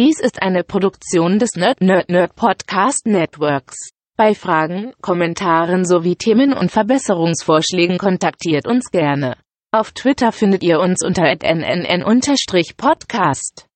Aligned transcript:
Dies 0.00 0.18
ist 0.18 0.40
eine 0.40 0.64
Produktion 0.64 1.38
des 1.38 1.56
Nerd 1.56 1.82
Nerd 1.82 2.08
Nerd 2.08 2.34
Podcast 2.34 3.04
Networks. 3.04 3.90
Bei 4.16 4.34
Fragen, 4.34 4.94
Kommentaren 5.02 5.84
sowie 5.84 6.16
Themen 6.16 6.54
und 6.54 6.70
Verbesserungsvorschlägen 6.70 7.98
kontaktiert 7.98 8.66
uns 8.66 8.90
gerne. 8.90 9.36
Auf 9.72 9.92
Twitter 9.92 10.32
findet 10.32 10.62
ihr 10.62 10.80
uns 10.80 11.04
unter 11.04 11.24
nnn-podcast. 11.24 13.66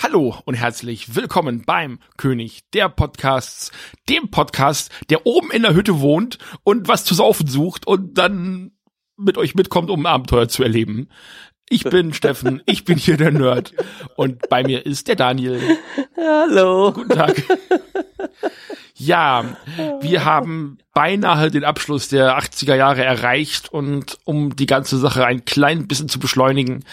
Hallo 0.09 0.35
und 0.45 0.55
herzlich 0.55 1.15
willkommen 1.15 1.61
beim 1.67 1.99
König 2.17 2.63
der 2.73 2.89
Podcasts, 2.89 3.71
dem 4.09 4.31
Podcast, 4.31 4.91
der 5.11 5.27
oben 5.27 5.51
in 5.51 5.61
der 5.61 5.75
Hütte 5.75 5.99
wohnt 5.99 6.39
und 6.63 6.87
was 6.87 7.05
zu 7.05 7.13
saufen 7.13 7.45
sucht 7.45 7.85
und 7.85 8.17
dann 8.17 8.71
mit 9.17 9.37
euch 9.37 9.53
mitkommt, 9.53 9.91
um 9.91 9.99
ein 9.99 10.11
Abenteuer 10.11 10.47
zu 10.47 10.63
erleben. 10.63 11.09
Ich 11.69 11.83
bin 11.83 12.11
Steffen, 12.15 12.63
ich 12.65 12.85
bin 12.85 12.97
hier 12.97 13.17
der 13.17 13.29
Nerd 13.29 13.75
und 14.15 14.49
bei 14.49 14.63
mir 14.63 14.83
ist 14.83 15.07
der 15.09 15.15
Daniel. 15.15 15.61
Hallo. 16.17 16.91
Guten 16.91 17.09
Tag. 17.09 17.43
Ja, 19.01 19.55
wir 20.01 20.25
haben 20.25 20.77
beinahe 20.93 21.49
den 21.49 21.63
Abschluss 21.63 22.09
der 22.09 22.37
80er 22.37 22.75
Jahre 22.75 23.01
erreicht 23.01 23.71
und 23.71 24.17
um 24.25 24.57
die 24.57 24.65
ganze 24.65 24.97
Sache 24.97 25.25
ein 25.25 25.45
klein 25.45 25.87
bisschen 25.87 26.09
zu 26.09 26.19
beschleunigen, 26.19 26.83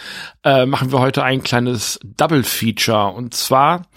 äh, 0.44 0.66
machen 0.66 0.92
wir 0.92 1.00
heute 1.00 1.24
ein 1.24 1.42
kleines 1.42 1.98
Double 2.04 2.44
Feature. 2.44 3.08
Und 3.08 3.34
zwar 3.34 3.88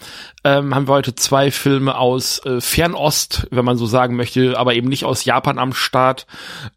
ähm, 0.44 0.74
haben 0.74 0.88
wir 0.88 0.94
heute 0.94 1.14
zwei 1.14 1.52
Filme 1.52 2.00
aus 2.00 2.44
äh, 2.46 2.62
Fernost, 2.62 3.48
wenn 3.52 3.64
man 3.64 3.78
so 3.78 3.86
sagen 3.86 4.16
möchte, 4.16 4.58
aber 4.58 4.74
eben 4.74 4.90
nicht 4.90 5.06
aus 5.06 5.24
Japan 5.26 5.60
am 5.60 5.74
Start. 5.74 6.26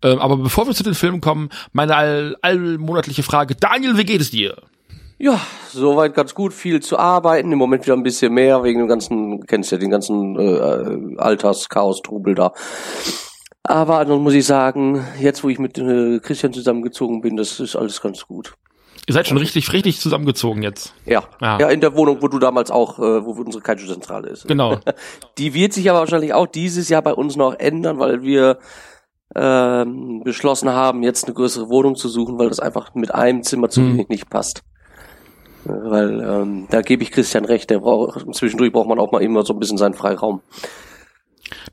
Ähm, 0.02 0.18
aber 0.18 0.36
bevor 0.36 0.66
wir 0.66 0.74
zu 0.74 0.82
den 0.82 0.94
Filmen 0.94 1.22
kommen, 1.22 1.48
meine 1.72 1.96
all 1.96 2.36
allmonatliche 2.42 3.22
Frage, 3.22 3.54
Daniel, 3.54 3.96
wie 3.96 4.04
geht 4.04 4.20
es 4.20 4.32
dir? 4.32 4.56
Ja, 5.22 5.40
soweit 5.68 6.14
ganz 6.14 6.34
gut, 6.34 6.52
viel 6.52 6.80
zu 6.80 6.98
arbeiten, 6.98 7.52
im 7.52 7.58
Moment 7.58 7.84
wieder 7.84 7.94
ein 7.94 8.02
bisschen 8.02 8.34
mehr, 8.34 8.64
wegen 8.64 8.80
dem 8.80 8.88
ganzen, 8.88 9.46
kennst 9.46 9.70
ja 9.70 9.78
den 9.78 9.90
ganzen 9.90 10.36
äh, 10.36 11.16
Alterschaos-Trubel 11.16 12.34
da. 12.34 12.52
Aber 13.62 14.04
dann 14.04 14.20
muss 14.20 14.34
ich 14.34 14.44
sagen, 14.44 15.06
jetzt 15.20 15.44
wo 15.44 15.48
ich 15.48 15.60
mit 15.60 15.78
äh, 15.78 16.18
Christian 16.18 16.52
zusammengezogen 16.52 17.20
bin, 17.20 17.36
das 17.36 17.60
ist 17.60 17.76
alles 17.76 18.02
ganz 18.02 18.26
gut. 18.26 18.54
Ihr 19.06 19.14
seid 19.14 19.28
schon 19.28 19.38
richtig, 19.38 19.72
richtig 19.72 20.00
zusammengezogen 20.00 20.64
jetzt. 20.64 20.92
Ja. 21.06 21.22
ja. 21.40 21.60
Ja, 21.60 21.68
in 21.68 21.80
der 21.80 21.94
Wohnung, 21.94 22.20
wo 22.20 22.26
du 22.26 22.40
damals 22.40 22.72
auch, 22.72 22.98
äh, 22.98 23.24
wo 23.24 23.30
unsere 23.30 23.62
Kaiju-Zentrale 23.62 24.28
ist. 24.28 24.48
Genau. 24.48 24.80
Die 25.38 25.54
wird 25.54 25.72
sich 25.72 25.88
aber 25.88 26.00
wahrscheinlich 26.00 26.34
auch 26.34 26.48
dieses 26.48 26.88
Jahr 26.88 27.02
bei 27.02 27.14
uns 27.14 27.36
noch 27.36 27.54
ändern, 27.60 28.00
weil 28.00 28.22
wir 28.22 28.58
ähm, 29.36 30.22
beschlossen 30.24 30.70
haben, 30.70 31.04
jetzt 31.04 31.26
eine 31.26 31.34
größere 31.34 31.68
Wohnung 31.68 31.94
zu 31.94 32.08
suchen, 32.08 32.40
weil 32.40 32.48
das 32.48 32.58
einfach 32.58 32.96
mit 32.96 33.14
einem 33.14 33.44
Zimmer 33.44 33.68
zu 33.68 33.82
hm. 33.82 33.92
wenig 33.92 34.08
nicht 34.08 34.28
passt. 34.28 34.64
Weil 35.64 36.20
ähm, 36.20 36.66
da 36.70 36.82
gebe 36.82 37.02
ich 37.02 37.10
Christian 37.10 37.44
recht, 37.44 37.70
der 37.70 37.78
braucht, 37.78 38.34
zwischendurch 38.34 38.72
braucht 38.72 38.88
man 38.88 38.98
auch 38.98 39.12
mal 39.12 39.22
immer 39.22 39.44
so 39.44 39.52
ein 39.52 39.60
bisschen 39.60 39.78
seinen 39.78 39.94
Freiraum. 39.94 40.42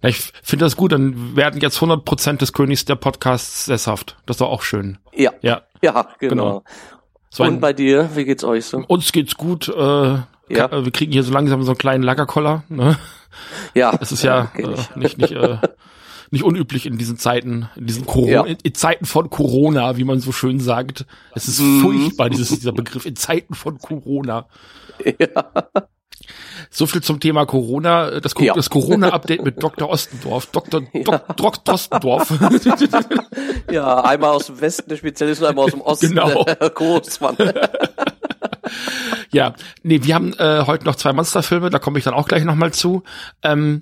Na, 0.02 0.10
ich 0.10 0.32
finde 0.44 0.66
das 0.66 0.76
gut, 0.76 0.92
dann 0.92 1.36
werden 1.36 1.62
jetzt 1.62 1.80
100% 1.80 2.38
des 2.38 2.54
Königs 2.54 2.86
der 2.86 2.96
Podcasts 2.96 3.66
sesshaft. 3.66 4.18
Das 4.26 4.36
ist 4.36 4.42
doch 4.42 4.50
auch 4.50 4.62
schön. 4.62 4.98
Ja. 5.14 5.34
Ja, 5.42 5.64
ja 5.82 6.08
genau. 6.20 6.36
genau. 6.36 6.64
So 7.30 7.44
Und 7.44 7.60
bei 7.60 7.74
dir, 7.74 8.10
wie 8.16 8.26
geht's 8.26 8.44
euch 8.44 8.66
so? 8.66 8.84
Uns 8.88 9.12
geht's 9.12 9.36
gut. 9.36 9.70
Äh, 9.70 9.74
ja. 9.74 10.26
Wir 10.50 10.92
kriegen 10.92 11.12
hier 11.12 11.24
so 11.24 11.32
langsam 11.32 11.62
so 11.64 11.72
einen 11.72 11.78
kleinen 11.78 12.04
Lagerkoller. 12.04 12.64
Ne? 12.70 12.98
Ja. 13.76 13.98
Es 14.02 14.12
ist 14.12 14.24
ja, 14.24 14.52
ja 14.58 14.70
äh, 14.70 14.76
nicht, 14.96 15.18
nicht 15.18 15.32
äh, 15.32 15.58
nicht 16.32 16.44
unüblich 16.44 16.86
in 16.86 16.98
diesen 16.98 17.18
Zeiten, 17.18 17.70
in 17.76 17.88
diesen 17.88 18.06
Corona, 18.06 18.32
ja. 18.32 18.44
in, 18.46 18.58
in, 18.64 18.74
Zeiten 18.74 19.06
von 19.06 19.30
Corona, 19.30 19.98
wie 19.98 20.04
man 20.04 20.20
so 20.20 20.32
schön 20.32 20.60
sagt. 20.60 21.06
Es 21.36 21.48
ist 21.48 21.60
mhm. 21.60 21.82
furchtbar, 21.82 22.30
dieses, 22.30 22.50
dieser 22.50 22.72
Begriff, 22.72 23.06
in 23.06 23.16
Zeiten 23.16 23.54
von 23.54 23.78
Corona. 23.80 24.48
Ja. 25.20 25.52
So 26.70 26.86
viel 26.86 27.02
zum 27.02 27.20
Thema 27.20 27.46
Corona. 27.46 28.20
Das, 28.20 28.34
ja. 28.40 28.54
das 28.54 28.70
Corona-Update 28.70 29.44
mit 29.44 29.62
Dr. 29.64 29.90
Ostendorf. 29.90 30.48
Dr. 30.48 30.84
Ja. 30.94 31.18
Dr. 31.36 31.74
Ostendorf. 31.74 32.32
ja, 33.72 34.02
einmal 34.02 34.32
aus 34.32 34.48
dem 34.48 34.62
Westen 34.62 34.90
der 34.90 34.98
Spezialist 34.98 35.42
und 35.42 35.48
einmal 35.48 35.66
aus 35.66 35.72
dem 35.72 35.82
Osten 35.82 36.10
genau. 36.10 36.44
der 36.44 36.70
Großmann. 36.70 37.38
ja, 39.32 39.54
nee, 39.84 40.04
wir 40.04 40.16
haben 40.16 40.34
äh, 40.34 40.64
heute 40.66 40.86
noch 40.86 40.96
zwei 40.96 41.14
Monsterfilme, 41.14 41.70
da 41.70 41.80
komme 41.80 41.98
ich 41.98 42.04
dann 42.04 42.14
auch 42.14 42.28
gleich 42.28 42.44
nochmal 42.44 42.74
zu. 42.74 43.04
Ähm, 43.44 43.80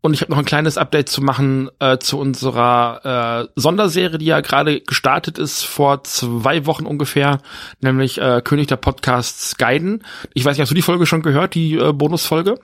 und 0.00 0.14
ich 0.14 0.22
habe 0.22 0.32
noch 0.32 0.38
ein 0.38 0.44
kleines 0.44 0.78
Update 0.78 1.08
zu 1.08 1.22
machen 1.22 1.70
äh, 1.78 1.98
zu 1.98 2.18
unserer 2.18 3.46
äh, 3.46 3.48
Sonderserie, 3.54 4.18
die 4.18 4.26
ja 4.26 4.40
gerade 4.40 4.80
gestartet 4.80 5.38
ist 5.38 5.62
vor 5.62 6.04
zwei 6.04 6.66
Wochen 6.66 6.86
ungefähr, 6.86 7.38
nämlich 7.80 8.20
äh, 8.20 8.40
König 8.42 8.68
der 8.68 8.76
Podcasts 8.76 9.56
Guiden. 9.58 10.04
Ich 10.34 10.44
weiß 10.44 10.56
nicht, 10.56 10.62
hast 10.62 10.70
du 10.70 10.74
die 10.74 10.82
Folge 10.82 11.06
schon 11.06 11.22
gehört, 11.22 11.54
die 11.54 11.74
äh, 11.74 11.92
Bonusfolge? 11.92 12.58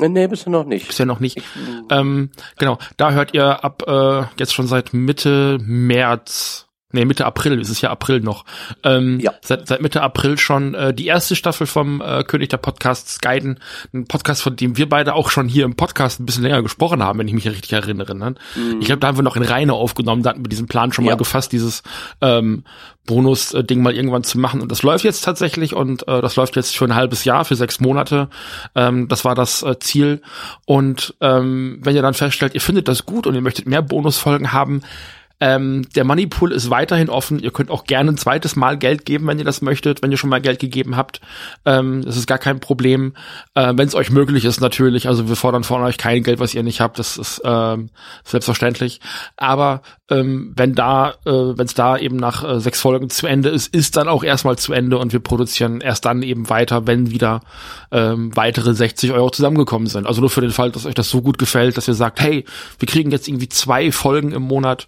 Äh, 0.00 0.08
nee, 0.08 0.26
bisher 0.26 0.50
noch 0.50 0.66
nicht. 0.66 0.88
Bisher 0.88 1.06
noch 1.06 1.20
nicht. 1.20 1.40
Ähm, 1.90 2.30
genau, 2.58 2.78
da 2.96 3.12
hört 3.12 3.34
ihr 3.34 3.64
ab 3.64 3.82
äh, 3.86 4.24
jetzt 4.38 4.54
schon 4.54 4.66
seit 4.66 4.92
Mitte 4.92 5.58
März 5.62 6.65
Nee, 6.96 7.04
Mitte 7.04 7.26
April, 7.26 7.60
es 7.60 7.68
ist 7.68 7.82
ja 7.82 7.90
April 7.90 8.20
noch. 8.20 8.46
Ähm, 8.82 9.20
ja. 9.20 9.34
Seit, 9.42 9.68
seit 9.68 9.82
Mitte 9.82 10.00
April 10.00 10.38
schon 10.38 10.74
äh, 10.74 10.94
die 10.94 11.06
erste 11.06 11.36
Staffel 11.36 11.66
vom 11.66 12.00
äh, 12.00 12.24
König 12.24 12.48
der 12.48 12.56
Podcasts 12.56 13.20
Guiden. 13.20 13.60
Ein 13.92 14.06
Podcast, 14.06 14.40
von 14.40 14.56
dem 14.56 14.78
wir 14.78 14.88
beide 14.88 15.12
auch 15.12 15.28
schon 15.28 15.46
hier 15.46 15.66
im 15.66 15.76
Podcast 15.76 16.20
ein 16.20 16.24
bisschen 16.24 16.42
länger 16.42 16.62
gesprochen 16.62 17.02
haben, 17.02 17.18
wenn 17.18 17.28
ich 17.28 17.34
mich 17.34 17.46
richtig 17.46 17.74
erinnere. 17.74 18.14
Ne? 18.14 18.36
Mhm. 18.54 18.80
Ich 18.80 18.86
glaube, 18.86 19.00
da 19.00 19.08
haben 19.08 19.18
wir 19.18 19.22
noch 19.22 19.36
in 19.36 19.42
Reine 19.42 19.74
aufgenommen, 19.74 20.22
da 20.22 20.30
hatten 20.30 20.42
wir 20.42 20.48
diesen 20.48 20.68
Plan 20.68 20.90
schon 20.90 21.04
ja. 21.04 21.10
mal 21.10 21.16
gefasst, 21.18 21.52
dieses 21.52 21.82
ähm, 22.22 22.64
Bonus-Ding 23.04 23.82
mal 23.82 23.94
irgendwann 23.94 24.24
zu 24.24 24.38
machen. 24.38 24.62
Und 24.62 24.72
das 24.72 24.82
läuft 24.82 25.04
jetzt 25.04 25.22
tatsächlich 25.22 25.74
und 25.74 26.08
äh, 26.08 26.22
das 26.22 26.36
läuft 26.36 26.56
jetzt 26.56 26.76
für 26.76 26.86
ein 26.86 26.94
halbes 26.94 27.26
Jahr, 27.26 27.44
für 27.44 27.56
sechs 27.56 27.78
Monate. 27.78 28.28
Ähm, 28.74 29.06
das 29.08 29.22
war 29.26 29.34
das 29.34 29.62
äh, 29.62 29.78
Ziel. 29.80 30.22
Und 30.64 31.14
ähm, 31.20 31.78
wenn 31.82 31.94
ihr 31.94 32.02
dann 32.02 32.14
feststellt, 32.14 32.54
ihr 32.54 32.62
findet 32.62 32.88
das 32.88 33.04
gut 33.04 33.26
und 33.26 33.34
ihr 33.34 33.42
möchtet 33.42 33.66
mehr 33.66 33.82
Bonusfolgen 33.82 34.54
haben, 34.54 34.80
ähm, 35.38 35.86
der 35.94 36.04
Moneypool 36.04 36.52
ist 36.52 36.70
weiterhin 36.70 37.10
offen. 37.10 37.38
Ihr 37.38 37.50
könnt 37.50 37.70
auch 37.70 37.84
gerne 37.84 38.12
ein 38.12 38.16
zweites 38.16 38.56
Mal 38.56 38.78
Geld 38.78 39.04
geben, 39.04 39.26
wenn 39.26 39.38
ihr 39.38 39.44
das 39.44 39.60
möchtet, 39.60 40.02
wenn 40.02 40.10
ihr 40.10 40.16
schon 40.16 40.30
mal 40.30 40.40
Geld 40.40 40.60
gegeben 40.60 40.96
habt. 40.96 41.20
Ähm, 41.66 42.02
das 42.04 42.16
ist 42.16 42.26
gar 42.26 42.38
kein 42.38 42.58
Problem. 42.58 43.14
Äh, 43.54 43.74
wenn 43.76 43.86
es 43.86 43.94
euch 43.94 44.10
möglich 44.10 44.46
ist, 44.46 44.60
natürlich. 44.60 45.08
Also 45.08 45.28
wir 45.28 45.36
fordern 45.36 45.64
von 45.64 45.82
euch 45.82 45.98
kein 45.98 46.22
Geld, 46.22 46.40
was 46.40 46.54
ihr 46.54 46.62
nicht 46.62 46.80
habt. 46.80 46.98
Das 46.98 47.18
ist 47.18 47.42
ähm, 47.44 47.90
selbstverständlich. 48.24 49.00
Aber 49.36 49.82
ähm, 50.08 50.52
wenn 50.56 50.74
da, 50.74 51.14
äh, 51.26 51.30
wenn 51.30 51.66
es 51.66 51.74
da 51.74 51.98
eben 51.98 52.16
nach 52.16 52.44
äh, 52.44 52.60
sechs 52.60 52.80
Folgen 52.80 53.10
zu 53.10 53.26
Ende 53.26 53.50
ist, 53.50 53.74
ist 53.74 53.96
dann 53.96 54.08
auch 54.08 54.24
erstmal 54.24 54.56
zu 54.56 54.72
Ende 54.72 54.98
und 54.98 55.12
wir 55.12 55.20
produzieren 55.20 55.80
erst 55.80 56.04
dann 56.04 56.22
eben 56.22 56.48
weiter, 56.48 56.86
wenn 56.86 57.10
wieder 57.10 57.40
ähm, 57.90 58.34
weitere 58.36 58.72
60 58.72 59.12
Euro 59.12 59.30
zusammengekommen 59.30 59.88
sind. 59.88 60.06
Also 60.06 60.20
nur 60.20 60.30
für 60.30 60.40
den 60.40 60.50
Fall, 60.50 60.70
dass 60.70 60.86
euch 60.86 60.94
das 60.94 61.10
so 61.10 61.22
gut 61.22 61.38
gefällt, 61.38 61.76
dass 61.76 61.88
ihr 61.88 61.94
sagt, 61.94 62.20
hey, 62.20 62.44
wir 62.78 62.88
kriegen 62.88 63.10
jetzt 63.10 63.26
irgendwie 63.28 63.48
zwei 63.48 63.90
Folgen 63.90 64.32
im 64.32 64.42
Monat 64.42 64.86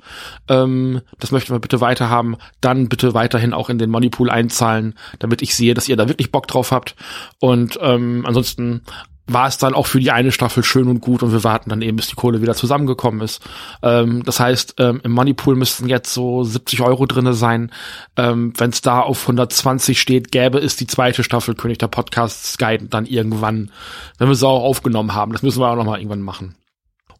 ähm, 0.48 1.02
das 1.18 1.30
möchten 1.30 1.52
wir 1.52 1.60
bitte 1.60 1.80
weiterhaben, 1.80 2.36
dann 2.60 2.88
bitte 2.88 3.14
weiterhin 3.14 3.52
auch 3.52 3.70
in 3.70 3.78
den 3.78 3.90
Moneypool 3.90 4.30
einzahlen, 4.30 4.94
damit 5.18 5.42
ich 5.42 5.54
sehe, 5.54 5.74
dass 5.74 5.88
ihr 5.88 5.96
da 5.96 6.08
wirklich 6.08 6.32
Bock 6.32 6.46
drauf 6.46 6.72
habt. 6.72 6.94
Und 7.40 7.78
ähm, 7.82 8.24
ansonsten 8.26 8.82
war 9.28 9.46
es 9.46 9.58
dann 9.58 9.74
auch 9.74 9.86
für 9.86 10.00
die 10.00 10.10
eine 10.10 10.32
Staffel 10.32 10.64
schön 10.64 10.88
und 10.88 11.00
gut 11.00 11.22
und 11.22 11.32
wir 11.32 11.44
warten 11.44 11.70
dann 11.70 11.82
eben, 11.82 11.98
bis 11.98 12.08
die 12.08 12.14
Kohle 12.14 12.40
wieder 12.40 12.54
zusammengekommen 12.54 13.20
ist. 13.20 13.42
Ähm, 13.82 14.22
das 14.24 14.40
heißt, 14.40 14.76
ähm, 14.78 15.00
im 15.04 15.12
Moneypool 15.12 15.54
müssten 15.54 15.88
jetzt 15.88 16.12
so 16.12 16.42
70 16.42 16.80
Euro 16.80 17.04
drinne 17.06 17.34
sein. 17.34 17.70
Ähm, 18.16 18.54
Wenn 18.56 18.70
es 18.70 18.80
da 18.80 19.00
auf 19.00 19.22
120 19.22 20.00
steht, 20.00 20.32
gäbe 20.32 20.58
es 20.58 20.76
die 20.76 20.86
zweite 20.86 21.22
Staffel 21.22 21.54
König 21.54 21.78
der 21.78 21.88
Podcasts 21.88 22.56
Guide 22.56 22.86
dann 22.86 23.04
irgendwann, 23.04 23.70
wenn 24.16 24.28
wir 24.28 24.34
sie 24.34 24.48
auch 24.48 24.64
aufgenommen 24.64 25.14
haben. 25.14 25.32
Das 25.32 25.42
müssen 25.42 25.60
wir 25.60 25.68
auch 25.68 25.76
noch 25.76 25.84
mal 25.84 25.98
irgendwann 25.98 26.22
machen. 26.22 26.54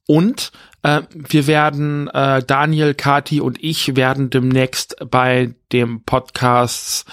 Und 0.07 0.53
äh, 0.83 1.03
wir 1.13 1.47
werden, 1.47 2.09
äh, 2.09 2.43
Daniel, 2.43 2.95
Kati 2.95 3.41
und 3.41 3.63
ich 3.63 3.97
werden 3.97 4.31
demnächst 4.31 4.97
bei 5.11 5.55
dem 5.73 6.03
Podcast, 6.05 7.07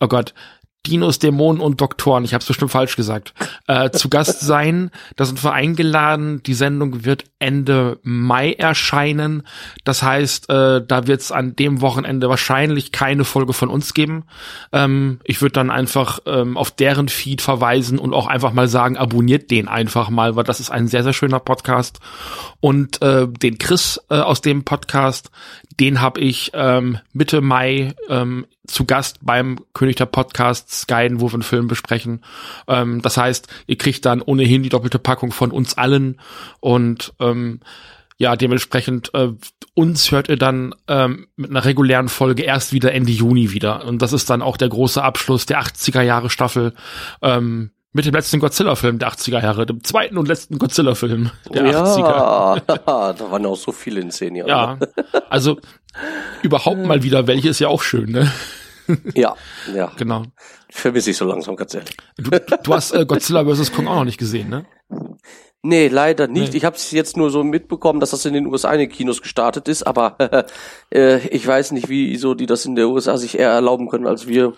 oh 0.00 0.08
Gott, 0.08 0.34
Dinos, 0.86 1.20
Dämonen 1.20 1.60
und 1.60 1.80
Doktoren, 1.80 2.24
ich 2.24 2.34
habe 2.34 2.42
es 2.42 2.48
bestimmt 2.48 2.72
falsch 2.72 2.96
gesagt, 2.96 3.34
äh, 3.68 3.90
zu 3.90 4.08
Gast 4.08 4.40
sein. 4.46 4.90
Da 5.14 5.24
sind 5.24 5.42
wir 5.44 5.52
eingeladen. 5.52 6.42
Die 6.42 6.54
Sendung 6.54 7.04
wird 7.04 7.24
Ende 7.38 8.00
Mai 8.02 8.52
erscheinen. 8.52 9.44
Das 9.84 10.02
heißt, 10.02 10.50
äh, 10.50 10.84
da 10.84 11.06
wird 11.06 11.20
es 11.20 11.30
an 11.30 11.54
dem 11.54 11.80
Wochenende 11.80 12.28
wahrscheinlich 12.28 12.90
keine 12.90 13.24
Folge 13.24 13.52
von 13.52 13.68
uns 13.68 13.94
geben. 13.94 14.24
Ähm, 14.72 15.20
ich 15.22 15.40
würde 15.40 15.52
dann 15.52 15.70
einfach 15.70 16.18
ähm, 16.26 16.56
auf 16.56 16.72
deren 16.72 17.08
Feed 17.08 17.42
verweisen 17.42 18.00
und 18.00 18.12
auch 18.12 18.26
einfach 18.26 18.52
mal 18.52 18.66
sagen, 18.66 18.96
abonniert 18.96 19.52
den 19.52 19.68
einfach 19.68 20.10
mal, 20.10 20.34
weil 20.34 20.44
das 20.44 20.58
ist 20.58 20.70
ein 20.70 20.88
sehr, 20.88 21.04
sehr 21.04 21.12
schöner 21.12 21.40
Podcast. 21.40 22.00
Und 22.58 23.00
äh, 23.02 23.28
den 23.28 23.58
Chris 23.58 24.00
äh, 24.10 24.16
aus 24.16 24.40
dem 24.40 24.64
Podcast, 24.64 25.30
den 25.80 26.00
habe 26.00 26.20
ich 26.20 26.50
ähm, 26.54 26.98
Mitte 27.12 27.40
Mai 27.40 27.94
ähm, 28.08 28.46
zu 28.66 28.84
Gast 28.84 29.18
beim 29.22 29.58
König 29.74 29.96
der 29.96 30.06
Podcasts 30.06 30.86
guiden, 30.86 31.20
wo 31.20 31.28
wir 31.28 31.34
einen 31.34 31.42
Film 31.42 31.68
besprechen. 31.68 32.22
Ähm, 32.68 33.02
das 33.02 33.16
heißt, 33.16 33.48
ihr 33.66 33.76
kriegt 33.76 34.04
dann 34.04 34.22
ohnehin 34.22 34.62
die 34.62 34.68
doppelte 34.68 34.98
Packung 34.98 35.32
von 35.32 35.50
uns 35.50 35.76
allen 35.76 36.20
und 36.60 37.12
ähm, 37.20 37.60
ja, 38.18 38.36
dementsprechend 38.36 39.12
äh, 39.14 39.30
uns 39.74 40.12
hört 40.12 40.28
ihr 40.28 40.36
dann 40.36 40.74
ähm, 40.86 41.26
mit 41.36 41.50
einer 41.50 41.64
regulären 41.64 42.08
Folge 42.08 42.42
erst 42.42 42.72
wieder 42.72 42.92
Ende 42.92 43.10
Juni 43.10 43.52
wieder. 43.52 43.84
Und 43.84 44.00
das 44.00 44.12
ist 44.12 44.30
dann 44.30 44.42
auch 44.42 44.56
der 44.56 44.68
große 44.68 45.02
Abschluss 45.02 45.46
der 45.46 45.60
80er 45.60 46.02
Jahre 46.02 46.30
Staffel. 46.30 46.74
Ähm, 47.20 47.72
mit 47.92 48.06
dem 48.06 48.14
letzten 48.14 48.40
Godzilla-Film 48.40 48.98
der 48.98 49.10
80er 49.10 49.42
Jahre, 49.42 49.66
dem 49.66 49.84
zweiten 49.84 50.16
und 50.16 50.26
letzten 50.28 50.58
Godzilla-Film 50.58 51.30
der 51.52 51.66
ja, 51.66 51.84
80er. 51.84 52.62
da 52.86 53.30
waren 53.30 53.46
auch 53.46 53.56
so 53.56 53.72
viele 53.72 54.00
in 54.00 54.10
zehn 54.10 54.34
Jahren. 54.34 54.48
Ja, 54.48 54.78
also 55.28 55.58
überhaupt 56.42 56.84
mal 56.86 57.02
wieder 57.02 57.26
welche 57.26 57.50
ist 57.50 57.58
ja 57.58 57.68
auch 57.68 57.82
schön, 57.82 58.10
ne? 58.10 58.32
Ja, 59.14 59.34
ja. 59.74 59.92
Genau. 59.96 60.24
Vermisse 60.70 61.10
ich 61.10 61.16
so 61.16 61.24
langsam, 61.24 61.54
ganz 61.54 61.74
ehrlich. 61.74 61.96
Du, 62.16 62.30
du 62.30 62.74
hast 62.74 62.92
äh, 62.92 63.04
Godzilla 63.04 63.44
vs. 63.44 63.72
Kong 63.72 63.86
auch 63.86 63.96
noch 63.96 64.04
nicht 64.04 64.18
gesehen, 64.18 64.48
ne? 64.48 64.64
Nee, 65.62 65.88
leider 65.88 66.26
nicht. 66.26 66.52
Nee. 66.52 66.58
Ich 66.58 66.64
habe 66.64 66.76
es 66.76 66.90
jetzt 66.90 67.16
nur 67.16 67.30
so 67.30 67.44
mitbekommen, 67.44 68.00
dass 68.00 68.10
das 68.10 68.24
in 68.24 68.34
den 68.34 68.46
USA 68.46 68.72
in 68.72 68.80
den 68.80 68.88
Kinos 68.88 69.22
gestartet 69.22 69.68
ist, 69.68 69.84
aber 69.84 70.16
äh, 70.90 71.18
ich 71.28 71.46
weiß 71.46 71.72
nicht, 71.72 71.88
wieso 71.88 72.34
die 72.34 72.46
das 72.46 72.64
in 72.64 72.74
der 72.74 72.88
USA 72.88 73.16
sich 73.16 73.38
eher 73.38 73.50
erlauben 73.50 73.88
können 73.88 74.06
als 74.06 74.26
wir. 74.26 74.54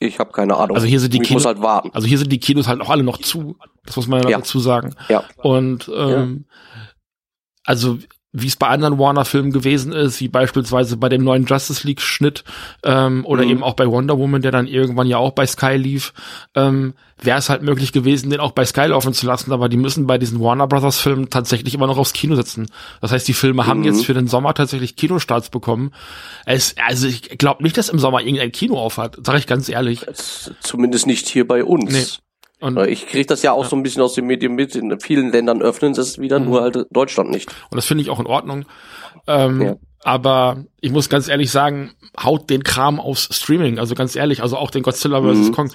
Ich 0.00 0.18
habe 0.18 0.32
keine 0.32 0.56
Ahnung. 0.56 0.76
Also 0.76 0.86
hier 0.86 1.00
sind 1.00 1.14
die 1.14 1.22
ich 1.22 1.28
Kinos 1.28 1.44
halt 1.44 1.60
warten. 1.60 1.90
Also 1.92 2.06
hier 2.06 2.18
sind 2.18 2.30
die 2.30 2.38
Kinos 2.40 2.68
halt 2.68 2.80
auch 2.80 2.90
alle 2.90 3.02
noch 3.02 3.18
zu. 3.18 3.56
Das 3.84 3.96
muss 3.96 4.06
man 4.06 4.22
ja, 4.22 4.30
Ja. 4.30 4.38
dazu 4.38 4.58
sagen. 4.58 4.94
Ja. 5.08 5.24
Und 5.36 5.90
ähm, 5.94 6.46
also 7.64 7.98
wie 8.36 8.48
es 8.48 8.56
bei 8.56 8.66
anderen 8.66 8.98
Warner-Filmen 8.98 9.52
gewesen 9.52 9.92
ist, 9.92 10.20
wie 10.20 10.26
beispielsweise 10.26 10.96
bei 10.96 11.08
dem 11.08 11.22
neuen 11.22 11.46
Justice 11.46 11.86
League-Schnitt 11.86 12.42
ähm, 12.82 13.24
oder 13.24 13.44
Mhm. 13.44 13.50
eben 13.50 13.62
auch 13.62 13.74
bei 13.74 13.86
Wonder 13.86 14.18
Woman, 14.18 14.42
der 14.42 14.50
dann 14.50 14.66
irgendwann 14.66 15.06
ja 15.06 15.18
auch 15.18 15.30
bei 15.30 15.46
Sky 15.46 15.76
lief, 15.76 16.12
ähm, 16.56 16.94
wäre 17.22 17.38
es 17.38 17.48
halt 17.48 17.62
möglich 17.62 17.92
gewesen, 17.92 18.30
den 18.30 18.40
auch 18.40 18.50
bei 18.50 18.64
Sky 18.64 18.86
laufen 18.86 19.14
zu 19.14 19.24
lassen, 19.24 19.52
aber 19.52 19.68
die 19.68 19.76
müssen 19.76 20.08
bei 20.08 20.18
diesen 20.18 20.40
Warner 20.40 20.66
Brothers 20.66 20.98
Filmen 20.98 21.30
tatsächlich 21.30 21.72
immer 21.74 21.86
noch 21.86 21.96
aufs 21.96 22.12
Kino 22.12 22.34
setzen. 22.34 22.66
Das 23.00 23.12
heißt, 23.12 23.28
die 23.28 23.34
Filme 23.34 23.66
haben 23.68 23.78
Mhm. 23.80 23.86
jetzt 23.86 24.04
für 24.04 24.14
den 24.14 24.26
Sommer 24.26 24.52
tatsächlich 24.52 24.96
Kinostarts 24.96 25.48
bekommen. 25.50 25.92
Es, 26.44 26.74
also 26.84 27.06
ich 27.06 27.38
glaube 27.38 27.62
nicht, 27.62 27.78
dass 27.78 27.88
im 27.88 28.00
Sommer 28.00 28.20
irgendein 28.20 28.50
Kino 28.50 28.76
aufhat, 28.78 29.16
sage 29.24 29.38
ich 29.38 29.46
ganz 29.46 29.68
ehrlich. 29.68 30.00
Zumindest 30.60 31.06
nicht 31.06 31.28
hier 31.28 31.46
bei 31.46 31.62
uns. 31.64 31.92
Nee. 31.92 32.23
Und, 32.60 32.78
Ich 32.88 33.06
kriege 33.06 33.26
das 33.26 33.42
ja 33.42 33.52
auch 33.52 33.64
so 33.66 33.76
ein 33.76 33.82
bisschen 33.82 34.02
aus 34.02 34.14
den 34.14 34.26
Medien 34.26 34.54
mit. 34.54 34.74
In 34.74 34.98
vielen 35.00 35.30
Ländern 35.32 35.60
öffnen 35.60 35.94
sie 35.94 36.00
es 36.00 36.18
wieder, 36.18 36.38
Mhm. 36.40 36.46
nur 36.46 36.62
halt 36.62 36.86
Deutschland 36.90 37.30
nicht. 37.30 37.48
Und 37.70 37.76
das 37.76 37.84
finde 37.86 38.02
ich 38.02 38.10
auch 38.10 38.20
in 38.20 38.26
Ordnung. 38.26 38.64
Ähm, 39.26 39.60
Ja. 39.62 39.76
Aber 40.06 40.64
ich 40.80 40.92
muss 40.92 41.08
ganz 41.08 41.28
ehrlich 41.28 41.50
sagen, 41.50 41.92
haut 42.22 42.50
den 42.50 42.62
Kram 42.62 43.00
aufs 43.00 43.28
Streaming. 43.34 43.78
Also 43.78 43.94
ganz 43.94 44.14
ehrlich, 44.16 44.42
also 44.42 44.56
auch 44.58 44.70
den 44.70 44.82
Godzilla 44.82 45.20
vs. 45.22 45.48
Mhm. 45.48 45.52
Kong. 45.52 45.72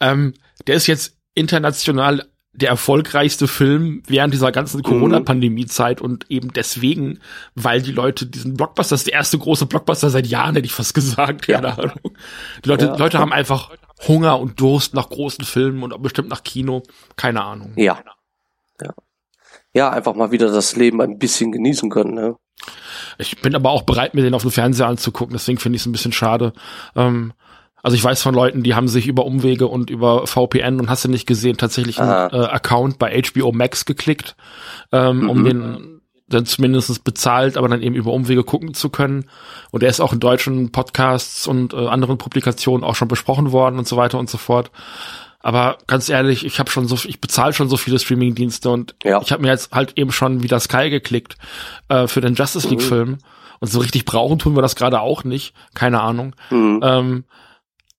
Ähm, 0.00 0.34
der 0.66 0.74
ist 0.76 0.86
jetzt 0.86 1.16
international 1.34 2.26
der 2.52 2.68
erfolgreichste 2.68 3.46
Film 3.48 4.02
während 4.06 4.34
dieser 4.34 4.52
ganzen 4.52 4.78
Mhm. 4.78 4.82
Corona-Pandemie-Zeit 4.82 6.00
und 6.02 6.30
eben 6.30 6.52
deswegen, 6.52 7.20
weil 7.54 7.80
die 7.80 7.92
Leute 7.92 8.26
diesen 8.26 8.54
Blockbuster, 8.54 8.94
das 8.94 9.00
ist 9.02 9.06
der 9.06 9.14
erste 9.14 9.38
große 9.38 9.66
Blockbuster 9.66 10.10
seit 10.10 10.26
Jahren, 10.26 10.56
hätte 10.56 10.66
ich 10.66 10.72
fast 10.72 10.92
gesagt, 10.94 11.46
Ja. 11.46 11.60
keine 11.60 11.78
Ahnung. 11.78 12.00
Die 12.64 12.68
Leute, 12.68 12.86
Ja. 12.86 12.96
Leute 12.96 13.18
haben 13.18 13.32
einfach 13.32 13.70
Hunger 14.08 14.38
und 14.40 14.60
Durst 14.60 14.94
nach 14.94 15.08
großen 15.08 15.44
Filmen 15.44 15.82
und 15.82 15.92
auch 15.92 15.98
bestimmt 15.98 16.28
nach 16.28 16.42
Kino, 16.42 16.82
keine 17.16 17.42
Ahnung. 17.42 17.72
Ja. 17.76 17.98
Ja. 18.80 18.90
Ja, 19.72 19.90
einfach 19.90 20.14
mal 20.14 20.30
wieder 20.32 20.50
das 20.50 20.74
Leben 20.76 21.00
ein 21.00 21.18
bisschen 21.18 21.52
genießen 21.52 21.90
können. 21.90 22.14
Ne? 22.14 22.36
Ich 23.18 23.40
bin 23.40 23.54
aber 23.54 23.70
auch 23.70 23.82
bereit, 23.82 24.14
mir 24.14 24.22
den 24.22 24.34
auf 24.34 24.42
dem 24.42 24.50
Fernseher 24.50 24.88
anzugucken, 24.88 25.32
deswegen 25.34 25.58
finde 25.58 25.76
ich 25.76 25.82
es 25.82 25.86
ein 25.86 25.92
bisschen 25.92 26.12
schade. 26.12 26.52
Ähm, 26.96 27.32
also 27.82 27.94
ich 27.96 28.04
weiß 28.04 28.20
von 28.22 28.34
Leuten, 28.34 28.62
die 28.62 28.74
haben 28.74 28.88
sich 28.88 29.06
über 29.06 29.24
Umwege 29.24 29.66
und 29.66 29.88
über 29.88 30.26
VPN 30.26 30.80
und 30.80 30.90
hast 30.90 31.04
du 31.04 31.08
nicht 31.08 31.26
gesehen, 31.26 31.56
tatsächlich 31.56 31.98
einen 32.00 32.30
äh, 32.32 32.46
Account 32.46 32.98
bei 32.98 33.22
HBO 33.22 33.52
Max 33.52 33.84
geklickt, 33.86 34.36
ähm, 34.92 35.30
um 35.30 35.40
Mhm. 35.40 35.44
den 35.44 35.89
dann 36.30 36.46
zumindest 36.46 37.04
bezahlt, 37.04 37.56
aber 37.56 37.68
dann 37.68 37.82
eben 37.82 37.94
über 37.94 38.12
Umwege 38.12 38.44
gucken 38.44 38.72
zu 38.74 38.88
können. 38.88 39.26
Und 39.70 39.82
er 39.82 39.90
ist 39.90 40.00
auch 40.00 40.12
in 40.12 40.20
deutschen 40.20 40.72
Podcasts 40.72 41.46
und 41.46 41.74
äh, 41.74 41.86
anderen 41.88 42.18
Publikationen 42.18 42.84
auch 42.84 42.94
schon 42.94 43.08
besprochen 43.08 43.52
worden 43.52 43.78
und 43.78 43.86
so 43.86 43.96
weiter 43.96 44.18
und 44.18 44.30
so 44.30 44.38
fort. 44.38 44.70
Aber 45.40 45.78
ganz 45.86 46.08
ehrlich, 46.08 46.44
ich 46.44 46.58
habe 46.58 46.70
schon 46.70 46.86
so, 46.86 46.96
ich 47.08 47.20
bezahle 47.20 47.52
schon 47.52 47.68
so 47.68 47.76
viele 47.76 47.98
Streaming-Dienste 47.98 48.68
und 48.70 48.94
Ja. 49.04 49.20
ich 49.22 49.32
habe 49.32 49.42
mir 49.42 49.48
jetzt 49.48 49.72
halt 49.72 49.96
eben 49.96 50.12
schon 50.12 50.42
wieder 50.42 50.60
Sky 50.60 50.90
geklickt 50.90 51.36
äh, 51.88 52.06
für 52.06 52.20
den 52.20 52.34
Justice 52.34 52.66
Mhm. 52.66 52.70
League-Film. 52.72 53.18
Und 53.60 53.68
so 53.68 53.80
richtig 53.80 54.04
brauchen 54.06 54.38
tun 54.38 54.54
wir 54.56 54.62
das 54.62 54.76
gerade 54.76 55.00
auch 55.00 55.24
nicht. 55.24 55.54
Keine 55.74 56.00
Ahnung. 56.00 56.34
Mhm. 56.50 56.80
Ähm, 56.82 57.24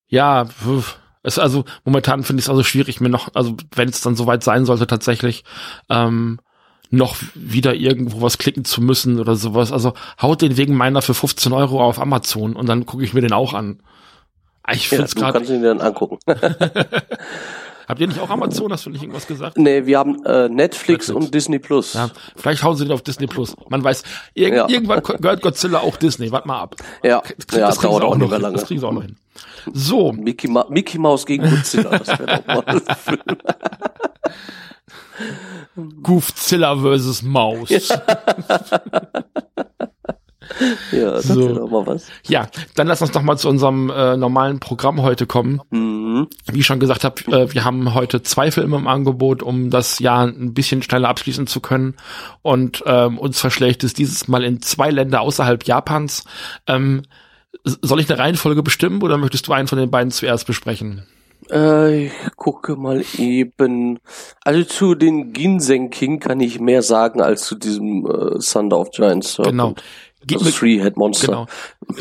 ja, 0.08 0.48
es 1.24 1.38
also 1.40 1.66
momentan 1.86 2.24
finde 2.24 2.40
ich 2.42 2.46
es 2.46 2.50
also 2.50 2.64
schwierig, 2.64 3.00
mir 3.02 3.10
noch, 3.10 3.30
also 3.36 3.56
wenn 3.76 3.90
es 3.90 4.02
dann 4.02 4.16
soweit 4.16 4.44
sein 4.44 4.66
sollte 4.66 4.88
tatsächlich, 4.88 5.44
ähm, 5.90 6.40
noch 6.92 7.16
wieder 7.34 7.74
irgendwo 7.74 8.22
was 8.22 8.38
klicken 8.38 8.66
zu 8.66 8.82
müssen 8.82 9.20
oder 9.20 9.36
sowas. 9.36 9.72
Also 9.72 9.94
haut 10.22 10.42
den 10.42 10.58
wegen 10.58 10.76
meiner 10.76 11.02
für 11.02 11.14
15 11.14 11.52
Euro 11.54 11.84
auf 11.84 12.00
Amazon 12.00 12.56
und 12.56 12.68
dann 12.70 12.86
gucke 12.86 13.04
ich 13.04 13.14
mir 13.14 13.22
den 13.22 13.34
auch 13.34 13.54
an. 13.54 13.82
Ich 14.72 14.84
Ja, 14.84 14.90
finde 14.90 15.06
es 15.06 15.12
du 15.16 15.20
gerade. 15.22 15.34
kannst 15.40 15.50
ihn 15.50 15.62
dir 15.62 15.70
dann 15.74 15.82
angucken. 15.82 16.20
Habt 17.88 18.00
ihr 18.00 18.08
nicht 18.08 18.20
auch 18.22 18.30
Amazon? 18.30 18.72
Hast 18.72 18.86
du 18.86 18.90
nicht 18.90 19.02
irgendwas 19.02 19.28
gesagt? 19.28 19.58
nee, 19.58 19.86
wir 19.86 20.00
haben 20.00 20.24
äh, 20.24 20.48
Netflix, 20.48 21.08
Netflix. 21.08 21.10
und 21.10 21.34
Disney 21.34 21.60
Plus. 21.60 21.94
Ja, 21.94 22.10
vielleicht 22.38 22.64
hauen 22.64 22.78
sie 22.78 22.86
den 22.86 22.94
auf 22.94 23.02
Disney 23.02 23.28
Plus. 23.28 23.54
Man 23.70 23.84
weiß, 23.84 24.04
irg 24.34 24.54
Ja. 24.54 24.70
irgendwann 24.70 25.02
gehört 25.02 25.42
Godzilla 25.42 25.80
auch 25.80 25.98
Disney. 25.98 26.32
Warte 26.32 26.48
mal 26.48 26.62
ab. 26.62 26.76
Ja, 27.04 27.22
Das, 27.48 27.58
ja 27.58 27.68
das 27.68 27.80
kriegen 27.80 27.92
dauert 27.92 28.04
auch 28.06 28.16
noch 28.18 28.30
lange. 28.32 28.54
Das 28.56 28.66
kriegen 28.68 28.80
sie 28.80 28.88
auch 28.88 28.94
noch 28.94 29.02
hin. 29.02 29.18
So, 29.74 30.14
Mickey, 30.14 30.48
Ma 30.48 30.66
Mickey 30.70 30.98
Mouse 31.00 31.26
gegen 31.26 31.50
Godzilla. 31.50 31.98
Das 31.98 32.08
wäre 32.20 32.26
doch 32.38 32.48
mal 32.48 32.64
ein 32.66 32.82
Film. 32.98 33.20
Goofzilla 36.12 36.76
versus 36.76 37.22
Maus. 37.24 37.70
Ja. 37.70 37.80
Ja, 40.92 41.12
das 41.12 41.28
So. 41.28 41.40
wäre 41.40 41.54
doch 41.60 41.70
mal 41.70 41.88
was. 41.88 42.08
dann 42.76 42.88
lass 42.88 43.02
uns 43.02 43.12
doch 43.12 43.22
mal 43.22 43.38
zu 43.38 43.48
unserem 43.48 43.90
äh, 43.90 44.18
normalen 44.18 44.60
Programm 44.60 45.02
heute 45.02 45.26
kommen. 45.26 45.62
Mhm. 45.70 46.28
Wie 46.52 46.60
ich 46.60 46.66
schon 46.66 46.80
gesagt 46.82 47.06
habe, 47.06 47.22
äh, 47.32 47.54
wir 47.54 47.64
haben 47.64 47.94
heute 47.94 48.22
zwei 48.22 48.52
Filme 48.52 48.76
im 48.76 48.86
Angebot, 48.88 49.44
um 49.44 49.70
das 49.70 50.00
Jahr 50.00 50.26
ein 50.28 50.54
bisschen 50.54 50.84
schneller 50.84 51.08
abschließen 51.08 51.48
zu 51.48 51.62
können. 51.62 51.96
Und 52.42 52.84
ähm, 52.86 53.18
uns 53.18 53.40
verschlägt 53.40 53.84
es 53.86 53.94
dieses 53.94 54.28
Mal 54.28 54.44
in 54.44 54.62
zwei 54.62 54.90
Länder 54.90 55.22
außerhalb 55.22 55.64
Japans. 55.66 56.26
Ähm, 56.68 57.04
soll 57.64 58.02
ich 58.02 58.10
eine 58.10 58.20
Reihenfolge 58.20 58.62
bestimmen 58.62 59.02
oder 59.04 59.18
möchtest 59.18 59.48
du 59.48 59.54
einen 59.54 59.70
von 59.70 59.78
den 59.78 59.90
beiden 59.90 60.12
zuerst 60.12 60.48
besprechen? 60.48 61.04
Äh, 61.52 62.06
ich 62.06 62.12
gucke 62.36 62.76
mal 62.76 63.04
eben. 63.18 64.00
Also 64.44 64.64
zu 64.64 64.96
den 64.96 65.34
Ginseng 65.34 65.90
King 65.90 66.20
kann 66.20 66.40
ich 66.40 66.60
mehr 66.60 66.82
sagen 66.82 67.22
als 67.22 67.44
zu 67.46 67.56
diesem 67.56 68.06
äh, 68.06 68.40
Thunder 68.40 68.80
of 68.80 68.92
Giants. 68.92 69.34
Serpent. 69.34 69.52
Genau. 69.54 69.76
Geht 70.26 70.38
Das 70.40 70.46
mir, 70.46 70.52
Three-Head 70.52 70.98
Monster. 70.98 71.28
genau. 71.28 71.46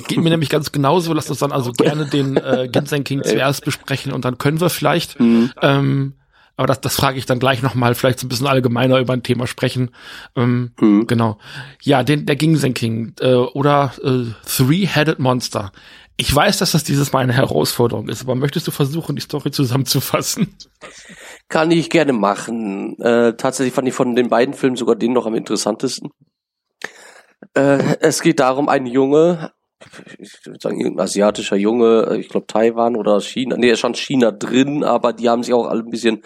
Geht 0.07 0.19
mir 0.19 0.29
nämlich 0.29 0.51
ganz 0.51 0.73
genauso. 0.73 1.13
Lass 1.15 1.31
uns 1.31 1.39
dann 1.39 1.53
also 1.53 1.73
gerne 1.77 2.07
den 2.07 2.37
äh, 2.37 2.69
Ginseng 2.71 3.03
King 3.05 3.23
zuerst 3.25 3.65
besprechen 3.65 4.13
und 4.13 4.25
dann 4.25 4.37
können 4.39 4.61
wir 4.61 4.69
vielleicht 4.71 5.19
Mhm. 5.19 5.53
Ähm, 5.63 6.13
aber 6.61 6.67
das, 6.67 6.83
das 6.83 6.95
frage 6.95 7.17
ich 7.17 7.25
dann 7.25 7.39
gleich 7.39 7.63
nochmal, 7.63 7.95
vielleicht 7.95 8.19
so 8.19 8.27
ein 8.27 8.29
bisschen 8.29 8.47
allgemeiner 8.47 8.99
über 8.99 9.15
ein 9.15 9.23
Thema 9.23 9.47
sprechen. 9.47 9.93
Ähm, 10.37 10.73
mhm. 10.79 11.07
Genau. 11.07 11.39
Ja, 11.81 12.03
den, 12.03 12.27
der 12.27 12.37
Ginseng 12.37 12.75
King 12.75 13.15
äh, 13.21 13.33
oder 13.33 13.95
äh, 14.05 14.27
Three-Headed 14.47 15.21
Monster. 15.21 15.73
Ich 16.19 16.37
weiß, 16.37 16.59
dass 16.59 16.73
das 16.73 16.85
dieses 16.85 17.15
Mal 17.15 17.21
eine 17.21 17.33
Herausforderung 17.33 18.11
ist, 18.11 18.21
aber 18.21 18.35
möchtest 18.35 18.67
du 18.67 18.73
versuchen, 18.73 19.17
die 19.17 19.23
Story 19.23 19.53
zusammenzufassen? 19.53 20.55
Kann 21.49 21.71
ich 21.71 21.89
gerne 21.89 22.13
machen. 22.13 23.01
Äh, 23.01 23.37
tatsächlich 23.39 23.73
fand 23.73 23.89
ich 23.89 23.95
von 23.95 24.15
den 24.15 24.29
beiden 24.29 24.53
Filmen 24.53 24.77
sogar 24.77 24.97
den 24.97 25.15
noch 25.15 25.25
am 25.25 25.35
interessantesten. 25.35 26.11
Äh, 27.55 27.97
es 28.01 28.21
geht 28.21 28.39
darum, 28.39 28.69
ein 28.69 28.85
Junge, 28.85 29.53
ich 30.19 30.45
würde 30.45 30.59
sagen, 30.61 30.81
irgendein 30.81 31.05
asiatischer 31.05 31.57
Junge, 31.57 32.17
ich 32.19 32.29
glaube 32.29 32.47
Taiwan 32.47 32.97
oder 32.97 33.21
China, 33.21 33.57
nee, 33.57 33.71
er 33.71 33.77
stand 33.77 33.97
China 33.97 34.31
drin, 34.31 34.85
aber 34.85 35.13
die 35.13 35.29
haben 35.29 35.43
sich 35.43 35.55
auch 35.55 35.67
alle 35.67 35.83
ein 35.83 35.91
bisschen 35.91 36.23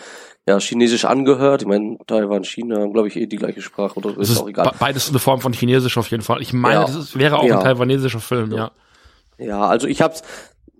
ja, 0.47 0.59
chinesisch 0.59 1.05
angehört. 1.05 1.63
Ich 1.63 1.69
meine, 1.69 1.97
Taiwan, 2.07 2.45
China 2.45 2.81
haben, 2.81 2.93
glaube 2.93 3.09
ich, 3.09 3.17
eh 3.17 3.27
die 3.27 3.37
gleiche 3.37 3.63
Sprache, 3.63 3.97
oder 3.99 4.19
ist, 4.19 4.31
ist 4.31 4.41
auch 4.41 4.49
egal. 4.49 4.73
Beides 4.79 5.09
eine 5.09 5.19
Form 5.19 5.41
von 5.41 5.53
Chinesisch 5.53 5.97
auf 5.97 6.11
jeden 6.11 6.23
Fall. 6.23 6.43
Ich 6.43 6.53
meine, 6.53 6.75
ja. 6.75 6.83
das 6.83 6.97
ist, 6.97 7.19
wäre 7.19 7.39
auch 7.39 7.45
ja. 7.45 7.59
ein 7.59 7.65
taiwanesischer 7.65 8.21
Film, 8.21 8.53
ja. 8.53 8.73
Ja, 9.39 9.67
also 9.67 9.89
ich 9.89 10.01
hab's, 10.01 10.23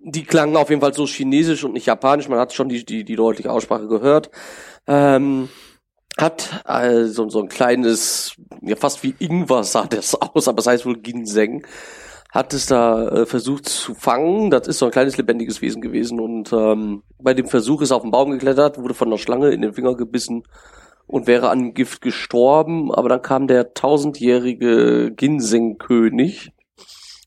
die 0.03 0.23
klangen 0.23 0.55
auf 0.55 0.69
jeden 0.69 0.81
Fall 0.81 0.93
so 0.93 1.05
chinesisch 1.07 1.63
und 1.63 1.73
nicht 1.73 1.87
japanisch, 1.87 2.29
man 2.29 2.39
hat 2.39 2.53
schon 2.53 2.69
die, 2.69 2.85
die, 2.85 3.03
die 3.03 3.15
deutliche 3.15 3.51
Aussprache 3.51 3.87
gehört. 3.87 4.29
Ähm, 4.87 5.49
hat 6.17 6.61
also 6.63 7.27
so 7.27 7.41
ein 7.41 7.49
kleines, 7.49 8.35
ja 8.61 8.75
fast 8.75 9.03
wie 9.03 9.15
Ingwer 9.19 9.63
sah 9.63 9.85
das 9.85 10.15
aus, 10.15 10.47
aber 10.47 10.59
es 10.59 10.65
das 10.65 10.73
heißt 10.73 10.85
wohl 10.85 10.97
Ginseng 10.97 11.65
hat 12.35 12.53
es 12.53 12.65
da 12.65 13.07
äh, 13.07 13.25
versucht 13.25 13.69
zu 13.69 13.95
fangen. 13.95 14.51
Das 14.51 14.67
ist 14.67 14.79
so 14.79 14.85
ein 14.85 14.91
kleines 14.91 15.15
lebendiges 15.15 15.61
Wesen 15.61 15.81
gewesen 15.81 16.19
und 16.19 16.51
ähm, 16.51 17.01
bei 17.17 17.33
dem 17.33 17.47
Versuch 17.47 17.81
ist 17.81 17.91
er 17.91 17.95
auf 17.95 18.01
den 18.01 18.11
Baum 18.11 18.31
geklettert, 18.31 18.77
wurde 18.77 18.93
von 18.93 19.07
einer 19.07 19.17
Schlange 19.17 19.51
in 19.51 19.61
den 19.61 19.71
Finger 19.71 19.95
gebissen 19.95 20.43
und 21.07 21.27
wäre 21.27 21.49
an 21.49 21.73
Gift 21.73 22.01
gestorben. 22.01 22.93
Aber 22.93 23.07
dann 23.07 23.21
kam 23.21 23.47
der 23.47 23.73
tausendjährige 23.73 25.13
Ginseng-König 25.15 26.51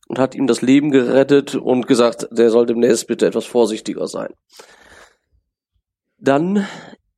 und 0.08 0.18
hat 0.18 0.34
ihm 0.34 0.46
das 0.46 0.60
Leben 0.60 0.90
gerettet 0.90 1.54
und 1.54 1.86
gesagt, 1.86 2.28
der 2.30 2.50
soll 2.50 2.66
demnächst 2.66 3.06
bitte 3.06 3.26
etwas 3.26 3.46
vorsichtiger 3.46 4.08
sein. 4.08 4.34
Dann 6.18 6.66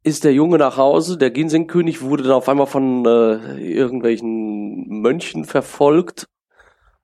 ist 0.05 0.23
der 0.23 0.33
Junge 0.33 0.59
nach 0.59 0.77
Hause, 0.77 1.19
der 1.19 1.33
Ginseng-König 1.33 2.03
wurde 2.03 2.23
dann 2.23 2.33
auf 2.33 2.49
einmal 2.49 2.69
von 2.69 3.05
äh, 3.05 3.59
irgendwelchen 3.59 4.87
Mönchen 4.87 5.45
verfolgt 5.45 6.29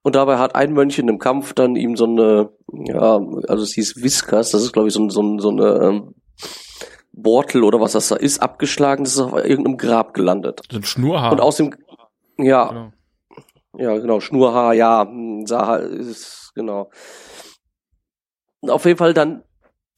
und 0.06 0.14
dabei 0.14 0.38
hat 0.38 0.54
ein 0.54 0.72
Mönch 0.72 1.00
in 1.00 1.08
einem 1.08 1.18
Kampf 1.18 1.52
dann 1.52 1.74
ihm 1.74 1.96
so 1.96 2.04
eine, 2.04 2.50
ja, 2.72 3.18
also 3.48 3.64
es 3.64 3.72
hieß 3.72 4.04
Viskas, 4.04 4.52
das 4.52 4.62
ist 4.62 4.72
glaube 4.72 4.86
ich 4.86 4.94
so, 4.94 5.08
so, 5.08 5.36
so 5.40 5.48
eine 5.48 5.80
ähm, 5.82 6.14
Bortel 7.10 7.64
oder 7.64 7.80
was 7.80 7.90
das 7.90 8.06
da 8.06 8.14
ist, 8.14 8.40
abgeschlagen, 8.40 9.02
das 9.02 9.14
ist 9.14 9.18
auf 9.18 9.32
irgendeinem 9.32 9.78
Grab 9.78 10.14
gelandet. 10.14 10.60
So 10.70 10.76
ein 10.76 10.84
Schnurhaar. 10.84 11.32
Und 11.32 11.40
aus 11.40 11.56
dem, 11.56 11.74
ja, 12.38 12.68
genau. 12.68 12.92
ja 13.78 13.98
genau, 13.98 14.20
Schnurhaar, 14.20 14.74
ja, 14.74 15.04
hm, 15.08 15.44
sah, 15.44 15.74
ist, 15.74 16.52
genau. 16.54 16.88
Und 18.60 18.70
auf 18.70 18.84
jeden 18.84 18.98
Fall 18.98 19.12
dann 19.12 19.42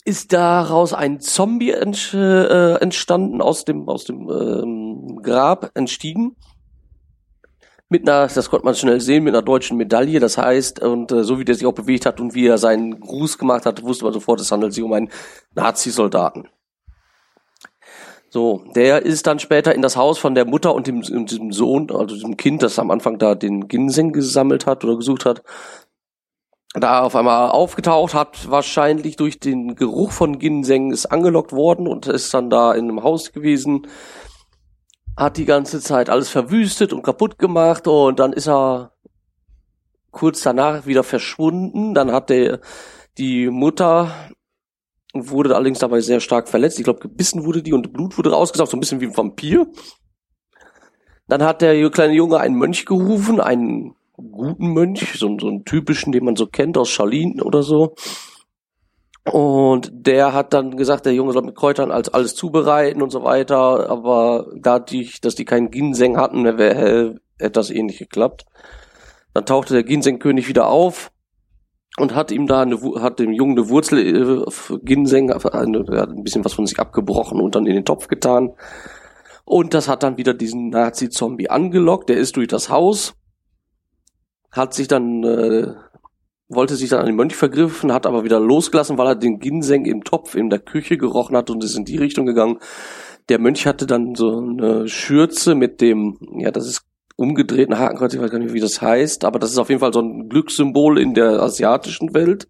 ist 0.07 0.33
daraus 0.33 0.95
ein 0.95 1.21
Zombie 1.21 1.73
äh, 1.73 2.81
entstanden 2.81 3.43
aus 3.43 3.67
dem 3.67 3.87
aus 3.91 4.05
dem 4.07 4.31
ähm, 4.31 5.21
Grab 5.23 5.73
entstiegen 5.75 6.35
mit 7.88 8.09
einer, 8.09 8.26
das 8.26 8.50
konnte 8.50 8.66
man 8.66 8.75
schnell 8.75 9.00
sehen, 9.00 9.25
mit 9.25 9.35
einer 9.35 9.42
deutschen 9.42 9.76
Medaille. 9.76 10.21
Das 10.21 10.37
heißt, 10.37 10.80
und 10.80 11.11
äh, 11.11 11.25
so 11.25 11.38
wie 11.38 11.45
der 11.45 11.54
sich 11.54 11.66
auch 11.66 11.73
bewegt 11.73 12.07
hat 12.07 12.21
und 12.21 12.35
wie 12.35 12.47
er 12.47 12.59
seinen 12.59 13.00
Gruß 13.00 13.38
gemacht 13.38 13.64
hat, 13.66 13.83
wusste 13.83 14.04
man 14.04 14.12
sofort, 14.12 14.40
es 14.40 14.52
handelt 14.52 14.75
sich 14.75 14.83
um 14.83 14.92
einen 14.92 15.11
Nazi-Soldaten. 15.54 16.49
So, 18.30 18.62
der 18.75 19.07
ist 19.07 19.26
dann 19.26 19.38
später 19.38 19.75
in 19.75 19.80
das 19.80 19.97
Haus 19.97 20.18
von 20.18 20.35
der 20.35 20.45
Mutter 20.45 20.75
und 20.75 20.87
dem, 20.87 21.00
dem 21.00 21.50
Sohn, 21.50 21.90
also 21.90 22.14
diesem 22.14 22.37
Kind, 22.37 22.62
das 22.62 22.78
am 22.78 22.90
Anfang 22.90 23.18
da 23.18 23.35
den 23.35 23.68
Ginseng 23.68 24.12
gesammelt 24.12 24.66
hat 24.66 24.85
oder 24.85 24.97
gesucht 24.97 25.25
hat, 25.25 25.42
da 26.75 27.00
auf 27.00 27.16
einmal 27.16 27.50
aufgetaucht, 27.50 28.12
hat 28.12 28.50
wahrscheinlich 28.50 29.16
durch 29.16 29.40
den 29.40 29.76
Geruch 29.76 30.12
von 30.12 30.38
Ginseng 30.38 30.92
ist 30.92 31.07
angelockt 31.07 31.52
worden 31.52 31.88
und 31.88 32.07
ist 32.07 32.33
dann 32.35 32.50
da 32.50 32.75
in 32.75 32.85
einem 32.85 33.02
Haus 33.02 33.33
gewesen, 33.33 33.87
hat 35.19 35.37
die 35.37 35.45
ganze 35.45 35.81
Zeit 35.81 36.11
alles 36.11 36.29
verwüstet 36.29 36.93
und 36.93 37.03
kaputt 37.03 37.39
gemacht 37.39 37.89
und 37.89 38.21
dann 38.21 38.33
ist 38.33 38.49
er 38.49 38.93
kurz 40.13 40.43
danach 40.43 40.87
wieder 40.87 41.03
verschwunden. 41.03 41.93
Dann 41.93 42.13
hat 42.13 42.31
der 42.31 42.61
die 43.19 43.51
Mutter 43.51 44.15
wurde 45.13 45.57
allerdings 45.57 45.81
dabei 45.81 46.01
sehr 46.01 46.21
stark 46.21 46.49
verletzt. 46.49 46.79
Ich 46.79 46.85
glaube, 46.85 47.01
gebissen 47.01 47.45
wurde 47.45 47.65
die 47.65 47.73
und 47.73 47.93
Blut 47.93 48.17
wurde 48.17 48.31
rausgesaugt, 48.31 48.71
so 48.71 48.77
ein 48.77 48.81
bisschen 48.81 49.01
wie 49.01 49.07
ein 49.07 49.17
Vampir. 49.17 49.67
Dann 51.27 51.43
hat 51.43 51.63
der 51.63 51.91
kleine 51.91 52.15
Junge 52.15 52.39
einen 52.39 52.55
Mönch 52.55 52.87
gerufen, 52.87 53.41
einen 53.41 53.97
guten 54.17 54.69
Mönch, 54.69 55.19
so, 55.19 55.37
so 55.41 55.49
einen 55.49 55.65
typischen, 55.65 56.13
den 56.13 56.25
man 56.25 56.37
so 56.37 56.47
kennt 56.47 56.79
aus 56.79 56.91
Charlene 56.91 57.43
oder 57.43 57.65
so. 57.65 57.97
Und 59.33 59.91
der 59.93 60.33
hat 60.33 60.53
dann 60.53 60.77
gesagt, 60.77 61.07
der 61.07 61.15
Junge 61.15 61.33
soll 61.33 61.43
mit 61.43 61.57
Kräutern 61.57 61.91
als 61.91 62.09
alles 62.09 62.35
zubereiten 62.35 63.03
und 63.03 63.11
so 63.11 63.25
weiter, 63.25 63.91
aber 63.91 64.47
dadurch, 64.57 65.21
dass 65.21 65.35
die 65.35 65.45
keinen 65.45 65.71
Ginseng 65.71 66.17
hatten, 66.17 66.45
hätte 66.47 67.21
das 67.39 67.71
eh 67.71 67.83
nicht 67.83 67.99
geklappt. 67.99 68.47
Dann 69.35 69.47
tauchte 69.47 69.75
der 69.75 69.85
Ginseng-König 69.85 70.49
wieder 70.49 70.69
auf 70.69 71.11
und 71.99 72.15
hat 72.15 72.31
ihm 72.31 72.47
da 72.47 72.63
eine, 72.63 72.79
hat 73.01 73.19
dem 73.19 73.33
Jungen 73.33 73.59
eine 73.59 73.69
Wurzel 73.69 73.99
äh, 73.99 74.79
Ginseng, 74.83 75.31
eine, 75.31 75.85
er 75.89 76.01
hat 76.03 76.11
ein 76.11 76.23
bisschen 76.23 76.45
was 76.45 76.55
von 76.55 76.67
sich 76.67 76.79
abgebrochen 76.79 77.41
und 77.41 77.55
dann 77.55 77.67
in 77.67 77.75
den 77.75 77.85
Topf 77.85 78.09
getan. 78.09 78.55
Und 79.45 79.75
das 79.75 79.89
hat 79.89 80.03
dann 80.03 80.17
wieder 80.17 80.35
diesen 80.35 80.69
Nazi-Zombie 80.71 81.49
angelockt. 81.49 82.09
Der 82.09 82.19
ist 82.19 82.37
durch 82.37 82.49
das 82.49 82.69
Haus, 82.69 83.15
hat 84.51 84.75
sich 84.75 84.89
dann 84.89 85.25
äh, 85.25 85.75
wollte 86.49 86.76
sich 86.76 86.90
dann 86.90 87.00
an 87.00 87.07
den 87.07 87.17
Mönch 87.17 87.37
vergriffen, 87.37 87.93
hat 87.93 88.07
aber 88.07 88.25
wieder 88.25 88.40
losgelassen, 88.40 88.99
weil 88.99 89.09
er 89.09 89.14
den 89.14 89.38
Ginseng 89.38 89.85
im 89.85 90.05
Topf 90.05 90.35
in 90.35 90.50
der 90.50 90.59
Küche 90.59 90.97
gerochen 90.97 91.37
hat 91.37 91.50
und 91.50 91.62
ist 91.62 91.76
in 91.76 91.85
die 91.85 91.99
Richtung 91.99 92.26
gegangen. 92.26 92.59
Der 93.28 93.38
Mönch 93.38 93.67
hatte 93.67 93.87
dann 93.87 94.14
so 94.14 94.38
eine 94.38 94.88
Schürze 94.88 95.55
mit 95.55 95.81
dem, 95.81 96.19
ja, 96.38 96.50
das 96.50 96.67
ist 96.67 96.83
umgedrehten 97.17 97.78
Hakenkreuz, 97.78 98.14
ich 98.14 98.21
weiß 98.21 98.31
gar 98.31 98.38
nicht, 98.38 98.55
wie 98.55 98.61
das 98.61 98.81
heißt, 98.81 99.25
aber 99.25 99.38
das 99.38 99.50
ist 99.50 99.59
auf 99.59 99.69
jeden 99.69 99.81
Fall 99.81 99.93
so 99.93 100.00
ein 100.00 100.28
Glückssymbol 100.28 100.99
in 100.99 101.14
der 101.14 101.43
asiatischen 101.43 102.14
Welt. 102.14 102.49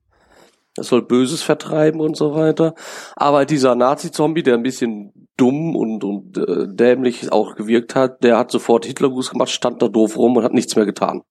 Das 0.76 0.88
soll 0.88 1.02
Böses 1.02 1.42
vertreiben 1.42 2.00
und 2.00 2.16
so 2.16 2.34
weiter. 2.36 2.74
Aber 3.16 3.44
dieser 3.44 3.74
Nazi-Zombie, 3.74 4.44
der 4.44 4.54
ein 4.54 4.62
bisschen 4.62 5.12
dumm 5.36 5.74
und, 5.74 6.04
und 6.04 6.38
äh, 6.38 6.68
dämlich 6.68 7.32
auch 7.32 7.56
gewirkt 7.56 7.96
hat, 7.96 8.22
der 8.22 8.38
hat 8.38 8.52
sofort 8.52 8.86
Hitlergruß 8.86 9.30
gemacht, 9.30 9.50
stand 9.50 9.82
da 9.82 9.88
doof 9.88 10.16
rum 10.16 10.36
und 10.36 10.44
hat 10.44 10.52
nichts 10.52 10.76
mehr 10.76 10.86
getan. 10.86 11.22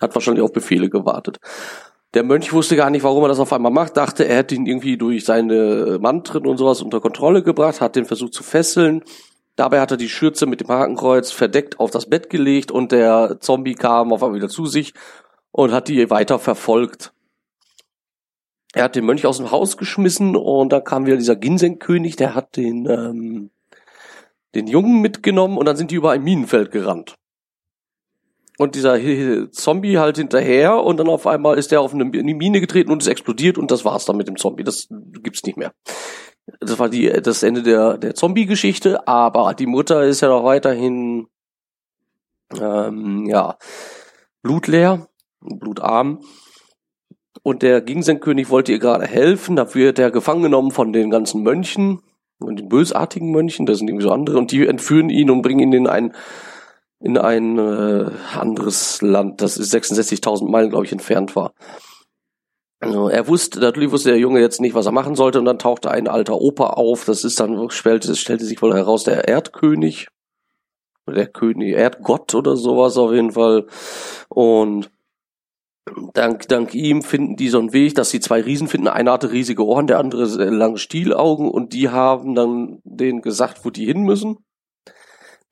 Hat 0.00 0.14
wahrscheinlich 0.14 0.44
auf 0.44 0.52
Befehle 0.52 0.88
gewartet. 0.88 1.38
Der 2.14 2.22
Mönch 2.22 2.52
wusste 2.52 2.76
gar 2.76 2.90
nicht, 2.90 3.02
warum 3.02 3.24
er 3.24 3.28
das 3.28 3.40
auf 3.40 3.52
einmal 3.52 3.72
macht, 3.72 3.96
dachte, 3.96 4.26
er 4.26 4.36
hätte 4.36 4.54
ihn 4.54 4.66
irgendwie 4.66 4.96
durch 4.96 5.24
seine 5.24 5.98
Mantren 6.00 6.46
und 6.46 6.56
sowas 6.56 6.80
unter 6.80 7.00
Kontrolle 7.00 7.42
gebracht, 7.42 7.80
hat 7.80 7.96
den 7.96 8.06
versucht 8.06 8.32
zu 8.32 8.42
fesseln. 8.42 9.02
Dabei 9.56 9.80
hat 9.80 9.90
er 9.90 9.96
die 9.96 10.08
Schürze 10.08 10.46
mit 10.46 10.60
dem 10.60 10.68
Hakenkreuz 10.68 11.30
verdeckt 11.30 11.80
auf 11.80 11.90
das 11.90 12.08
Bett 12.08 12.30
gelegt 12.30 12.70
und 12.70 12.92
der 12.92 13.38
Zombie 13.40 13.74
kam 13.74 14.12
auf 14.12 14.22
einmal 14.22 14.38
wieder 14.38 14.48
zu 14.48 14.66
sich 14.66 14.94
und 15.50 15.72
hat 15.72 15.88
die 15.88 16.08
weiter 16.10 16.38
verfolgt. 16.38 17.12
Er 18.72 18.84
hat 18.84 18.96
den 18.96 19.06
Mönch 19.06 19.26
aus 19.26 19.38
dem 19.38 19.50
Haus 19.50 19.76
geschmissen 19.76 20.36
und 20.36 20.72
da 20.72 20.80
kam 20.80 21.06
wieder 21.06 21.16
dieser 21.16 21.36
Ginseng-König, 21.36 22.16
der 22.16 22.34
hat 22.34 22.56
den, 22.56 22.86
ähm, 22.86 23.50
den 24.54 24.66
Jungen 24.66 25.00
mitgenommen 25.00 25.56
und 25.56 25.64
dann 25.66 25.76
sind 25.76 25.90
die 25.90 25.96
über 25.96 26.10
ein 26.10 26.22
Minenfeld 26.22 26.70
gerannt 26.70 27.16
und 28.58 28.74
dieser 28.74 29.50
Zombie 29.50 29.98
halt 29.98 30.16
hinterher 30.16 30.82
und 30.82 30.98
dann 30.98 31.08
auf 31.08 31.26
einmal 31.26 31.58
ist 31.58 31.72
der 31.72 31.80
auf 31.80 31.92
eine 31.92 32.04
Mine 32.04 32.60
getreten 32.60 32.90
und 32.90 33.02
es 33.02 33.08
explodiert 33.08 33.58
und 33.58 33.70
das 33.70 33.84
war's 33.84 34.04
dann 34.04 34.16
mit 34.16 34.28
dem 34.28 34.36
Zombie. 34.36 34.64
Das 34.64 34.88
gibt's 35.22 35.44
nicht 35.44 35.58
mehr. 35.58 35.72
Das 36.60 36.78
war 36.78 36.88
die, 36.88 37.08
das 37.08 37.42
Ende 37.42 37.62
der, 37.62 37.98
der 37.98 38.14
Zombie-Geschichte, 38.14 39.06
aber 39.08 39.52
die 39.54 39.66
Mutter 39.66 40.04
ist 40.04 40.20
ja 40.20 40.28
noch 40.28 40.44
weiterhin, 40.44 41.26
ähm, 42.58 43.26
ja, 43.26 43.56
blutleer, 44.42 45.08
blutarm. 45.40 46.20
Und 47.42 47.62
der 47.62 47.80
Ginseng-König 47.80 48.48
wollte 48.50 48.72
ihr 48.72 48.78
gerade 48.78 49.06
helfen, 49.06 49.56
dafür 49.56 49.86
wird 49.86 49.98
er 49.98 50.10
gefangen 50.10 50.42
genommen 50.42 50.70
von 50.70 50.92
den 50.92 51.10
ganzen 51.10 51.42
Mönchen 51.42 52.00
und 52.38 52.58
den 52.58 52.68
bösartigen 52.68 53.30
Mönchen, 53.30 53.66
das 53.66 53.78
sind 53.78 53.88
irgendwie 53.88 54.06
so 54.06 54.12
andere, 54.12 54.38
und 54.38 54.50
die 54.52 54.66
entführen 54.66 55.10
ihn 55.10 55.30
und 55.30 55.42
bringen 55.42 55.60
ihn 55.60 55.72
in 55.72 55.86
ein 55.86 56.12
in 57.00 57.18
ein 57.18 57.58
äh, 57.58 58.10
anderes 58.34 59.02
Land, 59.02 59.40
das 59.42 59.58
66.000 59.58 60.50
Meilen, 60.50 60.70
glaube 60.70 60.86
ich, 60.86 60.92
entfernt 60.92 61.36
war. 61.36 61.52
Also 62.80 63.08
er 63.08 63.26
wusste, 63.26 63.60
natürlich 63.60 63.90
wusste 63.90 64.10
der 64.10 64.18
Junge 64.18 64.40
jetzt 64.40 64.60
nicht, 64.60 64.74
was 64.74 64.86
er 64.86 64.92
machen 64.92 65.14
sollte, 65.14 65.38
und 65.38 65.44
dann 65.44 65.58
tauchte 65.58 65.90
ein 65.90 66.08
alter 66.08 66.40
Opa 66.40 66.68
auf. 66.68 67.04
Das 67.04 67.24
ist 67.24 67.40
dann, 67.40 67.70
stellte, 67.70 68.14
stellte 68.16 68.44
sich 68.44 68.60
wohl 68.60 68.74
heraus, 68.74 69.04
der 69.04 69.28
Erdkönig. 69.28 70.08
Der 71.08 71.28
König, 71.28 71.74
Erdgott 71.74 72.34
oder 72.34 72.56
sowas 72.56 72.96
auf 72.96 73.12
jeden 73.12 73.32
Fall. 73.32 73.66
Und 74.28 74.90
Dank, 76.14 76.48
dank 76.48 76.74
ihm 76.74 77.02
finden 77.02 77.36
die 77.36 77.48
so 77.48 77.60
einen 77.60 77.72
Weg, 77.72 77.94
dass 77.94 78.10
die 78.10 78.18
zwei 78.18 78.40
Riesen 78.40 78.66
finden. 78.66 78.88
Einer 78.88 79.12
hatte 79.12 79.30
riesige 79.30 79.64
Ohren, 79.64 79.86
der 79.86 80.00
andere 80.00 80.24
lange 80.50 80.78
Stielaugen 80.78 81.48
und 81.48 81.72
die 81.72 81.88
haben 81.88 82.34
dann 82.34 82.80
denen 82.82 83.22
gesagt, 83.22 83.64
wo 83.64 83.70
die 83.70 83.86
hin 83.86 84.02
müssen. 84.02 84.38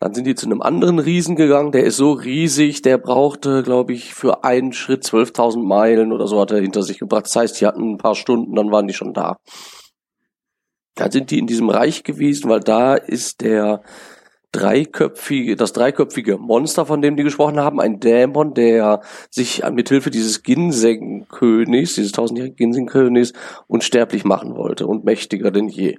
Dann 0.04 0.12
sind 0.12 0.26
die 0.26 0.34
zu 0.34 0.44
einem 0.44 0.60
anderen 0.60 0.98
Riesen 0.98 1.34
gegangen, 1.34 1.72
der 1.72 1.84
ist 1.84 1.96
so 1.96 2.12
riesig, 2.12 2.82
der 2.82 2.98
brauchte, 2.98 3.62
glaube 3.62 3.94
ich, 3.94 4.12
für 4.12 4.44
einen 4.44 4.74
Schritt 4.74 5.02
12.000 5.02 5.62
Meilen 5.62 6.12
oder 6.12 6.26
so 6.26 6.38
hat 6.38 6.50
er 6.50 6.60
hinter 6.60 6.82
sich 6.82 6.98
gebracht. 6.98 7.24
Das 7.24 7.36
heißt, 7.36 7.58
die 7.58 7.66
hatten 7.66 7.92
ein 7.92 7.96
paar 7.96 8.14
Stunden, 8.14 8.54
dann 8.54 8.70
waren 8.70 8.86
die 8.86 8.92
schon 8.92 9.14
da. 9.14 9.38
Dann 10.94 11.10
sind 11.10 11.30
die 11.30 11.38
in 11.38 11.46
diesem 11.46 11.70
Reich 11.70 12.04
gewesen, 12.04 12.50
weil 12.50 12.60
da 12.60 12.96
ist 12.96 13.40
der 13.40 13.80
dreiköpfige, 14.52 15.56
das 15.56 15.72
dreiköpfige 15.72 16.36
Monster, 16.36 16.84
von 16.84 17.00
dem 17.00 17.16
die 17.16 17.22
gesprochen 17.22 17.58
haben, 17.58 17.80
ein 17.80 17.98
Dämon, 17.98 18.52
der 18.52 19.00
sich 19.30 19.62
mithilfe 19.70 20.10
dieses 20.10 20.42
Ginseng-Königs, 20.42 21.94
dieses 21.94 22.12
tausendjährigen 22.12 22.56
Ginseng-Königs, 22.56 23.32
unsterblich 23.68 24.26
machen 24.26 24.54
wollte 24.54 24.86
und 24.86 25.06
mächtiger 25.06 25.50
denn 25.50 25.68
je. 25.68 25.96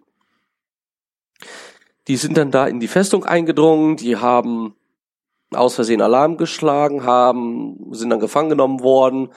Die 2.08 2.18
sind 2.18 2.38
dann 2.38 2.52
da 2.52 2.68
in 2.68 2.80
die 2.80 2.88
Festung 2.88 3.26
eingedrungen, 3.26 3.98
die 3.98 4.18
haben 4.18 4.76
aus 5.52 5.76
Versehen 5.76 6.02
Alarm 6.02 6.38
geschlagen, 6.38 7.04
haben, 7.04 7.92
sind 7.92 8.10
dann 8.10 8.20
gefangen 8.20 8.50
genommen 8.50 8.82
worden. 8.82 9.30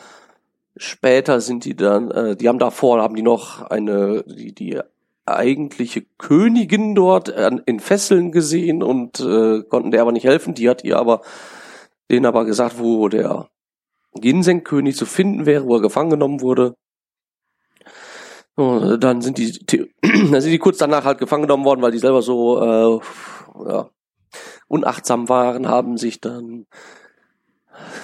Später 0.76 1.40
sind 1.40 1.64
die 1.64 1.76
dann, 1.76 2.10
äh, 2.10 2.36
die 2.36 2.48
haben 2.48 2.58
davor, 2.58 3.02
haben 3.02 3.16
die 3.16 3.22
noch 3.22 3.62
eine, 3.62 4.22
die, 4.24 4.54
die 4.54 4.80
eigentliche 5.26 6.04
Königin 6.16 6.94
dort 6.94 7.28
in 7.28 7.80
Fesseln 7.80 8.32
gesehen 8.32 8.82
und 8.82 9.20
äh, 9.20 9.62
konnten 9.62 9.90
der 9.90 10.02
aber 10.02 10.12
nicht 10.12 10.24
helfen. 10.24 10.54
Die 10.54 10.68
hat 10.68 10.84
ihr 10.84 10.98
aber 10.98 11.20
denen 12.10 12.26
aber 12.26 12.44
gesagt, 12.44 12.78
wo 12.78 13.08
der 13.08 13.48
Ginseng-König 14.14 14.96
zu 14.96 15.06
finden 15.06 15.46
wäre, 15.46 15.66
wo 15.66 15.76
er 15.76 15.82
gefangen 15.82 16.10
genommen 16.10 16.40
wurde. 16.40 16.74
Und 18.58 19.04
dann 19.04 19.20
sind 19.20 19.38
die, 19.38 19.52
dann 20.02 20.40
sind 20.40 20.50
die 20.50 20.58
kurz 20.58 20.78
danach 20.78 21.04
halt 21.04 21.18
gefangen 21.18 21.42
genommen 21.42 21.64
worden, 21.64 21.80
weil 21.80 21.92
die 21.92 22.00
selber 22.00 22.22
so 22.22 22.60
äh, 22.60 23.00
ja, 23.68 23.88
unachtsam 24.66 25.28
waren, 25.28 25.68
haben 25.68 25.96
sich 25.96 26.20
dann 26.20 26.66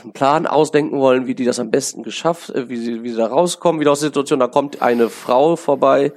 einen 0.04 0.12
Plan 0.12 0.46
ausdenken 0.46 1.00
wollen, 1.00 1.26
wie 1.26 1.34
die 1.34 1.44
das 1.44 1.58
am 1.58 1.72
besten 1.72 2.04
geschafft, 2.04 2.50
äh, 2.50 2.68
wie 2.68 2.76
sie, 2.76 3.02
wie 3.02 3.10
sie 3.10 3.16
da 3.16 3.26
rauskommen, 3.26 3.80
wieder 3.80 3.90
aus 3.90 3.98
der 3.98 4.10
Situation. 4.10 4.38
Da 4.38 4.46
kommt 4.46 4.80
eine 4.80 5.10
Frau 5.10 5.56
vorbei, 5.56 6.12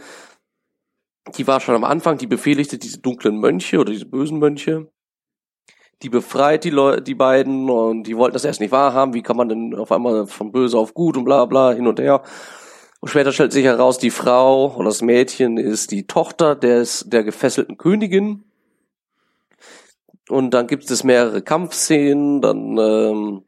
die 1.36 1.48
war 1.48 1.60
schon 1.60 1.74
am 1.74 1.84
Anfang, 1.84 2.20
die 2.20 2.28
befehligte 2.28 2.78
diese 2.78 3.00
dunklen 3.00 3.40
Mönche 3.40 3.80
oder 3.80 3.92
diese 3.92 4.06
bösen 4.06 4.38
Mönche. 4.38 4.88
Die 6.04 6.10
befreit 6.10 6.64
die 6.64 6.70
Leute, 6.70 7.02
die 7.02 7.16
beiden 7.16 7.72
und 7.72 8.04
die 8.04 8.16
wollten 8.16 8.36
das 8.36 8.46
erst 8.46 8.60
nicht 8.60 8.72
wahrhaben. 8.72 9.16
Wie 9.16 9.24
kann 9.24 9.36
man 9.36 9.50
denn 9.50 9.74
auf 9.74 9.92
einmal 9.92 10.28
von 10.28 10.52
böse 10.52 10.78
auf 10.78 10.94
gut 10.94 11.18
und 11.18 11.26
bla 11.26 11.46
bla 11.46 11.72
hin 11.72 11.88
und 11.88 12.00
her. 12.00 12.22
Und 13.00 13.10
später 13.10 13.32
stellt 13.32 13.52
sich 13.52 13.66
heraus, 13.66 13.98
die 13.98 14.10
Frau 14.10 14.76
oder 14.76 14.86
das 14.86 15.02
Mädchen 15.02 15.58
ist 15.58 15.92
die 15.92 16.08
Tochter 16.08 16.56
des, 16.56 17.06
der 17.08 17.24
gefesselten 17.24 17.78
Königin. 17.78 18.44
Und 20.30 20.52
dann 20.54 20.68
gibt 20.68 20.90
es 20.90 21.04
mehrere 21.04 21.42
Kampfszenen, 21.42 22.42
dann 22.42 22.78
ähm, 22.78 23.44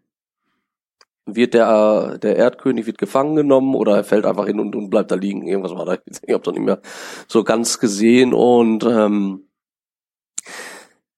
wird 1.25 1.53
der, 1.53 2.17
der 2.19 2.35
Erdkönig 2.35 2.85
wird 2.85 2.97
gefangen 2.97 3.35
genommen 3.35 3.75
oder 3.75 3.97
er 3.97 4.03
fällt 4.03 4.25
einfach 4.25 4.45
hin 4.45 4.59
und, 4.59 4.75
und 4.75 4.89
bleibt 4.89 5.11
da 5.11 5.15
liegen. 5.15 5.47
Irgendwas 5.47 5.75
war 5.75 5.85
da. 5.85 5.97
Ich 6.25 6.33
habe 6.33 6.49
es 6.49 6.53
nicht 6.53 6.65
mehr 6.65 6.81
so 7.27 7.43
ganz 7.43 7.79
gesehen. 7.79 8.33
Und 8.33 8.83
ähm, 8.85 9.47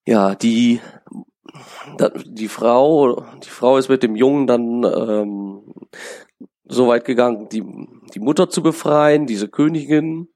ja, 0.06 0.34
die 0.34 0.80
die 2.24 2.48
Frau, 2.48 3.24
die 3.44 3.48
Frau 3.48 3.76
ist 3.76 3.88
mit 3.88 4.02
dem 4.02 4.16
Jungen 4.16 4.46
dann 4.46 4.84
ähm, 4.84 5.62
so 6.64 6.88
weit 6.88 7.04
gegangen, 7.04 7.48
die, 7.48 7.62
die 8.14 8.20
Mutter 8.20 8.48
zu 8.48 8.62
befreien, 8.62 9.26
diese 9.26 9.48
Königin 9.48 10.28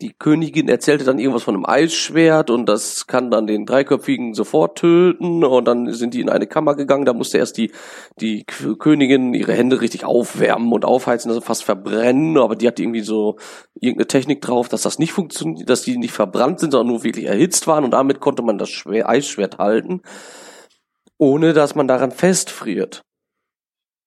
die 0.00 0.14
Königin 0.16 0.68
erzählte 0.68 1.04
dann 1.04 1.18
irgendwas 1.18 1.42
von 1.42 1.56
einem 1.56 1.66
Eisschwert 1.66 2.50
und 2.50 2.66
das 2.66 3.08
kann 3.08 3.32
dann 3.32 3.48
den 3.48 3.66
Dreiköpfigen 3.66 4.32
sofort 4.32 4.78
töten 4.78 5.42
und 5.42 5.64
dann 5.64 5.92
sind 5.92 6.14
die 6.14 6.20
in 6.20 6.28
eine 6.28 6.46
Kammer 6.46 6.76
gegangen, 6.76 7.04
da 7.04 7.12
musste 7.12 7.38
erst 7.38 7.56
die, 7.56 7.72
die 8.20 8.44
Königin 8.44 9.34
ihre 9.34 9.54
Hände 9.54 9.80
richtig 9.80 10.04
aufwärmen 10.04 10.72
und 10.72 10.84
aufheizen, 10.84 11.30
also 11.30 11.40
fast 11.40 11.64
verbrennen, 11.64 12.38
aber 12.38 12.54
die 12.54 12.68
hat 12.68 12.78
irgendwie 12.78 13.00
so 13.00 13.38
irgendeine 13.74 14.06
Technik 14.06 14.40
drauf, 14.40 14.68
dass 14.68 14.82
das 14.82 15.00
nicht 15.00 15.12
funktioniert, 15.12 15.68
dass 15.68 15.82
die 15.82 15.98
nicht 15.98 16.12
verbrannt 16.12 16.60
sind, 16.60 16.70
sondern 16.70 16.94
nur 16.94 17.02
wirklich 17.02 17.26
erhitzt 17.26 17.66
waren 17.66 17.84
und 17.84 17.90
damit 17.90 18.20
konnte 18.20 18.42
man 18.42 18.56
das 18.56 18.70
Schwer 18.70 19.08
Eisschwert 19.08 19.58
halten, 19.58 20.02
ohne 21.18 21.54
dass 21.54 21.74
man 21.74 21.88
daran 21.88 22.12
festfriert. 22.12 23.02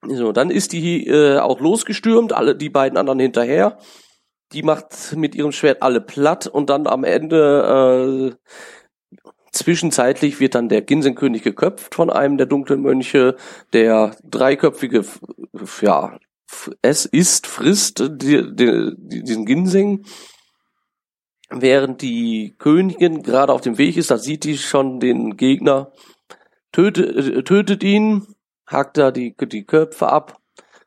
So, 0.07 0.31
dann 0.31 0.49
ist 0.49 0.73
die 0.73 1.07
äh, 1.07 1.37
auch 1.37 1.59
losgestürmt, 1.59 2.33
alle 2.33 2.55
die 2.55 2.69
beiden 2.69 2.97
anderen 2.97 3.19
hinterher. 3.19 3.77
Die 4.51 4.63
macht 4.63 5.15
mit 5.15 5.35
ihrem 5.35 5.51
Schwert 5.51 5.81
alle 5.81 6.01
platt 6.01 6.47
und 6.47 6.69
dann 6.69 6.87
am 6.87 7.03
Ende 7.03 8.35
äh, 8.35 9.21
zwischenzeitlich 9.51 10.39
wird 10.39 10.55
dann 10.55 10.69
der 10.69 10.81
Ginsenkönig 10.81 11.43
geköpft 11.43 11.95
von 11.95 12.09
einem 12.09 12.37
der 12.37 12.47
dunklen 12.47 12.81
Mönche, 12.81 13.35
der 13.73 14.15
dreiköpfige, 14.23 15.05
ja, 15.81 16.17
es 16.81 17.05
ist, 17.05 17.47
frisst 17.47 17.99
die, 17.99 18.55
die, 18.55 18.93
diesen 18.97 19.45
Ginseng. 19.45 20.05
Während 21.49 22.01
die 22.01 22.55
Königin 22.57 23.23
gerade 23.23 23.51
auf 23.51 23.61
dem 23.61 23.77
Weg 23.77 23.97
ist, 23.97 24.09
da 24.09 24.17
sieht 24.17 24.45
die 24.45 24.57
schon 24.57 25.01
den 25.01 25.35
Gegner, 25.35 25.91
tötet, 26.71 27.15
äh, 27.15 27.43
tötet 27.43 27.83
ihn, 27.83 28.25
hackt 28.71 28.97
da 28.97 29.11
die, 29.11 29.35
die 29.37 29.65
Köpfe 29.65 30.07
ab 30.07 30.41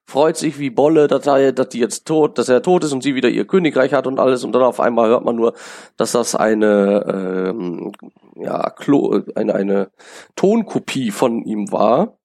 freut 0.07 0.37
sich 0.37 0.59
wie 0.59 0.71
Bolle, 0.71 1.07
dass, 1.09 1.27
er, 1.27 1.53
dass 1.53 1.69
die 1.71 1.79
jetzt 1.79 2.07
tot, 2.07 2.39
dass 2.39 2.49
er 2.49 2.63
tot 2.63 2.85
ist 2.85 2.93
und 2.93 3.03
sie 3.03 3.15
wieder 3.15 3.29
ihr 3.29 3.47
Königreich 3.47 3.93
hat 3.93 4.07
und 4.07 4.21
alles 4.21 4.45
und 4.45 4.53
dann 4.53 4.63
auf 4.63 4.81
einmal 4.81 5.09
hört 5.09 5.25
man 5.25 5.37
nur, 5.37 5.55
dass 5.97 6.13
das 6.13 6.35
eine 6.35 7.53
ähm, 7.53 7.93
ja 8.37 8.71
Klo, 8.71 9.23
eine 9.35 9.55
eine 9.55 9.91
Tonkopie 10.37 11.11
von 11.11 11.43
ihm 11.43 11.73
war 11.73 12.19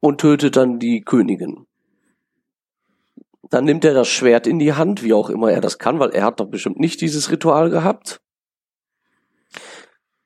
und 0.00 0.20
tötet 0.20 0.56
dann 0.56 0.78
die 0.78 1.02
Königin. 1.02 1.66
Dann 3.48 3.64
nimmt 3.64 3.84
er 3.84 3.94
das 3.94 4.08
Schwert 4.08 4.48
in 4.48 4.58
die 4.58 4.72
Hand, 4.72 5.04
wie 5.04 5.12
auch 5.12 5.30
immer 5.30 5.52
er 5.52 5.60
das 5.60 5.78
kann, 5.78 6.00
weil 6.00 6.10
er 6.10 6.24
hat 6.24 6.40
doch 6.40 6.46
bestimmt 6.46 6.80
nicht 6.80 7.00
dieses 7.00 7.30
Ritual 7.30 7.70
gehabt. 7.70 8.20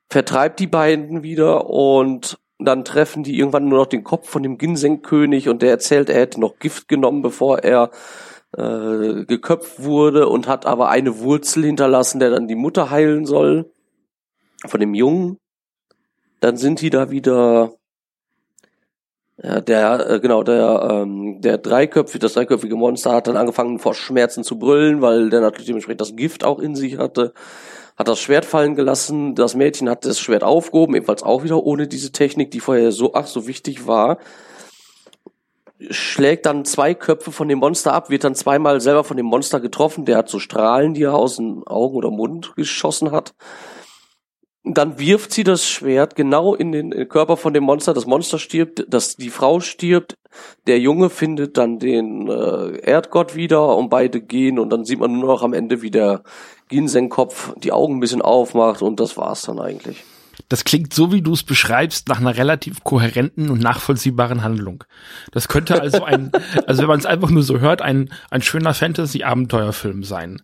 Vertreibt 0.09 0.59
die 0.59 0.67
beiden 0.67 1.21
wieder 1.21 1.69
und 1.69 2.40
dann 2.65 2.85
treffen 2.85 3.23
die 3.23 3.37
irgendwann 3.37 3.67
nur 3.67 3.79
noch 3.79 3.87
den 3.87 4.03
Kopf 4.03 4.29
von 4.29 4.43
dem 4.43 4.57
Ginseng-König 4.57 5.49
und 5.49 5.61
der 5.61 5.71
erzählt, 5.71 6.09
er 6.09 6.19
hätte 6.19 6.39
noch 6.39 6.59
Gift 6.59 6.87
genommen, 6.87 7.21
bevor 7.21 7.59
er 7.59 7.91
äh, 8.57 9.25
geköpft 9.25 9.83
wurde 9.83 10.27
und 10.27 10.47
hat 10.47 10.65
aber 10.65 10.89
eine 10.89 11.19
Wurzel 11.19 11.63
hinterlassen, 11.63 12.19
der 12.19 12.29
dann 12.29 12.47
die 12.47 12.55
Mutter 12.55 12.89
heilen 12.89 13.25
soll 13.25 13.71
von 14.65 14.79
dem 14.79 14.93
Jungen. 14.93 15.37
Dann 16.39 16.57
sind 16.57 16.81
die 16.81 16.89
da 16.89 17.11
wieder 17.11 17.73
ja, 19.43 19.59
der, 19.59 20.09
äh, 20.09 20.19
genau, 20.19 20.43
der, 20.43 20.87
ähm, 20.91 21.41
der 21.41 21.57
dreiköpfige, 21.57 22.19
das 22.19 22.33
dreiköpfige 22.33 22.75
Monster 22.75 23.13
hat 23.13 23.27
dann 23.27 23.37
angefangen 23.37 23.79
vor 23.79 23.95
Schmerzen 23.95 24.43
zu 24.43 24.59
brüllen, 24.59 25.01
weil 25.01 25.29
der 25.31 25.41
natürlich 25.41 25.65
dementsprechend 25.65 26.01
das 26.01 26.15
Gift 26.15 26.43
auch 26.43 26.59
in 26.59 26.75
sich 26.75 26.99
hatte 26.99 27.33
hat 28.01 28.07
das 28.07 28.19
Schwert 28.19 28.45
fallen 28.45 28.75
gelassen, 28.75 29.35
das 29.35 29.55
Mädchen 29.55 29.89
hat 29.89 30.05
das 30.05 30.19
Schwert 30.19 30.43
aufgehoben, 30.43 30.95
ebenfalls 30.95 31.23
auch 31.23 31.43
wieder 31.43 31.63
ohne 31.63 31.87
diese 31.87 32.11
Technik, 32.11 32.51
die 32.51 32.59
vorher 32.59 32.91
so, 32.91 33.13
ach, 33.13 33.27
so 33.27 33.47
wichtig 33.47 33.87
war. 33.87 34.17
Schlägt 35.89 36.45
dann 36.45 36.65
zwei 36.65 36.93
Köpfe 36.93 37.31
von 37.31 37.47
dem 37.47 37.59
Monster 37.59 37.93
ab, 37.93 38.09
wird 38.09 38.23
dann 38.23 38.35
zweimal 38.35 38.81
selber 38.81 39.03
von 39.03 39.17
dem 39.17 39.25
Monster 39.25 39.59
getroffen, 39.59 40.05
der 40.05 40.17
hat 40.17 40.29
so 40.29 40.39
Strahlen, 40.39 40.93
die 40.93 41.03
er 41.03 41.13
aus 41.13 41.37
den 41.37 41.63
Augen 41.65 41.95
oder 41.95 42.11
Mund 42.11 42.55
geschossen 42.55 43.11
hat. 43.11 43.33
Dann 44.63 44.99
wirft 44.99 45.33
sie 45.33 45.43
das 45.43 45.67
Schwert 45.67 46.15
genau 46.15 46.53
in 46.53 46.71
den 46.71 47.09
Körper 47.09 47.35
von 47.35 47.53
dem 47.53 47.63
Monster. 47.63 47.93
Das 47.93 48.05
Monster 48.05 48.37
stirbt, 48.37 48.85
das, 48.87 49.15
die 49.15 49.29
Frau 49.29 49.59
stirbt. 49.59 50.17
Der 50.67 50.79
Junge 50.79 51.09
findet 51.09 51.57
dann 51.57 51.79
den 51.79 52.27
äh, 52.27 52.77
Erdgott 52.81 53.35
wieder 53.35 53.75
und 53.75 53.89
beide 53.89 54.21
gehen 54.21 54.59
und 54.59 54.69
dann 54.69 54.85
sieht 54.85 54.99
man 54.99 55.13
nur 55.13 55.27
noch 55.27 55.41
am 55.41 55.53
Ende, 55.53 55.81
wie 55.81 55.91
der 55.91 56.23
Ginseng-Kopf 56.69 57.53
die 57.57 57.71
Augen 57.71 57.97
ein 57.97 57.99
bisschen 57.99 58.21
aufmacht 58.21 58.81
und 58.81 58.99
das 58.99 59.17
war's 59.17 59.41
dann 59.41 59.59
eigentlich. 59.59 60.03
Das 60.47 60.63
klingt 60.63 60.93
so, 60.93 61.11
wie 61.11 61.21
du 61.21 61.33
es 61.33 61.43
beschreibst, 61.43 62.07
nach 62.07 62.19
einer 62.19 62.37
relativ 62.37 62.83
kohärenten 62.83 63.49
und 63.49 63.61
nachvollziehbaren 63.61 64.43
Handlung. 64.43 64.83
Das 65.31 65.47
könnte 65.47 65.81
also 65.81 66.03
ein, 66.03 66.31
also 66.67 66.81
wenn 66.81 66.89
man 66.89 66.99
es 66.99 67.05
einfach 67.05 67.29
nur 67.29 67.43
so 67.43 67.59
hört, 67.59 67.81
ein, 67.81 68.11
ein 68.29 68.41
schöner 68.41 68.73
Fantasy-Abenteuerfilm 68.73 70.03
sein. 70.03 70.41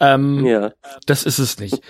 Ähm, 0.00 0.44
ja. 0.44 0.72
Das 1.06 1.24
ist 1.24 1.38
es 1.38 1.58
nicht. 1.58 1.80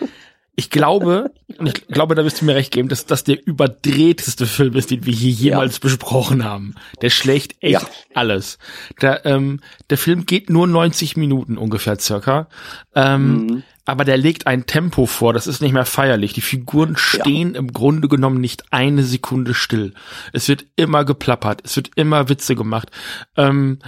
Ich 0.59 0.71
glaube, 0.71 1.31
und 1.59 1.69
ich 1.69 1.87
glaube, 1.87 2.17
da 2.17 2.25
wirst 2.25 2.41
du 2.41 2.45
mir 2.45 2.57
recht 2.57 2.73
geben, 2.73 2.89
dass 2.89 3.07
das 3.07 3.23
der 3.23 3.47
überdrehteste 3.47 4.45
Film 4.45 4.75
ist, 4.75 4.91
den 4.91 5.07
wir 5.07 5.15
hier 5.15 5.31
jemals 5.31 5.77
ja. 5.77 5.83
besprochen 5.83 6.43
haben. 6.43 6.75
Der 7.01 7.11
schlägt 7.11 7.63
echt 7.63 7.75
ja. 7.75 7.89
alles. 8.15 8.59
Der, 9.01 9.25
ähm, 9.25 9.61
der 9.89 9.99
Film 9.99 10.27
geht 10.27 10.51
nur 10.51 10.67
90 10.67 11.17
Minuten 11.17 11.59
ungefähr 11.59 12.01
circa. 12.01 12.49
Ähm, 12.97 13.37
mhm. 13.37 13.63
Aber 13.85 14.05
der 14.05 14.19
legt 14.19 14.47
ein 14.47 14.67
Tempo 14.67 15.07
vor, 15.07 15.33
das 15.33 15.47
ist 15.47 15.63
nicht 15.63 15.73
mehr 15.73 15.87
feierlich. 15.87 16.35
Die 16.35 16.43
Figuren 16.43 16.97
stehen 16.99 17.55
ja. 17.55 17.59
im 17.59 17.73
Grunde 17.73 18.09
genommen 18.09 18.39
nicht 18.39 18.65
eine 18.71 19.03
Sekunde 19.03 19.55
still. 19.55 19.95
Es 20.35 20.47
wird 20.49 20.67
immer 20.77 21.07
geplappert, 21.07 21.63
es 21.65 21.75
wird 21.75 21.93
immer 21.95 22.29
Witze 22.29 22.55
gemacht. 22.55 22.91
Ähm, 23.37 23.79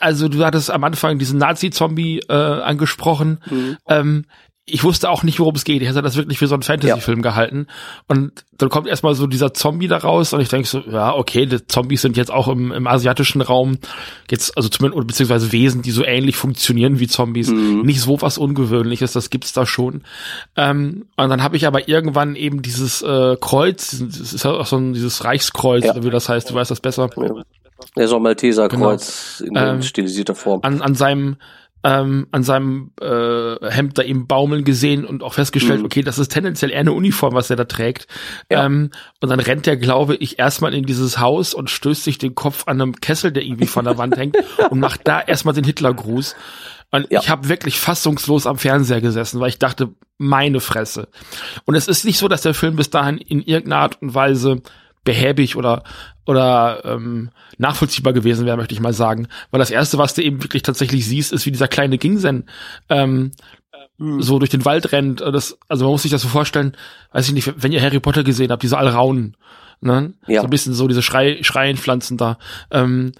also 0.00 0.28
du 0.28 0.42
hattest 0.44 0.70
am 0.70 0.82
Anfang 0.84 1.18
diesen 1.18 1.38
Nazi-Zombie 1.38 2.20
äh, 2.20 2.32
angesprochen. 2.32 3.40
Mhm. 3.50 3.76
Ähm, 3.86 4.24
ich 4.66 4.82
wusste 4.82 5.10
auch 5.10 5.22
nicht, 5.22 5.40
worum 5.40 5.54
es 5.54 5.64
geht. 5.64 5.82
Ich 5.82 5.88
hatte 5.88 6.00
das 6.00 6.16
wirklich 6.16 6.38
für 6.38 6.46
so 6.46 6.54
einen 6.54 6.62
Fantasy-Film 6.62 7.18
ja. 7.18 7.22
gehalten. 7.22 7.66
Und 8.08 8.44
dann 8.56 8.70
kommt 8.70 8.86
erstmal 8.86 9.14
so 9.14 9.26
dieser 9.26 9.52
Zombie 9.52 9.88
da 9.88 9.98
raus 9.98 10.32
und 10.32 10.40
ich 10.40 10.48
denke 10.48 10.66
so, 10.66 10.80
ja, 10.80 11.14
okay, 11.14 11.44
die 11.44 11.66
Zombies 11.66 12.00
sind 12.00 12.16
jetzt 12.16 12.30
auch 12.30 12.48
im, 12.48 12.72
im 12.72 12.86
asiatischen 12.86 13.42
Raum 13.42 13.76
jetzt, 14.30 14.56
also 14.56 14.70
zumindest, 14.70 15.06
beziehungsweise 15.06 15.52
Wesen, 15.52 15.82
die 15.82 15.90
so 15.90 16.02
ähnlich 16.02 16.36
funktionieren 16.36 16.98
wie 16.98 17.08
Zombies. 17.08 17.50
Mhm. 17.50 17.82
Nicht 17.82 18.00
so 18.00 18.22
was 18.22 18.38
Ungewöhnliches, 18.38 19.12
das 19.12 19.28
gibt's 19.28 19.52
da 19.52 19.66
schon. 19.66 20.02
Ähm, 20.56 21.06
und 21.16 21.28
dann 21.28 21.42
habe 21.42 21.56
ich 21.56 21.66
aber 21.66 21.86
irgendwann 21.86 22.34
eben 22.34 22.62
dieses 22.62 23.02
äh, 23.02 23.36
Kreuz, 23.38 23.90
das 24.00 24.32
ist 24.32 24.44
ja 24.44 24.52
auch 24.52 24.66
so 24.66 24.76
ein, 24.76 24.94
dieses 24.94 25.24
Reichskreuz, 25.24 25.84
ja. 25.84 26.02
wie 26.02 26.10
das 26.10 26.30
heißt, 26.30 26.48
du 26.48 26.54
weißt 26.54 26.70
das 26.70 26.80
besser. 26.80 27.10
Ja. 27.16 27.42
Der 27.96 28.08
so 28.08 28.18
Malteser 28.18 28.68
Kreuz 28.68 29.42
genau. 29.44 29.60
in 29.60 29.74
ähm, 29.76 29.82
stilisierter 29.82 30.34
Form. 30.34 30.60
An, 30.62 30.80
an 30.80 30.94
seinem 30.94 31.36
ähm, 31.84 32.26
an 32.32 32.42
seinem 32.42 32.92
äh, 33.00 33.70
Hemd 33.70 33.98
da 33.98 34.02
eben 34.02 34.26
baumeln 34.26 34.64
gesehen 34.64 35.04
und 35.04 35.22
auch 35.22 35.34
festgestellt, 35.34 35.80
mhm. 35.80 35.86
okay, 35.86 36.02
das 36.02 36.18
ist 36.18 36.30
tendenziell 36.32 36.70
eher 36.70 36.80
eine 36.80 36.92
Uniform, 36.92 37.34
was 37.34 37.50
er 37.50 37.56
da 37.56 37.64
trägt. 37.64 38.08
Ja. 38.50 38.64
Ähm, 38.64 38.90
und 39.20 39.28
dann 39.28 39.38
rennt 39.38 39.66
er, 39.66 39.76
glaube 39.76 40.16
ich, 40.16 40.38
erstmal 40.38 40.72
in 40.72 40.86
dieses 40.86 41.18
Haus 41.18 41.52
und 41.52 41.68
stößt 41.68 42.02
sich 42.02 42.16
den 42.16 42.34
Kopf 42.34 42.66
an 42.66 42.80
einem 42.80 42.96
Kessel, 42.96 43.32
der 43.32 43.44
irgendwie 43.44 43.66
von 43.66 43.84
der 43.84 43.98
Wand 43.98 44.16
hängt 44.16 44.36
und 44.70 44.80
macht 44.80 45.02
da 45.04 45.20
erstmal 45.20 45.54
den 45.54 45.64
Hitlergruß. 45.64 46.34
Und 46.90 47.10
ja. 47.10 47.20
ich 47.20 47.28
habe 47.28 47.50
wirklich 47.50 47.78
fassungslos 47.78 48.46
am 48.46 48.56
Fernseher 48.56 49.02
gesessen, 49.02 49.40
weil 49.40 49.50
ich 49.50 49.58
dachte, 49.58 49.90
meine 50.16 50.60
Fresse. 50.60 51.08
Und 51.66 51.74
es 51.74 51.86
ist 51.86 52.06
nicht 52.06 52.18
so, 52.18 52.28
dass 52.28 52.42
der 52.42 52.54
Film 52.54 52.76
bis 52.76 52.88
dahin 52.88 53.18
in 53.18 53.42
irgendeiner 53.42 53.82
Art 53.82 54.00
und 54.00 54.14
Weise 54.14 54.62
behäbig 55.04 55.56
oder 55.56 55.82
oder 56.26 56.82
ähm, 56.84 57.30
nachvollziehbar 57.58 58.12
gewesen 58.12 58.46
wäre, 58.46 58.56
möchte 58.56 58.74
ich 58.74 58.80
mal 58.80 58.92
sagen. 58.92 59.28
Weil 59.50 59.58
das 59.58 59.70
Erste, 59.70 59.98
was 59.98 60.14
du 60.14 60.22
eben 60.22 60.42
wirklich 60.42 60.62
tatsächlich 60.62 61.06
siehst, 61.06 61.32
ist, 61.32 61.46
wie 61.46 61.52
dieser 61.52 61.68
kleine 61.68 61.98
Gingsen 61.98 62.44
ähm, 62.88 63.32
mhm. 63.98 64.22
so 64.22 64.38
durch 64.38 64.50
den 64.50 64.64
Wald 64.64 64.92
rennt. 64.92 65.20
Das, 65.20 65.58
also 65.68 65.84
man 65.84 65.92
muss 65.92 66.02
sich 66.02 66.10
das 66.10 66.22
so 66.22 66.28
vorstellen, 66.28 66.76
weiß 67.12 67.28
ich 67.28 67.34
nicht, 67.34 67.62
wenn 67.62 67.72
ihr 67.72 67.82
Harry 67.82 68.00
Potter 68.00 68.24
gesehen 68.24 68.50
habt, 68.50 68.62
diese 68.62 68.78
Alraunen, 68.78 69.36
ne? 69.80 70.14
Ja. 70.26 70.40
So 70.40 70.46
ein 70.46 70.50
bisschen 70.50 70.74
so 70.74 70.88
diese 70.88 71.02
Schrei, 71.02 71.42
Schreienpflanzen 71.42 72.16
da. 72.16 72.38
Ähm, 72.70 73.12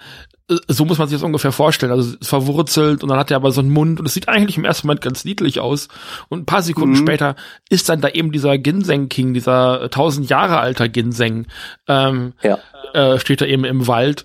so 0.49 0.85
muss 0.85 0.99
man 0.99 1.09
sich 1.09 1.17
das 1.17 1.23
ungefähr 1.23 1.53
vorstellen. 1.53 1.93
Also 1.93 2.17
es 2.21 2.29
verwurzelt 2.29 3.03
und 3.03 3.09
dann 3.09 3.19
hat 3.19 3.31
er 3.31 3.37
aber 3.37 3.51
so 3.51 3.61
einen 3.61 3.71
Mund 3.71 3.99
und 3.99 4.07
es 4.07 4.15
sieht 4.15 4.29
eigentlich 4.29 4.59
im 4.59 4.65
ersten 4.65 4.87
Moment 4.87 5.01
ganz 5.01 5.25
niedlich 5.25 5.61
aus. 5.61 5.89
Und 6.29 6.41
ein 6.41 6.47
paar 6.47 6.63
Sekunden 6.63 6.97
mhm. 6.97 7.03
später 7.03 7.37
ist 7.71 7.89
dann 7.89 8.01
da 8.01 8.09
eben 8.11 8.31
dieser 8.31 8.59
Ginseng 8.59 9.09
King, 9.09 9.33
dieser 9.33 9.89
tausend 9.91 10.29
Jahre 10.29 10.59
alter 10.59 10.89
Ginseng, 10.89 11.47
ähm, 11.89 12.35
ja. 12.43 12.59
äh, 12.93 13.19
steht 13.19 13.41
da 13.41 13.47
eben 13.47 13.65
im 13.65 13.87
Wald. 13.87 14.25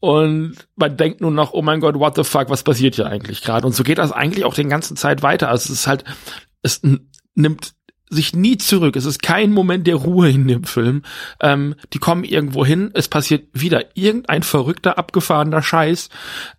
Und 0.00 0.54
man 0.76 0.96
denkt 0.96 1.20
nun 1.20 1.34
noch, 1.34 1.52
oh 1.52 1.62
mein 1.62 1.80
Gott, 1.80 1.98
what 1.98 2.14
the 2.16 2.24
fuck, 2.24 2.48
was 2.48 2.62
passiert 2.62 2.94
hier 2.94 3.06
eigentlich 3.06 3.42
gerade? 3.42 3.66
Und 3.66 3.74
so 3.74 3.82
geht 3.82 3.98
das 3.98 4.12
eigentlich 4.12 4.44
auch 4.44 4.54
den 4.54 4.70
ganzen 4.70 4.96
Zeit 4.96 5.22
weiter. 5.22 5.48
Also 5.48 5.72
es 5.72 5.80
ist 5.80 5.86
halt, 5.86 6.04
es 6.62 6.80
nimmt 7.34 7.74
sich 8.10 8.34
nie 8.34 8.56
zurück. 8.56 8.96
Es 8.96 9.04
ist 9.04 9.22
kein 9.22 9.52
Moment 9.52 9.86
der 9.86 9.96
Ruhe 9.96 10.30
in 10.30 10.48
dem 10.48 10.64
Film. 10.64 11.02
Ähm, 11.40 11.74
die 11.92 11.98
kommen 11.98 12.24
irgendwo 12.24 12.64
hin, 12.64 12.90
es 12.94 13.08
passiert 13.08 13.46
wieder 13.52 13.84
irgendein 13.94 14.42
verrückter, 14.42 14.98
abgefahrener 14.98 15.62
Scheiß. 15.62 16.08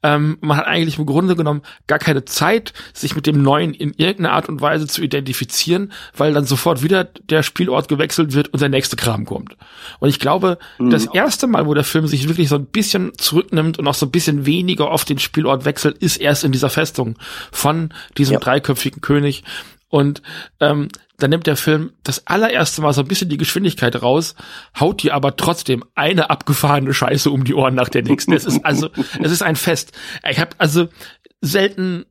Ähm, 0.04 0.38
man 0.42 0.58
hat 0.58 0.68
eigentlich 0.68 1.00
im 1.00 1.06
Grunde 1.06 1.36
genommen 1.36 1.62
gar 1.88 2.00
keine 2.00 2.26
Zeit, 2.26 2.74
sich 2.94 3.16
mit 3.16 3.26
dem 3.26 3.42
Neuen 3.42 3.74
in 3.74 3.94
irgendeiner 3.98 4.34
Art 4.34 4.50
und 4.50 4.62
Weise 4.62 4.88
zu 4.88 5.02
identifizieren, 5.02 5.92
weil 6.16 6.34
dann 6.34 6.46
sofort 6.46 6.84
wieder 6.84 7.04
der 7.04 7.44
Spielort 7.44 7.88
gewechselt 7.88 8.34
wird 8.34 8.50
und 8.50 8.62
der 8.62 8.70
nächste 8.70 8.96
Kram 8.96 9.26
kommt. 9.26 9.56
Und 10.00 10.10
ich 10.10 10.20
glaube, 10.20 10.58
mhm. 10.78 10.90
das 10.90 11.06
erste 11.06 11.48
Mal, 11.48 11.66
wo 11.66 11.74
der 11.74 11.84
Film 11.84 12.08
sich 12.08 12.28
wirklich 12.28 12.50
so 12.50 12.56
ein 12.56 12.66
bisschen 12.66 13.18
zurücknimmt 13.18 13.80
und 13.80 13.88
auch 13.88 13.94
so 13.94 14.06
ein 14.06 14.12
bisschen 14.12 14.46
weniger 14.46 14.92
auf 14.92 15.06
den 15.06 15.20
Spielort 15.20 15.66
wechselt, 15.66 15.98
ist 15.98 16.18
erst 16.18 16.44
in 16.44 16.52
dieser 16.52 16.70
Festung 16.70 17.18
von 17.52 17.94
diesem 18.18 18.34
ja. 18.34 18.40
dreiköpfigen 18.40 19.02
König. 19.02 19.44
Und 19.90 20.22
ähm, 20.60 20.90
dann 21.20 21.30
nimmt 21.30 21.48
der 21.48 21.56
Film 21.56 21.94
das 22.04 22.26
allererste 22.28 22.82
Mal 22.82 22.94
so 22.94 23.02
ein 23.02 23.08
bisschen 23.08 23.30
die 23.30 23.38
Geschwindigkeit 23.38 24.02
raus, 24.02 24.36
haut 24.80 25.04
dir 25.04 25.14
aber 25.14 25.36
trotzdem 25.36 25.84
eine 25.96 26.30
abgefahrene 26.30 26.94
Scheiße 26.94 27.30
um 27.30 27.44
die 27.44 27.54
Ohren 27.54 27.76
nach 27.76 27.90
der 27.90 28.04
nächsten. 28.04 28.34
Es 28.34 28.46
ist 28.46 28.66
also, 28.66 28.90
es 29.22 29.32
ist 29.32 29.42
ein 29.42 29.56
Fest. 29.56 29.92
Ich 30.28 30.40
habe 30.40 30.52
also 30.58 30.88
selten 31.42 32.06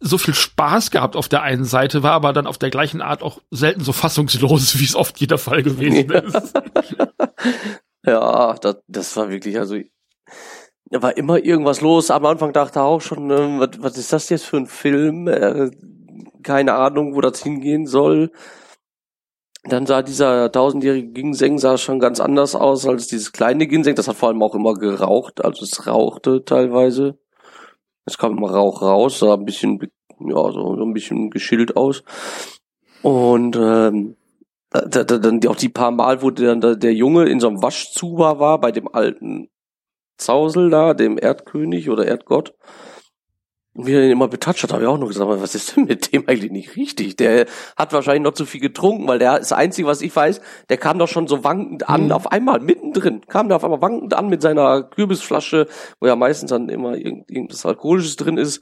so 0.00 0.18
viel 0.18 0.34
Spaß 0.34 0.90
gehabt 0.90 1.14
auf 1.14 1.28
der 1.28 1.42
einen 1.42 1.64
Seite, 1.64 2.02
war 2.02 2.12
aber 2.12 2.32
dann 2.32 2.46
auf 2.46 2.58
der 2.58 2.70
gleichen 2.70 3.00
Art 3.00 3.22
auch 3.22 3.40
selten 3.50 3.82
so 3.82 3.92
fassungslos, 3.92 4.78
wie 4.78 4.84
es 4.84 4.96
oft 4.96 5.20
jeder 5.20 5.38
Fall 5.38 5.62
gewesen 5.62 6.10
ist. 6.10 6.54
ja, 8.06 8.54
das, 8.54 8.76
das 8.88 9.16
war 9.16 9.30
wirklich, 9.30 9.58
also 9.58 9.76
da 10.86 11.00
war 11.00 11.16
immer 11.16 11.42
irgendwas 11.42 11.80
los. 11.80 12.10
Am 12.10 12.26
Anfang 12.26 12.52
dachte 12.52 12.80
er 12.80 12.84
auch 12.84 13.00
schon, 13.00 13.30
äh, 13.30 13.60
was, 13.60 13.70
was 13.78 13.96
ist 13.96 14.12
das 14.12 14.28
jetzt 14.28 14.44
für 14.44 14.58
ein 14.58 14.66
Film? 14.66 15.26
Äh, 15.26 15.70
keine 16.42 16.74
Ahnung, 16.74 17.14
wo 17.14 17.20
das 17.20 17.42
hingehen 17.42 17.86
soll. 17.86 18.30
Dann 19.64 19.86
sah 19.86 20.02
dieser 20.02 20.50
tausendjährige 20.50 21.12
Ginseng 21.12 21.58
sah 21.58 21.78
schon 21.78 22.00
ganz 22.00 22.18
anders 22.18 22.56
aus 22.56 22.86
als 22.86 23.06
dieses 23.06 23.32
kleine 23.32 23.68
Ginseng. 23.68 23.94
Das 23.94 24.08
hat 24.08 24.16
vor 24.16 24.28
allem 24.28 24.42
auch 24.42 24.54
immer 24.54 24.74
geraucht, 24.74 25.44
also 25.44 25.64
es 25.64 25.86
rauchte 25.86 26.44
teilweise. 26.44 27.18
Es 28.04 28.18
kam 28.18 28.36
immer 28.36 28.50
Rauch 28.50 28.82
raus, 28.82 29.20
sah 29.20 29.34
ein 29.34 29.44
bisschen, 29.44 29.78
ja, 30.18 30.52
so, 30.52 30.76
so 30.76 30.82
ein 30.82 30.92
bisschen 30.92 31.30
geschillt 31.30 31.76
aus. 31.76 32.02
Und 33.02 33.54
ähm, 33.56 34.16
da, 34.70 35.04
da, 35.04 35.04
dann 35.04 35.46
auch 35.46 35.56
die 35.56 35.68
paar 35.68 35.92
Mal, 35.92 36.22
wo 36.22 36.30
der, 36.30 36.56
der 36.56 36.94
Junge 36.94 37.28
in 37.28 37.38
so 37.38 37.46
einem 37.46 37.62
Waschzuber 37.62 38.40
war, 38.40 38.60
bei 38.60 38.72
dem 38.72 38.92
alten 38.92 39.48
Zausel 40.16 40.70
da, 40.70 40.94
dem 40.94 41.18
Erdkönig 41.20 41.90
oder 41.90 42.06
Erdgott 42.06 42.54
wie 43.74 43.94
er 43.94 44.04
ihn 44.04 44.10
immer 44.10 44.28
betatscht 44.28 44.62
hat, 44.62 44.72
habe 44.72 44.82
ich 44.82 44.88
auch 44.88 44.98
noch 44.98 45.08
gesagt, 45.08 45.30
was 45.30 45.54
ist 45.54 45.76
denn 45.76 45.84
mit 45.84 46.12
dem 46.12 46.28
eigentlich 46.28 46.52
nicht 46.52 46.76
richtig? 46.76 47.16
Der 47.16 47.46
hat 47.76 47.92
wahrscheinlich 47.92 48.22
noch 48.22 48.34
zu 48.34 48.44
viel 48.44 48.60
getrunken, 48.60 49.08
weil 49.08 49.18
der 49.18 49.38
das 49.38 49.52
Einzige, 49.52 49.88
was 49.88 50.02
ich 50.02 50.14
weiß, 50.14 50.42
der 50.68 50.76
kam 50.76 50.98
doch 50.98 51.08
schon 51.08 51.26
so 51.26 51.42
wankend 51.42 51.88
an, 51.88 52.06
mhm. 52.06 52.12
auf 52.12 52.30
einmal, 52.30 52.60
mittendrin, 52.60 53.22
kam 53.26 53.48
der 53.48 53.56
auf 53.56 53.64
einmal 53.64 53.80
wankend 53.80 54.12
an 54.12 54.28
mit 54.28 54.42
seiner 54.42 54.82
Kürbisflasche, 54.82 55.68
wo 56.00 56.06
ja 56.06 56.16
meistens 56.16 56.50
dann 56.50 56.68
immer 56.68 56.96
irgendwas 56.96 57.64
Alkoholisches 57.64 58.16
drin 58.16 58.36
ist. 58.36 58.60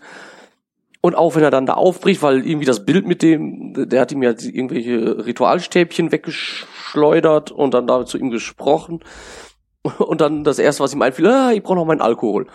Und 1.03 1.17
auch 1.17 1.35
wenn 1.35 1.43
er 1.43 1.51
dann 1.51 1.67
da 1.67 1.75
aufbricht, 1.75 2.23
weil 2.23 2.47
irgendwie 2.47 2.67
das 2.67 2.85
Bild 2.85 3.07
mit 3.07 3.23
dem, 3.23 3.89
der 3.89 4.03
hat 4.03 4.13
ihm 4.13 4.23
ja 4.23 4.31
irgendwelche 4.31 5.25
Ritualstäbchen 5.25 6.13
weggeschleudert 6.13 7.51
und 7.51 7.75
dann 7.75 7.87
da 7.87 8.05
zu 8.05 8.19
ihm 8.19 8.31
gesprochen. 8.31 9.01
Und 9.99 10.21
dann 10.21 10.45
das 10.45 10.59
erste, 10.59 10.83
was 10.83 10.93
ihm 10.93 11.01
einfiel, 11.01 11.27
ah, 11.27 11.53
ich 11.53 11.63
brauche 11.63 11.77
noch 11.77 11.87
meinen 11.87 12.03
Alkohol. 12.03 12.47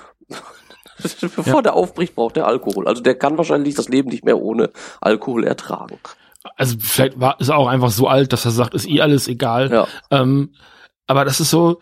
Bevor 1.02 1.56
ja. 1.56 1.62
der 1.62 1.74
aufbricht, 1.74 2.16
braucht 2.16 2.38
er 2.38 2.48
Alkohol. 2.48 2.88
Also 2.88 3.02
der 3.02 3.16
kann 3.16 3.38
wahrscheinlich 3.38 3.76
das 3.76 3.90
Leben 3.90 4.10
nicht 4.10 4.26
mehr 4.26 4.40
ohne 4.40 4.70
Alkohol 5.02 5.44
ertragen. 5.44 6.00
Also 6.56 6.78
vielleicht 6.80 7.20
war 7.20 7.40
ist 7.40 7.50
er 7.50 7.58
auch 7.58 7.68
einfach 7.68 7.90
so 7.90 8.08
alt, 8.08 8.32
dass 8.34 8.46
er 8.46 8.52
sagt, 8.52 8.74
ist 8.74 8.88
eh 8.88 9.02
alles 9.02 9.28
egal. 9.28 9.72
Ja. 9.72 9.88
Ähm, 10.12 10.54
aber 11.08 11.26
das 11.26 11.40
ist 11.40 11.50
so, 11.50 11.80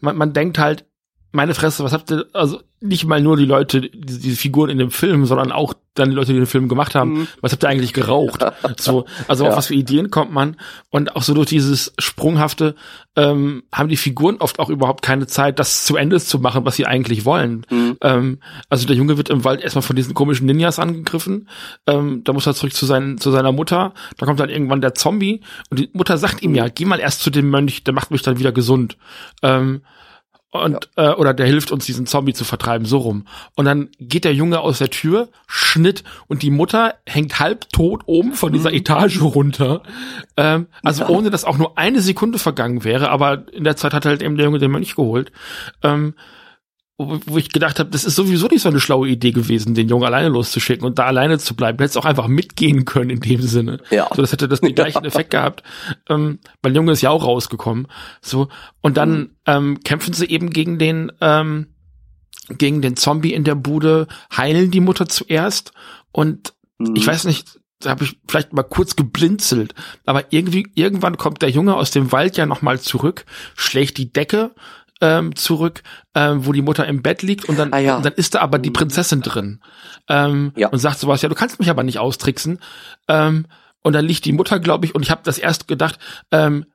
man, 0.00 0.16
man 0.16 0.32
denkt 0.32 0.58
halt, 0.58 0.86
meine 1.32 1.54
Fresse, 1.54 1.82
was 1.82 1.92
habt 1.92 2.10
ihr, 2.10 2.26
also 2.34 2.60
nicht 2.80 3.06
mal 3.06 3.20
nur 3.20 3.36
die 3.36 3.46
Leute, 3.46 3.80
diese, 3.80 4.20
diese 4.20 4.36
Figuren 4.36 4.68
in 4.68 4.78
dem 4.78 4.90
Film, 4.90 5.24
sondern 5.24 5.50
auch 5.50 5.72
dann 5.94 6.10
die 6.10 6.16
Leute, 6.16 6.32
die 6.32 6.38
den 6.38 6.46
Film 6.46 6.68
gemacht 6.68 6.94
haben, 6.94 7.12
mhm. 7.12 7.28
was 7.40 7.52
habt 7.52 7.64
ihr 7.64 7.68
eigentlich 7.68 7.92
geraucht? 7.92 8.44
so, 8.78 9.06
also 9.28 9.44
ja. 9.44 9.50
auf 9.50 9.56
was 9.56 9.68
für 9.68 9.74
Ideen 9.74 10.10
kommt 10.10 10.32
man 10.32 10.56
und 10.90 11.16
auch 11.16 11.22
so 11.22 11.32
durch 11.32 11.48
dieses 11.48 11.94
Sprunghafte 11.98 12.74
ähm, 13.16 13.62
haben 13.72 13.88
die 13.88 13.96
Figuren 13.96 14.36
oft 14.38 14.58
auch 14.58 14.68
überhaupt 14.68 15.02
keine 15.02 15.26
Zeit, 15.26 15.58
das 15.58 15.84
zu 15.84 15.96
Ende 15.96 16.20
zu 16.20 16.38
machen, 16.38 16.64
was 16.64 16.76
sie 16.76 16.86
eigentlich 16.86 17.24
wollen. 17.24 17.66
Mhm. 17.70 17.96
Ähm, 18.02 18.38
also 18.68 18.86
der 18.86 18.96
Junge 18.96 19.16
wird 19.16 19.30
im 19.30 19.44
Wald 19.44 19.62
erstmal 19.62 19.82
von 19.82 19.96
diesen 19.96 20.14
komischen 20.14 20.46
Ninjas 20.46 20.78
angegriffen, 20.78 21.48
ähm, 21.86 22.22
da 22.24 22.32
muss 22.32 22.46
er 22.46 22.54
zurück 22.54 22.74
zu, 22.74 22.84
seinen, 22.84 23.18
zu 23.18 23.30
seiner 23.30 23.52
Mutter, 23.52 23.94
da 24.18 24.26
kommt 24.26 24.40
dann 24.40 24.50
irgendwann 24.50 24.80
der 24.80 24.94
Zombie 24.94 25.40
und 25.70 25.78
die 25.78 25.90
Mutter 25.92 26.18
sagt 26.18 26.42
ihm 26.42 26.54
ja, 26.54 26.68
geh 26.68 26.84
mal 26.84 27.00
erst 27.00 27.22
zu 27.22 27.30
dem 27.30 27.48
Mönch, 27.48 27.84
der 27.84 27.94
macht 27.94 28.10
mich 28.10 28.22
dann 28.22 28.38
wieder 28.38 28.52
gesund. 28.52 28.96
Ähm, 29.42 29.82
und 30.52 30.90
ja. 30.96 31.12
äh, 31.12 31.14
oder 31.14 31.34
der 31.34 31.46
hilft 31.46 31.72
uns 31.72 31.86
diesen 31.86 32.06
Zombie 32.06 32.34
zu 32.34 32.44
vertreiben 32.44 32.86
so 32.86 32.98
rum 32.98 33.26
und 33.56 33.64
dann 33.64 33.88
geht 33.98 34.24
der 34.24 34.34
Junge 34.34 34.60
aus 34.60 34.78
der 34.78 34.90
Tür 34.90 35.28
Schnitt 35.46 36.04
und 36.28 36.42
die 36.42 36.50
Mutter 36.50 36.94
hängt 37.06 37.40
halb 37.40 37.70
tot 37.70 38.02
oben 38.06 38.34
von 38.34 38.52
dieser 38.52 38.70
mhm. 38.70 38.76
Etage 38.76 39.20
runter 39.22 39.82
ähm, 40.36 40.66
also 40.82 41.04
ja. 41.04 41.08
ohne 41.08 41.30
dass 41.30 41.44
auch 41.44 41.56
nur 41.56 41.78
eine 41.78 42.02
Sekunde 42.02 42.38
vergangen 42.38 42.84
wäre 42.84 43.10
aber 43.10 43.50
in 43.52 43.64
der 43.64 43.76
Zeit 43.76 43.94
hat 43.94 44.04
halt 44.04 44.22
eben 44.22 44.36
der 44.36 44.44
Junge 44.44 44.58
den 44.58 44.70
Mönch 44.70 44.94
geholt 44.94 45.32
ähm, 45.82 46.14
wo, 47.10 47.20
wo 47.26 47.38
ich 47.38 47.50
gedacht 47.50 47.78
habe, 47.78 47.90
das 47.90 48.04
ist 48.04 48.16
sowieso 48.16 48.48
nicht 48.48 48.62
so 48.62 48.68
eine 48.68 48.80
schlaue 48.80 49.08
Idee 49.08 49.32
gewesen, 49.32 49.74
den 49.74 49.88
Jungen 49.88 50.04
alleine 50.04 50.28
loszuschicken 50.28 50.86
und 50.86 50.98
da 50.98 51.06
alleine 51.06 51.38
zu 51.38 51.54
bleiben. 51.54 51.78
Du 51.78 51.84
hättest 51.84 51.98
auch 51.98 52.04
einfach 52.04 52.28
mitgehen 52.28 52.84
können 52.84 53.10
in 53.10 53.20
dem 53.20 53.42
Sinne. 53.42 53.80
Ja. 53.90 54.08
So, 54.14 54.22
das 54.22 54.32
hätte 54.32 54.48
das 54.48 54.60
den 54.60 54.74
gleichen 54.74 55.04
Effekt 55.04 55.30
gehabt. 55.30 55.62
Ähm, 56.08 56.38
weil 56.62 56.74
Junge 56.74 56.92
ist 56.92 57.02
ja 57.02 57.10
auch 57.10 57.24
rausgekommen. 57.24 57.88
So. 58.20 58.48
Und 58.80 58.96
dann 58.96 59.10
mhm. 59.10 59.30
ähm, 59.46 59.80
kämpfen 59.84 60.14
sie 60.14 60.26
eben 60.26 60.50
gegen 60.50 60.78
den, 60.78 61.12
ähm, 61.20 61.68
gegen 62.48 62.82
den 62.82 62.96
Zombie 62.96 63.32
in 63.32 63.44
der 63.44 63.54
Bude, 63.54 64.08
heilen 64.36 64.70
die 64.70 64.80
Mutter 64.80 65.08
zuerst 65.08 65.72
und 66.12 66.54
mhm. 66.78 66.96
ich 66.96 67.06
weiß 67.06 67.24
nicht, 67.24 67.60
da 67.84 67.90
habe 67.90 68.04
ich 68.04 68.16
vielleicht 68.28 68.52
mal 68.52 68.62
kurz 68.62 68.96
geblinzelt, 68.96 69.74
aber 70.04 70.32
irgendwie 70.32 70.66
irgendwann 70.74 71.16
kommt 71.16 71.42
der 71.42 71.50
Junge 71.50 71.74
aus 71.74 71.90
dem 71.90 72.12
Wald 72.12 72.36
ja 72.36 72.46
noch 72.46 72.62
mal 72.62 72.80
zurück, 72.80 73.24
schlägt 73.56 73.98
die 73.98 74.12
Decke 74.12 74.52
ähm, 75.02 75.34
zurück, 75.34 75.82
ähm, 76.14 76.46
wo 76.46 76.52
die 76.52 76.62
Mutter 76.62 76.86
im 76.86 77.02
Bett 77.02 77.22
liegt 77.22 77.44
und 77.46 77.58
dann, 77.58 77.72
ah, 77.72 77.78
ja. 77.78 78.00
dann 78.00 78.12
ist 78.14 78.36
da 78.36 78.40
aber 78.40 78.58
die 78.58 78.70
mhm. 78.70 78.74
Prinzessin 78.74 79.20
drin 79.20 79.60
ähm, 80.08 80.52
ja. 80.56 80.68
und 80.68 80.78
sagt 80.78 81.00
sowas, 81.00 81.20
ja, 81.20 81.28
du 81.28 81.34
kannst 81.34 81.58
mich 81.58 81.68
aber 81.68 81.82
nicht 81.82 81.98
austricksen. 81.98 82.60
Ähm, 83.08 83.46
und 83.82 83.94
dann 83.94 84.04
liegt 84.04 84.24
die 84.24 84.32
Mutter, 84.32 84.60
glaube 84.60 84.86
ich, 84.86 84.94
und 84.94 85.02
ich 85.02 85.10
habe 85.10 85.22
das 85.24 85.38
erst 85.38 85.66
gedacht, 85.66 85.98
ähm, 86.30 86.66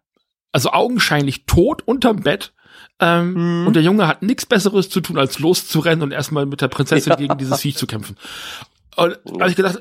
also 0.52 0.72
augenscheinlich 0.72 1.46
tot 1.46 1.82
unterm 1.86 2.18
Bett. 2.18 2.54
Ähm, 3.00 3.62
mhm. 3.62 3.68
Und 3.68 3.76
der 3.76 3.84
Junge 3.84 4.08
hat 4.08 4.22
nichts 4.24 4.46
Besseres 4.46 4.90
zu 4.90 5.00
tun, 5.00 5.18
als 5.18 5.40
loszurennen 5.40 6.04
und 6.04 6.12
erstmal 6.12 6.46
mit 6.46 6.62
der 6.62 6.68
Prinzessin 6.68 7.12
ja. 7.12 7.16
gegen 7.16 7.38
dieses 7.38 7.62
Viech 7.62 7.78
zu 7.78 7.88
kämpfen. 7.88 8.18
Und 8.98 9.20
da 9.26 9.42
habe 9.42 9.50
ich 9.52 9.56
gedacht, 9.56 9.80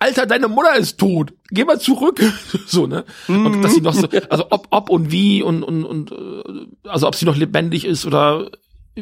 Alter, 0.00 0.26
deine 0.26 0.48
Mutter 0.48 0.74
ist 0.76 0.98
tot. 0.98 1.32
Geh 1.50 1.64
mal 1.64 1.78
zurück. 1.78 2.20
so, 2.66 2.88
ne? 2.88 3.04
Und 3.28 3.62
dass 3.62 3.74
sie 3.74 3.80
noch 3.80 3.94
so, 3.94 4.08
also 4.28 4.46
ob, 4.50 4.66
ob 4.70 4.90
und 4.90 5.12
wie 5.12 5.42
und, 5.42 5.62
und, 5.62 5.84
und 5.84 6.10
äh, 6.10 6.88
also 6.88 7.06
ob 7.06 7.14
sie 7.14 7.26
noch 7.26 7.36
lebendig 7.36 7.84
ist 7.84 8.04
oder 8.06 8.50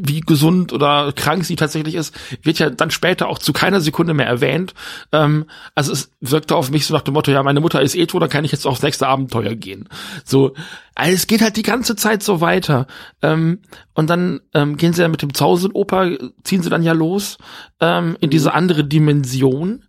wie 0.02 0.20
gesund 0.20 0.72
oder 0.72 1.12
krank 1.12 1.44
sie 1.44 1.56
tatsächlich 1.56 1.94
ist, 1.94 2.14
wird 2.42 2.58
ja 2.58 2.70
dann 2.70 2.90
später 2.90 3.28
auch 3.28 3.38
zu 3.38 3.52
keiner 3.52 3.80
Sekunde 3.80 4.14
mehr 4.14 4.26
erwähnt. 4.26 4.74
Ähm, 5.12 5.46
also 5.74 5.92
es 5.92 6.10
wirkte 6.20 6.56
auf 6.56 6.70
mich 6.70 6.86
so 6.86 6.94
nach 6.94 7.02
dem 7.02 7.14
Motto, 7.14 7.30
ja, 7.30 7.42
meine 7.42 7.60
Mutter 7.60 7.82
ist 7.82 7.94
eh 7.94 8.06
tot, 8.06 8.22
dann 8.22 8.28
kann 8.28 8.44
ich 8.44 8.52
jetzt 8.52 8.66
aufs 8.66 8.82
nächste 8.82 9.06
Abenteuer 9.08 9.54
gehen. 9.54 9.88
So, 10.24 10.54
also 10.94 11.14
es 11.14 11.26
geht 11.26 11.42
halt 11.42 11.56
die 11.56 11.62
ganze 11.62 11.96
Zeit 11.96 12.22
so 12.22 12.40
weiter. 12.40 12.86
Ähm, 13.22 13.60
und 13.94 14.10
dann 14.10 14.40
ähm, 14.54 14.76
gehen 14.76 14.92
sie 14.92 15.02
ja 15.02 15.08
mit 15.08 15.22
dem 15.22 15.34
Zuhause-Oper, 15.34 16.16
ziehen 16.42 16.62
sie 16.62 16.70
dann 16.70 16.82
ja 16.82 16.92
los 16.92 17.38
ähm, 17.80 18.16
in 18.20 18.30
diese 18.30 18.54
andere 18.54 18.84
Dimension 18.84 19.84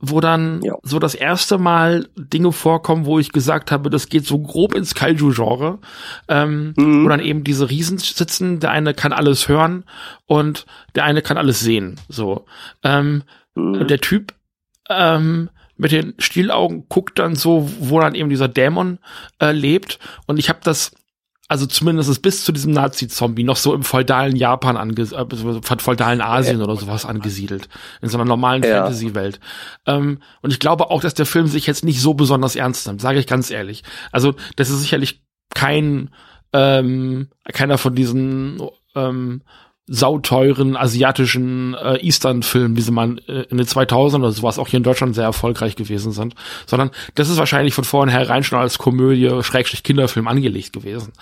wo 0.00 0.20
dann 0.20 0.62
ja. 0.62 0.74
so 0.82 0.98
das 0.98 1.14
erste 1.14 1.58
Mal 1.58 2.08
Dinge 2.16 2.52
vorkommen, 2.52 3.04
wo 3.04 3.18
ich 3.18 3.32
gesagt 3.32 3.72
habe, 3.72 3.90
das 3.90 4.08
geht 4.08 4.26
so 4.26 4.38
grob 4.38 4.74
ins 4.74 4.94
Kaiju-Genre, 4.94 5.78
ähm, 6.28 6.74
mhm. 6.76 7.04
wo 7.04 7.08
dann 7.08 7.20
eben 7.20 7.44
diese 7.44 7.68
Riesen 7.68 7.98
sitzen, 7.98 8.60
der 8.60 8.70
eine 8.70 8.94
kann 8.94 9.12
alles 9.12 9.48
hören 9.48 9.84
und 10.26 10.66
der 10.94 11.04
eine 11.04 11.22
kann 11.22 11.36
alles 11.36 11.60
sehen, 11.60 12.00
so. 12.08 12.44
Ähm, 12.82 13.24
mhm. 13.54 13.86
Der 13.88 14.00
Typ 14.00 14.34
ähm, 14.88 15.50
mit 15.76 15.92
den 15.92 16.14
Stielaugen 16.18 16.86
guckt 16.88 17.18
dann 17.18 17.34
so, 17.34 17.70
wo 17.80 18.00
dann 18.00 18.14
eben 18.14 18.30
dieser 18.30 18.48
Dämon 18.48 18.98
äh, 19.40 19.52
lebt 19.52 19.98
und 20.26 20.38
ich 20.38 20.48
habe 20.48 20.60
das 20.62 20.92
also 21.48 21.64
zumindest 21.64 22.20
bis 22.20 22.44
zu 22.44 22.52
diesem 22.52 22.72
Nazi-Zombie 22.72 23.42
noch 23.42 23.56
so 23.56 23.74
im 23.74 23.82
feudalen 23.82 24.36
Japan 24.36 24.76
angesiedelt, 24.76 25.32
äh, 25.32 25.78
feudalen 25.78 26.20
Asien 26.20 26.60
oder 26.60 26.76
sowas 26.76 27.06
angesiedelt. 27.06 27.70
In 28.02 28.10
so 28.10 28.18
einer 28.18 28.26
normalen 28.26 28.62
ja. 28.62 28.82
Fantasy-Welt. 28.82 29.40
Ähm, 29.86 30.18
und 30.42 30.52
ich 30.52 30.58
glaube 30.58 30.90
auch, 30.90 31.00
dass 31.00 31.14
der 31.14 31.24
Film 31.24 31.46
sich 31.46 31.66
jetzt 31.66 31.84
nicht 31.84 32.02
so 32.02 32.12
besonders 32.12 32.54
ernst 32.54 32.86
nimmt, 32.86 33.00
sage 33.00 33.18
ich 33.18 33.26
ganz 33.26 33.50
ehrlich. 33.50 33.82
Also, 34.12 34.34
das 34.56 34.68
ist 34.68 34.80
sicherlich 34.80 35.22
kein, 35.54 36.10
ähm, 36.52 37.28
keiner 37.50 37.78
von 37.78 37.94
diesen 37.94 38.60
ähm, 38.94 39.42
sauteuren 39.88 40.76
asiatischen 40.76 41.74
äh, 41.74 41.96
Eastern-Filmen, 41.96 42.76
wie 42.76 42.82
sie 42.82 42.92
mal 42.92 43.16
äh, 43.26 43.44
in 43.48 43.56
den 43.56 43.66
2000 43.66 44.22
oder 44.22 44.32
sowas 44.32 44.58
auch 44.58 44.68
hier 44.68 44.76
in 44.76 44.82
Deutschland 44.82 45.14
sehr 45.14 45.24
erfolgreich 45.24 45.76
gewesen 45.76 46.12
sind, 46.12 46.34
sondern 46.66 46.90
das 47.14 47.30
ist 47.30 47.38
wahrscheinlich 47.38 47.72
von 47.72 47.84
vornherein 47.84 48.44
schon 48.44 48.58
als 48.58 48.76
Komödie, 48.76 49.42
Schrägstrich 49.42 49.82
Kinderfilm 49.82 50.28
angelegt 50.28 50.74
gewesen. 50.74 51.12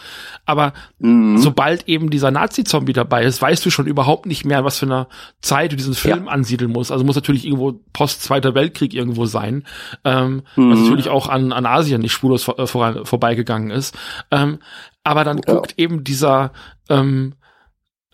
Aber 0.46 0.72
mhm. 0.98 1.38
sobald 1.38 1.88
eben 1.88 2.10
dieser 2.10 2.32
Nazi-Zombie 2.32 2.92
dabei 2.92 3.24
ist, 3.24 3.40
weißt 3.40 3.64
du 3.64 3.70
schon 3.70 3.86
überhaupt 3.86 4.26
nicht 4.26 4.44
mehr, 4.44 4.64
was 4.64 4.78
für 4.78 4.86
eine 4.86 5.06
Zeit 5.40 5.70
du 5.70 5.76
diesen 5.76 5.94
Film 5.94 6.24
ja. 6.26 6.30
ansiedeln 6.32 6.72
musst. 6.72 6.90
Also 6.90 7.04
muss 7.04 7.14
natürlich 7.14 7.46
irgendwo 7.46 7.80
Post-Zweiter 7.92 8.54
Weltkrieg 8.56 8.94
irgendwo 8.94 9.26
sein, 9.26 9.64
ähm, 10.04 10.42
mhm. 10.56 10.72
was 10.72 10.80
natürlich 10.80 11.08
auch 11.08 11.28
an, 11.28 11.52
an 11.52 11.66
Asien 11.66 12.00
nicht 12.00 12.12
spurlos 12.12 12.42
vor, 12.42 12.58
äh, 12.58 12.66
vor, 12.66 13.06
vorbeigegangen 13.06 13.70
ist. 13.70 13.96
Ähm, 14.32 14.58
aber 15.04 15.22
dann 15.22 15.40
ja. 15.46 15.54
guckt 15.54 15.74
eben 15.76 16.02
dieser 16.02 16.50
ähm, 16.88 17.34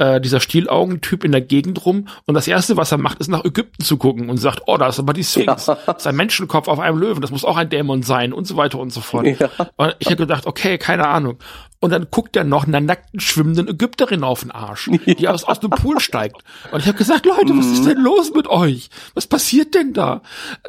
äh, 0.02 0.20
dieser 0.20 0.40
Stielaugentyp 0.40 1.22
in 1.22 1.30
der 1.30 1.40
Gegend 1.40 1.86
rum 1.86 2.08
und 2.26 2.34
das 2.34 2.48
erste, 2.48 2.76
was 2.76 2.90
er 2.90 2.98
macht, 2.98 3.20
ist 3.20 3.28
nach 3.28 3.44
Ägypten 3.44 3.84
zu 3.84 3.96
gucken 3.96 4.30
und 4.30 4.36
sagt, 4.38 4.62
oh, 4.66 4.76
da 4.76 4.88
ist 4.88 4.98
aber 4.98 5.12
die 5.12 5.22
Sphinx, 5.22 5.66
ja. 5.66 5.78
das 5.86 5.98
ist 5.98 6.06
ein 6.08 6.16
Menschenkopf 6.16 6.66
auf 6.66 6.80
einem 6.80 6.98
Löwen, 6.98 7.20
das 7.20 7.30
muss 7.30 7.44
auch 7.44 7.56
ein 7.56 7.70
Dämon 7.70 8.02
sein 8.02 8.32
und 8.32 8.46
so 8.46 8.56
weiter 8.56 8.80
und 8.80 8.92
so 8.92 9.00
fort. 9.00 9.26
Ja. 9.26 9.48
Und 9.76 9.94
ich 10.00 10.06
habe 10.06 10.16
gedacht, 10.16 10.46
okay, 10.46 10.76
keine 10.76 11.06
Ahnung. 11.06 11.38
Und 11.82 11.90
dann 11.90 12.06
guckt 12.12 12.36
er 12.36 12.44
noch 12.44 12.68
einer 12.68 12.80
nackten 12.80 13.18
schwimmenden 13.18 13.66
Ägypterin 13.66 14.22
auf 14.22 14.42
den 14.42 14.52
Arsch, 14.52 14.88
die 15.18 15.26
aus, 15.26 15.42
aus 15.42 15.58
dem 15.58 15.70
Pool 15.70 15.98
steigt. 15.98 16.36
Und 16.70 16.78
ich 16.78 16.86
habe 16.86 16.96
gesagt, 16.96 17.26
Leute, 17.26 17.58
was 17.58 17.66
ist 17.66 17.84
denn 17.84 17.98
los 17.98 18.32
mit 18.32 18.46
euch? 18.46 18.88
Was 19.14 19.26
passiert 19.26 19.74
denn 19.74 19.92
da? 19.92 20.22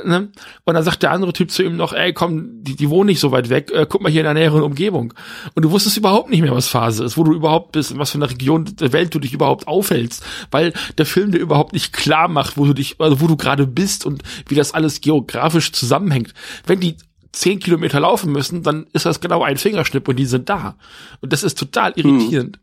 Ne? 0.04 0.32
Und 0.66 0.74
dann 0.74 0.84
sagt 0.84 1.04
der 1.04 1.12
andere 1.12 1.32
Typ 1.32 1.52
zu 1.52 1.62
ihm 1.62 1.78
noch, 1.78 1.94
ey, 1.94 2.14
komm, 2.14 2.64
die, 2.64 2.76
die 2.76 2.90
wohnen 2.90 3.10
nicht 3.10 3.20
so 3.20 3.32
weit 3.32 3.50
weg, 3.50 3.70
äh, 3.72 3.86
guck 3.88 4.02
mal 4.02 4.12
hier 4.12 4.22
in 4.22 4.26
der 4.26 4.34
näheren 4.34 4.64
Umgebung. 4.64 5.14
Und 5.54 5.64
du 5.64 5.70
wusstest 5.70 5.98
überhaupt 5.98 6.32
nicht 6.32 6.42
mehr, 6.42 6.56
was 6.56 6.68
Phase 6.68 7.04
ist, 7.04 7.16
wo 7.16 7.24
du 7.24 7.34
überhaupt 7.34 7.74
bist, 7.74 7.92
in 7.92 8.00
was 8.00 8.10
für 8.10 8.18
einer 8.18 8.32
Region 8.32 8.66
der 8.66 8.92
Welt 8.92 9.14
du 9.14 9.20
dich 9.20 9.34
überhaupt 9.34 9.68
aufhältst, 9.68 10.26
weil 10.50 10.74
der 10.98 11.06
Film 11.06 11.32
dir 11.32 11.38
überhaupt 11.38 11.74
nicht 11.74 11.94
klar 11.94 12.28
macht, 12.28 12.58
wo 12.58 12.66
du 12.66 12.74
dich, 12.74 12.96
also 12.98 13.22
wo 13.22 13.28
du 13.28 13.38
gerade 13.38 13.68
bist 13.68 14.04
und 14.08 14.24
wie 14.48 14.56
das 14.56 14.74
alles 14.74 15.00
geografisch 15.00 15.74
zusammenhängt. 15.74 16.34
Wenn 16.66 16.80
die 16.80 16.98
zehn 17.34 17.60
Kilometer 17.60 18.00
laufen 18.00 18.32
müssen, 18.32 18.64
dann 18.64 18.86
ist 18.94 19.06
das 19.06 19.20
genau 19.20 19.44
ein 19.44 19.58
Fingerschnipp 19.58 20.08
und 20.08 20.16
die 20.16 20.26
sind 20.26 20.50
da. 20.50 20.78
Und 21.20 21.34
das 21.34 21.44
ist 21.44 21.58
total 21.58 21.92
irritierend. 21.96 22.60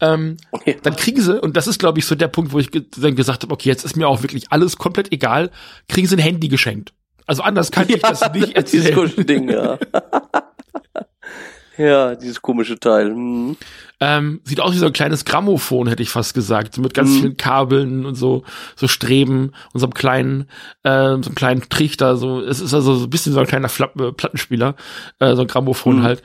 Hm. 0.00 0.08
Ähm, 0.08 0.36
okay. 0.52 0.78
Dann 0.82 0.96
kriegen 0.96 1.20
sie, 1.20 1.40
und 1.40 1.56
das 1.56 1.66
ist, 1.66 1.78
glaube 1.78 1.98
ich, 1.98 2.06
so 2.06 2.14
der 2.14 2.28
Punkt, 2.28 2.52
wo 2.52 2.58
ich 2.58 2.70
ge 2.70 2.84
dann 2.96 3.16
gesagt 3.16 3.42
habe, 3.42 3.52
okay, 3.52 3.68
jetzt 3.68 3.84
ist 3.84 3.96
mir 3.96 4.08
auch 4.08 4.22
wirklich 4.22 4.50
alles 4.50 4.76
komplett 4.76 5.12
egal, 5.12 5.50
kriegen 5.88 6.06
sie 6.06 6.16
ein 6.16 6.20
Handy 6.20 6.48
geschenkt. 6.48 6.94
Also 7.26 7.42
anders 7.42 7.70
kann 7.70 7.86
ja, 7.88 7.96
ich 7.96 8.02
das 8.02 8.32
nicht 8.32 8.56
erzählen. 8.56 9.10
Dieses 9.10 9.26
Ding, 9.26 9.50
ja. 9.50 9.78
Ja, 11.78 12.14
dieses 12.14 12.42
komische 12.42 12.78
Teil. 12.78 13.10
Hm. 13.10 13.56
Ähm, 14.00 14.40
sieht 14.44 14.60
aus 14.60 14.74
wie 14.74 14.78
so 14.78 14.86
ein 14.86 14.92
kleines 14.92 15.24
Grammophon, 15.24 15.86
hätte 15.86 16.02
ich 16.02 16.10
fast 16.10 16.34
gesagt. 16.34 16.78
Mit 16.78 16.92
ganz 16.92 17.10
hm. 17.10 17.20
vielen 17.20 17.36
Kabeln 17.36 18.04
und 18.04 18.14
so, 18.14 18.44
so 18.76 18.88
Streben 18.88 19.52
und 19.72 19.80
so 19.80 19.86
einem 19.86 19.94
kleinen, 19.94 20.48
äh, 20.82 20.90
so 20.90 21.28
einem 21.28 21.34
kleinen 21.34 21.68
Trichter. 21.68 22.16
So, 22.16 22.40
es 22.40 22.60
ist 22.60 22.74
also 22.74 22.94
so 22.94 23.04
ein 23.06 23.10
bisschen 23.10 23.32
so 23.32 23.40
ein 23.40 23.46
kleiner 23.46 23.68
Flapp 23.68 23.98
äh, 24.00 24.12
Plattenspieler, 24.12 24.74
äh, 25.18 25.34
so 25.34 25.42
ein 25.42 25.48
Grammophon 25.48 25.98
hm. 25.98 26.02
halt. 26.02 26.22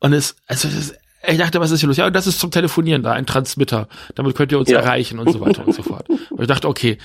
Und 0.00 0.12
es, 0.12 0.36
also 0.46 0.68
es 0.68 0.74
ist, 0.74 0.98
ich 1.26 1.38
dachte, 1.38 1.60
was 1.60 1.70
ist 1.70 1.80
hier 1.80 1.88
los? 1.88 1.96
Ja, 1.96 2.10
das 2.10 2.26
ist 2.26 2.38
zum 2.38 2.50
Telefonieren 2.50 3.02
da, 3.02 3.12
ein 3.12 3.26
Transmitter. 3.26 3.88
Damit 4.14 4.36
könnt 4.36 4.52
ihr 4.52 4.58
uns 4.58 4.68
ja. 4.68 4.80
erreichen 4.80 5.18
und 5.18 5.32
so 5.32 5.40
weiter 5.40 5.66
und 5.66 5.74
so 5.74 5.82
fort. 5.82 6.08
Und 6.30 6.40
ich 6.40 6.48
dachte, 6.48 6.68
okay, 6.68 6.98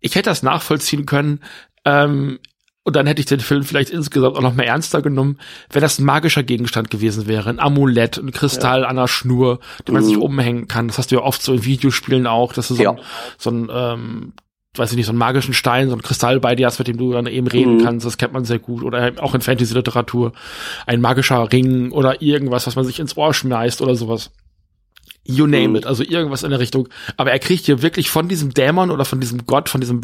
ich 0.00 0.14
hätte 0.14 0.28
das 0.28 0.42
nachvollziehen 0.42 1.06
können. 1.06 1.40
Ähm, 1.84 2.38
und 2.84 2.96
dann 2.96 3.06
hätte 3.06 3.20
ich 3.20 3.26
den 3.26 3.40
Film 3.40 3.64
vielleicht 3.64 3.88
insgesamt 3.90 4.36
auch 4.36 4.42
noch 4.42 4.54
mehr 4.54 4.66
ernster 4.66 5.00
genommen, 5.00 5.38
wenn 5.70 5.80
das 5.80 5.98
ein 5.98 6.04
magischer 6.04 6.42
Gegenstand 6.42 6.90
gewesen 6.90 7.26
wäre. 7.26 7.48
Ein 7.48 7.58
Amulett, 7.58 8.18
ein 8.18 8.30
Kristall 8.30 8.82
ja. 8.82 8.88
an 8.88 8.96
der 8.96 9.08
Schnur, 9.08 9.58
den 9.88 9.94
man 9.94 10.02
mhm. 10.02 10.08
sich 10.08 10.16
umhängen 10.18 10.68
kann. 10.68 10.88
Das 10.88 10.98
hast 10.98 11.10
du 11.10 11.16
ja 11.16 11.22
oft 11.22 11.42
so 11.42 11.54
in 11.54 11.64
Videospielen 11.64 12.26
auch, 12.26 12.52
dass 12.52 12.68
du 12.68 12.74
so, 12.74 12.82
ja. 12.82 12.90
ein, 12.90 12.98
so 13.38 13.50
ein, 13.50 13.70
ähm, 13.72 14.32
weiß 14.76 14.90
ich 14.90 14.96
nicht, 14.96 15.06
so 15.06 15.12
einen 15.12 15.18
magischen 15.18 15.54
Stein, 15.54 15.88
so 15.88 15.96
ein 15.96 16.02
Kristall 16.02 16.40
bei 16.40 16.54
dir 16.54 16.66
hast, 16.66 16.78
mit 16.78 16.86
dem 16.86 16.98
du 16.98 17.10
dann 17.12 17.26
eben 17.26 17.46
reden 17.46 17.78
mhm. 17.78 17.84
kannst. 17.84 18.04
Das 18.04 18.18
kennt 18.18 18.34
man 18.34 18.44
sehr 18.44 18.58
gut. 18.58 18.82
Oder 18.82 19.12
auch 19.20 19.34
in 19.34 19.40
Fantasy-Literatur. 19.40 20.32
Ein 20.86 21.00
magischer 21.00 21.50
Ring 21.50 21.90
oder 21.90 22.20
irgendwas, 22.20 22.66
was 22.66 22.76
man 22.76 22.84
sich 22.84 23.00
ins 23.00 23.16
Ohr 23.16 23.32
schmeißt 23.32 23.80
oder 23.80 23.94
sowas. 23.94 24.30
You 25.26 25.46
name 25.46 25.68
mhm. 25.68 25.76
it, 25.76 25.86
also 25.86 26.02
irgendwas 26.02 26.42
in 26.42 26.50
der 26.50 26.60
Richtung. 26.60 26.90
Aber 27.16 27.32
er 27.32 27.38
kriegt 27.38 27.64
hier 27.64 27.80
wirklich 27.80 28.10
von 28.10 28.28
diesem 28.28 28.52
Dämon 28.52 28.90
oder 28.90 29.06
von 29.06 29.20
diesem 29.20 29.46
Gott, 29.46 29.70
von 29.70 29.80
diesem 29.80 30.02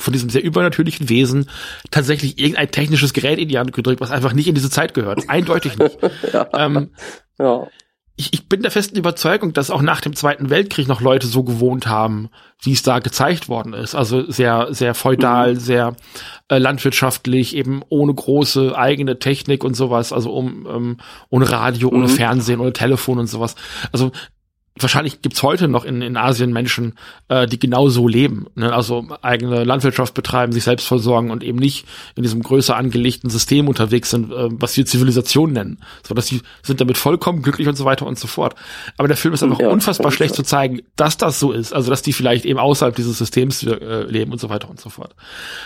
von 0.00 0.12
diesem 0.12 0.30
sehr 0.30 0.42
übernatürlichen 0.42 1.08
Wesen 1.08 1.48
tatsächlich 1.90 2.38
irgendein 2.38 2.70
technisches 2.70 3.12
Gerät 3.12 3.38
in 3.38 3.48
die 3.48 3.58
Hand 3.58 3.72
gedrückt, 3.72 4.00
was 4.00 4.10
einfach 4.10 4.32
nicht 4.32 4.48
in 4.48 4.54
diese 4.54 4.70
Zeit 4.70 4.94
gehört. 4.94 5.28
Eindeutig 5.28 5.78
nicht. 5.78 5.98
ja. 6.32 6.48
Ähm, 6.54 6.90
ja. 7.38 7.66
Ich, 8.16 8.34
ich 8.34 8.48
bin 8.50 8.60
der 8.60 8.70
festen 8.70 8.98
Überzeugung, 8.98 9.54
dass 9.54 9.70
auch 9.70 9.80
nach 9.80 10.02
dem 10.02 10.14
Zweiten 10.14 10.50
Weltkrieg 10.50 10.88
noch 10.88 11.00
Leute 11.00 11.26
so 11.26 11.42
gewohnt 11.42 11.86
haben, 11.86 12.28
wie 12.60 12.72
es 12.72 12.82
da 12.82 12.98
gezeigt 12.98 13.48
worden 13.48 13.72
ist. 13.72 13.94
Also 13.94 14.30
sehr, 14.30 14.74
sehr 14.74 14.94
feudal, 14.94 15.54
mhm. 15.54 15.58
sehr 15.58 15.96
äh, 16.48 16.58
landwirtschaftlich, 16.58 17.56
eben 17.56 17.82
ohne 17.88 18.12
große 18.12 18.76
eigene 18.76 19.18
Technik 19.18 19.64
und 19.64 19.72
sowas, 19.72 20.12
also 20.12 20.32
um, 20.32 20.66
ähm, 20.70 20.96
ohne 21.30 21.50
Radio, 21.50 21.88
ohne 21.88 22.08
mhm. 22.08 22.08
Fernsehen, 22.08 22.60
ohne 22.60 22.74
Telefon 22.74 23.18
und 23.20 23.26
sowas. 23.26 23.54
Also 23.90 24.12
wahrscheinlich 24.78 25.22
gibt's 25.22 25.42
heute 25.42 25.68
noch 25.68 25.84
in, 25.84 26.00
in 26.02 26.16
Asien 26.16 26.52
Menschen, 26.52 26.94
äh, 27.28 27.46
die 27.46 27.58
genau 27.58 27.88
so 27.88 28.06
leben. 28.06 28.46
Ne? 28.54 28.72
Also 28.72 29.06
eigene 29.22 29.64
Landwirtschaft 29.64 30.14
betreiben, 30.14 30.52
sich 30.52 30.64
selbst 30.64 30.86
versorgen 30.86 31.30
und 31.30 31.42
eben 31.42 31.58
nicht 31.58 31.86
in 32.14 32.22
diesem 32.22 32.42
größer 32.42 32.76
angelegten 32.76 33.30
System 33.30 33.68
unterwegs 33.68 34.10
sind, 34.10 34.30
äh, 34.30 34.48
was 34.50 34.76
wir 34.76 34.86
Zivilisation 34.86 35.52
nennen. 35.52 35.80
So 36.06 36.14
dass 36.14 36.26
sie 36.26 36.42
sind 36.62 36.80
damit 36.80 36.98
vollkommen 36.98 37.42
glücklich 37.42 37.68
und 37.68 37.76
so 37.76 37.84
weiter 37.84 38.06
und 38.06 38.18
so 38.18 38.28
fort. 38.28 38.54
Aber 38.96 39.08
der 39.08 39.16
Film 39.16 39.34
ist 39.34 39.42
einfach 39.42 39.60
ja, 39.60 39.68
unfassbar 39.68 40.12
schlecht 40.12 40.34
zu 40.34 40.42
zeigen, 40.42 40.82
dass 40.96 41.16
das 41.16 41.40
so 41.40 41.52
ist. 41.52 41.72
Also 41.72 41.90
dass 41.90 42.02
die 42.02 42.12
vielleicht 42.12 42.44
eben 42.44 42.58
außerhalb 42.58 42.94
dieses 42.94 43.18
Systems 43.18 43.62
äh, 43.64 44.04
leben 44.04 44.32
und 44.32 44.40
so 44.40 44.48
weiter 44.48 44.70
und 44.70 44.80
so 44.80 44.88
fort. 44.88 45.14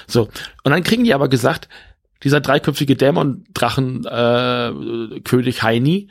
So. 0.06 0.28
Und 0.64 0.72
dann 0.72 0.82
kriegen 0.82 1.04
die 1.04 1.14
aber 1.14 1.28
gesagt, 1.28 1.68
dieser 2.24 2.40
dreiköpfige 2.40 2.96
Dämon-Drachen 2.96 4.06
äh, 4.06 5.20
König 5.20 5.62
Heini, 5.62 6.08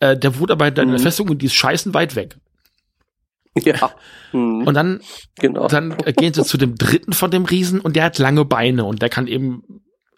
äh, 0.00 0.16
der 0.16 0.38
wohnt 0.38 0.50
aber 0.50 0.68
in 0.68 0.74
der 0.74 0.86
mhm. 0.86 0.98
Festung 0.98 1.28
und 1.28 1.42
die 1.42 1.46
ist 1.46 1.54
scheißen 1.54 1.94
weit 1.94 2.16
weg. 2.16 2.36
Ja. 3.58 3.90
Mhm. 4.32 4.66
Und 4.66 4.74
dann, 4.74 5.00
genau. 5.38 5.68
dann 5.68 5.96
gehen 5.96 6.34
sie 6.34 6.44
zu 6.44 6.58
dem 6.58 6.74
dritten 6.76 7.12
von 7.12 7.30
dem 7.30 7.44
Riesen 7.44 7.80
und 7.80 7.96
der 7.96 8.04
hat 8.04 8.18
lange 8.18 8.44
Beine 8.44 8.84
und 8.84 9.00
der 9.00 9.08
kann 9.08 9.26
eben 9.26 9.62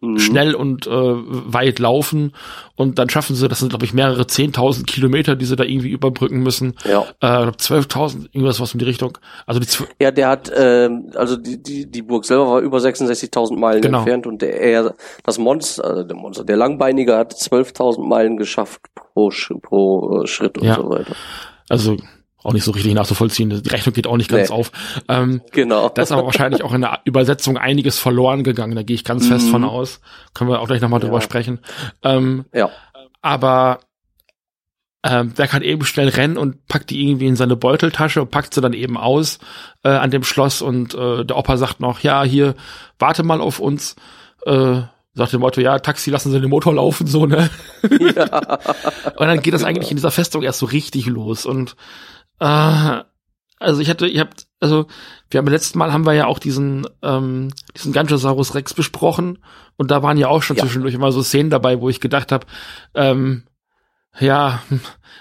mhm. 0.00 0.18
schnell 0.18 0.54
und 0.54 0.87
äh, 0.87 0.90
weit 0.90 1.78
laufen 1.78 2.32
und 2.76 2.98
dann 2.98 3.08
schaffen 3.08 3.34
sie, 3.37 3.48
das 3.48 3.58
sind 3.58 3.70
glaube 3.70 3.84
ich 3.84 3.92
mehrere 3.92 4.22
10.000 4.22 4.87
Kilometer, 4.87 5.37
die 5.37 5.44
sie 5.44 5.56
da 5.56 5.64
irgendwie 5.64 5.90
überbrücken 5.90 6.40
müssen. 6.40 6.74
Ja. 6.84 7.04
Äh, 7.20 7.48
12.000, 7.48 8.28
irgendwas 8.32 8.61
was 8.61 8.72
in 8.72 8.78
die 8.78 8.84
Richtung. 8.84 9.18
Also 9.46 9.61
die 9.61 9.66
ja, 10.00 10.11
der 10.11 10.28
hat, 10.28 10.48
äh, 10.50 10.88
also 11.14 11.37
die, 11.37 11.62
die, 11.62 11.90
die 11.90 12.02
Burg 12.02 12.24
selber 12.24 12.48
war 12.48 12.61
über 12.61 12.78
66.000 12.78 13.58
Meilen 13.58 13.82
genau. 13.82 13.98
entfernt 13.98 14.26
und 14.26 14.42
der, 14.42 14.61
er, 14.61 14.94
das 15.24 15.38
Monster, 15.38 15.84
also 15.84 16.02
der 16.04 16.16
Monster, 16.16 16.44
der 16.44 16.56
Langbeinige 16.56 17.16
hat 17.16 17.34
12.000 17.34 18.06
Meilen 18.06 18.37
geschafft 18.37 18.80
pro, 19.14 19.30
pro 19.62 20.22
äh, 20.22 20.26
Schritt 20.26 20.58
und 20.58 20.64
ja. 20.64 20.76
so 20.76 20.88
weiter. 20.90 21.14
Also 21.68 21.96
auch 22.42 22.53
nicht 22.53 22.64
so 22.64 22.70
richtig 22.70 22.94
nachzuvollziehen. 22.94 23.62
Die 23.62 23.68
Rechnung 23.68 23.92
geht 23.92 24.07
auch 24.07 24.16
nicht 24.16 24.31
ganz 24.31 24.48
nee. 24.48 24.55
auf. 24.55 24.70
Ähm, 25.09 25.42
genau. 25.53 25.88
Da 25.88 26.03
ist 26.03 26.12
aber 26.12 26.24
wahrscheinlich 26.24 26.62
auch 26.62 26.72
in 26.72 26.83
der 26.83 27.01
Übersetzung 27.05 27.59
einiges 27.59 27.98
verloren 27.98 28.44
gegangen. 28.44 28.77
Da 28.77 28.83
gehe 28.83 28.94
ich 28.94 29.05
ganz 29.05 29.27
fest 29.27 29.48
von 29.48 29.62
mhm. 29.62 29.68
aus. 29.68 30.01
Können 30.35 30.51
wir 30.51 30.61
auch 30.61 30.68
gleich 30.68 30.81
nochmal 30.81 31.01
ja. 31.01 31.07
drüber 31.07 31.20
sprechen. 31.20 31.59
Ähm, 32.05 32.44
ja. 32.55 32.70
Aber 33.22 33.81
ähm, 35.05 35.35
der 35.35 35.48
kann 35.48 35.62
eben 35.62 35.85
schnell 35.85 36.09
rennen 36.09 36.37
und 36.37 36.66
packt 36.66 36.90
die 36.90 37.03
irgendwie 37.05 37.27
in 37.27 37.37
seine 37.37 37.57
Beuteltasche 37.57 38.22
und 38.22 38.31
packt 38.31 38.55
sie 38.55 38.61
dann 38.61 38.72
eben 38.72 38.96
aus 38.96 39.38
äh, 39.85 39.88
an 39.88 40.11
dem 40.11 40.22
Schloss 40.22 40.62
und 40.62 40.94
äh, 40.94 41.24
der 41.24 41.37
Opa 41.37 41.57
sagt 41.57 41.81
noch, 41.81 42.01
ja, 42.01 42.22
hier, 42.24 42.55
warte 42.98 43.22
mal 43.22 43.40
auf 43.40 43.59
uns. 43.59 43.96
Äh, 44.44 44.83
sagt 45.14 45.33
dem 45.33 45.40
Motto, 45.40 45.61
ja, 45.61 45.79
Taxi, 45.81 46.11
lassen 46.11 46.31
Sie 46.31 46.40
den 46.40 46.51
Motor 46.51 46.74
laufen, 46.74 47.07
so, 47.07 47.27
ne? 47.27 47.51
Ja. 47.83 48.59
und 49.16 49.27
dann 49.27 49.40
geht 49.42 49.53
das 49.53 49.64
eigentlich 49.64 49.90
in 49.90 49.96
dieser 49.96 50.12
Festung 50.12 50.42
erst 50.42 50.61
so 50.61 50.66
richtig 50.66 51.07
los 51.07 51.44
und 51.44 51.74
äh, 52.40 53.03
also 53.61 53.81
ich 53.81 53.90
hatte, 53.90 54.07
ich 54.07 54.20
hab, 54.20 54.35
also 54.61 54.87
wir 55.31 55.38
haben 55.38 55.46
beim 55.46 55.55
letzten 55.55 55.79
Mal 55.79 55.92
haben 55.92 56.07
wir 56.07 56.12
ja 56.12 56.27
auch 56.27 56.38
diesen 56.38 56.87
ähm, 57.03 57.53
diesen 57.77 57.92
Ganjosaurus 57.92 58.55
Rex 58.55 58.72
besprochen 58.74 59.38
und 59.77 59.90
da 59.90 60.03
waren 60.03 60.16
ja 60.16 60.29
auch 60.29 60.42
schon 60.42 60.57
ja. 60.57 60.62
zwischendurch 60.62 60.94
immer 60.94 61.12
so 61.12 61.22
Szenen 61.22 61.51
dabei, 61.51 61.81
wo 61.81 61.88
ich 61.88 62.01
gedacht 62.01 62.33
habe, 62.33 62.46
ähm, 62.94 63.44
ja, 64.18 64.62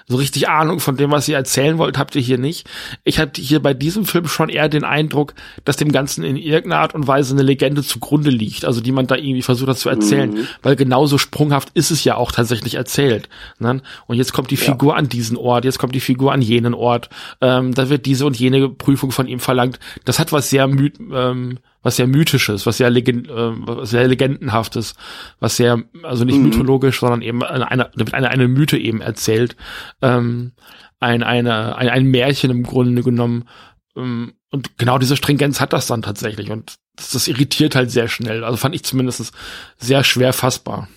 so 0.07 0.17
richtig 0.17 0.49
Ahnung 0.49 0.79
von 0.79 0.97
dem, 0.97 1.11
was 1.11 1.27
ihr 1.27 1.35
erzählen 1.35 1.77
wollt, 1.77 1.97
habt 1.97 2.15
ihr 2.15 2.21
hier 2.21 2.37
nicht. 2.37 2.67
Ich 3.03 3.19
hatte 3.19 3.41
hier 3.41 3.61
bei 3.61 3.73
diesem 3.73 4.05
Film 4.05 4.27
schon 4.27 4.49
eher 4.49 4.69
den 4.69 4.83
Eindruck, 4.83 5.33
dass 5.65 5.77
dem 5.77 5.91
Ganzen 5.91 6.23
in 6.23 6.37
irgendeiner 6.37 6.81
Art 6.81 6.95
und 6.95 7.07
Weise 7.07 7.33
eine 7.33 7.43
Legende 7.43 7.83
zugrunde 7.83 8.29
liegt, 8.29 8.65
also 8.65 8.81
die 8.81 8.91
man 8.91 9.07
da 9.07 9.15
irgendwie 9.15 9.41
versucht 9.41 9.69
hat 9.69 9.77
zu 9.77 9.89
erzählen, 9.89 10.31
mhm. 10.31 10.47
weil 10.61 10.75
genauso 10.75 11.17
sprunghaft 11.17 11.69
ist 11.73 11.91
es 11.91 12.03
ja 12.03 12.15
auch 12.15 12.31
tatsächlich 12.31 12.75
erzählt. 12.75 13.29
Ne? 13.59 13.81
Und 14.07 14.17
jetzt 14.17 14.33
kommt 14.33 14.51
die 14.51 14.57
Figur 14.57 14.93
ja. 14.93 14.97
an 14.97 15.09
diesen 15.09 15.37
Ort, 15.37 15.65
jetzt 15.65 15.79
kommt 15.79 15.95
die 15.95 15.99
Figur 15.99 16.31
an 16.33 16.41
jenen 16.41 16.73
Ort, 16.73 17.09
ähm, 17.41 17.73
da 17.73 17.89
wird 17.89 18.05
diese 18.05 18.25
und 18.25 18.37
jene 18.37 18.69
Prüfung 18.69 19.11
von 19.11 19.27
ihm 19.27 19.39
verlangt. 19.39 19.79
Das 20.05 20.19
hat 20.19 20.31
was 20.31 20.49
sehr 20.49 20.67
müd, 20.67 20.99
ähm, 21.11 21.59
was 21.87 21.95
sehr 21.95 22.07
mythisches, 22.07 22.65
was 22.65 22.77
sehr, 22.77 22.89
Legend, 22.89 23.29
äh, 23.29 23.31
was 23.33 23.91
sehr 23.91 24.05
legendenhaftes, 24.07 24.95
was 25.39 25.55
sehr, 25.55 25.83
also 26.03 26.25
nicht 26.25 26.37
mhm. 26.37 26.45
mythologisch, 26.45 26.99
sondern 26.99 27.21
eben 27.21 27.41
eine, 27.43 27.71
eine, 27.71 27.89
eine, 28.11 28.29
eine 28.29 28.47
Mythe 28.49 28.77
eben 28.77 28.99
erzählt, 28.99 29.55
ähm, 30.01 30.53
ein, 30.99 31.23
eine, 31.23 31.75
ein, 31.75 31.89
ein 31.89 32.05
Märchen 32.05 32.51
im 32.51 32.63
Grunde 32.63 33.03
genommen. 33.03 33.47
Ähm, 33.95 34.33
und 34.51 34.77
genau 34.77 34.97
diese 34.97 35.17
Stringenz 35.17 35.59
hat 35.59 35.73
das 35.73 35.87
dann 35.87 36.01
tatsächlich 36.01 36.51
und 36.51 36.77
das, 36.95 37.11
das 37.11 37.27
irritiert 37.27 37.75
halt 37.75 37.91
sehr 37.91 38.07
schnell. 38.07 38.43
Also 38.43 38.57
fand 38.57 38.75
ich 38.75 38.83
zumindest 38.83 39.33
sehr 39.77 40.03
schwer 40.03 40.33
fassbar. 40.33 40.87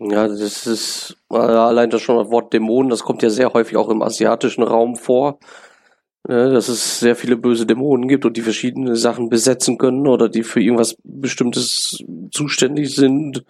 Ja, 0.00 0.26
das 0.26 0.66
ist 0.66 1.16
äh, 1.30 1.36
allein 1.36 1.90
das 1.90 2.02
schon 2.02 2.16
das 2.16 2.30
Wort 2.30 2.52
Dämonen, 2.52 2.90
das 2.90 3.04
kommt 3.04 3.22
ja 3.22 3.30
sehr 3.30 3.52
häufig 3.52 3.76
auch 3.76 3.88
im 3.88 4.02
asiatischen 4.02 4.64
Raum 4.64 4.96
vor 4.96 5.38
ne, 6.26 6.50
dass 6.50 6.68
es 6.68 7.00
sehr 7.00 7.16
viele 7.16 7.36
böse 7.36 7.66
Dämonen 7.66 8.08
gibt 8.08 8.24
und 8.24 8.36
die 8.36 8.42
verschiedene 8.42 8.96
Sachen 8.96 9.28
besetzen 9.28 9.78
können 9.78 10.06
oder 10.06 10.28
die 10.28 10.42
für 10.42 10.60
irgendwas 10.60 10.96
Bestimmtes 11.02 11.98
zuständig 12.30 12.94
sind. 12.94 13.44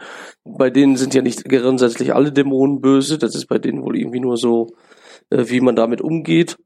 Bei 0.44 0.70
denen 0.70 0.96
sind 0.96 1.14
ja 1.14 1.22
nicht 1.22 1.48
grundsätzlich 1.48 2.14
alle 2.14 2.32
Dämonen 2.32 2.80
böse, 2.80 3.18
das 3.18 3.34
ist 3.34 3.46
bei 3.46 3.58
denen 3.58 3.82
wohl 3.82 3.96
irgendwie 3.96 4.20
nur 4.20 4.36
so, 4.36 4.74
äh, 5.30 5.44
wie 5.48 5.60
man 5.60 5.76
damit 5.76 6.00
umgeht. 6.00 6.56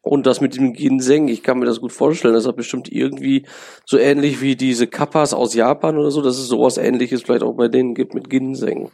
Und 0.00 0.26
das 0.26 0.40
mit 0.40 0.56
dem 0.56 0.72
Ginseng, 0.74 1.28
ich 1.28 1.42
kann 1.42 1.58
mir 1.58 1.66
das 1.66 1.80
gut 1.80 1.92
vorstellen, 1.92 2.34
das 2.34 2.46
ist 2.46 2.56
bestimmt 2.56 2.90
irgendwie 2.90 3.44
so 3.84 3.98
ähnlich 3.98 4.40
wie 4.40 4.54
diese 4.54 4.86
Kappas 4.86 5.34
aus 5.34 5.54
Japan 5.54 5.98
oder 5.98 6.10
so, 6.10 6.22
dass 6.22 6.38
es 6.38 6.46
sowas 6.46 6.78
ähnliches 6.78 7.22
vielleicht 7.22 7.42
auch 7.42 7.54
bei 7.54 7.68
denen 7.68 7.94
gibt 7.94 8.14
mit 8.14 8.30
Ginseng. 8.30 8.90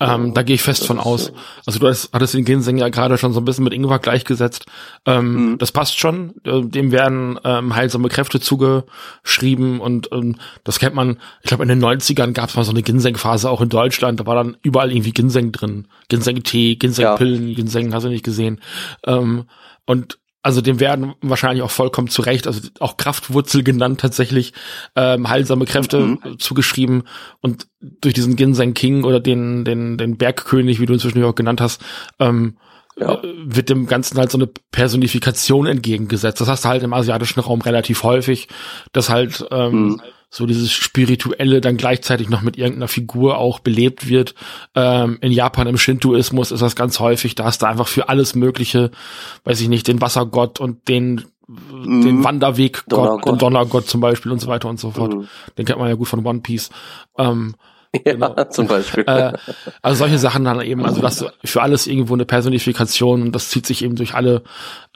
Ähm, 0.00 0.32
da 0.32 0.42
gehe 0.42 0.54
ich 0.54 0.62
fest 0.62 0.86
von 0.86 1.00
aus. 1.00 1.32
Also 1.66 1.80
du 1.80 1.88
hast, 1.88 2.10
hattest 2.12 2.34
den 2.34 2.44
Ginseng 2.44 2.78
ja 2.78 2.88
gerade 2.88 3.18
schon 3.18 3.32
so 3.32 3.40
ein 3.40 3.44
bisschen 3.44 3.64
mit 3.64 3.72
Ingwer 3.72 3.98
gleichgesetzt. 3.98 4.66
Ähm, 5.06 5.52
mhm. 5.52 5.58
Das 5.58 5.72
passt 5.72 5.98
schon. 5.98 6.34
Äh, 6.44 6.62
dem 6.62 6.92
werden 6.92 7.38
ähm, 7.42 7.74
heilsame 7.74 8.08
Kräfte 8.08 8.38
zugeschrieben 8.38 9.80
und 9.80 10.10
ähm, 10.12 10.36
das 10.62 10.78
kennt 10.78 10.94
man. 10.94 11.18
Ich 11.42 11.48
glaube 11.48 11.64
in 11.64 11.68
den 11.68 11.82
90ern 11.82 12.32
gab 12.32 12.50
es 12.50 12.54
mal 12.54 12.62
so 12.62 12.70
eine 12.70 12.82
Ginseng-Phase 12.82 13.50
auch 13.50 13.60
in 13.60 13.70
Deutschland. 13.70 14.20
Da 14.20 14.26
war 14.26 14.36
dann 14.36 14.56
überall 14.62 14.92
irgendwie 14.92 15.12
Ginseng 15.12 15.50
drin. 15.50 15.88
Ginseng-Tee, 16.08 16.76
Ginseng-Pillen, 16.76 17.48
ja. 17.48 17.54
Ginseng, 17.56 17.92
hast 17.92 18.04
du 18.04 18.08
nicht 18.08 18.24
gesehen. 18.24 18.60
Ähm, 19.04 19.46
und 19.84 20.18
also 20.42 20.60
dem 20.60 20.80
werden 20.80 21.14
wahrscheinlich 21.20 21.62
auch 21.62 21.70
vollkommen 21.70 22.08
zu 22.08 22.22
Recht, 22.22 22.46
also 22.46 22.68
auch 22.80 22.96
Kraftwurzel 22.96 23.62
genannt 23.64 24.00
tatsächlich, 24.00 24.52
ähm, 24.96 25.28
heilsame 25.28 25.64
Kräfte 25.64 26.00
mhm. 26.00 26.38
zugeschrieben 26.38 27.04
und 27.40 27.66
durch 27.80 28.14
diesen 28.14 28.36
Ginseng 28.36 28.74
King 28.74 29.04
oder 29.04 29.20
den, 29.20 29.64
den, 29.64 29.98
den 29.98 30.16
Bergkönig, 30.16 30.80
wie 30.80 30.86
du 30.86 30.94
inzwischen 30.94 31.22
auch 31.24 31.34
genannt 31.34 31.60
hast, 31.60 31.82
ähm, 32.18 32.56
ja. 32.96 33.14
Äh, 33.14 33.34
wird 33.44 33.68
dem 33.68 33.86
Ganzen 33.86 34.18
halt 34.18 34.30
so 34.30 34.38
eine 34.38 34.48
Personifikation 34.72 35.66
entgegengesetzt. 35.66 36.40
Das 36.40 36.48
hast 36.48 36.64
du 36.64 36.68
halt 36.68 36.82
im 36.82 36.92
asiatischen 36.92 37.40
Raum 37.40 37.60
relativ 37.60 38.02
häufig, 38.02 38.48
dass 38.92 39.08
halt 39.08 39.46
ähm, 39.50 39.72
mhm 39.72 40.02
so 40.30 40.46
dieses 40.46 40.72
Spirituelle 40.72 41.60
dann 41.60 41.76
gleichzeitig 41.76 42.28
noch 42.28 42.42
mit 42.42 42.58
irgendeiner 42.58 42.88
Figur 42.88 43.38
auch 43.38 43.60
belebt 43.60 44.08
wird. 44.08 44.34
Ähm, 44.74 45.18
in 45.20 45.32
Japan 45.32 45.66
im 45.66 45.78
Shintoismus 45.78 46.52
ist 46.52 46.60
das 46.60 46.76
ganz 46.76 47.00
häufig, 47.00 47.34
da 47.34 47.44
hast 47.44 47.62
du 47.62 47.66
einfach 47.66 47.88
für 47.88 48.08
alles 48.08 48.34
Mögliche, 48.34 48.90
weiß 49.44 49.60
ich 49.60 49.68
nicht, 49.68 49.88
den 49.88 50.00
Wassergott 50.00 50.60
und 50.60 50.88
den 50.88 51.24
mhm. 51.46 52.02
den 52.02 52.24
Wanderweggott, 52.24 52.92
Donnergott. 52.92 53.26
den 53.26 53.38
Donnergott 53.38 53.88
zum 53.88 54.00
Beispiel 54.00 54.32
und 54.32 54.40
so 54.40 54.48
weiter 54.48 54.68
und 54.68 54.78
so 54.78 54.90
fort. 54.90 55.14
Mhm. 55.14 55.28
Den 55.56 55.64
kennt 55.64 55.78
man 55.78 55.88
ja 55.88 55.94
gut 55.94 56.08
von 56.08 56.24
One 56.24 56.40
Piece. 56.40 56.70
Ähm, 57.16 57.54
Ja, 58.04 58.12
genau. 58.12 58.44
zum 58.44 58.66
Beispiel. 58.66 59.04
Äh, 59.06 59.32
also 59.82 59.98
solche 59.98 60.18
Sachen 60.18 60.44
dann 60.44 60.60
eben, 60.60 60.84
also 60.84 61.00
dass 61.00 61.24
für 61.44 61.62
alles 61.62 61.86
irgendwo 61.86 62.14
eine 62.14 62.26
Personifikation 62.26 63.22
und 63.22 63.32
das 63.32 63.48
zieht 63.48 63.66
sich 63.66 63.82
eben 63.82 63.96
durch 63.96 64.14
alle, 64.14 64.42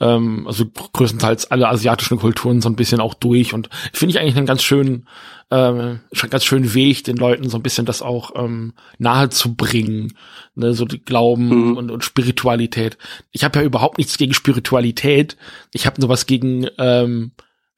ähm, 0.01 0.47
also 0.47 0.67
größtenteils 0.67 1.51
alle 1.51 1.69
asiatischen 1.69 2.19
Kulturen 2.19 2.61
so 2.61 2.69
ein 2.69 2.77
bisschen 2.77 3.01
auch 3.01 3.15
durch 3.15 3.55
und 3.55 3.71
finde 3.93 4.15
ich 4.15 4.21
eigentlich 4.21 4.37
einen 4.37 4.47
ganz 4.47 4.63
schönen, 4.63 5.09
ähm, 5.51 6.01
ganz 6.29 6.45
schönen 6.45 6.75
Weg, 6.75 7.05
den 7.05 7.17
Leuten 7.17 7.49
so 7.49 7.57
ein 7.57 7.63
bisschen 7.63 7.87
das 7.87 8.03
auch 8.03 8.33
ähm, 8.37 8.75
nahe 8.99 9.31
zu 9.31 9.55
bringen, 9.55 10.15
ne, 10.55 10.75
so 10.75 10.85
die 10.85 11.03
Glauben 11.03 11.71
mhm. 11.71 11.77
und, 11.77 11.91
und 11.91 12.05
Spiritualität. 12.05 12.99
Ich 13.31 13.45
habe 13.45 13.59
ja 13.59 13.65
überhaupt 13.65 13.99
nichts 13.99 14.19
gegen 14.19 14.35
Spiritualität, 14.35 15.37
ich 15.73 15.87
habe 15.87 16.01
nur 16.01 16.11
was 16.11 16.27
gegen 16.27 16.67
ähm, 16.79 17.33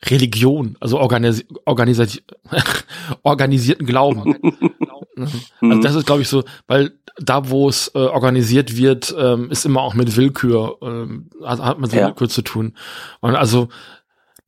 Religion, 0.07 0.77
also 0.81 0.99
organis 0.99 1.45
organisi 1.65 2.23
organisierten 3.23 3.87
Glauben. 3.87 4.37
also 5.17 5.81
das 5.81 5.95
ist, 5.95 6.07
glaube 6.07 6.23
ich, 6.23 6.29
so, 6.29 6.45
weil 6.67 6.93
da, 7.19 7.49
wo 7.49 7.69
es 7.69 7.93
äh, 7.95 7.99
organisiert 7.99 8.77
wird, 8.77 9.15
ähm, 9.17 9.51
ist 9.51 9.65
immer 9.65 9.83
auch 9.83 9.95
mit 9.95 10.17
Willkür, 10.17 10.79
ähm, 10.83 11.31
hat 11.45 11.79
man 11.79 11.89
so 11.89 11.97
ja. 11.97 12.07
Willkür 12.07 12.29
zu 12.29 12.43
tun. 12.43 12.77
Und 13.21 13.37
also 13.37 13.69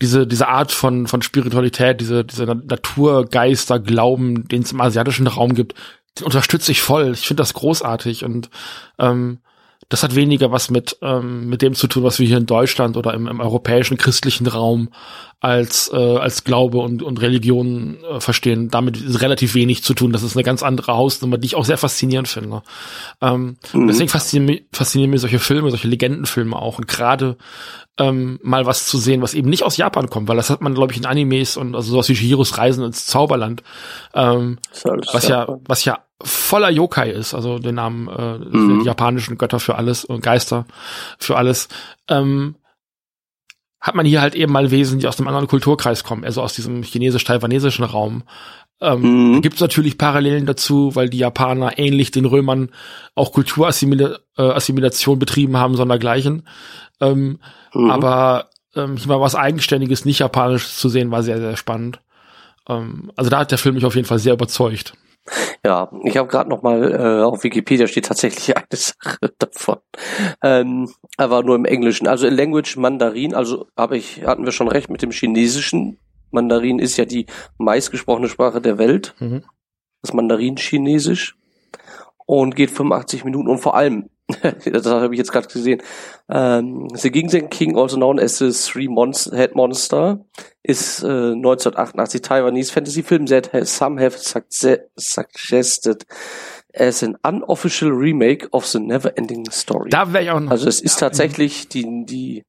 diese 0.02 0.26
diese 0.26 0.48
Art 0.48 0.72
von 0.72 1.06
von 1.06 1.22
Spiritualität, 1.22 2.00
diese 2.00 2.24
diese 2.24 2.44
Naturgeister 2.44 3.78
Glauben, 3.78 4.46
den 4.48 4.62
es 4.62 4.72
im 4.72 4.80
asiatischen 4.80 5.26
Raum 5.26 5.54
gibt, 5.54 5.74
den 6.18 6.24
unterstütze 6.24 6.72
ich 6.72 6.82
voll. 6.82 7.12
Ich 7.12 7.26
finde 7.26 7.42
das 7.42 7.54
großartig 7.54 8.24
und 8.24 8.50
ähm, 8.98 9.38
das 9.88 10.02
hat 10.02 10.14
weniger 10.14 10.50
was 10.50 10.70
mit, 10.70 10.98
ähm, 11.00 11.48
mit 11.48 11.62
dem 11.62 11.74
zu 11.74 11.86
tun, 11.86 12.02
was 12.02 12.18
wir 12.18 12.26
hier 12.26 12.38
in 12.38 12.46
Deutschland 12.46 12.96
oder 12.96 13.14
im, 13.14 13.28
im 13.28 13.40
europäischen 13.40 13.96
christlichen 13.96 14.46
Raum 14.46 14.90
als, 15.40 15.90
äh, 15.92 15.96
als 15.96 16.44
Glaube 16.44 16.78
und, 16.78 17.02
und 17.02 17.20
Religion 17.20 17.98
äh, 18.02 18.20
verstehen. 18.20 18.68
Damit 18.68 18.96
ist 18.96 19.20
relativ 19.20 19.54
wenig 19.54 19.84
zu 19.84 19.94
tun. 19.94 20.12
Das 20.12 20.22
ist 20.24 20.34
eine 20.34 20.42
ganz 20.42 20.62
andere 20.62 20.94
Hausnummer, 20.94 21.38
die 21.38 21.46
ich 21.46 21.54
auch 21.54 21.64
sehr 21.64 21.78
faszinierend 21.78 22.26
finde. 22.26 22.62
Ähm, 23.20 23.58
mhm. 23.72 23.86
Deswegen 23.86 24.08
faszinieren 24.08 24.46
mich, 24.46 24.64
faszinieren 24.72 25.10
mich 25.10 25.20
solche 25.20 25.38
Filme, 25.38 25.70
solche 25.70 25.88
Legendenfilme 25.88 26.56
auch. 26.56 26.78
Und 26.78 26.88
gerade 26.88 27.36
ähm, 27.98 28.40
mal 28.42 28.66
was 28.66 28.86
zu 28.86 28.98
sehen, 28.98 29.22
was 29.22 29.34
eben 29.34 29.48
nicht 29.48 29.62
aus 29.62 29.76
Japan 29.76 30.10
kommt, 30.10 30.28
weil 30.28 30.36
das 30.36 30.50
hat 30.50 30.62
man, 30.62 30.74
glaube 30.74 30.92
ich, 30.92 30.98
in 30.98 31.06
Animes 31.06 31.56
und 31.56 31.74
also 31.74 31.92
sowas 31.92 32.08
wie 32.08 32.16
Shihiros 32.16 32.58
Reisen 32.58 32.84
ins 32.84 33.06
Zauberland, 33.06 33.62
ähm, 34.14 34.58
was 35.12 35.28
ja, 35.28 35.46
was 35.66 35.84
ja 35.84 36.05
voller 36.22 36.70
Yokai 36.70 37.10
ist, 37.10 37.34
also 37.34 37.58
den 37.58 37.74
Namen 37.74 38.08
äh, 38.08 38.38
mhm. 38.38 38.80
die 38.80 38.86
japanischen 38.86 39.38
Götter 39.38 39.60
für 39.60 39.76
alles 39.76 40.04
und 40.04 40.22
Geister 40.22 40.66
für 41.18 41.36
alles, 41.36 41.68
ähm, 42.08 42.56
hat 43.80 43.94
man 43.94 44.06
hier 44.06 44.20
halt 44.20 44.34
eben 44.34 44.52
mal 44.52 44.70
Wesen, 44.70 44.98
die 44.98 45.06
aus 45.06 45.18
einem 45.18 45.28
anderen 45.28 45.46
Kulturkreis 45.46 46.04
kommen, 46.04 46.24
also 46.24 46.42
aus 46.42 46.54
diesem 46.54 46.82
chinesisch-taiwanesischen 46.82 47.84
Raum. 47.84 48.24
Ähm, 48.80 49.34
mhm. 49.34 49.42
Gibt 49.42 49.54
es 49.56 49.60
natürlich 49.60 49.96
Parallelen 49.96 50.46
dazu, 50.46 50.94
weil 50.94 51.08
die 51.08 51.18
Japaner 51.18 51.78
ähnlich 51.78 52.10
den 52.10 52.24
Römern 52.24 52.70
auch 53.14 53.32
Kulturassimilation 53.32 55.16
äh, 55.16 55.18
betrieben 55.18 55.56
haben, 55.56 55.76
sondergleichen. 55.76 56.46
Ähm, 57.00 57.38
mhm. 57.72 57.90
Aber 57.90 58.50
ähm, 58.74 58.96
hier 58.96 59.08
mal 59.08 59.20
was 59.20 59.34
Eigenständiges, 59.34 60.04
nicht 60.04 60.18
Japanisches 60.18 60.78
zu 60.78 60.88
sehen, 60.88 61.10
war 61.10 61.22
sehr, 61.22 61.38
sehr 61.38 61.56
spannend. 61.56 62.00
Ähm, 62.68 63.12
also 63.16 63.30
da 63.30 63.38
hat 63.40 63.50
der 63.50 63.58
Film 63.58 63.76
mich 63.76 63.84
auf 63.84 63.94
jeden 63.94 64.08
Fall 64.08 64.18
sehr 64.18 64.34
überzeugt. 64.34 64.94
Ja, 65.64 65.90
ich 66.04 66.16
habe 66.16 66.28
gerade 66.28 66.48
noch 66.48 66.62
mal 66.62 66.92
äh, 66.92 67.22
auf 67.22 67.42
Wikipedia 67.42 67.86
steht 67.86 68.06
tatsächlich 68.06 68.56
eine 68.56 68.66
Sache 68.72 69.32
davon, 69.38 69.78
ähm, 70.42 70.90
aber 71.16 71.42
nur 71.42 71.56
im 71.56 71.64
Englischen. 71.64 72.06
Also 72.06 72.26
in 72.26 72.34
Language 72.34 72.76
Mandarin, 72.76 73.34
also 73.34 73.66
habe 73.76 73.96
ich 73.96 74.24
hatten 74.24 74.44
wir 74.44 74.52
schon 74.52 74.68
recht 74.68 74.90
mit 74.90 75.02
dem 75.02 75.10
Chinesischen. 75.10 75.98
Mandarin 76.30 76.78
ist 76.78 76.96
ja 76.96 77.04
die 77.04 77.26
meistgesprochene 77.58 78.28
Sprache 78.28 78.60
der 78.60 78.78
Welt. 78.78 79.14
Mhm. 79.18 79.44
Das 80.02 80.12
Mandarin-Chinesisch 80.12 81.36
und 82.26 82.54
geht 82.54 82.70
85 82.70 83.24
Minuten 83.24 83.48
und 83.48 83.58
vor 83.58 83.76
allem 83.76 84.10
das 84.72 84.86
habe 84.86 85.14
ich 85.14 85.18
jetzt 85.18 85.32
gerade 85.32 85.46
gesehen. 85.46 85.82
Ähm, 86.28 86.88
the 86.94 87.10
Ginseng 87.10 87.48
King, 87.48 87.78
also 87.78 87.96
known 87.96 88.18
as 88.18 88.38
the 88.38 88.50
Three 88.50 88.88
Monster, 88.88 89.36
Head 89.36 89.54
Monster, 89.54 90.24
ist 90.62 91.02
äh, 91.02 91.32
1988 91.32 92.22
Taiwanese 92.22 92.72
Fantasy 92.72 93.02
Film 93.02 93.26
that 93.26 93.52
has, 93.52 93.76
some 93.76 94.00
have 94.02 94.16
suggested 94.96 96.06
as 96.74 97.02
an 97.02 97.16
unofficial 97.22 97.90
remake 97.90 98.48
of 98.52 98.66
the 98.66 98.80
Never 98.80 99.16
Ending 99.16 99.48
Story. 99.50 99.90
Da 99.90 100.12
wäre 100.12 100.24
ich 100.24 100.30
auch 100.30 100.40
noch. 100.40 100.50
Also 100.50 100.68
es 100.68 100.80
ist 100.80 100.98
tatsächlich 100.98 101.68
die 101.68 102.04
die 102.04 102.42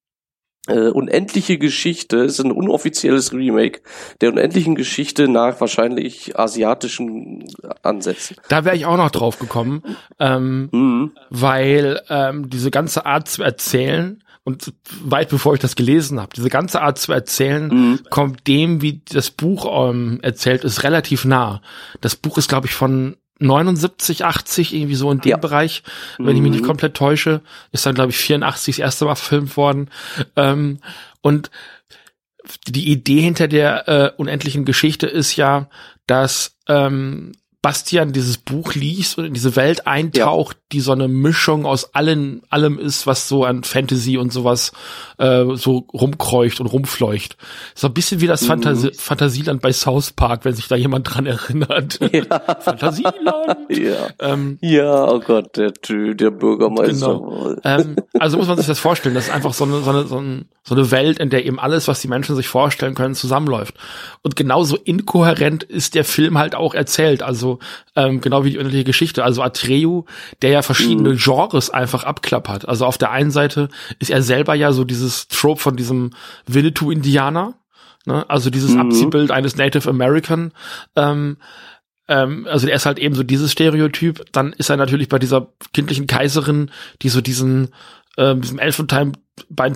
äh, 0.67 0.89
unendliche 0.89 1.57
Geschichte 1.57 2.17
ist 2.17 2.39
ein 2.39 2.51
unoffizielles 2.51 3.33
Remake 3.33 3.81
der 4.21 4.29
unendlichen 4.29 4.75
Geschichte 4.75 5.27
nach 5.27 5.59
wahrscheinlich 5.61 6.37
asiatischen 6.37 7.45
Ansätzen. 7.83 8.37
Da 8.49 8.65
wäre 8.65 8.75
ich 8.75 8.85
auch 8.85 8.97
noch 8.97 9.11
drauf 9.11 9.39
gekommen, 9.39 9.83
ähm, 10.19 10.69
mhm. 10.71 11.11
weil 11.29 12.01
ähm, 12.09 12.49
diese 12.49 12.71
ganze 12.71 13.05
Art 13.05 13.27
zu 13.27 13.43
erzählen 13.43 14.23
und 14.43 14.73
weit 15.03 15.29
bevor 15.29 15.55
ich 15.55 15.59
das 15.59 15.75
gelesen 15.75 16.21
habe, 16.21 16.29
diese 16.35 16.49
ganze 16.49 16.81
Art 16.81 16.97
zu 16.97 17.11
erzählen 17.11 17.67
mhm. 17.67 17.99
kommt 18.09 18.47
dem, 18.47 18.81
wie 18.81 19.01
das 19.11 19.29
Buch 19.29 19.89
ähm, 19.89 20.19
erzählt 20.21 20.63
ist, 20.63 20.83
relativ 20.83 21.25
nah. 21.25 21.61
Das 21.99 22.15
Buch 22.15 22.37
ist, 22.37 22.47
glaube 22.47 22.67
ich, 22.67 22.73
von 22.73 23.17
79, 23.39 24.25
80, 24.25 24.73
irgendwie 24.73 24.95
so 24.95 25.11
in 25.11 25.21
dem 25.21 25.31
ja. 25.31 25.37
Bereich, 25.37 25.83
wenn 26.17 26.35
ich 26.35 26.41
mich 26.41 26.51
nicht 26.51 26.63
mhm. 26.63 26.67
komplett 26.67 26.95
täusche, 26.95 27.41
ist 27.71 27.85
dann, 27.85 27.95
glaube 27.95 28.11
ich, 28.11 28.17
84 28.17 28.77
das 28.77 28.83
erste 28.83 29.05
Mal 29.05 29.15
verfilmt 29.15 29.57
worden. 29.57 29.89
Ähm, 30.35 30.79
und 31.21 31.51
die 32.67 32.91
Idee 32.91 33.21
hinter 33.21 33.47
der 33.47 33.87
äh, 33.87 34.11
unendlichen 34.17 34.65
Geschichte 34.65 35.07
ist 35.07 35.35
ja, 35.35 35.69
dass 36.05 36.57
ähm, 36.67 37.33
Bastian 37.67 38.13
dieses 38.13 38.37
Buch 38.37 38.75
liest 38.75 39.17
und 39.17 39.25
in 39.25 39.33
diese 39.33 39.57
Welt 39.57 39.87
eintaucht, 39.87 40.55
ja. 40.55 40.63
die 40.71 40.79
so 40.79 40.93
eine 40.93 41.09
Mischung 41.09 41.65
aus 41.65 41.93
allen, 41.93 42.41
allem 42.49 42.79
ist, 42.79 43.07
was 43.07 43.27
so 43.27 43.43
an 43.43 43.65
Fantasy 43.65 44.17
und 44.17 44.31
sowas 44.31 44.71
äh, 45.17 45.43
so 45.55 45.85
rumkreucht 45.93 46.61
und 46.61 46.67
rumfleucht. 46.67 47.35
So 47.75 47.87
ein 47.87 47.93
bisschen 47.93 48.21
wie 48.21 48.27
das 48.27 48.43
mhm. 48.43 48.47
Phantasi 48.47 48.91
Fantasieland 48.93 49.61
bei 49.61 49.73
South 49.73 50.13
Park, 50.13 50.45
wenn 50.45 50.53
sich 50.53 50.69
da 50.69 50.77
jemand 50.77 51.13
dran 51.13 51.25
erinnert. 51.25 51.99
Ja. 52.13 52.23
Fantasieland. 52.61 53.69
Ja. 53.69 54.07
Ähm, 54.19 54.57
ja, 54.61 55.03
oh 55.11 55.19
Gott, 55.19 55.57
der 55.57 55.73
der 55.83 56.31
Bürgermeister. 56.31 56.93
Genau. 56.93 57.55
Ähm, 57.65 57.97
also 58.17 58.37
muss 58.37 58.47
man 58.47 58.57
sich 58.57 58.65
das 58.65 58.79
vorstellen, 58.79 59.13
das 59.13 59.25
ist 59.25 59.33
einfach 59.33 59.53
so 59.53 59.65
eine, 59.65 59.81
so 59.81 59.89
eine, 59.89 60.07
so 60.07 60.17
eine, 60.17 60.45
so 60.63 60.73
eine 60.73 60.89
Welt, 60.91 61.19
in 61.19 61.29
der 61.29 61.45
eben 61.45 61.59
alles, 61.59 61.89
was 61.89 62.01
die 62.01 62.07
Menschen 62.07 62.35
sich 62.37 62.47
vorstellen 62.47 62.95
können, 62.95 63.13
zusammenläuft. 63.13 63.75
Und 64.21 64.37
genauso 64.37 64.77
inkohärent 64.77 65.63
ist 65.63 65.95
der 65.95 66.05
Film 66.05 66.37
halt 66.37 66.55
auch 66.55 66.73
erzählt. 66.73 67.23
Also 67.23 67.56
ähm, 67.95 68.21
genau 68.21 68.43
wie 68.43 68.51
die 68.51 68.57
unendliche 68.57 68.83
Geschichte. 68.83 69.23
Also 69.23 69.41
Atreu, 69.41 70.03
der 70.41 70.49
ja 70.49 70.61
verschiedene 70.61 71.11
mhm. 71.11 71.17
Genres 71.17 71.69
einfach 71.69 72.03
abklappert. 72.03 72.67
Also 72.67 72.85
auf 72.85 72.97
der 72.97 73.11
einen 73.11 73.31
Seite 73.31 73.69
ist 73.99 74.11
er 74.11 74.21
selber 74.21 74.55
ja 74.55 74.71
so 74.71 74.83
dieses 74.83 75.27
Trope 75.27 75.61
von 75.61 75.75
diesem 75.75 76.11
Winnetou-Indianer, 76.47 77.55
ne? 78.05 78.29
also 78.29 78.49
dieses 78.49 78.71
mhm. 78.71 78.81
Abziehbild 78.81 79.31
eines 79.31 79.55
Native 79.55 79.89
American. 79.89 80.51
Ähm, 80.95 81.37
ähm, 82.07 82.47
also 82.49 82.67
er 82.67 82.75
ist 82.75 82.85
halt 82.85 82.99
eben 82.99 83.15
so 83.15 83.23
dieses 83.23 83.51
Stereotyp. 83.51 84.25
Dann 84.31 84.53
ist 84.53 84.69
er 84.69 84.77
natürlich 84.77 85.09
bei 85.09 85.19
dieser 85.19 85.47
kindlichen 85.73 86.07
Kaiserin, 86.07 86.71
die 87.01 87.09
so 87.09 87.21
diesen 87.21 87.69
ähm, 88.17 88.41
diesem 88.41 88.59
Elfentheim 88.59 89.13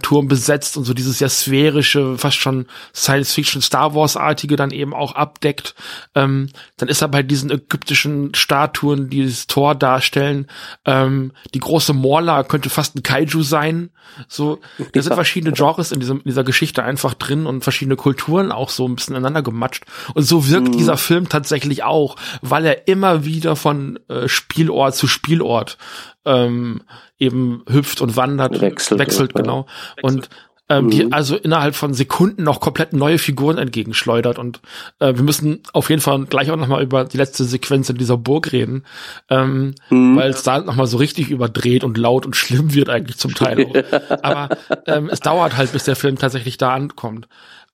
Turm 0.02 0.28
besetzt 0.28 0.76
und 0.78 0.84
so 0.84 0.94
dieses 0.94 1.20
sehr 1.20 1.30
sphärische, 1.30 2.18
fast 2.18 2.38
schon 2.38 2.66
Science-Fiction, 2.96 3.62
Star 3.62 3.94
Wars-artige 3.94 4.56
dann 4.56 4.72
eben 4.72 4.94
auch 4.94 5.16
abdeckt. 5.16 5.76
Ähm, 6.16 6.50
dann 6.78 6.90
ist 6.90 7.02
er 7.02 7.08
bei 7.08 7.24
diesen 7.24 7.52
ägyptischen 7.52 8.34
Statuen, 8.34 9.10
die 9.10 9.24
das 9.26 9.48
Tor 9.48 9.76
darstellen. 9.76 10.48
Ähm, 10.86 11.32
die 11.54 11.60
große 11.60 11.94
Morla 11.94 12.44
könnte 12.44 12.70
fast 12.70 12.96
ein 12.96 13.04
Kaiju 13.04 13.44
sein. 13.44 13.92
So, 14.28 14.60
da 14.94 15.02
sind 15.02 15.14
verschiedene 15.14 15.54
Genres 15.54 15.92
in, 15.92 16.00
diesem, 16.00 16.18
in 16.18 16.26
dieser 16.26 16.44
Geschichte 16.44 16.84
einfach 16.84 17.14
drin 17.14 17.46
und 17.46 17.64
verschiedene 17.64 17.96
Kulturen 17.96 18.52
auch 18.52 18.70
so 18.70 18.88
ein 18.88 18.96
bisschen 18.96 19.16
aneinander 19.16 19.44
gematscht. 19.44 19.86
Und 20.16 20.24
so 20.24 20.50
wirkt 20.50 20.70
mhm. 20.70 20.78
dieser 20.78 20.98
Film 20.98 21.30
tatsächlich 21.30 21.84
auch, 21.84 22.16
weil 22.42 22.66
er 22.66 22.88
immer 22.88 23.26
wieder 23.26 23.56
von 23.56 24.00
äh, 24.10 24.28
Spielort 24.28 24.96
zu 24.96 25.08
Spielort 25.08 25.78
ähm, 26.26 26.82
eben 27.18 27.64
hüpft 27.70 28.02
und 28.02 28.16
wandert, 28.16 28.62
wechselt, 28.62 29.00
wechselt 29.00 29.34
genau. 29.34 29.66
Und 30.02 30.30
ähm, 30.72 30.90
die 30.90 31.06
mhm. 31.06 31.14
also 31.14 31.36
innerhalb 31.36 31.76
von 31.76 31.94
Sekunden 31.94 32.44
noch 32.44 32.62
komplett 32.62 32.94
neue 32.94 33.18
Figuren 33.18 33.58
entgegenschleudert. 33.58 34.40
Und 34.40 34.62
äh, 35.00 35.14
wir 35.16 35.24
müssen 35.24 35.64
auf 35.74 35.90
jeden 35.90 36.02
Fall 36.02 36.24
gleich 36.26 36.50
auch 36.50 36.56
nochmal 36.56 36.82
über 36.82 37.04
die 37.04 37.18
letzte 37.18 37.44
Sequenz 37.44 37.90
in 37.90 37.98
dieser 37.98 38.18
Burg 38.18 38.54
reden, 38.54 38.86
ähm, 39.30 39.76
mhm. 39.90 40.16
weil 40.16 40.30
es 40.30 40.44
da 40.44 40.60
nochmal 40.60 40.88
so 40.88 40.98
richtig 40.98 41.30
überdreht 41.30 41.84
und 41.84 41.98
laut 41.98 42.26
und 42.26 42.38
schlimm 42.38 42.74
wird 42.74 42.90
eigentlich 42.90 43.18
zum 43.18 43.36
Teil. 43.36 43.66
Auch. 43.66 44.10
Aber 44.24 44.58
ähm, 44.88 45.10
es 45.12 45.20
dauert 45.20 45.58
halt, 45.58 45.74
bis 45.74 45.84
der 45.84 45.98
Film 45.98 46.18
tatsächlich 46.18 46.58
da 46.58 46.74
ankommt. 46.74 47.28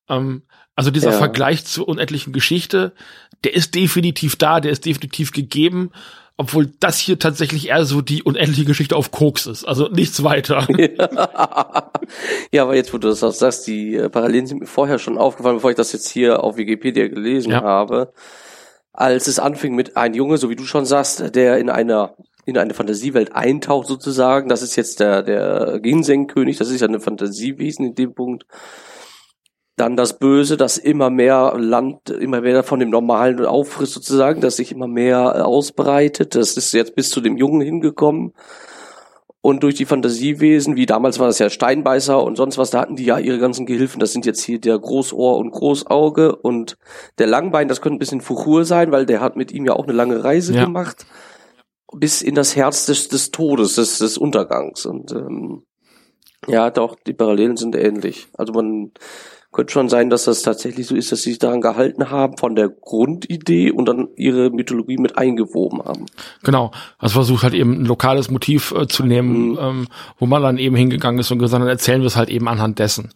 Ähm, 0.10 0.42
also 0.76 0.90
dieser 0.90 1.12
ja. 1.12 1.18
Vergleich 1.18 1.66
zur 1.66 1.88
unendlichen 1.88 2.34
Geschichte, 2.34 2.94
der 3.44 3.54
ist 3.54 3.76
definitiv 3.76 4.38
da, 4.38 4.60
der 4.60 4.72
ist 4.72 4.86
definitiv 4.86 5.32
gegeben 5.32 5.92
obwohl 6.38 6.68
das 6.80 7.00
hier 7.00 7.18
tatsächlich 7.18 7.70
eher 7.70 7.84
so 7.86 8.02
die 8.02 8.22
unendliche 8.22 8.66
Geschichte 8.66 8.96
auf 8.96 9.10
Koks 9.12 9.48
ist. 9.48 9.66
Also 9.66 9.90
nichts 9.90 10.24
weiter. 10.24 10.68
Ja, 12.52 12.64
aber 12.64 12.76
jetzt, 12.76 12.94
wo 12.94 12.98
du 12.98 13.10
das 13.10 13.22
auch 13.22 13.34
sagst, 13.34 13.68
die 13.68 13.96
äh, 13.96 14.10
Parallelen 14.10 14.48
sind 14.48 14.62
mir 14.62 14.66
vorher 14.66 14.98
schon 14.98 15.18
aufgefallen, 15.18 15.58
bevor 15.58 15.72
ich 15.72 15.76
das 15.76 15.92
jetzt 15.92 16.08
hier 16.08 16.42
auf 16.42 16.56
Wikipedia 16.56 17.08
gelesen 17.10 17.52
ja. 17.52 17.62
habe. 17.62 18.14
Als 18.94 19.28
es 19.28 19.40
anfing 19.40 19.76
mit 19.76 19.98
ein 19.98 20.14
Junge, 20.14 20.38
so 20.38 20.50
wie 20.50 20.56
du 20.56 20.64
schon 20.64 20.86
sagst, 20.86 21.36
der 21.36 21.58
in 21.58 21.70
einer 21.70 22.16
in 22.46 22.58
eine 22.58 22.74
Fantasiewelt 22.74 23.36
eintaucht 23.36 23.88
sozusagen. 23.88 24.48
Das 24.48 24.62
ist 24.62 24.78
jetzt 24.78 25.02
der 25.02 25.22
der 25.22 25.80
Ginseng-König. 25.82 26.58
Das 26.58 26.70
ist 26.70 26.80
ja 26.80 26.88
eine 26.88 27.02
Fantasiewesen 27.02 27.88
in 27.88 27.96
dem 27.96 28.14
Punkt. 28.14 28.46
Dann 29.78 29.96
das 29.96 30.18
Böse, 30.18 30.58
das 30.58 30.78
immer 30.78 31.10
mehr 31.10 31.54
Land, 31.58 32.10
immer 32.10 32.42
mehr 32.42 32.64
von 32.64 32.80
dem 32.80 32.90
Normalen 32.90 33.46
auffrisst 33.46 33.94
sozusagen, 33.94 34.42
das 34.42 34.58
sich 34.58 34.72
immer 34.72 34.88
mehr 34.88 35.36
äh, 35.36 35.42
ausbreitet. 35.42 36.36
Das 36.36 36.58
ist 36.58 36.74
jetzt 36.74 36.96
bis 36.96 37.10
zu 37.10 37.22
dem 37.22 37.38
Jungen 37.38 37.62
hingekommen. 37.62 38.34
Und 39.40 39.62
durch 39.64 39.76
die 39.76 39.86
Fantasiewesen, 39.86 40.76
wie 40.76 40.88
damals 40.88 41.20
war 41.20 41.28
das 41.28 41.40
ja 41.40 41.50
Steinbeißer 41.50 42.22
und 42.22 42.36
sonst 42.36 42.58
was, 42.58 42.72
da 42.72 42.82
hatten 42.82 42.96
die 42.96 43.06
ja 43.06 43.20
ihre 43.20 43.38
ganzen 43.38 43.66
Gehilfen. 43.66 44.00
Das 44.00 44.12
sind 44.12 44.26
jetzt 44.26 44.44
hier 44.44 44.60
der 44.60 44.78
Großohr 44.78 45.38
und 45.38 45.52
Großauge 45.52 46.36
und 46.36 46.78
der 47.20 47.28
Langbein, 47.28 47.68
das 47.68 47.80
könnte 47.80 47.98
ein 47.98 48.00
bisschen 48.00 48.20
Fuchur 48.20 48.66
sein, 48.66 48.92
weil 48.92 49.06
der 49.06 49.22
hat 49.22 49.36
mit 49.36 49.52
ihm 49.52 49.66
ja 49.66 49.74
auch 49.74 49.86
eine 49.86 49.94
lange 49.94 50.24
Reise 50.24 50.54
ja. 50.54 50.66
gemacht. 50.66 51.06
Bis 51.94 52.22
in 52.22 52.36
das 52.36 52.56
Herz 52.56 52.88
des, 52.88 53.08
des 53.10 53.32
Todes, 53.32 53.76
des, 53.76 54.00
des 54.00 54.18
Untergangs. 54.18 54.86
Und 54.86 55.12
ähm, 55.14 55.64
ja, 56.48 56.70
doch, 56.70 56.98
die 57.06 57.14
Parallelen 57.14 57.58
sind 57.58 57.76
ähnlich. 57.76 58.28
Also 58.34 58.54
man 58.54 58.92
könnte 59.58 59.74
schon 59.74 59.90
sein, 59.90 60.12
dass 60.12 60.26
das 60.26 60.44
tatsächlich 60.44 60.86
so 60.86 60.96
ist, 60.96 61.12
dass 61.12 61.24
sie 61.24 61.32
sich 61.32 61.40
daran 61.40 61.62
gehalten 61.62 62.12
haben 62.12 62.38
von 62.38 62.56
der 62.56 62.70
Grundidee 62.70 63.72
und 63.72 63.86
dann 63.88 64.10
ihre 64.16 64.52
Mythologie 64.52 64.98
mit 64.98 65.18
eingewoben 65.18 65.84
haben. 65.84 66.06
Genau. 66.44 66.70
Also 67.00 67.14
versucht 67.14 67.42
halt 67.42 67.56
eben 67.56 67.82
ein 67.82 67.86
lokales 67.86 68.30
Motiv 68.30 68.72
äh, 68.72 68.88
zu 68.88 69.04
nehmen, 69.04 69.54
mhm. 69.54 69.58
ähm, 69.60 69.88
wo 70.20 70.28
man 70.28 70.44
dann 70.44 70.60
eben 70.60 70.76
hingegangen 70.76 71.20
ist 71.20 71.32
und 71.32 71.40
gesagt, 71.40 71.60
dann 71.60 71.68
erzählen 71.68 72.02
wir 72.02 72.08
es 72.08 72.16
halt 72.16 72.30
eben 72.30 72.48
anhand 72.48 72.78
dessen. 72.78 73.10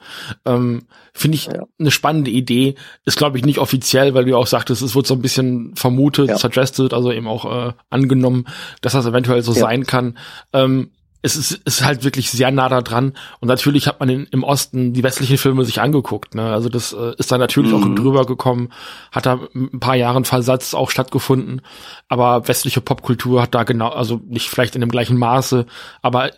Ähm, 0.44 0.82
Finde 1.14 1.36
ich 1.36 1.46
ja. 1.46 1.68
eine 1.80 1.92
spannende 1.92 2.32
Idee. 2.32 2.74
Ist, 3.06 3.20
glaube 3.20 3.38
ich, 3.38 3.46
nicht 3.46 3.60
offiziell, 3.60 4.16
weil 4.16 4.26
du 4.26 4.36
auch 4.36 4.48
sagtest, 4.48 4.82
es 4.82 4.96
wird 4.96 5.06
so 5.06 5.14
ein 5.14 5.22
bisschen 5.22 5.76
vermutet, 5.76 6.30
ja. 6.30 6.38
suggested, 6.40 6.92
also 6.92 7.12
eben 7.12 7.28
auch 7.28 7.68
äh, 7.68 7.74
angenommen, 7.92 8.48
dass 8.82 8.94
das 8.94 9.06
eventuell 9.06 9.44
so 9.44 9.54
ja. 9.54 9.60
sein 9.60 9.86
kann. 9.86 10.18
Ähm, 10.54 10.90
es 11.22 11.36
ist, 11.36 11.52
ist 11.52 11.84
halt 11.84 12.04
wirklich 12.04 12.32
sehr 12.32 12.52
nah 12.52 12.70
da 12.70 12.82
dran. 12.82 13.14
Und 13.40 13.48
natürlich 13.48 13.88
hat 13.88 14.00
man 14.00 14.10
in, 14.10 14.26
im 14.32 14.44
Osten 14.44 14.94
die 14.94 15.04
westlichen 15.04 15.38
Filme 15.38 15.66
sich 15.66 15.80
angeguckt. 15.82 16.36
Ne? 16.36 16.52
Also 16.52 16.70
das 16.70 16.94
äh, 16.94 17.14
ist 17.18 17.32
da 17.32 17.38
natürlich 17.38 17.72
mhm. 17.72 17.78
auch 17.78 17.96
drüber 17.96 18.26
gekommen, 18.26 18.70
hat 19.12 19.26
da 19.26 19.40
ein 19.54 19.80
paar 19.80 19.96
Jahren 19.96 20.26
Versatz 20.26 20.74
auch 20.74 20.90
stattgefunden. 20.90 21.62
Aber 22.08 22.48
westliche 22.48 22.82
Popkultur 22.82 23.42
hat 23.42 23.54
da 23.54 23.64
genau, 23.64 23.90
also 23.90 24.22
nicht 24.26 24.50
vielleicht 24.50 24.76
in 24.76 24.82
dem 24.82 24.92
gleichen 24.92 25.18
Maße, 25.18 25.66
aber 26.02 26.32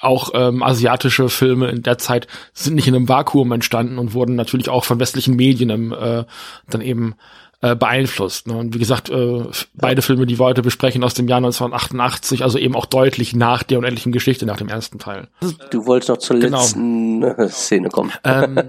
auch 0.00 0.30
ähm, 0.34 0.62
asiatische 0.62 1.28
Filme 1.28 1.70
in 1.70 1.82
der 1.82 1.98
Zeit 1.98 2.28
sind 2.52 2.76
nicht 2.76 2.86
in 2.86 2.94
einem 2.94 3.08
Vakuum 3.08 3.50
entstanden 3.50 3.98
und 3.98 4.14
wurden 4.14 4.36
natürlich 4.36 4.68
auch 4.68 4.84
von 4.84 5.00
westlichen 5.00 5.34
Medien 5.34 5.70
ähm, 5.70 5.92
äh, 5.92 6.24
dann 6.68 6.82
eben 6.82 7.14
äh, 7.60 7.74
beeinflusst. 7.74 8.46
Ne? 8.46 8.56
Und 8.56 8.74
wie 8.74 8.78
gesagt, 8.78 9.10
äh, 9.10 9.42
beide 9.74 10.02
Filme, 10.02 10.26
die 10.26 10.38
wir 10.38 10.46
heute 10.46 10.62
besprechen, 10.62 11.02
aus 11.02 11.14
dem 11.14 11.28
Jahr 11.28 11.38
1988, 11.38 12.42
also 12.42 12.58
eben 12.58 12.76
auch 12.76 12.86
deutlich 12.86 13.34
nach 13.34 13.62
der 13.62 13.78
unendlichen 13.78 14.12
Geschichte, 14.12 14.46
nach 14.46 14.58
dem 14.58 14.68
ersten 14.68 14.98
Teil. 14.98 15.28
Du 15.70 15.86
wolltest 15.86 16.08
noch 16.08 16.18
zur 16.18 16.38
genau. 16.38 16.60
letzten 16.60 17.22
äh, 17.22 17.48
Szene 17.48 17.88
kommen. 17.88 18.12
Ähm, 18.22 18.60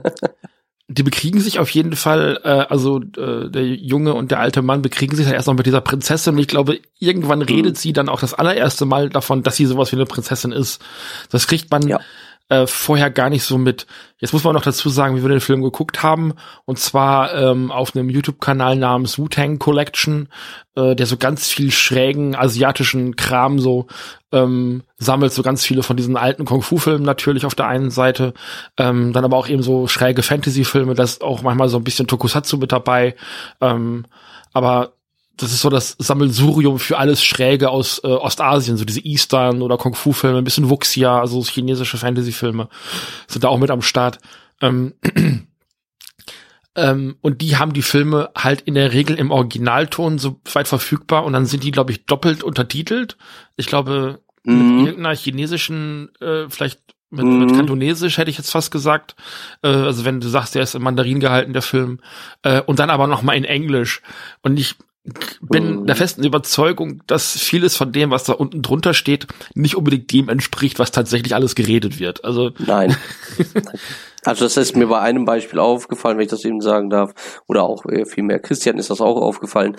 die 0.87 1.03
bekriegen 1.03 1.39
sich 1.39 1.59
auf 1.59 1.69
jeden 1.69 1.95
Fall, 1.95 2.39
äh, 2.43 2.49
also 2.49 2.99
äh, 2.99 3.49
der 3.49 3.63
Junge 3.63 4.15
und 4.15 4.31
der 4.31 4.39
alte 4.39 4.63
Mann 4.63 4.81
bekriegen 4.81 5.15
sich 5.15 5.27
ja 5.27 5.33
erst 5.33 5.47
noch 5.47 5.53
mit 5.53 5.67
dieser 5.67 5.81
Prinzessin 5.81 6.33
und 6.33 6.39
ich 6.39 6.47
glaube, 6.47 6.79
irgendwann 6.97 7.43
redet 7.43 7.75
mhm. 7.75 7.79
sie 7.79 7.93
dann 7.93 8.09
auch 8.09 8.19
das 8.19 8.33
allererste 8.33 8.85
Mal 8.85 9.09
davon, 9.09 9.43
dass 9.43 9.55
sie 9.55 9.67
sowas 9.67 9.91
wie 9.91 9.97
eine 9.97 10.05
Prinzessin 10.05 10.51
ist. 10.51 10.81
Das 11.29 11.45
kriegt 11.45 11.69
man 11.69 11.87
ja 11.87 11.99
äh, 12.49 12.67
vorher 12.67 13.11
gar 13.11 13.29
nicht 13.29 13.43
so 13.43 13.57
mit. 13.57 13.87
Jetzt 14.17 14.33
muss 14.33 14.43
man 14.43 14.53
noch 14.53 14.63
dazu 14.63 14.89
sagen, 14.89 15.15
wie 15.15 15.21
wir 15.21 15.29
den 15.29 15.39
Film 15.39 15.61
geguckt 15.61 16.03
haben. 16.03 16.33
Und 16.65 16.79
zwar 16.79 17.33
ähm, 17.33 17.71
auf 17.71 17.95
einem 17.95 18.09
YouTube-Kanal 18.09 18.75
namens 18.75 19.17
Wu-Tang 19.17 19.59
Collection, 19.59 20.27
äh, 20.75 20.95
der 20.95 21.05
so 21.05 21.15
ganz 21.15 21.47
viel 21.47 21.71
schrägen 21.71 22.35
asiatischen 22.35 23.15
Kram 23.15 23.59
so 23.59 23.87
ähm, 24.31 24.83
sammelt, 24.97 25.31
so 25.31 25.43
ganz 25.43 25.63
viele 25.63 25.83
von 25.83 25.95
diesen 25.95 26.17
alten 26.17 26.45
Kung-Fu-Filmen 26.45 27.05
natürlich 27.05 27.45
auf 27.45 27.55
der 27.55 27.67
einen 27.67 27.91
Seite, 27.91 28.33
ähm, 28.77 29.13
dann 29.13 29.25
aber 29.25 29.37
auch 29.37 29.47
eben 29.47 29.63
so 29.63 29.87
schräge 29.87 30.23
Fantasy-Filme, 30.23 30.95
da 30.95 31.03
ist 31.03 31.23
auch 31.23 31.41
manchmal 31.41 31.69
so 31.69 31.77
ein 31.77 31.83
bisschen 31.83 32.07
Tokusatsu 32.07 32.57
mit 32.57 32.71
dabei. 32.71 33.15
Ähm, 33.61 34.05
aber 34.53 34.93
das 35.39 35.53
ist 35.53 35.61
so 35.61 35.69
das 35.69 35.95
Sammelsurium 35.97 36.79
für 36.79 36.97
alles 36.97 37.23
Schräge 37.23 37.69
aus 37.69 38.01
äh, 38.03 38.07
Ostasien, 38.07 38.77
so 38.77 38.83
diese 38.83 38.99
Eastern 38.99 39.61
oder 39.61 39.77
Kung-Fu-Filme, 39.77 40.39
ein 40.39 40.43
bisschen 40.43 40.69
Wuxia, 40.69 41.19
also 41.19 41.43
chinesische 41.43 41.97
Fantasy-Filme 41.97 42.67
sind 43.27 43.43
da 43.43 43.47
auch 43.47 43.57
mit 43.57 43.71
am 43.71 43.81
Start. 43.81 44.19
Ähm, 44.61 44.95
ähm, 46.75 47.15
und 47.21 47.41
die 47.41 47.55
haben 47.55 47.71
die 47.71 47.81
Filme 47.81 48.29
halt 48.35 48.61
in 48.61 48.73
der 48.73 48.91
Regel 48.91 49.17
im 49.17 49.31
Originalton 49.31 50.19
so 50.19 50.41
weit 50.53 50.67
verfügbar 50.67 51.23
und 51.23 51.33
dann 51.33 51.45
sind 51.45 51.63
die, 51.63 51.71
glaube 51.71 51.93
ich, 51.93 52.05
doppelt 52.05 52.43
untertitelt. 52.43 53.17
Ich 53.55 53.67
glaube, 53.67 54.19
mhm. 54.43 54.77
mit 54.77 54.87
irgendeiner 54.87 55.15
chinesischen, 55.15 56.09
äh, 56.19 56.49
vielleicht 56.49 56.81
mit, 57.11 57.25
mhm. 57.25 57.39
mit 57.39 57.55
Kantonesisch 57.55 58.17
hätte 58.17 58.29
ich 58.29 58.37
jetzt 58.37 58.51
fast 58.51 58.71
gesagt. 58.71 59.15
Äh, 59.63 59.69
also 59.69 60.03
wenn 60.03 60.19
du 60.19 60.27
sagst, 60.27 60.53
der 60.53 60.63
ist 60.63 60.75
in 60.75 60.81
Mandarin 60.81 61.21
gehalten, 61.21 61.53
der 61.53 61.61
Film. 61.61 62.01
Äh, 62.43 62.61
und 62.61 62.79
dann 62.79 62.89
aber 62.89 63.07
noch 63.07 63.21
mal 63.21 63.33
in 63.33 63.45
Englisch. 63.45 64.01
Und 64.41 64.59
ich 64.59 64.75
bin 65.41 65.85
der 65.87 65.95
festen 65.95 66.23
Überzeugung, 66.23 67.01
dass 67.07 67.31
vieles 67.31 67.75
von 67.75 67.91
dem, 67.91 68.11
was 68.11 68.25
da 68.25 68.33
unten 68.33 68.61
drunter 68.61 68.93
steht, 68.93 69.27
nicht 69.55 69.75
unbedingt 69.75 70.11
dem 70.11 70.29
entspricht, 70.29 70.77
was 70.77 70.91
tatsächlich 70.91 71.33
alles 71.35 71.55
geredet 71.55 71.99
wird. 71.99 72.23
Also 72.23 72.51
nein. 72.59 72.95
Also 74.25 74.43
das 74.43 74.57
ist 74.57 74.75
mir 74.75 74.87
bei 74.87 74.99
einem 74.99 75.23
Beispiel 75.23 75.59
aufgefallen, 75.59 76.17
wenn 76.17 76.25
ich 76.25 76.29
das 76.29 76.43
eben 76.43 76.59
sagen 76.59 76.89
darf, 76.89 77.41
oder 77.47 77.63
auch 77.63 77.85
äh, 77.85 78.05
vielmehr 78.05 78.39
Christian 78.39 78.77
ist 78.77 78.89
das 78.89 78.99
auch 78.99 79.15
aufgefallen. 79.15 79.77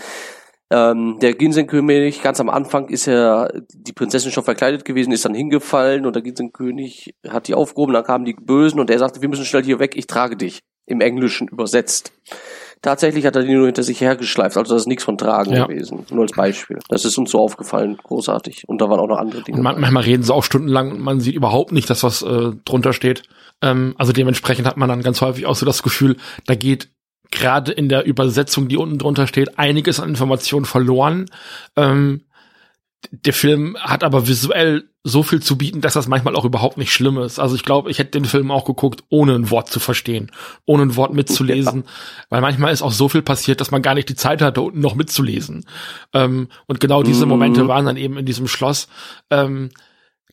Ähm, 0.71 1.19
der 1.21 1.35
Ginsenkönig, 1.35 2.23
ganz 2.23 2.41
am 2.41 2.49
Anfang 2.49 2.89
ist 2.89 3.07
ja 3.07 3.49
die 3.75 3.93
Prinzessin 3.93 4.31
schon 4.31 4.45
verkleidet 4.45 4.85
gewesen, 4.85 5.13
ist 5.13 5.25
dann 5.25 5.35
hingefallen 5.35 6.07
und 6.07 6.15
der 6.15 6.23
Ginsenkönig 6.23 7.15
hat 7.29 7.49
die 7.49 7.55
aufgehoben, 7.55 7.93
dann 7.93 8.05
kamen 8.05 8.25
die 8.25 8.35
Bösen 8.35 8.81
und 8.81 8.89
er 8.89 8.99
sagte, 8.99 9.21
wir 9.21 9.29
müssen 9.29 9.45
schnell 9.45 9.65
hier 9.65 9.79
weg, 9.79 9.93
ich 9.97 10.07
trage 10.07 10.37
dich. 10.37 10.61
Im 10.87 11.01
Englischen 11.01 11.47
übersetzt. 11.47 12.13
Tatsächlich 12.83 13.27
hat 13.27 13.37
er 13.37 13.43
die 13.43 13.53
nur 13.53 13.67
hinter 13.67 13.83
sich 13.83 14.01
hergeschleift, 14.01 14.57
also 14.57 14.73
das 14.73 14.83
ist 14.83 14.89
nichts 14.89 15.05
von 15.05 15.19
Tragen 15.19 15.53
ja. 15.53 15.67
gewesen. 15.67 16.07
Nur 16.11 16.23
als 16.23 16.33
Beispiel. 16.33 16.79
Das 16.89 17.05
ist 17.05 17.19
uns 17.19 17.31
so 17.31 17.39
aufgefallen, 17.39 17.99
großartig. 18.03 18.65
Und 18.69 18.81
da 18.81 18.89
waren 18.89 18.99
auch 19.01 19.09
noch 19.09 19.19
andere 19.19 19.43
Dinge. 19.43 19.59
Und 19.59 19.65
manchmal 19.65 20.03
reden 20.03 20.23
sie 20.23 20.33
auch 20.33 20.45
stundenlang 20.45 20.93
und 20.93 21.01
man 21.01 21.21
sieht 21.21 21.35
überhaupt 21.35 21.73
nicht, 21.73 21.91
dass 21.91 22.03
was 22.03 22.23
äh, 22.23 22.53
drunter 22.65 22.95
steht. 22.95 23.25
Ähm, 23.61 23.95
also 23.99 24.13
dementsprechend 24.13 24.67
hat 24.67 24.79
man 24.79 24.89
dann 24.89 25.03
ganz 25.03 25.21
häufig 25.21 25.45
auch 25.45 25.57
so 25.57 25.67
das 25.67 25.83
Gefühl, 25.83 26.17
da 26.47 26.55
geht 26.55 26.89
gerade 27.31 27.71
in 27.73 27.89
der 27.89 28.07
Übersetzung, 28.07 28.69
die 28.69 28.79
unten 28.79 28.99
drunter 28.99 29.27
steht, 29.27 29.59
einiges 29.59 30.01
an 30.01 30.09
Informationen 30.09 30.65
verloren. 30.65 31.27
Ähm, 31.77 32.23
der 33.11 33.33
Film 33.33 33.77
hat 33.79 34.05
aber 34.05 34.27
visuell 34.27 34.90
so 35.03 35.23
viel 35.23 35.41
zu 35.41 35.57
bieten, 35.57 35.81
dass 35.81 35.95
das 35.95 36.09
manchmal 36.09 36.37
auch 36.37 36.45
überhaupt 36.45 36.77
nicht 36.77 36.93
schlimm 36.93 37.17
ist. 37.19 37.39
Also 37.39 37.55
ich 37.55 37.65
glaube, 37.65 37.91
ich 37.91 37.99
hätte 37.99 38.11
den 38.11 38.27
Film 38.27 38.51
auch 38.51 38.67
geguckt, 38.67 39.03
ohne 39.09 39.35
ein 39.35 39.51
Wort 39.51 39.69
zu 39.69 39.81
verstehen, 39.81 40.31
ohne 40.67 40.83
ein 40.83 40.97
Wort 40.97 41.15
mitzulesen, 41.15 41.85
ja. 41.87 41.91
weil 42.29 42.43
manchmal 42.43 42.73
ist 42.73 42.83
auch 42.83 42.93
so 42.93 43.09
viel 43.09 43.23
passiert, 43.23 43.61
dass 43.61 43.71
man 43.71 43.81
gar 43.81 43.95
nicht 43.95 44.11
die 44.11 44.15
Zeit 44.15 44.43
hatte, 44.43 44.61
unten 44.61 44.81
noch 44.81 44.95
mitzulesen. 44.95 45.65
Ähm, 46.13 46.49
und 46.67 46.81
genau 46.81 47.03
diese 47.03 47.25
mhm. 47.25 47.31
Momente 47.31 47.69
waren 47.69 47.87
dann 47.87 47.97
eben 47.97 48.19
in 48.19 48.27
diesem 48.27 48.47
Schloss. 48.47 48.89
Ähm, 49.31 49.71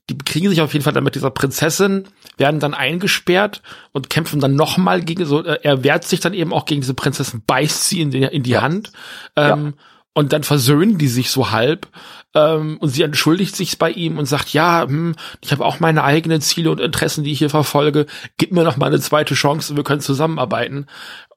die 0.10 0.18
kriegen 0.18 0.50
sich 0.50 0.62
auf 0.62 0.74
jeden 0.74 0.84
Fall 0.84 0.94
dann 0.94 1.04
mit 1.04 1.16
dieser 1.16 1.32
Prinzessin, 1.32 2.08
werden 2.38 2.60
dann 2.60 2.74
eingesperrt 2.74 3.62
und 3.92 4.10
kämpfen 4.10 4.40
dann 4.40 4.56
nochmal 4.56 5.02
gegen 5.02 5.26
so, 5.26 5.44
äh, 5.44 5.60
er 5.64 5.84
wehrt 5.84 6.04
sich 6.06 6.20
dann 6.20 6.34
eben 6.34 6.54
auch 6.54 6.66
gegen 6.66 6.82
diese 6.82 6.94
Prinzessin, 6.94 7.42
beißt 7.46 7.88
sie 7.88 8.02
in 8.02 8.12
die, 8.12 8.24
in 8.24 8.44
die 8.44 8.52
ja. 8.52 8.62
Hand. 8.62 8.92
Ähm, 9.36 9.74
ja. 9.78 9.84
Und 10.18 10.34
dann 10.34 10.42
versöhnen 10.42 10.98
die 10.98 11.10
sich 11.10 11.30
so 11.30 11.52
halb 11.52 11.90
ähm, 12.34 12.80
und 12.80 12.90
sie 12.90 13.04
entschuldigt 13.04 13.56
sich 13.56 13.78
bei 13.78 13.92
ihm 13.92 14.18
und 14.18 14.26
sagt, 14.26 14.52
ja, 14.52 14.82
hm, 14.82 15.14
ich 15.42 15.52
habe 15.52 15.64
auch 15.64 15.80
meine 15.80 16.04
eigenen 16.04 16.42
Ziele 16.42 16.72
und 16.72 16.82
Interessen, 16.82 17.24
die 17.24 17.32
ich 17.32 17.38
hier 17.38 17.52
verfolge. 17.52 18.08
Gib 18.38 18.52
mir 18.52 18.64
noch 18.64 18.78
mal 18.78 18.88
eine 18.88 19.00
zweite 19.00 19.36
Chance 19.36 19.72
und 19.72 19.78
wir 19.78 19.84
können 19.84 20.02
zusammenarbeiten. 20.02 20.88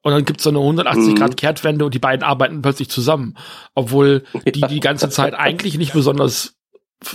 Und 0.01 0.12
dann 0.12 0.24
gibt's 0.24 0.45
so 0.45 0.49
eine 0.49 0.61
180 0.61 1.14
Grad 1.14 1.37
Kehrtwende 1.37 1.85
und 1.85 1.93
die 1.93 1.99
beiden 1.99 2.22
arbeiten 2.22 2.62
plötzlich 2.62 2.89
zusammen, 2.89 3.37
obwohl 3.74 4.24
die 4.47 4.62
die 4.62 4.81
ganze 4.81 5.11
Zeit 5.11 5.35
eigentlich 5.39 5.76
nicht 5.76 5.93
besonders 5.93 6.55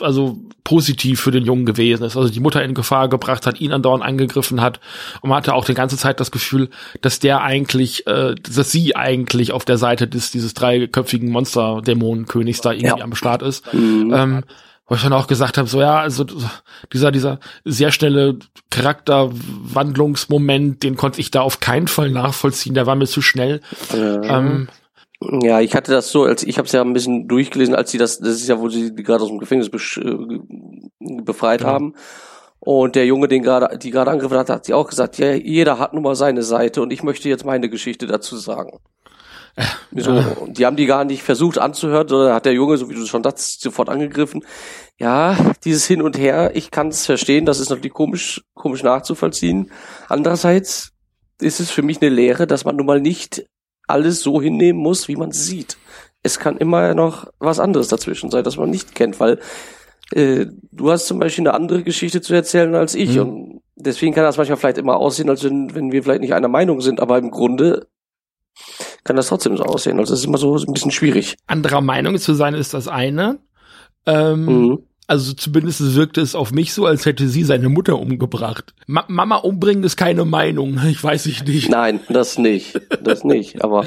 also 0.01 0.37
positiv 0.63 1.21
für 1.21 1.31
den 1.31 1.45
Jungen 1.45 1.65
gewesen 1.65 2.03
ist. 2.03 2.17
Also 2.17 2.29
die 2.29 2.39
Mutter 2.39 2.63
in 2.63 2.73
Gefahr 2.73 3.07
gebracht 3.07 3.45
hat, 3.45 3.61
ihn 3.61 3.71
andauernd 3.71 4.03
angegriffen 4.03 4.61
hat. 4.61 4.79
Und 5.21 5.29
man 5.29 5.37
hatte 5.37 5.53
auch 5.53 5.65
die 5.65 5.75
ganze 5.75 5.97
Zeit 5.97 6.19
das 6.19 6.31
Gefühl, 6.31 6.69
dass 7.01 7.19
der 7.19 7.41
eigentlich, 7.41 8.07
äh, 8.07 8.33
dass 8.35 8.71
sie 8.71 8.95
eigentlich 8.95 9.51
auf 9.51 9.65
der 9.65 9.77
Seite 9.77 10.07
des 10.07 10.31
dieses 10.31 10.55
dreiköpfigen 10.55 11.29
Monster-Dämonenkönigs 11.29 12.61
da 12.61 12.71
irgendwie 12.71 12.99
ja. 12.99 13.03
am 13.03 13.15
Start 13.15 13.43
ist. 13.43 13.71
Mhm. 13.73 14.13
Ähm, 14.13 14.43
wo 14.87 14.95
ich 14.95 15.01
dann 15.01 15.13
auch 15.13 15.25
gesagt 15.27 15.57
habe, 15.57 15.67
so 15.67 15.81
ja, 15.81 15.99
also 15.99 16.27
dieser, 16.93 17.11
dieser 17.11 17.39
sehr 17.63 17.91
schnelle 17.91 18.37
Charakterwandlungsmoment, 18.69 20.83
den 20.83 20.95
konnte 20.95 21.19
ich 21.21 21.31
da 21.31 21.41
auf 21.41 21.59
keinen 21.59 21.87
Fall 21.87 22.11
nachvollziehen, 22.11 22.75
der 22.75 22.85
war 22.85 22.95
mir 22.95 23.07
zu 23.07 23.23
schnell. 23.23 23.61
Mhm. 23.91 24.21
Ähm, 24.23 24.67
ja, 25.41 25.59
ich 25.61 25.75
hatte 25.75 25.91
das 25.91 26.09
so, 26.09 26.23
als 26.23 26.43
ich 26.43 26.57
habe 26.57 26.65
es 26.65 26.71
ja 26.71 26.81
ein 26.81 26.93
bisschen 26.93 27.27
durchgelesen, 27.27 27.75
als 27.75 27.91
sie 27.91 27.97
das, 27.97 28.19
das 28.19 28.35
ist 28.35 28.47
ja, 28.47 28.59
wo 28.59 28.69
sie 28.69 28.93
die 28.93 29.03
gerade 29.03 29.23
aus 29.23 29.29
dem 29.29 29.39
Gefängnis 29.39 29.69
äh, 29.97 30.39
befreit 31.23 31.61
ja. 31.61 31.67
haben. 31.67 31.95
Und 32.59 32.95
der 32.95 33.05
Junge, 33.05 33.27
den 33.27 33.43
gerade, 33.43 33.77
die 33.77 33.91
gerade 33.91 34.11
angegriffen 34.11 34.37
hat, 34.37 34.49
hat 34.49 34.65
sie 34.65 34.73
auch 34.73 34.87
gesagt, 34.87 35.17
ja, 35.17 35.33
jeder 35.33 35.77
hat 35.77 35.93
nun 35.93 36.03
mal 36.03 36.15
seine 36.15 36.41
Seite 36.41 36.81
und 36.81 36.91
ich 36.91 37.03
möchte 37.03 37.29
jetzt 37.29 37.45
meine 37.45 37.69
Geschichte 37.69 38.07
dazu 38.07 38.37
sagen. 38.37 38.79
Ja. 39.91 40.03
So, 40.03 40.11
und 40.41 40.57
die 40.57 40.65
haben 40.65 40.75
die 40.75 40.85
gar 40.85 41.05
nicht 41.05 41.23
versucht 41.23 41.57
anzuhören, 41.57 42.07
sondern 42.07 42.33
hat 42.33 42.45
der 42.45 42.53
Junge, 42.53 42.77
so 42.77 42.89
wie 42.89 42.95
du 42.95 43.05
schon 43.05 43.23
das 43.23 43.57
sofort 43.59 43.89
angegriffen. 43.89 44.43
Ja, 44.97 45.37
dieses 45.63 45.85
Hin 45.85 46.01
und 46.01 46.17
Her, 46.17 46.51
ich 46.55 46.71
kann 46.71 46.89
es 46.89 47.05
verstehen, 47.05 47.45
das 47.45 47.59
ist 47.59 47.69
natürlich 47.69 47.93
komisch, 47.93 48.43
komisch 48.53 48.83
nachzuvollziehen. 48.83 49.71
Andererseits 50.09 50.91
ist 51.39 51.59
es 51.59 51.71
für 51.71 51.83
mich 51.83 52.01
eine 52.01 52.09
Lehre, 52.09 52.47
dass 52.47 52.65
man 52.65 52.75
nun 52.75 52.85
mal 52.85 52.99
nicht 52.99 53.45
alles 53.87 54.21
so 54.21 54.41
hinnehmen 54.41 54.81
muss, 54.81 55.07
wie 55.07 55.15
man 55.15 55.31
sieht. 55.31 55.77
Es 56.23 56.39
kann 56.39 56.57
immer 56.57 56.93
noch 56.93 57.27
was 57.39 57.59
anderes 57.59 57.87
dazwischen 57.87 58.31
sein, 58.31 58.43
das 58.43 58.57
man 58.57 58.69
nicht 58.69 58.95
kennt, 58.95 59.19
weil 59.19 59.39
äh, 60.11 60.47
du 60.71 60.91
hast 60.91 61.07
zum 61.07 61.19
Beispiel 61.19 61.47
eine 61.47 61.53
andere 61.53 61.83
Geschichte 61.83 62.21
zu 62.21 62.33
erzählen 62.33 62.73
als 62.75 62.95
ich. 62.95 63.15
Mhm. 63.15 63.21
Und 63.21 63.61
deswegen 63.75 64.13
kann 64.13 64.23
das 64.23 64.37
manchmal 64.37 64.57
vielleicht 64.57 64.77
immer 64.77 64.97
aussehen, 64.97 65.29
als 65.29 65.43
wenn, 65.43 65.73
wenn 65.75 65.91
wir 65.91 66.03
vielleicht 66.03 66.21
nicht 66.21 66.33
einer 66.33 66.47
Meinung 66.47 66.81
sind, 66.81 66.99
aber 66.99 67.17
im 67.17 67.31
Grunde 67.31 67.87
kann 69.03 69.15
das 69.15 69.27
trotzdem 69.27 69.57
so 69.57 69.63
aussehen. 69.63 69.99
Also 69.99 70.13
es 70.13 70.21
ist 70.21 70.25
immer 70.25 70.37
so 70.37 70.55
ein 70.55 70.73
bisschen 70.73 70.91
schwierig. 70.91 71.35
Anderer 71.45 71.81
Meinung 71.81 72.17
zu 72.17 72.33
sein 72.33 72.53
ist 72.53 72.73
das 72.73 72.87
eine. 72.87 73.39
Ähm, 74.05 74.45
mhm. 74.45 74.83
Also 75.07 75.33
zumindest 75.33 75.95
wirkte 75.95 76.21
es 76.21 76.33
auf 76.33 76.51
mich 76.51 76.73
so, 76.73 76.85
als 76.85 77.05
hätte 77.05 77.27
sie 77.27 77.43
seine 77.43 77.69
Mutter 77.69 77.99
umgebracht. 77.99 78.73
Ma 78.87 79.05
Mama 79.07 79.35
umbringen 79.37 79.83
ist 79.83 79.97
keine 79.97 80.25
Meinung. 80.25 80.79
Ich 80.89 81.03
weiß 81.03 81.27
ich 81.27 81.43
nicht. 81.45 81.69
Nein, 81.69 81.99
das 82.09 82.37
nicht. 82.37 82.79
Das 83.03 83.23
nicht. 83.23 83.63
Aber 83.63 83.85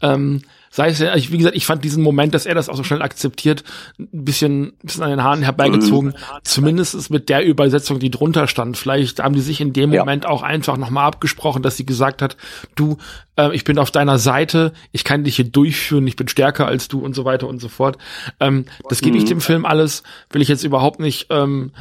ähm, 0.00 0.42
sei 0.72 0.88
es 0.88 1.00
ja, 1.00 1.14
wie 1.14 1.36
gesagt, 1.36 1.54
ich 1.54 1.66
fand 1.66 1.84
diesen 1.84 2.02
Moment, 2.02 2.32
dass 2.32 2.46
er 2.46 2.54
das 2.54 2.70
auch 2.70 2.76
so 2.76 2.82
schnell 2.82 3.02
akzeptiert, 3.02 3.62
ein 3.98 4.24
bisschen, 4.24 4.68
ein 4.68 4.78
bisschen 4.80 5.02
an 5.02 5.10
den 5.10 5.22
Haaren 5.22 5.42
herbeigezogen. 5.42 6.10
Mhm. 6.10 6.38
Zumindest 6.44 6.94
ist 6.94 7.10
mit 7.10 7.28
der 7.28 7.44
Übersetzung, 7.44 7.98
die 7.98 8.10
drunter 8.10 8.48
stand. 8.48 8.78
Vielleicht 8.78 9.22
haben 9.22 9.34
die 9.34 9.42
sich 9.42 9.60
in 9.60 9.74
dem 9.74 9.92
ja. 9.92 10.00
Moment 10.00 10.24
auch 10.24 10.42
einfach 10.42 10.78
nochmal 10.78 11.04
abgesprochen, 11.04 11.62
dass 11.62 11.76
sie 11.76 11.84
gesagt 11.84 12.22
hat, 12.22 12.38
du, 12.74 12.96
äh, 13.36 13.54
ich 13.54 13.64
bin 13.64 13.78
auf 13.78 13.90
deiner 13.90 14.18
Seite, 14.18 14.72
ich 14.92 15.04
kann 15.04 15.24
dich 15.24 15.36
hier 15.36 15.44
durchführen, 15.44 16.06
ich 16.06 16.16
bin 16.16 16.28
stärker 16.28 16.66
als 16.66 16.88
du 16.88 17.00
und 17.00 17.14
so 17.14 17.26
weiter 17.26 17.48
und 17.48 17.60
so 17.60 17.68
fort. 17.68 17.98
Ähm, 18.40 18.64
das 18.88 19.02
gebe 19.02 19.14
mhm. 19.14 19.22
ich 19.22 19.28
dem 19.28 19.42
Film 19.42 19.66
alles, 19.66 20.02
will 20.30 20.40
ich 20.40 20.48
jetzt 20.48 20.64
überhaupt 20.64 21.00
nicht 21.00 21.26
ähm, 21.28 21.72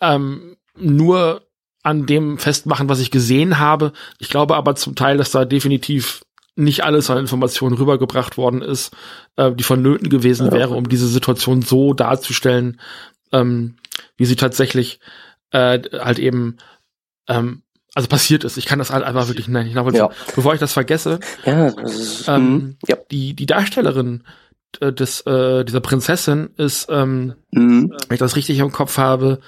ähm, 0.00 0.56
nur 0.76 1.42
an 1.84 2.06
dem 2.06 2.38
festmachen, 2.38 2.88
was 2.88 2.98
ich 2.98 3.12
gesehen 3.12 3.60
habe. 3.60 3.92
Ich 4.18 4.30
glaube 4.30 4.56
aber 4.56 4.74
zum 4.74 4.96
Teil, 4.96 5.16
dass 5.16 5.30
da 5.30 5.44
definitiv 5.44 6.22
nicht 6.54 6.84
alles 6.84 7.08
an 7.10 7.18
Informationen 7.18 7.76
rübergebracht 7.76 8.36
worden 8.36 8.62
ist, 8.62 8.94
äh, 9.36 9.52
die 9.52 9.64
vonnöten 9.64 10.08
gewesen 10.10 10.46
ja. 10.46 10.52
wäre, 10.52 10.74
um 10.74 10.88
diese 10.88 11.08
Situation 11.08 11.62
so 11.62 11.94
darzustellen, 11.94 12.80
ähm, 13.32 13.76
wie 14.16 14.26
sie 14.26 14.36
tatsächlich 14.36 15.00
äh, 15.50 15.80
halt 15.92 16.18
eben 16.18 16.58
ähm, 17.28 17.62
also 17.94 18.08
passiert 18.08 18.44
ist. 18.44 18.56
Ich 18.56 18.66
kann 18.66 18.78
das 18.78 18.90
halt 18.90 19.04
einfach 19.04 19.28
wirklich 19.28 19.48
nicht 19.48 19.74
nachvollziehen. 19.74 20.08
Ja. 20.10 20.34
Bevor 20.34 20.54
ich 20.54 20.60
das 20.60 20.72
vergesse, 20.72 21.20
ja, 21.44 21.70
das 21.70 21.94
ist, 21.94 22.28
ähm, 22.28 22.52
mhm. 22.52 22.76
ja. 22.86 22.96
die 23.10 23.34
die 23.34 23.46
Darstellerin 23.46 24.24
äh, 24.80 24.92
des 24.92 25.20
äh, 25.22 25.64
dieser 25.64 25.80
Prinzessin 25.80 26.50
ist, 26.56 26.88
ähm, 26.90 27.34
mhm. 27.50 27.90
wenn 28.08 28.14
ich 28.14 28.20
das 28.20 28.36
richtig 28.36 28.58
im 28.58 28.72
Kopf 28.72 28.96
habe, 28.98 29.40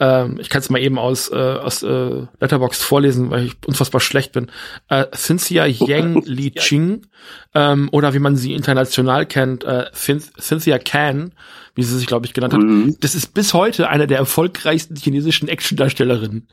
ähm, 0.00 0.38
ich 0.40 0.48
kann 0.48 0.60
es 0.60 0.70
mal 0.70 0.80
eben 0.80 0.98
aus, 0.98 1.30
äh, 1.30 1.34
aus 1.36 1.82
äh, 1.82 2.26
Letterboxd 2.40 2.82
vorlesen, 2.82 3.30
weil 3.30 3.46
ich 3.46 3.56
unfassbar 3.64 4.00
schlecht 4.00 4.32
bin. 4.32 4.50
Äh, 4.88 5.06
Cynthia 5.14 5.66
Yang 5.66 6.24
Li 6.26 6.50
Ching 6.50 7.06
ähm, 7.54 7.88
oder 7.92 8.12
wie 8.12 8.18
man 8.18 8.36
sie 8.36 8.54
international 8.54 9.26
kennt, 9.26 9.62
äh, 9.62 9.86
Cynthia 9.92 10.78
Can, 10.78 11.32
wie 11.76 11.84
sie 11.84 11.96
sich, 11.96 12.06
glaube 12.06 12.26
ich, 12.26 12.34
genannt 12.34 12.54
hat. 12.54 12.62
Mhm. 12.62 12.96
Das 13.00 13.14
ist 13.14 13.34
bis 13.34 13.54
heute 13.54 13.88
eine 13.88 14.06
der 14.08 14.18
erfolgreichsten 14.18 14.96
chinesischen 14.96 15.48
Actiondarstellerinnen. 15.48 16.48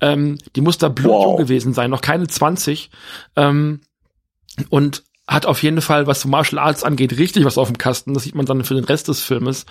Ähm, 0.00 0.38
die 0.56 0.62
muss 0.62 0.78
da 0.78 0.88
blutjung 0.88 1.32
wow. 1.32 1.38
gewesen 1.38 1.74
sein, 1.74 1.90
noch 1.90 2.00
keine 2.00 2.26
20. 2.26 2.90
Ähm, 3.36 3.80
und 4.70 5.04
hat 5.28 5.44
auf 5.44 5.62
jeden 5.62 5.82
Fall, 5.82 6.06
was 6.06 6.24
Martial 6.24 6.58
Arts 6.58 6.82
angeht, 6.82 7.18
richtig 7.18 7.44
was 7.44 7.58
auf 7.58 7.68
dem 7.68 7.76
Kasten. 7.76 8.14
Das 8.14 8.22
sieht 8.22 8.34
man 8.34 8.46
dann 8.46 8.64
für 8.64 8.74
den 8.74 8.84
Rest 8.84 9.08
des 9.08 9.20
Filmes, 9.20 9.66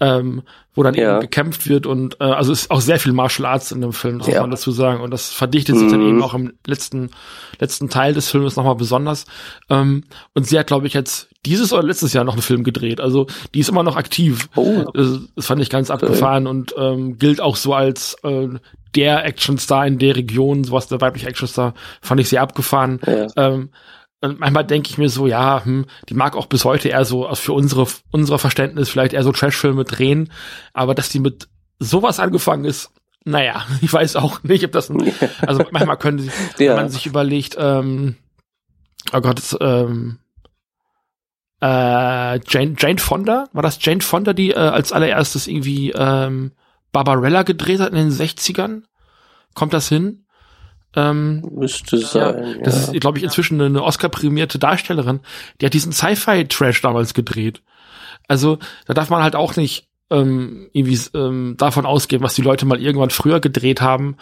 ähm, 0.00 0.42
wo 0.74 0.82
dann 0.82 0.94
ja. 0.94 1.12
eben 1.14 1.20
gekämpft 1.22 1.66
wird 1.66 1.86
und 1.86 2.20
äh, 2.20 2.24
also 2.24 2.52
ist 2.52 2.70
auch 2.70 2.82
sehr 2.82 3.00
viel 3.00 3.14
Martial 3.14 3.46
Arts 3.46 3.72
in 3.72 3.80
dem 3.80 3.94
Film, 3.94 4.18
muss 4.18 4.26
ja. 4.26 4.42
man 4.42 4.50
dazu 4.50 4.70
sagen. 4.70 5.00
Und 5.00 5.10
das 5.10 5.30
verdichtet 5.30 5.76
mhm. 5.76 5.78
sich 5.80 5.90
dann 5.90 6.02
eben 6.02 6.16
mhm. 6.16 6.22
auch 6.22 6.34
im 6.34 6.52
letzten 6.66 7.10
letzten 7.58 7.88
Teil 7.88 8.12
des 8.12 8.30
Filmes 8.30 8.56
nochmal 8.56 8.74
besonders. 8.74 9.24
Ähm, 9.70 10.04
und 10.34 10.46
sie 10.46 10.58
hat, 10.58 10.66
glaube 10.66 10.86
ich, 10.86 10.92
jetzt 10.92 11.30
dieses 11.46 11.72
oder 11.72 11.82
letztes 11.82 12.12
Jahr 12.12 12.24
noch 12.24 12.34
einen 12.34 12.42
Film 12.42 12.62
gedreht. 12.62 13.00
Also 13.00 13.26
die 13.54 13.60
ist 13.60 13.70
immer 13.70 13.82
noch 13.82 13.96
aktiv. 13.96 14.50
Oh. 14.56 14.84
Das, 14.92 15.20
das 15.34 15.46
fand 15.46 15.62
ich 15.62 15.70
ganz 15.70 15.90
abgefahren 15.90 16.46
okay. 16.46 16.56
und 16.56 16.74
ähm, 16.76 17.18
gilt 17.18 17.40
auch 17.40 17.56
so 17.56 17.72
als 17.72 18.16
äh, 18.24 18.48
der 18.94 19.24
Actionstar 19.24 19.86
in 19.86 19.98
der 19.98 20.16
Region, 20.16 20.64
sowas 20.64 20.88
der 20.88 21.00
weibliche 21.00 21.28
Actionstar, 21.28 21.72
fand 22.02 22.20
ich 22.20 22.28
sehr 22.28 22.42
abgefahren. 22.42 23.00
Ja. 23.06 23.26
Ähm, 23.36 23.70
und 24.20 24.40
manchmal 24.40 24.64
denke 24.64 24.90
ich 24.90 24.98
mir 24.98 25.08
so, 25.08 25.26
ja, 25.26 25.64
hm, 25.64 25.86
die 26.08 26.14
mag 26.14 26.36
auch 26.36 26.46
bis 26.46 26.64
heute 26.64 26.88
eher 26.88 27.04
so 27.04 27.32
für 27.34 27.52
unsere, 27.52 27.86
unser 28.10 28.38
Verständnis 28.38 28.88
vielleicht 28.88 29.12
eher 29.12 29.22
so 29.22 29.32
Trashfilme 29.32 29.84
drehen, 29.84 30.32
aber 30.72 30.94
dass 30.94 31.08
die 31.08 31.20
mit 31.20 31.48
sowas 31.78 32.18
angefangen 32.18 32.64
ist, 32.64 32.90
naja, 33.24 33.64
ich 33.80 33.92
weiß 33.92 34.16
auch 34.16 34.42
nicht, 34.42 34.64
ob 34.64 34.72
das, 34.72 34.90
ein, 34.90 35.12
also 35.46 35.64
manchmal 35.70 35.98
können 35.98 36.18
sie, 36.18 36.30
ja. 36.64 36.70
wenn 36.70 36.82
man 36.82 36.88
sich 36.88 37.06
überlegt, 37.06 37.56
ähm, 37.58 38.16
oh 39.12 39.20
Gott, 39.20 39.38
das, 39.38 39.56
ähm, 39.60 40.18
äh, 41.60 42.40
Jane, 42.48 42.74
Jane 42.78 42.98
Fonda, 42.98 43.48
war 43.52 43.62
das 43.62 43.78
Jane 43.80 44.00
Fonda, 44.00 44.32
die 44.32 44.50
äh, 44.50 44.56
als 44.56 44.92
allererstes 44.92 45.46
irgendwie 45.46 45.90
ähm, 45.90 46.52
Barbarella 46.92 47.42
gedreht 47.42 47.80
hat 47.80 47.90
in 47.90 47.96
den 47.96 48.12
60ern? 48.12 48.82
Kommt 49.54 49.72
das 49.72 49.88
hin? 49.88 50.24
Ähm, 50.98 51.42
Müsste 51.52 51.98
sein. 51.98 52.56
Ja, 52.56 52.62
das 52.64 52.88
ist, 52.88 53.00
glaube 53.00 53.18
ich, 53.18 53.24
inzwischen 53.24 53.60
eine 53.60 53.82
Oscar-prämierte 53.82 54.58
Darstellerin. 54.58 55.20
Die 55.60 55.66
hat 55.66 55.74
diesen 55.74 55.92
Sci-Fi-Trash 55.92 56.80
damals 56.82 57.14
gedreht. 57.14 57.62
Also 58.26 58.58
da 58.86 58.94
darf 58.94 59.08
man 59.08 59.22
halt 59.22 59.36
auch 59.36 59.56
nicht 59.56 59.88
ähm, 60.10 60.70
irgendwie 60.72 60.98
ähm, 61.14 61.54
davon 61.58 61.86
ausgehen, 61.86 62.22
was 62.22 62.34
die 62.34 62.42
Leute 62.42 62.66
mal 62.66 62.80
irgendwann 62.80 63.10
früher 63.10 63.40
gedreht 63.40 63.80
haben 63.80 64.16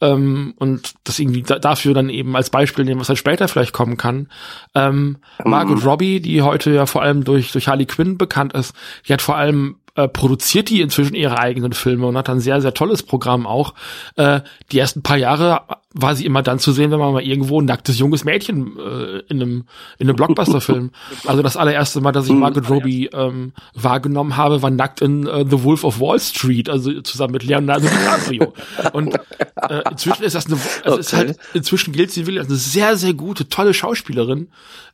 ähm, 0.00 0.54
und 0.56 0.94
das 1.04 1.18
irgendwie 1.18 1.42
da, 1.42 1.58
dafür 1.58 1.94
dann 1.94 2.08
eben 2.08 2.36
als 2.36 2.50
Beispiel 2.50 2.84
nehmen, 2.84 3.00
was 3.00 3.08
dann 3.08 3.16
später 3.16 3.48
vielleicht 3.48 3.72
kommen 3.72 3.96
kann. 3.96 4.28
Ähm, 4.74 5.18
mhm. 5.44 5.50
Margot 5.50 5.84
Robbie, 5.84 6.20
die 6.20 6.42
heute 6.42 6.70
ja 6.70 6.86
vor 6.86 7.02
allem 7.02 7.24
durch 7.24 7.52
durch 7.52 7.68
Harley 7.68 7.86
Quinn 7.86 8.18
bekannt 8.18 8.52
ist, 8.52 8.74
die 9.06 9.12
hat 9.12 9.22
vor 9.22 9.36
allem 9.36 9.76
äh, 9.94 10.08
produziert 10.08 10.70
die 10.70 10.80
inzwischen 10.80 11.14
ihre 11.14 11.38
eigenen 11.38 11.72
Filme 11.72 12.06
und 12.06 12.16
hat 12.16 12.30
ein 12.30 12.40
sehr, 12.40 12.60
sehr 12.60 12.72
tolles 12.72 13.02
Programm 13.02 13.46
auch. 13.46 13.74
Äh, 14.16 14.40
die 14.70 14.78
ersten 14.78 15.02
paar 15.02 15.18
Jahre 15.18 15.62
war 15.92 16.16
sie 16.16 16.24
immer 16.24 16.42
dann 16.42 16.58
zu 16.58 16.72
sehen, 16.72 16.90
wenn 16.90 16.98
man 16.98 17.12
mal 17.12 17.22
irgendwo 17.22 17.60
ein 17.60 17.66
nacktes 17.66 17.98
junges 17.98 18.24
Mädchen 18.24 18.78
äh, 18.78 19.18
in 19.28 19.42
einem 19.42 19.64
in 19.98 20.08
einem 20.08 20.16
Blockbuster-Film. 20.16 20.90
Also 21.26 21.42
das 21.42 21.56
allererste 21.56 22.00
Mal, 22.00 22.12
dass 22.12 22.26
ich 22.26 22.32
mhm. 22.32 22.40
Margot 22.40 22.68
Robbie 22.68 23.10
ähm, 23.12 23.52
wahrgenommen 23.74 24.36
habe, 24.36 24.62
war 24.62 24.70
nackt 24.70 25.02
in 25.02 25.26
äh, 25.26 25.44
The 25.48 25.62
Wolf 25.62 25.84
of 25.84 26.00
Wall 26.00 26.18
Street, 26.18 26.68
also 26.68 27.00
zusammen 27.02 27.34
mit 27.34 27.44
Leonardo 27.44 27.86
DiCaprio. 27.86 28.54
Und 28.92 29.14
äh, 29.56 29.82
inzwischen 29.90 30.24
ist 30.24 30.34
das 30.34 30.46
eine, 30.46 30.56
also 30.56 30.92
okay. 30.92 31.00
ist 31.00 31.12
halt, 31.12 31.38
inzwischen 31.54 31.92
gilt 31.92 32.10
sie 32.10 32.26
wirklich 32.26 32.40
als 32.40 32.48
eine 32.48 32.56
sehr, 32.56 32.96
sehr 32.96 33.14
gute, 33.14 33.48
tolle 33.48 33.74
Schauspielerin, 33.74 34.48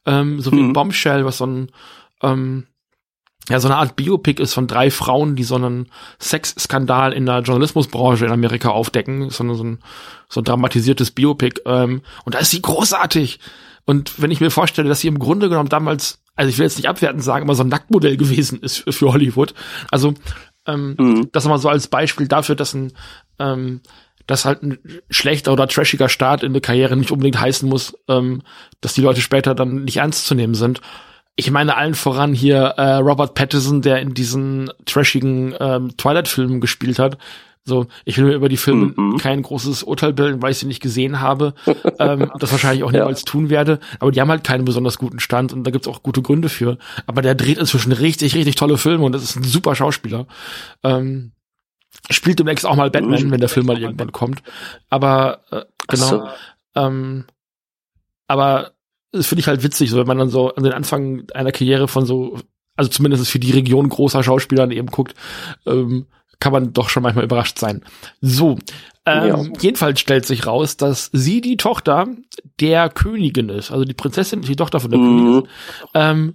ähm, 0.06 0.40
so 0.40 0.50
wie 0.52 0.56
mhm. 0.56 0.72
Bombshell, 0.72 1.24
was 1.24 1.38
so 1.38 1.46
ein 1.46 1.70
ähm, 2.22 2.66
ja, 3.48 3.60
so 3.60 3.68
eine 3.68 3.76
Art 3.76 3.96
Biopic 3.96 4.42
ist 4.42 4.52
von 4.52 4.66
drei 4.66 4.90
Frauen, 4.90 5.34
die 5.34 5.44
so 5.44 5.54
einen 5.54 5.86
Sexskandal 6.20 7.12
in 7.12 7.26
der 7.26 7.40
Journalismusbranche 7.40 8.26
in 8.26 8.32
Amerika 8.32 8.70
aufdecken. 8.70 9.30
So, 9.30 9.42
eine, 9.44 9.54
so, 9.54 9.64
ein, 9.64 9.78
so 10.28 10.40
ein 10.40 10.44
dramatisiertes 10.44 11.12
Biopic. 11.12 11.62
Ähm, 11.64 12.02
und 12.24 12.34
da 12.34 12.38
ist 12.38 12.50
sie 12.50 12.60
großartig. 12.60 13.40
Und 13.86 14.20
wenn 14.20 14.30
ich 14.30 14.40
mir 14.40 14.50
vorstelle, 14.50 14.88
dass 14.88 15.00
sie 15.00 15.08
im 15.08 15.18
Grunde 15.18 15.48
genommen 15.48 15.70
damals, 15.70 16.20
also 16.36 16.50
ich 16.50 16.58
will 16.58 16.66
jetzt 16.66 16.76
nicht 16.76 16.88
abwertend 16.88 17.24
sagen, 17.24 17.44
aber 17.44 17.54
so 17.54 17.62
ein 17.62 17.68
Nacktmodell 17.68 18.18
gewesen 18.18 18.60
ist 18.60 18.78
für, 18.78 18.92
für 18.92 19.12
Hollywood. 19.12 19.54
Also 19.90 20.12
ähm, 20.66 20.94
mhm. 20.98 21.28
das 21.32 21.46
mal 21.46 21.58
so 21.58 21.70
als 21.70 21.88
Beispiel 21.88 22.28
dafür, 22.28 22.54
dass 22.54 22.74
ein 22.74 22.92
ähm, 23.38 23.80
dass 24.26 24.44
halt 24.44 24.62
ein 24.62 24.78
schlechter 25.08 25.54
oder 25.54 25.66
trashiger 25.66 26.10
Start 26.10 26.42
in 26.42 26.52
der 26.52 26.60
Karriere 26.60 26.98
nicht 26.98 27.10
unbedingt 27.10 27.40
heißen 27.40 27.66
muss, 27.66 27.96
ähm, 28.08 28.42
dass 28.82 28.92
die 28.92 29.00
Leute 29.00 29.22
später 29.22 29.54
dann 29.54 29.84
nicht 29.84 29.96
ernst 29.96 30.26
zu 30.26 30.34
nehmen 30.34 30.54
sind 30.54 30.82
ich 31.38 31.52
meine 31.52 31.76
allen 31.76 31.94
voran 31.94 32.34
hier 32.34 32.58
äh, 32.78 32.96
Robert 32.96 33.34
Pattinson, 33.34 33.80
der 33.80 34.00
in 34.00 34.12
diesen 34.12 34.72
trashigen 34.86 35.54
ähm, 35.60 35.96
Twilight-Filmen 35.96 36.60
gespielt 36.60 36.98
hat. 36.98 37.16
So, 37.62 37.86
ich 38.04 38.18
will 38.18 38.24
mir 38.24 38.34
über 38.34 38.48
die 38.48 38.56
Filme 38.56 38.92
mhm. 38.96 39.18
kein 39.18 39.42
großes 39.42 39.84
Urteil 39.84 40.12
bilden, 40.12 40.42
weil 40.42 40.50
ich 40.50 40.58
sie 40.58 40.66
nicht 40.66 40.82
gesehen 40.82 41.20
habe. 41.20 41.54
ähm, 42.00 42.32
das 42.40 42.50
wahrscheinlich 42.50 42.82
auch 42.82 42.90
niemals 42.90 43.20
ja. 43.20 43.24
tun 43.26 43.50
werde. 43.50 43.78
Aber 44.00 44.10
die 44.10 44.20
haben 44.20 44.30
halt 44.30 44.42
keinen 44.42 44.64
besonders 44.64 44.98
guten 44.98 45.20
Stand 45.20 45.52
und 45.52 45.62
da 45.62 45.70
gibt's 45.70 45.86
auch 45.86 46.02
gute 46.02 46.22
Gründe 46.22 46.48
für. 46.48 46.76
Aber 47.06 47.22
der 47.22 47.36
dreht 47.36 47.58
inzwischen 47.58 47.92
richtig, 47.92 48.34
richtig 48.34 48.56
tolle 48.56 48.76
Filme 48.76 49.04
und 49.04 49.12
das 49.12 49.22
ist 49.22 49.36
ein 49.36 49.44
super 49.44 49.76
Schauspieler. 49.76 50.26
Ähm, 50.82 51.30
spielt 52.10 52.40
demnächst 52.40 52.66
auch 52.66 52.74
mal 52.74 52.90
Batman, 52.90 53.26
mhm. 53.26 53.30
wenn 53.30 53.40
der 53.40 53.48
Film 53.48 53.66
mal 53.66 53.80
irgendwann 53.80 54.10
kommt. 54.10 54.42
Aber 54.90 55.42
äh, 55.52 55.62
genau. 55.86 56.04
So. 56.04 56.28
Ähm, 56.74 57.26
aber 58.26 58.72
das 59.12 59.26
finde 59.26 59.40
ich 59.40 59.48
halt 59.48 59.62
witzig, 59.62 59.90
so 59.90 59.98
wenn 59.98 60.06
man 60.06 60.18
dann 60.18 60.28
so 60.28 60.54
an 60.54 60.64
den 60.64 60.72
Anfang 60.72 61.24
einer 61.34 61.52
Karriere 61.52 61.88
von 61.88 62.04
so, 62.04 62.38
also 62.76 62.90
zumindest 62.90 63.28
für 63.28 63.38
die 63.38 63.52
Region 63.52 63.88
großer 63.88 64.22
Schauspieler 64.22 64.70
eben 64.70 64.88
guckt, 64.88 65.14
ähm, 65.66 66.06
kann 66.40 66.52
man 66.52 66.72
doch 66.72 66.88
schon 66.88 67.02
manchmal 67.02 67.24
überrascht 67.24 67.58
sein. 67.58 67.82
So, 68.20 68.58
ähm, 69.06 69.26
ja. 69.26 69.42
jedenfalls 69.60 69.98
stellt 69.98 70.24
sich 70.24 70.46
raus, 70.46 70.76
dass 70.76 71.10
sie 71.12 71.40
die 71.40 71.56
Tochter 71.56 72.06
der 72.60 72.90
Königin 72.90 73.48
ist, 73.48 73.70
also 73.70 73.84
die 73.84 73.94
Prinzessin 73.94 74.40
ist 74.40 74.48
die 74.48 74.56
Tochter 74.56 74.80
von 74.80 74.90
der 74.90 75.00
mhm. 75.00 75.04
Königin. 75.04 75.48
Ähm, 75.94 76.34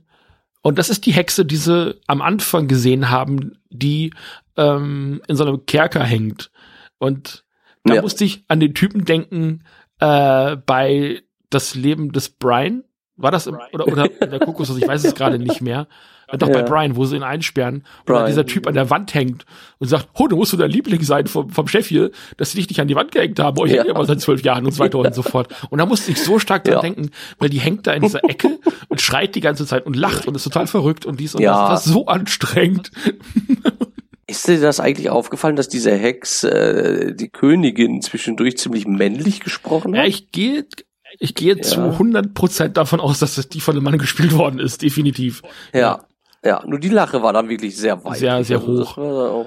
und 0.62 0.80
das 0.80 0.90
ist 0.90 1.06
die 1.06 1.14
Hexe, 1.14 1.46
die 1.46 1.58
sie 1.58 2.00
am 2.08 2.22
Anfang 2.22 2.68
gesehen 2.68 3.10
haben, 3.10 3.58
die 3.70 4.14
ähm, 4.58 5.22
in 5.28 5.36
so 5.36 5.44
einem 5.46 5.66
Kerker 5.66 6.04
hängt. 6.04 6.52
Und 7.00 7.44
da 7.84 7.96
ja. 7.96 8.02
musste 8.02 8.24
ich 8.24 8.46
an 8.48 8.62
den 8.62 8.74
Typen 8.74 9.04
denken 9.04 9.66
äh, 10.00 10.56
bei 10.56 11.22
das 11.54 11.76
Leben 11.76 12.12
des 12.12 12.30
Brian. 12.30 12.84
War 13.16 13.30
das 13.30 13.46
im, 13.46 13.58
oder, 13.74 13.88
oder 13.88 14.08
der 14.08 14.40
Kokosnuss? 14.40 14.80
Ich 14.80 14.88
weiß 14.88 15.04
es 15.04 15.14
gerade 15.14 15.38
nicht 15.38 15.62
mehr. 15.62 15.88
Doch 16.38 16.48
ja. 16.48 16.54
bei 16.54 16.64
Brian, 16.64 16.96
wo 16.96 17.06
sie 17.06 17.18
ihn 17.18 17.24
einsperren, 17.24 17.86
Brian. 18.06 18.22
und 18.22 18.28
dieser 18.28 18.46
Typ 18.46 18.66
an 18.66 18.74
der 18.74 18.90
Wand 18.90 19.14
hängt 19.14 19.46
und 19.80 19.88
sagt, 19.88 20.10
oh, 20.14 20.28
du 20.28 20.36
musst 20.36 20.54
du 20.54 20.58
der 20.58 20.68
Liebling 20.68 21.04
sein 21.04 21.28
vom, 21.28 21.50
vom 21.50 21.68
Chef 21.68 21.88
hier, 21.88 22.12
dass 22.38 22.52
sie 22.52 22.58
dich 22.58 22.70
nicht 22.70 22.80
an 22.80 22.88
die 22.88 22.96
Wand 22.96 23.12
gehängt 23.12 23.40
haben. 23.40 23.58
Oh, 23.60 23.66
ich 23.66 23.74
ja. 23.74 23.84
hänge 23.84 23.96
aber 23.96 24.06
seit 24.06 24.22
zwölf 24.22 24.42
Jahren 24.42 24.66
und 24.66 24.72
so 24.72 24.80
weiter 24.80 25.00
ja. 25.00 25.06
und 25.06 25.14
so 25.14 25.22
fort. 25.22 25.54
Und 25.70 25.78
da 25.78 25.86
musste 25.86 26.12
ich 26.12 26.22
so 26.22 26.40
stark 26.40 26.64
dran 26.64 26.82
denken, 26.82 27.10
weil 27.38 27.50
die 27.50 27.60
hängt 27.60 27.86
da 27.86 27.94
in 27.94 28.02
dieser 28.02 28.24
Ecke 28.24 28.60
und 28.88 29.02
schreit 29.02 29.36
die 29.36 29.42
ganze 29.42 29.66
Zeit 29.68 29.86
und 29.86 29.96
lacht 29.96 30.28
und 30.28 30.36
ist 30.36 30.44
total 30.44 30.66
verrückt 30.66 31.06
und 31.06 31.20
dies 31.20 31.36
und 31.36 31.44
das. 31.44 31.70
Das 31.70 31.86
ist 31.86 31.94
so 31.94 32.08
anstrengend. 32.08 32.92
Ist 34.26 34.48
dir 34.48 34.60
das 34.60 34.80
eigentlich 34.80 35.10
aufgefallen, 35.10 35.58
dass 35.58 35.68
diese 35.68 35.92
Hex, 35.92 36.44
äh, 36.44 37.14
die 37.14 37.28
Königin, 37.28 38.02
zwischendurch 38.02 38.58
ziemlich 38.58 38.88
männlich 38.88 39.42
gesprochen 39.42 39.92
hat? 39.96 40.04
Ja, 40.04 40.08
ich 40.08 40.32
gehe 40.32 40.66
ich 41.20 41.36
gehe 41.36 41.56
ja. 41.56 41.62
zu 41.62 41.82
100 41.82 42.34
Prozent 42.34 42.78
davon 42.78 43.00
aus, 43.00 43.20
dass 43.20 43.36
das 43.36 43.50
die 43.50 43.60
von 43.60 43.76
einem 43.76 43.84
Mann 43.84 43.98
gespielt 43.98 44.34
worden 44.38 44.60
ist, 44.60 44.82
definitiv. 44.82 45.42
Ja. 45.74 46.06
Ja, 46.46 46.62
nur 46.66 46.78
die 46.78 46.90
Lache 46.90 47.24
war 47.24 47.32
dann 47.32 47.48
wirklich 47.48 47.78
sehr 47.78 48.04
weit. 48.04 48.18
Sehr, 48.18 48.44
sehr 48.44 48.60
also 48.60 48.82
hoch. 48.82 48.98
Auch, 48.98 49.46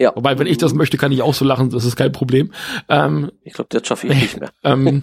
ja. 0.00 0.12
Wobei, 0.16 0.36
wenn 0.36 0.48
ich 0.48 0.58
das 0.58 0.74
möchte, 0.74 0.96
kann 0.96 1.12
ich 1.12 1.22
auch 1.22 1.32
so 1.32 1.44
lachen, 1.44 1.70
das 1.70 1.84
ist 1.84 1.94
kein 1.94 2.10
Problem. 2.10 2.52
Ähm, 2.88 3.30
ich 3.44 3.52
glaube, 3.52 3.68
das 3.70 3.86
schaffe 3.86 4.08
ich 4.08 4.14
nicht 4.14 4.40
mehr. 4.40 4.50
Ähm, 4.64 5.00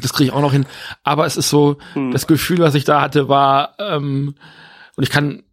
das 0.00 0.12
kriege 0.12 0.30
ich 0.30 0.32
auch 0.32 0.40
noch 0.40 0.50
hin. 0.50 0.66
Aber 1.04 1.24
es 1.24 1.36
ist 1.36 1.50
so, 1.50 1.76
hm. 1.92 2.10
das 2.10 2.26
Gefühl, 2.26 2.58
was 2.58 2.74
ich 2.74 2.82
da 2.82 3.00
hatte, 3.00 3.28
war, 3.28 3.76
ähm, 3.78 4.34
und 4.96 5.04
ich 5.04 5.10
kann 5.10 5.44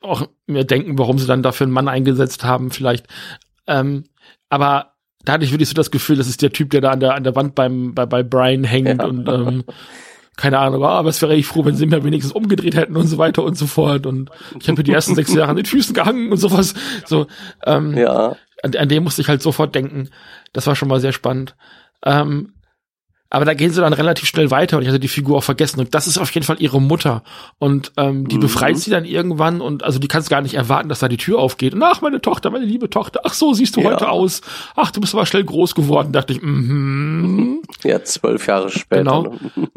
auch 0.00 0.28
mir 0.46 0.64
denken, 0.64 0.98
warum 0.98 1.18
sie 1.18 1.26
dann 1.26 1.42
dafür 1.42 1.64
einen 1.64 1.74
Mann 1.74 1.88
eingesetzt 1.88 2.44
haben, 2.44 2.70
vielleicht. 2.70 3.06
Ähm, 3.66 4.04
aber 4.48 4.94
da 5.24 5.34
hatte 5.34 5.44
ich 5.44 5.52
wirklich 5.52 5.68
so 5.68 5.74
das 5.74 5.90
Gefühl, 5.90 6.16
das 6.16 6.28
ist 6.28 6.42
der 6.42 6.52
Typ, 6.52 6.70
der 6.70 6.80
da 6.80 6.90
an 6.90 7.00
der, 7.00 7.14
an 7.14 7.24
der 7.24 7.34
Wand 7.34 7.54
beim, 7.54 7.94
bei, 7.94 8.06
bei 8.06 8.22
Brian 8.22 8.64
hängt 8.64 9.00
ja. 9.00 9.04
und 9.04 9.28
ähm, 9.28 9.64
keine 10.36 10.58
Ahnung, 10.60 10.84
ah, 10.84 10.98
aber 10.98 11.10
es 11.10 11.20
wäre 11.20 11.34
ich 11.34 11.46
froh, 11.46 11.64
wenn 11.64 11.74
sie 11.74 11.86
mir 11.86 12.04
wenigstens 12.04 12.32
umgedreht 12.32 12.76
hätten 12.76 12.96
und 12.96 13.08
so 13.08 13.18
weiter 13.18 13.42
und 13.42 13.58
so 13.58 13.66
fort. 13.66 14.06
Und 14.06 14.30
ich 14.60 14.68
habe 14.68 14.84
die 14.84 14.92
ersten 14.92 15.16
sechs 15.16 15.34
Jahre 15.34 15.50
an 15.50 15.56
den 15.56 15.64
Füßen 15.64 15.94
gehangen 15.94 16.30
und 16.30 16.38
sowas. 16.38 16.74
So, 17.06 17.26
ähm, 17.66 17.96
ja. 17.96 18.36
an, 18.62 18.76
an 18.76 18.88
dem 18.88 19.02
musste 19.02 19.20
ich 19.20 19.28
halt 19.28 19.42
sofort 19.42 19.74
denken. 19.74 20.10
Das 20.52 20.68
war 20.68 20.76
schon 20.76 20.88
mal 20.88 21.00
sehr 21.00 21.12
spannend. 21.12 21.56
Ähm, 22.04 22.52
aber 23.30 23.44
da 23.44 23.54
gehen 23.54 23.70
sie 23.70 23.80
dann 23.80 23.92
relativ 23.92 24.26
schnell 24.28 24.50
weiter 24.50 24.78
und 24.78 24.82
ich 24.82 24.88
hatte 24.88 25.00
die 25.00 25.08
Figur 25.08 25.36
auch 25.36 25.44
vergessen. 25.44 25.80
Und 25.80 25.94
das 25.94 26.06
ist 26.06 26.16
auf 26.16 26.30
jeden 26.30 26.46
Fall 26.46 26.56
ihre 26.60 26.80
Mutter. 26.80 27.22
Und 27.58 27.92
ähm, 27.98 28.26
die 28.26 28.36
mhm. 28.36 28.40
befreit 28.40 28.78
sie 28.78 28.90
dann 28.90 29.04
irgendwann 29.04 29.60
und 29.60 29.84
also 29.84 29.98
die 29.98 30.08
kannst 30.08 30.30
gar 30.30 30.40
nicht 30.40 30.54
erwarten, 30.54 30.88
dass 30.88 31.00
da 31.00 31.08
die 31.08 31.18
Tür 31.18 31.38
aufgeht. 31.38 31.74
Und 31.74 31.82
ach, 31.82 32.00
meine 32.00 32.22
Tochter, 32.22 32.50
meine 32.50 32.64
liebe 32.64 32.88
Tochter, 32.88 33.20
ach 33.24 33.34
so 33.34 33.52
siehst 33.52 33.76
du 33.76 33.82
ja. 33.82 33.90
heute 33.90 34.08
aus. 34.08 34.40
Ach, 34.76 34.90
du 34.90 35.00
bist 35.00 35.14
aber 35.14 35.26
schnell 35.26 35.44
groß 35.44 35.74
geworden, 35.74 36.12
dachte 36.12 36.32
ich. 36.32 36.40
Mm 36.42 37.58
Ja, 37.84 38.02
zwölf 38.02 38.46
Jahre 38.46 38.70
später. 38.70 39.04
Genau. 39.04 39.34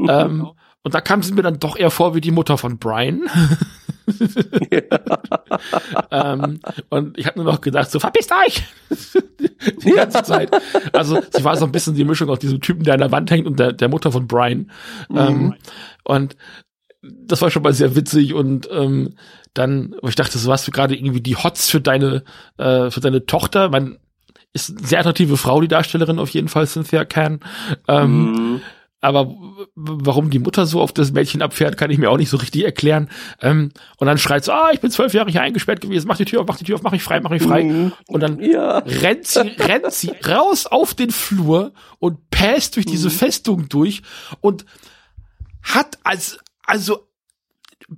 ähm, 0.08 0.48
und 0.84 0.94
da 0.94 1.02
kam 1.02 1.22
sie 1.22 1.34
mir 1.34 1.44
dann 1.44 1.60
doch 1.60 1.78
eher 1.78 1.92
vor 1.92 2.16
wie 2.16 2.22
die 2.22 2.32
Mutter 2.32 2.58
von 2.58 2.78
Brian. 2.78 3.24
ähm, 6.12 6.60
und 6.90 7.18
ich 7.18 7.26
habe 7.26 7.42
nur 7.42 7.52
noch 7.52 7.62
gedacht, 7.62 7.92
so 7.92 8.00
verpisst 8.00 8.32
euch! 8.32 8.64
die 9.84 9.92
ganze 9.92 10.24
Zeit. 10.24 10.52
Also 10.94 11.22
sie 11.32 11.44
war 11.44 11.58
so 11.58 11.66
ein 11.66 11.72
bisschen 11.72 11.96
die 11.96 12.06
Mischung 12.06 12.30
aus 12.30 12.40
diesem 12.40 12.62
Typen, 12.62 12.84
der 12.84 12.96
an 12.96 13.00
der 13.00 13.12
Wand 13.12 13.32
hängt 13.32 13.48
und 13.48 13.60
der, 13.60 13.74
der 13.74 13.90
Mutter 13.90 14.12
von 14.12 14.28
Brian. 14.28 14.72
Mhm. 15.10 15.18
Ähm, 15.18 15.56
und 16.04 16.36
das 17.02 17.42
war 17.42 17.50
schon 17.50 17.64
mal 17.64 17.74
sehr 17.74 17.96
witzig 17.96 18.34
und 18.34 18.70
ähm, 18.72 19.16
dann, 19.54 19.96
wo 20.02 20.08
ich 20.08 20.16
dachte, 20.16 20.38
so 20.38 20.52
hast 20.52 20.68
du 20.68 20.72
gerade 20.72 20.96
irgendwie 20.96 21.22
die 21.22 21.36
Hots 21.36 21.70
für 21.70 21.82
deine, 21.82 22.24
äh, 22.58 22.92
für 22.92 23.00
deine 23.00 23.26
Tochter. 23.26 23.70
Man 23.70 23.98
ist 24.54 24.70
eine 24.70 24.88
sehr 24.88 25.00
attraktive 25.00 25.38
Frau, 25.38 25.62
die 25.62 25.68
Darstellerin 25.68 26.20
auf 26.20 26.30
jeden 26.30 26.48
Fall, 26.48 26.68
Cynthia 26.68 27.06
Can. 27.06 27.40
Ähm, 27.88 28.32
mhm 28.32 28.62
aber 29.02 29.36
warum 29.76 30.30
die 30.30 30.40
Mutter 30.40 30.68
so 30.68 30.80
auf 30.80 30.94
das 30.94 31.12
Mädchen 31.12 31.42
abfährt, 31.42 31.76
kann 31.76 31.90
ich 31.90 31.98
mir 31.98 32.12
auch 32.12 32.18
nicht 32.18 32.30
so 32.30 32.38
richtig 32.38 32.64
erklären. 32.64 33.10
Ähm, 33.42 33.72
und 33.98 34.06
dann 34.08 34.20
schreit 34.20 34.46
so, 34.46 34.52
ah, 34.52 34.70
ich 34.72 34.80
bin 34.80 34.92
zwölf 34.92 35.14
Jahre 35.14 35.32
hier 35.32 35.42
eingesperrt 35.42 35.82
gewesen, 35.82 36.08
mach 36.08 36.18
die 36.18 36.26
Tür 36.26 36.42
auf, 36.42 36.48
mach 36.48 36.58
die 36.58 36.64
Tür 36.64 36.76
auf, 36.76 36.84
mach 36.84 36.92
mich 36.92 37.02
frei, 37.02 37.20
mach 37.20 37.32
mich 37.32 37.42
frei. 37.42 37.64
Mhm. 37.64 37.94
Und 38.08 38.22
dann 38.22 38.40
ja. 38.40 38.78
rennt 38.78 39.26
sie, 39.26 39.40
rennt 39.60 39.92
sie 39.92 40.12
raus 40.28 40.68
auf 40.68 40.94
den 40.94 41.10
Flur 41.10 41.74
und 41.98 42.30
päst 42.30 42.76
durch 42.76 42.86
diese 42.86 43.10
mhm. 43.10 43.14
Festung 43.14 43.70
durch 43.70 44.04
und 44.40 44.66
hat 45.64 45.98
als, 46.04 46.38
also 46.66 47.08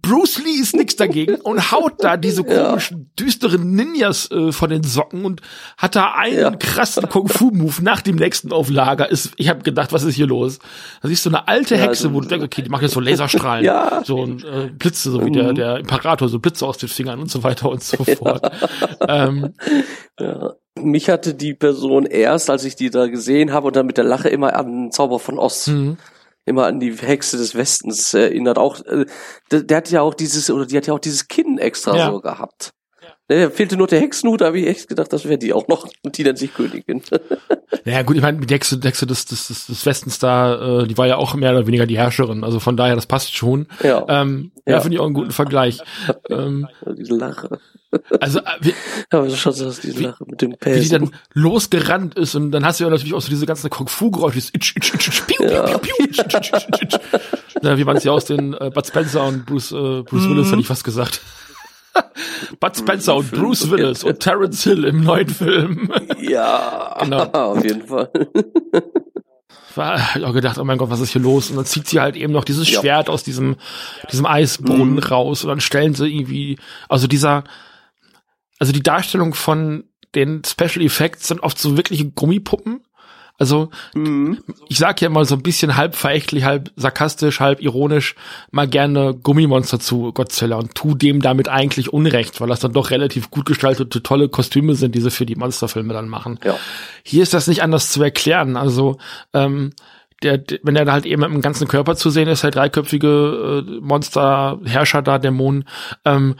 Bruce 0.01 0.43
Lee 0.43 0.59
ist 0.59 0.75
nix 0.75 0.95
dagegen 0.95 1.35
und 1.35 1.71
haut 1.71 2.03
da 2.03 2.17
diese 2.17 2.43
komischen, 2.43 2.97
ja. 2.97 3.25
düsteren 3.25 3.75
Ninjas 3.75 4.29
äh, 4.31 4.51
von 4.51 4.71
den 4.71 4.83
Socken 4.83 5.23
und 5.23 5.41
hat 5.77 5.95
da 5.95 6.13
einen 6.13 6.39
ja. 6.39 6.51
krassen 6.51 7.07
Kung-Fu-Move 7.09 7.83
nach 7.83 8.01
dem 8.01 8.15
nächsten 8.15 8.51
auf 8.51 8.69
Lager. 8.69 9.09
Ist, 9.09 9.33
ich 9.37 9.49
habe 9.49 9.61
gedacht, 9.61 9.93
was 9.93 10.03
ist 10.03 10.15
hier 10.15 10.25
los? 10.25 10.57
Da 11.03 11.09
siehst 11.09 11.25
du 11.25 11.29
eine 11.29 11.47
alte 11.47 11.77
Hexe, 11.77 12.07
ja, 12.07 12.13
wo 12.13 12.21
du 12.21 12.27
denkst, 12.27 12.45
okay, 12.45 12.63
die 12.63 12.69
macht 12.69 12.81
jetzt 12.81 12.93
so 12.93 12.99
Laserstrahlen, 13.01 13.63
ja. 13.63 14.01
so 14.03 14.17
und 14.17 14.43
äh, 14.43 14.71
Blitze, 14.73 15.11
so 15.11 15.23
wie 15.23 15.31
der, 15.31 15.51
mhm. 15.51 15.55
der 15.55 15.77
Imperator, 15.77 16.27
so 16.27 16.39
Blitze 16.39 16.65
aus 16.65 16.79
den 16.79 16.89
Fingern 16.89 17.19
und 17.19 17.29
so 17.29 17.43
weiter 17.43 17.69
und 17.69 17.83
so 17.83 18.03
fort. 18.03 18.51
Ähm, 19.07 19.53
ja. 20.19 20.53
Mich 20.79 21.07
hatte 21.07 21.35
die 21.35 21.53
Person 21.53 22.07
erst, 22.07 22.49
als 22.49 22.65
ich 22.65 22.75
die 22.75 22.89
da 22.89 23.05
gesehen 23.05 23.53
habe 23.53 23.67
und 23.67 23.75
dann 23.75 23.85
mit 23.85 23.97
der 23.97 24.05
Lache 24.05 24.29
immer 24.29 24.55
an 24.55 24.91
Zauber 24.91 25.19
von 25.19 25.37
Ost 25.37 25.67
mhm 25.67 25.97
immer 26.45 26.65
an 26.65 26.79
die 26.79 26.93
Hexe 26.93 27.37
des 27.37 27.55
Westens 27.55 28.13
erinnert. 28.13 28.57
Auch 28.57 28.81
äh, 28.85 29.05
der, 29.51 29.63
der, 29.63 29.77
hat 29.77 29.91
ja 29.91 30.01
auch 30.01 30.13
dieses 30.13 30.49
oder 30.49 30.65
die 30.65 30.77
hat 30.77 30.87
ja 30.87 30.93
auch 30.93 30.99
dieses 30.99 31.27
Kinn 31.27 31.57
extra 31.57 31.95
ja. 31.95 32.11
so 32.11 32.19
gehabt. 32.19 32.73
Ja. 33.33 33.49
Fehlte 33.49 33.77
nur 33.77 33.87
der 33.87 34.01
Hexenhut, 34.01 34.41
da 34.41 34.47
habe 34.47 34.59
ich 34.59 34.67
echt 34.67 34.87
gedacht, 34.87 35.11
das 35.11 35.25
wäre 35.25 35.37
die 35.37 35.53
auch 35.53 35.67
noch 35.67 35.87
und 36.03 36.17
die 36.17 36.23
nennt 36.23 36.37
sich 36.37 36.53
Königin. 36.53 37.01
naja 37.85 38.01
gut, 38.03 38.15
ich 38.15 38.21
meine, 38.21 38.39
die 38.45 38.53
Hexe, 38.53 38.77
die 38.77 38.87
Hexe 38.87 39.07
des, 39.07 39.25
des, 39.25 39.47
des, 39.47 39.67
des 39.67 39.85
Westens 39.85 40.19
da, 40.19 40.81
äh, 40.81 40.87
die 40.87 40.97
war 40.97 41.07
ja 41.07 41.17
auch 41.17 41.33
mehr 41.35 41.51
oder 41.51 41.65
weniger 41.67 41.85
die 41.85 41.97
Herrscherin. 41.97 42.43
Also 42.43 42.59
von 42.59 42.77
daher, 42.77 42.95
das 42.95 43.05
passt 43.05 43.35
schon. 43.35 43.67
Ja, 43.81 44.05
ähm, 44.07 44.51
ja, 44.65 44.73
ja. 44.73 44.81
finde 44.81 44.95
ich 44.95 45.01
auch 45.01 45.05
einen 45.05 45.13
guten 45.13 45.31
Vergleich. 45.31 45.79
ähm, 46.29 46.67
Diese 46.97 47.15
Lache. 47.15 47.59
Also, 48.19 48.39
äh, 48.39 48.43
wie, 48.61 48.73
aber 49.09 49.29
schon 49.29 49.53
so 49.53 49.71
diese 49.71 49.99
wie, 49.99 50.03
Lache 50.03 50.25
mit 50.27 50.41
dem 50.41 50.55
Pelz. 50.57 50.77
Wie 50.77 50.81
die 50.81 50.89
dann 50.89 51.11
losgerannt 51.33 52.15
ist 52.15 52.35
und 52.35 52.51
dann 52.51 52.65
hast 52.65 52.79
du 52.79 52.85
ja 52.85 52.89
natürlich 52.89 53.13
auch 53.13 53.21
so 53.21 53.29
diese 53.29 53.45
ganzen 53.45 53.69
Kung-Fu-Geräusche, 53.69 54.39
wie 57.61 57.83
man 57.83 57.97
es 57.97 58.03
ja 58.03 58.11
aus 58.11 58.25
den 58.25 58.53
äh, 58.53 58.71
Bud 58.73 58.87
Spencer 58.87 59.25
und 59.25 59.45
Bruce, 59.45 59.71
äh, 59.71 60.01
Bruce 60.03 60.27
Willis, 60.29 60.51
hätte 60.51 60.61
ich 60.61 60.67
fast 60.67 60.83
gesagt. 60.83 61.21
Bud 62.59 62.77
Spencer 62.77 63.15
und 63.15 63.31
Bruce 63.31 63.69
Willis 63.69 64.03
und 64.03 64.19
Terence 64.19 64.63
Hill 64.63 64.83
im 64.85 65.03
neuen 65.03 65.29
Film. 65.29 65.91
ja, 66.19 66.97
genau. 67.01 67.23
auf 67.23 67.63
jeden 67.63 67.85
Fall. 67.87 68.09
war 69.75 69.99
ich 70.15 70.23
auch 70.23 70.33
gedacht, 70.33 70.57
oh 70.57 70.63
mein 70.63 70.77
Gott, 70.77 70.89
was 70.89 70.99
ist 70.99 71.11
hier 71.11 71.21
los? 71.21 71.49
Und 71.49 71.57
dann 71.57 71.65
zieht 71.65 71.87
sie 71.87 71.99
halt 71.99 72.15
eben 72.15 72.33
noch 72.33 72.43
dieses 72.43 72.69
ja. 72.69 72.79
Schwert 72.79 73.09
aus 73.09 73.23
diesem, 73.23 73.55
diesem 74.11 74.25
Eisbrunnen 74.25 74.93
mhm. 74.95 74.99
raus 74.99 75.43
und 75.43 75.49
dann 75.49 75.61
stellen 75.61 75.93
sie 75.93 76.07
irgendwie, 76.07 76.57
also 76.89 77.07
dieser, 77.07 77.43
also 78.59 78.71
die 78.71 78.83
Darstellung 78.83 79.33
von 79.33 79.85
den 80.15 80.43
Special 80.45 80.85
Effects 80.85 81.27
sind 81.27 81.41
oft 81.41 81.57
so 81.57 81.75
wirkliche 81.75 82.09
Gummipuppen. 82.11 82.82
Also 83.39 83.69
mhm. 83.95 84.39
ich 84.69 84.77
sag 84.77 85.01
ja 85.01 85.09
mal 85.09 85.25
so 85.25 85.35
ein 85.35 85.41
bisschen 85.41 85.75
halb 85.75 85.95
verächtlich, 85.95 86.43
halb 86.43 86.71
sarkastisch, 86.75 87.39
halb 87.39 87.61
ironisch 87.61 88.15
mal 88.51 88.67
gerne 88.67 89.15
Gummimonster 89.15 89.79
zu 89.79 90.13
Godzilla 90.13 90.57
und 90.57 90.75
tu 90.75 90.93
dem 90.93 91.21
damit 91.21 91.49
eigentlich 91.49 91.91
Unrecht, 91.91 92.39
weil 92.39 92.47
das 92.47 92.59
dann 92.59 92.73
doch 92.73 92.91
relativ 92.91 93.31
gut 93.31 93.45
gestaltete, 93.45 94.03
tolle 94.03 94.29
Kostüme 94.29 94.75
sind, 94.75 94.93
die 94.93 95.01
sie 95.01 95.11
für 95.11 95.25
die 95.25 95.35
Monsterfilme 95.35 95.93
dann 95.93 96.09
machen. 96.09 96.39
Ja. 96.43 96.55
Hier 97.03 97.23
ist 97.23 97.33
das 97.33 97.47
nicht 97.47 97.63
anders 97.63 97.91
zu 97.91 98.03
erklären. 98.03 98.55
Also 98.55 98.97
ähm, 99.33 99.71
der, 100.21 100.41
wenn 100.61 100.75
er 100.75 100.91
halt 100.91 101.05
eben 101.05 101.21
mit 101.21 101.31
dem 101.31 101.41
ganzen 101.41 101.67
Körper 101.67 101.95
zu 101.95 102.09
sehen 102.09 102.27
ist, 102.27 102.43
der 102.43 102.51
dreiköpfige 102.51 103.65
äh, 103.67 103.79
Monster, 103.81 104.59
Herrscher 104.63 105.01
da, 105.01 105.17
Dämon, 105.17 105.65
ähm, 106.05 106.35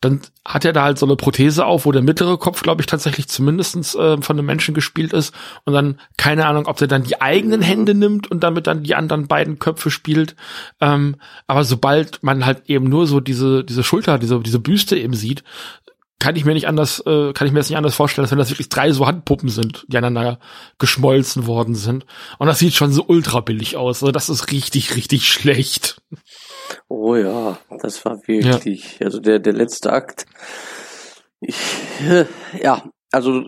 dann 0.00 0.20
hat 0.46 0.64
er 0.64 0.72
da 0.72 0.82
halt 0.82 0.98
so 0.98 1.04
eine 1.04 1.16
Prothese 1.16 1.66
auf, 1.66 1.84
wo 1.84 1.92
der 1.92 2.00
mittlere 2.00 2.38
Kopf, 2.38 2.62
glaube 2.62 2.80
ich, 2.80 2.86
tatsächlich 2.86 3.28
zumindestens 3.28 3.94
äh, 3.94 4.16
von 4.22 4.38
einem 4.38 4.46
Menschen 4.46 4.74
gespielt 4.74 5.12
ist. 5.12 5.34
Und 5.64 5.74
dann, 5.74 6.00
keine 6.16 6.46
Ahnung, 6.46 6.66
ob 6.66 6.78
der 6.78 6.88
dann 6.88 7.02
die 7.02 7.20
eigenen 7.20 7.60
Hände 7.60 7.94
nimmt 7.94 8.30
und 8.30 8.42
damit 8.42 8.66
dann 8.66 8.82
die 8.82 8.94
anderen 8.94 9.28
beiden 9.28 9.58
Köpfe 9.58 9.90
spielt. 9.90 10.36
Ähm, 10.80 11.16
aber 11.46 11.64
sobald 11.64 12.22
man 12.22 12.46
halt 12.46 12.62
eben 12.70 12.88
nur 12.88 13.06
so 13.06 13.20
diese, 13.20 13.62
diese 13.62 13.84
Schulter, 13.84 14.18
diese, 14.18 14.40
diese 14.40 14.58
Büste 14.58 14.96
eben 14.96 15.14
sieht, 15.14 15.44
kann 16.18 16.36
ich 16.36 16.44
mir 16.46 16.54
nicht 16.54 16.68
anders, 16.68 17.00
äh, 17.06 17.32
kann 17.34 17.46
ich 17.46 17.52
mir 17.52 17.60
das 17.60 17.68
nicht 17.68 17.78
anders 17.78 17.94
vorstellen, 17.94 18.24
als 18.24 18.30
wenn 18.30 18.38
das 18.38 18.50
wirklich 18.50 18.68
drei 18.70 18.92
so 18.92 19.06
Handpuppen 19.06 19.48
sind, 19.48 19.84
die 19.88 19.98
aneinander 19.98 20.38
geschmolzen 20.78 21.46
worden 21.46 21.74
sind. 21.74 22.06
Und 22.38 22.46
das 22.46 22.58
sieht 22.58 22.74
schon 22.74 22.92
so 22.92 23.04
ultra 23.06 23.40
billig 23.40 23.76
aus. 23.76 24.02
Also 24.02 24.12
das 24.12 24.30
ist 24.30 24.50
richtig, 24.50 24.96
richtig 24.96 25.28
schlecht. 25.28 26.00
Oh 26.88 27.16
ja, 27.16 27.58
das 27.80 28.04
war 28.04 28.26
wirklich, 28.26 28.98
ja. 28.98 29.06
also 29.06 29.20
der, 29.20 29.38
der 29.38 29.52
letzte 29.52 29.92
Akt. 29.92 30.26
Ich, 31.40 31.56
ja, 32.62 32.82
also 33.12 33.42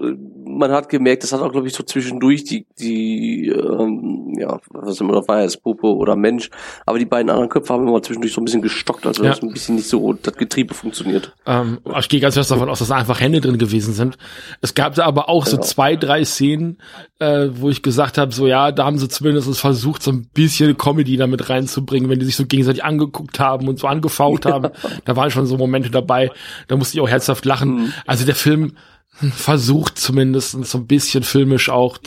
man 0.44 0.72
hat 0.72 0.88
gemerkt, 0.88 1.22
das 1.22 1.32
hat 1.32 1.40
auch, 1.40 1.52
glaube 1.52 1.68
ich, 1.68 1.74
so 1.74 1.82
zwischendurch 1.82 2.44
die, 2.44 2.66
die, 2.78 3.48
ähm, 3.48 4.34
ja, 4.38 4.58
was 4.70 5.00
immer 5.00 5.12
noch 5.12 5.28
war, 5.28 5.42
jetzt 5.42 5.62
Puppe 5.62 5.86
oder 5.86 6.16
Mensch, 6.16 6.50
aber 6.84 6.98
die 6.98 7.04
beiden 7.04 7.30
anderen 7.30 7.48
Köpfe 7.48 7.72
haben 7.72 7.86
immer 7.86 8.02
zwischendurch 8.02 8.32
so 8.32 8.40
ein 8.40 8.44
bisschen 8.44 8.62
gestockt, 8.62 9.06
also 9.06 9.22
ja. 9.22 9.30
das 9.30 9.42
ein 9.42 9.52
bisschen 9.52 9.76
nicht 9.76 9.88
so, 9.88 10.12
das 10.12 10.34
Getriebe 10.34 10.74
funktioniert. 10.74 11.34
Ähm, 11.46 11.78
ich 11.98 12.08
gehe 12.08 12.20
ganz 12.20 12.34
fest 12.34 12.50
davon 12.50 12.68
aus, 12.68 12.80
dass 12.80 12.88
da 12.88 12.96
einfach 12.96 13.20
Hände 13.20 13.40
drin 13.40 13.58
gewesen 13.58 13.94
sind. 13.94 14.18
Es 14.60 14.74
gab 14.74 14.94
da 14.94 15.04
aber 15.04 15.28
auch 15.28 15.46
so 15.46 15.56
ja. 15.56 15.62
zwei, 15.62 15.96
drei 15.96 16.24
Szenen, 16.24 16.78
äh, 17.18 17.48
wo 17.52 17.70
ich 17.70 17.82
gesagt 17.82 18.18
habe, 18.18 18.32
so 18.32 18.46
ja, 18.46 18.72
da 18.72 18.84
haben 18.84 18.98
sie 18.98 19.08
zumindest 19.08 19.58
versucht, 19.58 20.02
so 20.02 20.10
ein 20.10 20.28
bisschen 20.34 20.76
Comedy 20.76 21.16
damit 21.16 21.48
reinzubringen, 21.48 22.10
wenn 22.10 22.18
die 22.18 22.26
sich 22.26 22.36
so 22.36 22.46
gegenseitig 22.46 22.84
angeguckt 22.84 23.38
haben 23.38 23.68
und 23.68 23.78
so 23.78 23.86
angefaucht 23.86 24.44
haben. 24.46 24.70
Da 25.04 25.16
waren 25.16 25.30
schon 25.30 25.46
so 25.46 25.56
Momente 25.56 25.90
dabei, 25.90 26.30
da 26.66 26.76
musste 26.76 26.96
ich 26.96 27.00
auch 27.00 27.08
herzhaft 27.08 27.44
lachen. 27.44 27.74
Mhm. 27.74 27.92
Also 28.06 28.26
der 28.26 28.34
Film 28.34 28.72
versucht 29.12 29.98
zumindest 29.98 30.52
so 30.64 30.78
ein 30.78 30.86
bisschen 30.86 31.22
filmisch 31.22 31.68
auch 31.68 31.98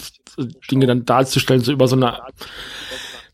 Dinge 0.69 0.85
dann 0.87 1.05
darzustellen, 1.05 1.61
so 1.61 1.71
über 1.71 1.87
so 1.87 1.95
eine 1.95 2.19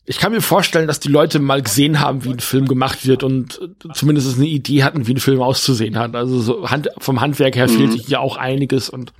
ich 0.04 0.18
kann 0.18 0.32
mir 0.32 0.40
vorstellen, 0.40 0.88
dass 0.88 0.98
die 0.98 1.08
Leute 1.08 1.38
mal 1.38 1.62
gesehen 1.62 2.00
haben, 2.00 2.24
wie 2.24 2.30
ein 2.30 2.40
Film 2.40 2.66
gemacht 2.66 3.06
wird 3.06 3.22
und 3.22 3.60
zumindest 3.94 4.36
eine 4.36 4.46
Idee 4.46 4.82
hatten, 4.82 5.06
wie 5.06 5.14
ein 5.14 5.20
Film 5.20 5.40
auszusehen 5.40 5.96
hat. 5.96 6.16
Also 6.16 6.40
so 6.40 6.68
Hand, 6.68 6.88
vom 6.98 7.20
Handwerk 7.20 7.54
her 7.54 7.68
mhm. 7.68 7.76
fehlt 7.76 7.92
hier 8.06 8.20
auch 8.20 8.36
einiges 8.36 8.90
und 8.90 9.12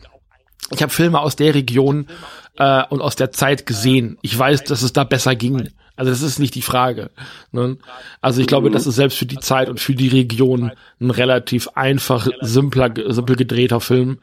ich 0.71 0.83
habe 0.83 0.93
Filme 0.93 1.21
aus 1.21 1.37
der 1.37 1.55
Region 1.55 2.09
äh, 2.57 2.83
und 2.89 3.01
aus 3.01 3.15
der 3.15 3.31
Zeit 3.31 3.65
gesehen. 3.67 4.19
Ich 4.23 4.37
weiß, 4.37 4.65
dass 4.65 4.83
es 4.83 4.93
da 4.93 5.05
besser 5.05 5.37
ging. 5.37 5.69
Also 5.97 6.11
das 6.11 6.23
ist 6.23 6.39
nicht 6.39 6.55
die 6.55 6.63
Frage. 6.63 7.11
Ne? 7.51 7.77
Also 8.21 8.41
ich 8.41 8.47
glaube, 8.47 8.71
das 8.71 8.87
ist 8.87 8.97
selbst 8.97 9.19
für 9.19 9.27
die 9.27 9.39
Zeit 9.39 9.69
und 9.69 9.81
für 9.81 9.95
die 9.95 10.09
Region 10.09 10.73
ein 11.01 11.11
relativ 11.11 11.69
einfach, 11.75 12.29
simpler, 12.41 12.93
simpel 13.13 13.37
gedrehter 13.37 13.81
Film. 13.81 14.19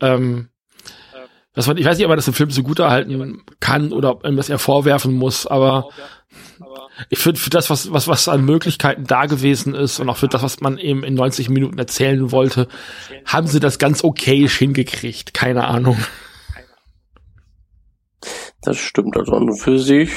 Ähm, 0.00 0.48
das 1.54 1.68
war, 1.68 1.76
ich 1.76 1.84
weiß 1.84 1.98
nicht, 1.98 2.06
ob 2.06 2.10
man 2.10 2.18
das 2.18 2.28
im 2.28 2.34
Film 2.34 2.50
so 2.50 2.62
gut 2.62 2.78
erhalten 2.78 3.42
kann 3.60 3.92
oder 3.92 4.10
ob 4.10 4.24
man 4.24 4.36
das 4.36 4.48
eher 4.48 4.58
vorwerfen 4.58 5.12
muss, 5.12 5.46
aber 5.46 5.90
ich 7.10 7.18
finde, 7.18 7.40
für 7.40 7.50
das, 7.50 7.70
was, 7.70 7.92
was, 7.92 8.08
was 8.08 8.28
an 8.28 8.44
Möglichkeiten 8.44 9.04
da 9.04 9.26
gewesen 9.26 9.74
ist 9.74 10.00
und 10.00 10.08
auch 10.08 10.16
für 10.16 10.28
das, 10.28 10.42
was 10.42 10.60
man 10.60 10.78
eben 10.78 11.04
in 11.04 11.14
90 11.14 11.48
Minuten 11.48 11.78
erzählen 11.78 12.32
wollte, 12.32 12.68
haben 13.26 13.46
sie 13.46 13.60
das 13.60 13.78
ganz 13.78 14.04
okayisch 14.04 14.58
hingekriegt. 14.58 15.34
Keine 15.34 15.64
Ahnung. 15.64 15.98
Das 18.62 18.78
stimmt, 18.78 19.16
also 19.16 19.32
an 19.32 19.52
für 19.54 19.78
sich 19.78 20.10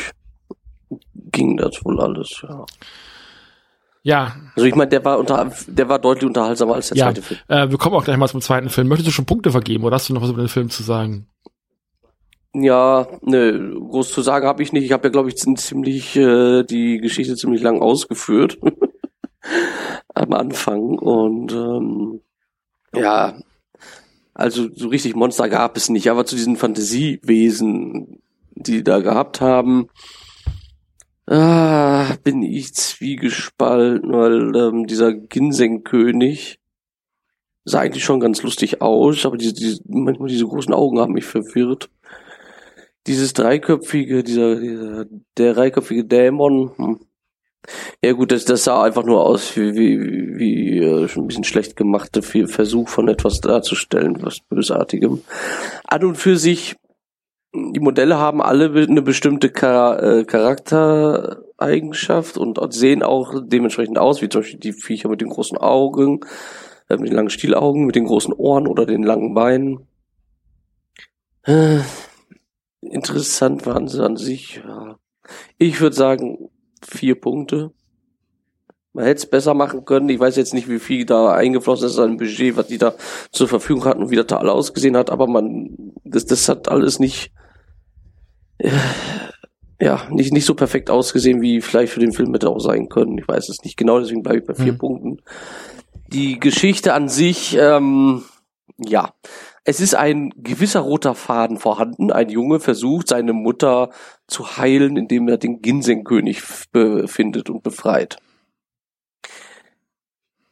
ging 1.36 1.58
das 1.58 1.84
wohl 1.84 2.02
alles, 2.02 2.42
ja. 2.42 2.66
Ja. 4.02 4.36
Also 4.56 4.68
ich 4.68 4.76
meine, 4.76 4.90
der 4.90 5.04
war 5.04 5.18
unter, 5.18 5.52
der 5.68 5.90
war 5.90 5.98
deutlich 5.98 6.28
unterhaltsamer 6.28 6.76
als 6.76 6.90
der 6.90 6.98
ja, 6.98 7.06
zweite 7.06 7.24
Film. 7.24 7.40
Äh, 7.48 7.72
wir 7.72 7.78
kommen 7.80 7.96
auch 7.96 8.04
gleich 8.04 8.18
mal 8.18 8.28
zum 8.28 8.42
zweiten 8.42 8.70
Film. 8.70 8.88
Möchtest 8.88 9.08
du 9.08 9.12
schon 9.12 9.26
Punkte 9.26 9.50
vergeben 9.50 9.84
oder 9.84 9.96
hast 9.96 10.10
du 10.10 10.14
noch 10.14 10.22
was 10.22 10.30
über 10.30 10.44
den 10.44 10.48
Film 10.48 10.70
zu 10.70 10.84
sagen? 10.84 11.28
Ja, 12.54 13.08
ne, 13.24 13.74
groß 13.90 14.12
zu 14.12 14.22
sagen 14.22 14.48
habe 14.48 14.62
ich 14.62 14.72
nicht. 14.72 14.86
Ich 14.86 14.92
habe 14.92 15.08
ja, 15.08 15.12
glaube 15.12 15.30
ich, 15.30 15.38
ziemlich 15.38 16.16
äh, 16.16 16.64
die 16.64 17.00
Geschichte 17.00 17.36
ziemlich 17.36 17.64
lang 17.64 17.82
ausgeführt 17.82 18.60
am 20.14 20.34
Anfang 20.34 21.00
und 21.00 21.52
ähm, 21.52 22.22
ja, 22.94 23.34
also 24.36 24.68
so 24.76 24.90
richtig 24.90 25.16
Monster 25.16 25.50
gab 25.50 25.78
es 25.78 25.90
nicht, 25.90 26.12
aber 26.12 26.26
zu 26.26 26.36
diesen 26.36 26.58
Fantasiewesen, 26.58 28.22
die 28.52 28.84
da 28.84 29.00
gehabt 29.00 29.42
haben, 29.42 29.88
Ah, 31.28 32.16
bin 32.24 32.44
ich 32.44 32.76
zwiegespalten, 32.76 34.12
weil 34.12 34.56
ähm, 34.56 34.86
dieser 34.86 35.12
Ginseng-König 35.12 36.60
sah 37.64 37.80
eigentlich 37.80 38.04
schon 38.04 38.20
ganz 38.20 38.44
lustig 38.44 38.82
aus, 38.82 39.26
aber 39.26 39.38
diese, 39.38 39.54
diese, 39.54 39.82
manchmal 39.88 40.30
diese 40.30 40.46
großen 40.46 40.74
Augen 40.74 41.00
haben 41.00 41.14
mich 41.14 41.26
verwirrt. 41.26 41.90
Dieses 43.08 43.34
dreiköpfige, 43.34 44.24
dieser, 44.24 44.60
dieser 44.60 45.06
der 45.38 45.54
dreiköpfige 45.56 46.06
Dämon, 46.06 46.72
hm. 46.78 47.00
ja 48.04 48.12
gut, 48.14 48.32
das, 48.32 48.46
das 48.46 48.64
sah 48.64 48.84
einfach 48.84 49.04
nur 49.04 49.26
aus 49.26 49.58
wie, 49.58 49.74
wie, 49.74 50.38
wie 50.38 50.78
äh, 50.78 51.08
schon 51.08 51.24
ein 51.24 51.28
bisschen 51.28 51.44
schlecht 51.44 51.76
gemachte 51.76 52.22
Versuch 52.22 52.88
von 52.88 53.08
etwas 53.08 53.42
darzustellen, 53.42 54.18
was 54.22 54.42
Bösartigem. 54.42 55.24
An 55.88 56.04
und 56.04 56.18
für 56.18 56.38
sich 56.38 56.76
die 57.56 57.80
Modelle 57.80 58.18
haben 58.18 58.42
alle 58.42 58.72
eine 58.72 59.02
bestimmte 59.02 59.48
äh, 59.48 60.26
Charaktereigenschaft 60.26 62.38
und 62.38 62.60
sehen 62.74 63.04
auch 63.04 63.42
dementsprechend 63.46 63.98
aus, 63.98 64.22
wie 64.22 64.30
zum 64.30 64.42
Beispiel 64.42 64.60
die 64.60 64.74
Viecher 64.74 65.10
mit 65.10 65.22
den 65.22 65.30
großen 65.30 65.58
Augen, 65.58 66.20
äh, 66.90 66.98
mit 66.98 67.10
den 67.10 67.16
langen 67.16 67.30
Stielaugen, 67.30 67.86
mit 67.86 67.96
den 67.96 68.06
großen 68.06 68.34
Ohren 68.34 68.68
oder 68.68 68.86
den 68.86 69.04
langen 69.04 69.34
Beinen. 69.34 69.88
Äh, 71.44 71.80
interessant 72.82 73.66
waren 73.66 73.88
sie 73.88 74.04
an 74.04 74.18
sich. 74.18 74.62
Ja. 74.66 74.98
Ich 75.58 75.80
würde 75.80 75.96
sagen, 75.96 76.50
vier 76.82 77.16
Punkte. 77.16 77.72
Man 78.94 79.06
hätte 79.06 79.20
es 79.20 79.30
besser 79.30 79.54
machen 79.54 79.86
können. 79.86 80.10
Ich 80.10 80.20
weiß 80.20 80.36
jetzt 80.38 80.54
nicht, 80.54 80.70
wie 80.70 80.80
viel 80.80 81.06
da 81.06 81.34
eingeflossen 81.34 81.88
ist 81.88 82.00
an 82.00 82.18
Budget, 82.18 82.56
was 82.56 82.68
die 82.68 82.78
da 82.78 82.94
zur 83.32 83.48
Verfügung 83.48 83.86
hatten 83.86 84.04
und 84.04 84.10
wie 84.10 84.16
das 84.16 84.28
da 84.28 84.38
alle 84.38 84.54
ausgesehen 84.54 84.96
hat, 84.96 85.10
aber 85.10 85.28
man, 85.28 85.94
das, 86.06 86.26
das 86.26 86.48
hat 86.48 86.70
alles 86.70 87.00
nicht 87.00 87.34
ja, 89.80 90.08
nicht, 90.10 90.34
nicht 90.34 90.46
so 90.46 90.56
perfekt 90.56 90.90
ausgesehen, 90.90 91.42
wie 91.42 91.62
vielleicht 91.62 91.94
für 91.94 92.00
den 92.00 92.14
Film 92.14 92.34
hätte 92.34 92.50
auch 92.50 92.60
sein 92.60 92.90
können. 92.90 93.18
Ich 93.18 93.28
weiß 93.28 93.50
es 93.50 93.64
nicht 93.64 93.78
genau, 93.78 94.00
deswegen 94.00 94.24
bleibe 94.24 94.40
ich 94.40 94.46
bei 94.46 94.56
vier 94.56 94.74
mhm. 94.74 94.78
Punkten. 94.78 95.22
Die 96.08 96.40
Geschichte 96.40 96.94
an 96.94 97.10
sich, 97.10 97.58
ähm, 97.60 98.24
ja, 98.78 99.14
es 99.68 99.80
ist 99.80 99.96
ein 99.96 100.32
gewisser 100.38 100.82
roter 100.82 101.16
Faden 101.16 101.58
vorhanden. 101.58 102.12
Ein 102.12 102.30
Junge 102.30 102.60
versucht, 102.60 103.08
seine 103.08 103.34
Mutter 103.34 103.90
zu 104.28 104.58
heilen, 104.58 104.96
indem 104.96 105.28
er 105.28 105.38
den 105.38 105.62
Ginseng-König 105.62 106.42
findet 106.42 107.50
und 107.50 107.64
befreit. 107.64 108.18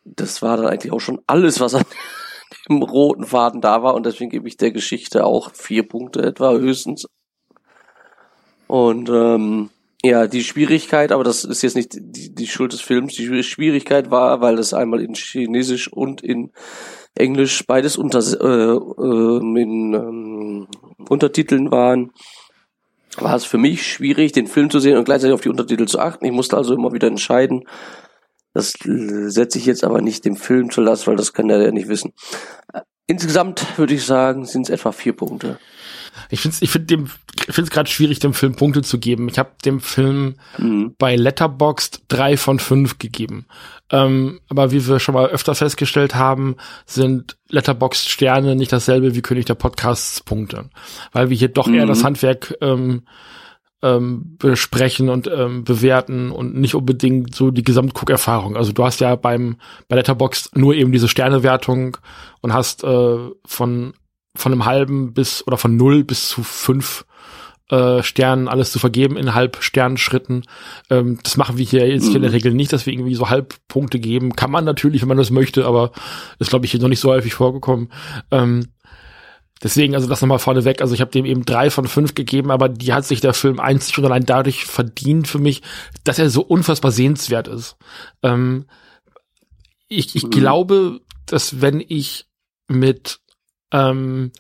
Das 0.04 0.42
war 0.42 0.58
dann 0.58 0.66
eigentlich 0.66 0.92
auch 0.92 1.00
schon 1.00 1.22
alles, 1.28 1.60
was 1.60 1.76
an 1.76 1.84
dem 2.70 2.82
roten 2.82 3.26
Faden 3.26 3.62
da 3.62 3.84
war 3.84 3.94
und 3.94 4.06
deswegen 4.06 4.32
gebe 4.32 4.48
ich 4.48 4.58
der 4.58 4.72
Geschichte 4.72 5.26
auch 5.26 5.52
vier 5.54 5.88
Punkte 5.88 6.24
etwa 6.24 6.54
höchstens. 6.54 7.06
Und 8.68 9.10
ähm, 9.10 9.70
ja, 10.04 10.28
die 10.28 10.44
Schwierigkeit, 10.44 11.12
aber 11.12 11.24
das 11.24 11.46
ist 11.46 11.62
jetzt 11.62 11.76
nicht 11.76 11.94
die, 11.94 12.34
die 12.36 12.48
Schuld 12.48 12.74
des 12.74 12.82
Films, 12.82 13.16
die 13.16 13.44
Schwierigkeit 13.44 14.12
war, 14.12 14.42
weil 14.42 14.60
es 14.60 14.74
einmal 14.74 15.02
in 15.02 15.16
Chinesisch 15.16 15.88
und 15.92 16.22
in 16.22 16.52
Englisch 17.16 17.66
beides 17.66 17.98
unter 17.98 18.20
äh, 18.20 18.76
äh, 18.76 19.62
in 19.62 19.94
ähm, 19.94 20.68
Untertiteln 21.08 21.72
waren, 21.72 22.12
war 23.18 23.36
es 23.36 23.46
für 23.46 23.58
mich 23.58 23.86
schwierig, 23.86 24.32
den 24.32 24.48
Film 24.48 24.70
zu 24.70 24.80
sehen 24.80 24.98
und 24.98 25.06
gleichzeitig 25.06 25.34
auf 25.34 25.42
die 25.42 25.50
Untertitel 25.50 25.86
zu 25.86 26.00
achten. 26.00 26.26
Ich 26.26 26.32
musste 26.32 26.58
also 26.58 26.74
immer 26.74 26.92
wieder 26.92 27.08
entscheiden. 27.08 27.66
Das 28.54 28.74
setze 28.84 29.58
ich 29.58 29.66
jetzt 29.66 29.84
aber 29.84 30.02
nicht 30.02 30.26
dem 30.26 30.36
Film 30.36 30.70
zu 30.70 30.82
Last, 30.82 31.08
weil 31.08 31.16
das 31.16 31.34
kann 31.34 31.50
er 31.50 31.62
ja 31.62 31.72
nicht 31.72 31.88
wissen. 31.88 32.14
Insgesamt 33.08 33.78
würde 33.78 33.94
ich 33.94 34.06
sagen, 34.06 34.46
sind 34.46 34.64
es 34.64 34.70
etwa 34.70 34.92
vier 34.92 35.14
Punkte. 35.14 35.60
Ich 36.30 36.42
finde 36.42 36.58
ich 36.60 36.70
find 36.70 36.90
dem, 36.90 37.08
finde 37.08 37.64
es 37.64 37.70
gerade 37.70 37.90
schwierig, 37.90 38.20
dem 38.20 38.34
Film 38.34 38.56
Punkte 38.56 38.82
zu 38.82 39.00
geben. 39.00 39.28
Ich 39.30 39.40
habe 39.40 39.52
dem 39.66 39.80
Film 39.80 40.36
mhm. 40.58 40.96
bei 40.98 41.16
Letterboxd 41.16 42.04
drei 42.08 42.38
von 42.38 42.60
fünf 42.60 43.00
gegeben. 43.00 43.46
Ähm, 43.92 44.40
aber 44.50 44.72
wie 44.72 44.88
wir 44.88 45.00
schon 45.00 45.16
mal 45.16 45.28
öfter 45.28 45.56
festgestellt 45.56 46.16
haben, 46.16 46.56
sind 46.86 47.38
Letterboxd 47.50 48.10
Sterne 48.10 48.56
nicht 48.56 48.72
dasselbe 48.72 49.16
wie 49.16 49.22
König 49.22 49.46
der 49.46 49.56
Podcasts 49.56 50.22
Punkte, 50.22 50.70
weil 51.12 51.30
wir 51.30 51.38
hier 51.38 51.50
doch 51.50 51.68
mhm. 51.68 51.76
eher 51.76 51.86
das 51.86 52.04
Handwerk 52.04 52.56
ähm, 52.62 53.04
ähm, 53.84 54.38
besprechen 54.40 55.10
und 55.10 55.28
ähm, 55.28 55.66
bewerten 55.66 56.32
und 56.32 56.56
nicht 56.56 56.74
unbedingt 56.74 57.36
so 57.36 57.52
die 57.52 57.64
Gesamtguckerfahrung. 57.64 58.56
Also 58.56 58.72
du 58.72 58.84
hast 58.84 59.02
ja 59.02 59.16
beim 59.16 59.58
bei 59.90 59.98
Letterboxd 59.98 60.56
nur 60.56 60.74
eben 60.74 60.94
diese 60.94 61.10
Sternewertung 61.10 61.98
und 62.42 62.54
hast 62.54 62.84
äh, 62.84 63.18
von 63.46 63.94
von 64.36 64.52
einem 64.52 64.66
halben 64.66 65.14
bis 65.14 65.46
oder 65.46 65.58
von 65.58 65.76
null 65.78 66.04
bis 66.04 66.30
zu 66.30 66.44
fünf 66.44 67.06
äh, 67.70 68.04
Sternen 68.04 68.48
alles 68.48 68.72
zu 68.72 68.80
vergeben 68.80 69.18
in 69.18 69.34
Halbsternschritten. 69.34 70.44
Ähm, 70.90 71.20
das 71.24 71.38
machen 71.38 71.58
wir 71.58 71.66
hier 71.66 71.88
jetzt 71.88 72.10
mhm. 72.10 72.18
in 72.18 72.22
der 72.22 72.32
mhm. 72.32 72.36
Regel 72.36 72.54
nicht, 72.54 72.74
dass 72.74 72.86
wir 72.86 72.94
irgendwie 72.94 73.16
so 73.16 73.30
Halbpunkte 73.30 74.00
geben. 74.00 74.36
Kann 74.36 74.52
man 74.52 74.66
natürlich, 74.66 75.02
wenn 75.02 75.08
man 75.08 75.18
das 75.18 75.32
möchte, 75.32 75.66
aber 75.66 75.92
ist, 76.40 76.50
glaube 76.50 76.66
ich, 76.66 76.72
hier 76.72 76.82
noch 76.82 76.90
nicht 76.90 77.00
so 77.00 77.10
häufig 77.10 77.34
vorgekommen. 77.34 77.90
Ähm, 78.32 78.68
deswegen, 79.64 79.96
also 79.96 80.08
das 80.08 80.22
nochmal 80.22 80.40
vorneweg. 80.40 80.82
Also 80.82 80.94
ich 80.94 81.02
habe 81.02 81.12
dem 81.12 81.26
eben 81.26 81.46
drei 81.46 81.70
von 81.70 81.88
fünf 81.88 82.16
gegeben, 82.16 82.52
aber 82.52 82.70
die 82.70 82.94
hat 82.94 83.06
sich 83.06 83.22
der 83.22 83.34
Film 83.34 83.60
einzig 83.60 83.98
und 83.98 84.06
allein 84.06 84.26
dadurch 84.26 84.66
verdient 84.66 85.28
für 85.28 85.40
mich, 85.40 85.62
dass 86.04 86.20
er 86.20 86.30
so 86.30 86.42
unfassbar 86.42 86.92
sehenswert 86.92 87.48
ist. 87.48 87.78
Ähm, 88.22 88.66
ich 89.88 90.16
ich 90.16 90.24
mhm. 90.24 90.30
glaube, 90.32 91.00
dass 91.26 91.62
wenn 91.62 91.84
ich 91.88 92.26
mit 92.68 93.20
ähm, 93.74 94.32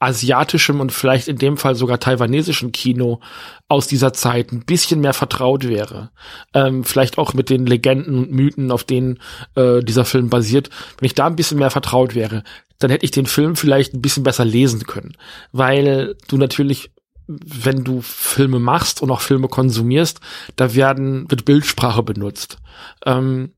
asiatischem 0.00 0.80
und 0.80 0.92
vielleicht 0.92 1.28
in 1.28 1.38
dem 1.38 1.56
Fall 1.56 1.74
sogar 1.74 1.98
taiwanesischem 1.98 2.72
Kino 2.72 3.20
aus 3.68 3.86
dieser 3.86 4.12
Zeit 4.12 4.52
ein 4.52 4.64
bisschen 4.64 5.00
mehr 5.00 5.14
vertraut 5.14 5.66
wäre. 5.66 6.10
Ähm, 6.52 6.84
vielleicht 6.84 7.16
auch 7.16 7.32
mit 7.32 7.48
den 7.48 7.66
Legenden 7.66 8.18
und 8.18 8.32
Mythen, 8.32 8.70
auf 8.70 8.84
denen 8.84 9.20
äh, 9.54 9.82
dieser 9.82 10.04
Film 10.04 10.28
basiert. 10.28 10.68
Wenn 10.98 11.06
ich 11.06 11.14
da 11.14 11.26
ein 11.26 11.36
bisschen 11.36 11.58
mehr 11.58 11.70
vertraut 11.70 12.14
wäre, 12.14 12.42
dann 12.78 12.90
hätte 12.90 13.04
ich 13.04 13.12
den 13.12 13.26
Film 13.26 13.56
vielleicht 13.56 13.94
ein 13.94 14.02
bisschen 14.02 14.24
besser 14.24 14.44
lesen 14.44 14.82
können. 14.84 15.16
Weil 15.52 16.16
du 16.28 16.36
natürlich 16.36 16.90
wenn 17.26 17.84
du 17.84 18.02
Filme 18.02 18.58
machst 18.58 19.00
und 19.00 19.10
auch 19.10 19.22
Filme 19.22 19.48
konsumierst, 19.48 20.20
da 20.56 20.74
werden, 20.74 21.30
wird 21.30 21.46
Bildsprache 21.46 22.02
benutzt. 22.02 22.58
Ähm, 23.06 23.52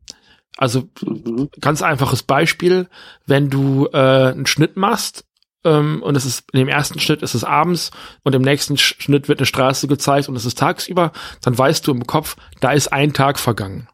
also 0.56 0.88
mhm. 1.02 1.50
ganz 1.60 1.82
einfaches 1.82 2.22
Beispiel, 2.22 2.88
wenn 3.26 3.50
du 3.50 3.88
äh, 3.92 4.32
einen 4.32 4.46
Schnitt 4.46 4.76
machst 4.76 5.24
ähm, 5.64 6.02
und 6.02 6.16
es 6.16 6.24
ist 6.24 6.50
in 6.52 6.60
dem 6.60 6.68
ersten 6.68 6.98
Schnitt 6.98 7.22
ist 7.22 7.34
es 7.34 7.44
abends 7.44 7.90
und 8.22 8.34
im 8.34 8.42
nächsten 8.42 8.78
Schnitt 8.78 9.28
wird 9.28 9.38
eine 9.38 9.46
Straße 9.46 9.86
gezeigt 9.86 10.28
und 10.28 10.36
es 10.36 10.46
ist 10.46 10.58
tagsüber, 10.58 11.12
dann 11.42 11.56
weißt 11.56 11.86
du 11.86 11.92
im 11.92 12.06
Kopf, 12.06 12.36
da 12.60 12.72
ist 12.72 12.92
ein 12.92 13.12
Tag 13.12 13.38
vergangen. 13.38 13.88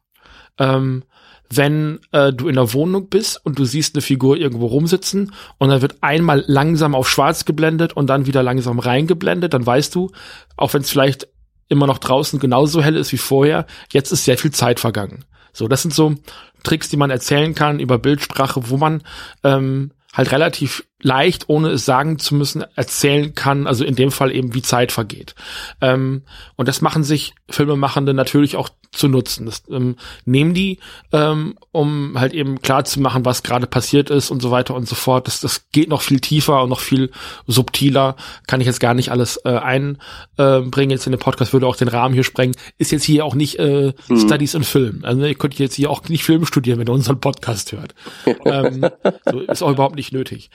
Ähm, 0.58 1.04
wenn 1.54 2.00
äh, 2.12 2.32
du 2.32 2.48
in 2.48 2.54
der 2.54 2.72
Wohnung 2.72 3.08
bist 3.08 3.44
und 3.44 3.58
du 3.58 3.64
siehst 3.64 3.94
eine 3.94 4.02
Figur 4.02 4.36
irgendwo 4.38 4.66
rumsitzen 4.66 5.34
und 5.58 5.68
dann 5.68 5.82
wird 5.82 5.96
einmal 6.00 6.44
langsam 6.46 6.94
auf 6.94 7.10
schwarz 7.10 7.44
geblendet 7.44 7.92
und 7.92 8.06
dann 8.06 8.26
wieder 8.26 8.42
langsam 8.42 8.78
reingeblendet, 8.78 9.52
dann 9.52 9.66
weißt 9.66 9.94
du, 9.94 10.10
auch 10.56 10.72
wenn 10.72 10.82
es 10.82 10.90
vielleicht 10.90 11.28
immer 11.68 11.86
noch 11.86 11.98
draußen 11.98 12.38
genauso 12.38 12.82
hell 12.82 12.96
ist 12.96 13.12
wie 13.12 13.18
vorher. 13.18 13.66
Jetzt 13.90 14.12
ist 14.12 14.24
sehr 14.24 14.38
viel 14.38 14.50
Zeit 14.50 14.80
vergangen. 14.80 15.24
So, 15.52 15.68
das 15.68 15.82
sind 15.82 15.92
so 15.92 16.14
Tricks, 16.62 16.88
die 16.88 16.96
man 16.96 17.10
erzählen 17.10 17.54
kann 17.54 17.80
über 17.80 17.98
Bildsprache, 17.98 18.70
wo 18.70 18.76
man 18.76 19.02
ähm, 19.44 19.92
halt 20.12 20.32
relativ 20.32 20.84
leicht, 21.02 21.48
ohne 21.48 21.70
es 21.70 21.84
sagen 21.84 22.18
zu 22.18 22.34
müssen, 22.34 22.64
erzählen 22.74 23.34
kann, 23.34 23.66
also 23.66 23.84
in 23.84 23.96
dem 23.96 24.10
Fall 24.10 24.34
eben, 24.34 24.54
wie 24.54 24.62
Zeit 24.62 24.92
vergeht. 24.92 25.34
Ähm, 25.80 26.22
und 26.56 26.68
das 26.68 26.80
machen 26.80 27.04
sich 27.04 27.34
Filmemachende 27.50 28.14
natürlich 28.14 28.56
auch 28.56 28.70
zu 28.92 29.08
nutzen. 29.08 29.46
Das 29.46 29.62
ähm, 29.70 29.96
nehmen 30.26 30.54
die, 30.54 30.78
ähm, 31.12 31.56
um 31.72 32.18
halt 32.18 32.34
eben 32.34 32.60
klar 32.60 32.84
zu 32.84 33.00
machen, 33.00 33.24
was 33.24 33.42
gerade 33.42 33.66
passiert 33.66 34.10
ist 34.10 34.30
und 34.30 34.40
so 34.40 34.50
weiter 34.50 34.74
und 34.74 34.86
so 34.86 34.94
fort. 34.94 35.26
Das, 35.26 35.40
das 35.40 35.70
geht 35.72 35.88
noch 35.88 36.02
viel 36.02 36.20
tiefer 36.20 36.62
und 36.62 36.68
noch 36.68 36.80
viel 36.80 37.10
subtiler. 37.46 38.16
Kann 38.46 38.60
ich 38.60 38.66
jetzt 38.66 38.80
gar 38.80 38.94
nicht 38.94 39.10
alles 39.10 39.40
äh, 39.44 39.48
einbringen. 39.48 40.90
Äh, 40.90 40.94
jetzt 40.94 41.06
in 41.06 41.12
den 41.12 41.18
Podcast 41.18 41.52
würde 41.52 41.66
auch 41.66 41.76
den 41.76 41.88
Rahmen 41.88 42.14
hier 42.14 42.24
sprengen. 42.24 42.54
Ist 42.78 42.92
jetzt 42.92 43.04
hier 43.04 43.24
auch 43.24 43.34
nicht 43.34 43.58
äh, 43.58 43.94
mhm. 44.08 44.18
Studies 44.18 44.54
in 44.54 44.62
Film. 44.62 45.00
Also 45.04 45.24
ihr 45.24 45.34
könnt 45.34 45.58
jetzt 45.58 45.74
hier 45.74 45.90
auch 45.90 46.06
nicht 46.08 46.24
Film 46.24 46.44
studieren, 46.44 46.78
wenn 46.78 46.86
ihr 46.86 46.92
unseren 46.92 47.20
Podcast 47.20 47.72
hört. 47.72 47.94
ähm, 48.44 48.86
so 49.30 49.40
ist 49.40 49.62
auch 49.62 49.70
überhaupt 49.70 49.96
nicht 49.96 50.12
nötig. 50.12 50.50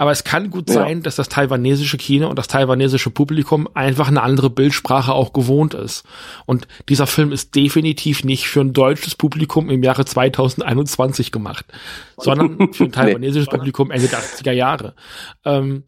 Aber 0.00 0.12
es 0.12 0.22
kann 0.22 0.50
gut 0.50 0.70
sein, 0.70 0.98
ja. 0.98 1.02
dass 1.02 1.16
das 1.16 1.28
taiwanesische 1.28 1.96
Kino 1.96 2.28
und 2.28 2.38
das 2.38 2.46
taiwanesische 2.46 3.10
Publikum 3.10 3.68
einfach 3.74 4.06
eine 4.06 4.22
andere 4.22 4.48
Bildsprache 4.48 5.12
auch 5.12 5.32
gewohnt 5.32 5.74
ist. 5.74 6.04
Und 6.46 6.68
dieser 6.88 7.08
Film 7.08 7.32
ist 7.32 7.56
definitiv 7.56 8.22
nicht 8.22 8.48
für 8.48 8.60
ein 8.60 8.72
deutsches 8.72 9.16
Publikum 9.16 9.68
im 9.68 9.82
Jahre 9.82 10.04
2021 10.04 11.32
gemacht, 11.32 11.66
sondern 12.16 12.72
für 12.72 12.84
ein 12.84 12.92
taiwanesisches 12.92 13.48
nee. 13.48 13.58
Publikum 13.58 13.90
Ende 13.90 14.06
der 14.06 14.20
80er 14.20 14.52
Jahre. 14.52 14.94
Ähm, 15.44 15.82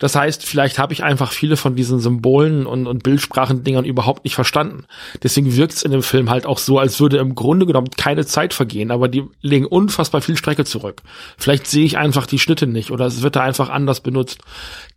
das 0.00 0.16
heißt, 0.16 0.44
vielleicht 0.44 0.78
habe 0.78 0.94
ich 0.94 1.04
einfach 1.04 1.30
viele 1.30 1.56
von 1.56 1.76
diesen 1.76 2.00
Symbolen 2.00 2.66
und, 2.66 2.86
und 2.86 3.02
Bildsprachendingern 3.02 3.84
überhaupt 3.84 4.24
nicht 4.24 4.34
verstanden. 4.34 4.86
Deswegen 5.22 5.54
wirkt 5.54 5.74
es 5.74 5.82
in 5.82 5.92
dem 5.92 6.02
Film 6.02 6.30
halt 6.30 6.46
auch 6.46 6.58
so, 6.58 6.78
als 6.78 6.98
würde 7.00 7.18
im 7.18 7.34
Grunde 7.34 7.66
genommen 7.66 7.90
keine 7.96 8.24
Zeit 8.24 8.54
vergehen, 8.54 8.90
aber 8.90 9.08
die 9.08 9.24
legen 9.42 9.66
unfassbar 9.66 10.22
viel 10.22 10.38
Strecke 10.38 10.64
zurück. 10.64 11.02
Vielleicht 11.36 11.66
sehe 11.66 11.84
ich 11.84 11.98
einfach 11.98 12.26
die 12.26 12.38
Schnitte 12.38 12.66
nicht 12.66 12.90
oder 12.90 13.04
es 13.04 13.20
wird 13.20 13.36
da 13.36 13.42
einfach 13.42 13.68
anders 13.68 14.00
benutzt. 14.00 14.38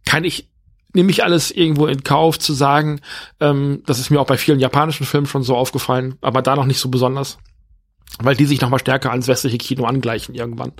Kann 0.06 0.24
ich 0.24 0.50
nehme 0.96 1.10
ich 1.10 1.24
alles 1.24 1.52
irgendwo 1.52 1.88
in 1.88 2.04
Kauf 2.04 2.40
zu 2.40 2.54
sagen, 2.54 3.02
ähm, 3.40 3.82
das 3.86 4.00
ist 4.00 4.10
mir 4.10 4.22
auch 4.22 4.28
bei 4.28 4.38
vielen 4.38 4.60
japanischen 4.60 5.08
Filmen 5.08 5.26
schon 5.26 5.44
so 5.44 5.58
aufgefallen, 5.58 6.16
aber 6.22 6.42
da 6.42 6.56
noch 6.56 6.66
nicht 6.66 6.80
so 6.80 6.90
besonders 6.90 7.40
weil 8.20 8.36
die 8.36 8.46
sich 8.46 8.62
noch 8.62 8.70
mal 8.70 8.80
stärker 8.80 9.10
ans 9.10 9.28
westliche 9.28 9.58
Kino 9.58 9.86
angleichen 9.86 10.36
irgendwann 10.36 10.74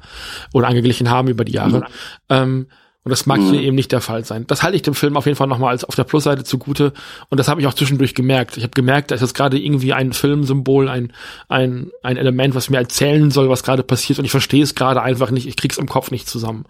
oder 0.54 0.68
angeglichen 0.68 1.10
haben 1.10 1.30
über 1.30 1.44
die 1.44 1.54
Jahre. 1.54 1.80
Mhm. 1.80 1.86
Ähm, 2.30 2.68
und 3.04 3.10
das 3.10 3.26
mag 3.26 3.40
mhm. 3.42 3.52
hier 3.52 3.62
eben 3.62 3.76
nicht 3.76 3.92
der 3.92 4.00
Fall 4.00 4.24
sein. 4.24 4.48
Das 4.48 4.64
halte 4.64 4.78
ich 4.78 4.82
dem 4.82 4.94
Film 4.94 5.18
auf 5.18 5.26
jeden 5.26 5.36
Fall 5.36 5.48
nochmal 5.48 5.72
als 5.72 5.84
auf 5.84 5.96
der 5.96 6.06
Plusseite 6.06 6.46
zugute. 6.46 6.94
Und 7.30 7.38
das 7.38 7.50
habe 7.50 7.60
ich 7.60 7.68
auch 7.68 7.74
zwischendurch 7.74 8.16
gemerkt. 8.16 8.56
Ich 8.56 8.64
habe 8.64 8.72
gemerkt, 8.72 9.12
da 9.12 9.16
ist 9.16 9.22
jetzt 9.22 9.34
gerade 9.34 9.60
irgendwie 9.60 9.92
ein 9.92 10.14
Filmsymbol, 10.14 10.88
ein, 10.88 11.12
ein, 11.50 11.92
ein 12.02 12.16
Element, 12.16 12.56
was 12.56 12.70
mir 12.70 12.78
erzählen 12.78 13.30
soll, 13.30 13.50
was 13.50 13.64
gerade 13.64 13.84
passiert. 13.84 14.20
Und 14.20 14.26
ich 14.26 14.32
verstehe 14.32 14.64
es 14.64 14.74
gerade 14.74 15.02
einfach 15.02 15.32
nicht. 15.32 15.48
Ich 15.48 15.58
krieg's 15.58 15.78
im 15.78 15.90
Kopf 15.90 16.12
nicht 16.12 16.30
zusammen. 16.30 16.64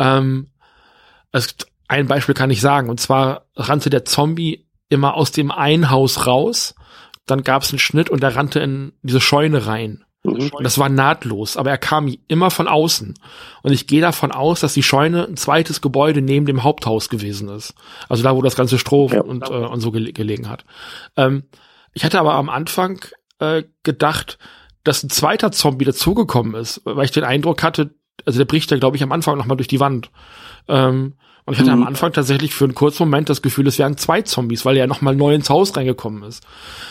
Ähm, 0.00 0.48
es, 1.30 1.54
ein 1.86 2.08
Beispiel 2.08 2.34
kann 2.34 2.50
ich 2.50 2.60
sagen. 2.60 2.90
Und 2.90 2.98
zwar 2.98 3.44
rannte 3.54 3.88
der 3.88 4.04
Zombie 4.04 4.66
immer 4.88 5.14
aus 5.14 5.30
dem 5.30 5.52
einen 5.52 5.90
Haus 5.90 6.26
raus. 6.26 6.74
Dann 7.24 7.44
gab 7.44 7.62
es 7.62 7.70
einen 7.70 7.78
Schnitt 7.78 8.10
und 8.10 8.24
er 8.24 8.34
rannte 8.34 8.58
in 8.58 8.94
diese 9.02 9.20
Scheune 9.20 9.66
rein. 9.66 10.04
Mhm. 10.24 10.50
Und 10.52 10.64
das 10.64 10.78
war 10.78 10.88
nahtlos, 10.88 11.56
aber 11.56 11.70
er 11.70 11.78
kam 11.78 12.12
immer 12.26 12.50
von 12.50 12.68
außen. 12.68 13.14
Und 13.62 13.72
ich 13.72 13.86
gehe 13.86 14.00
davon 14.00 14.32
aus, 14.32 14.60
dass 14.60 14.74
die 14.74 14.82
Scheune 14.82 15.26
ein 15.26 15.36
zweites 15.36 15.80
Gebäude 15.80 16.22
neben 16.22 16.46
dem 16.46 16.64
Haupthaus 16.64 17.08
gewesen 17.08 17.48
ist. 17.48 17.74
Also 18.08 18.22
da, 18.22 18.34
wo 18.34 18.42
das 18.42 18.56
ganze 18.56 18.78
Stroh 18.78 19.08
ja. 19.08 19.20
und, 19.20 19.48
äh, 19.48 19.52
und 19.52 19.80
so 19.80 19.90
gele 19.90 20.12
gelegen 20.12 20.48
hat. 20.48 20.64
Ähm, 21.16 21.44
ich 21.94 22.04
hatte 22.04 22.20
aber 22.20 22.34
am 22.34 22.48
Anfang 22.48 23.00
äh, 23.38 23.64
gedacht, 23.82 24.38
dass 24.84 25.02
ein 25.02 25.10
zweiter 25.10 25.52
Zombie 25.52 25.84
dazugekommen 25.84 26.54
ist, 26.54 26.80
weil 26.84 27.04
ich 27.04 27.10
den 27.10 27.24
Eindruck 27.24 27.62
hatte, 27.62 27.94
also 28.24 28.38
der 28.38 28.46
bricht 28.46 28.70
ja, 28.70 28.78
glaube 28.78 28.96
ich, 28.96 29.02
am 29.02 29.12
Anfang 29.12 29.36
nochmal 29.36 29.56
durch 29.56 29.68
die 29.68 29.80
Wand. 29.80 30.10
Ähm, 30.66 31.14
und 31.44 31.54
ich 31.54 31.60
hatte 31.60 31.74
mhm. 31.74 31.82
am 31.82 31.88
Anfang 31.88 32.12
tatsächlich 32.12 32.52
für 32.52 32.64
einen 32.64 32.74
kurzen 32.74 33.04
Moment 33.04 33.30
das 33.30 33.40
Gefühl, 33.40 33.66
es 33.66 33.78
wären 33.78 33.96
zwei 33.96 34.20
Zombies, 34.20 34.64
weil 34.64 34.76
er 34.76 34.86
nochmal 34.86 35.16
neu 35.16 35.34
ins 35.34 35.48
Haus 35.48 35.74
reingekommen 35.76 36.22
ist. 36.22 36.46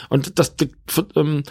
Und 0.10 0.40
das, 0.40 0.56
das 0.56 0.70
ähm, 1.16 1.44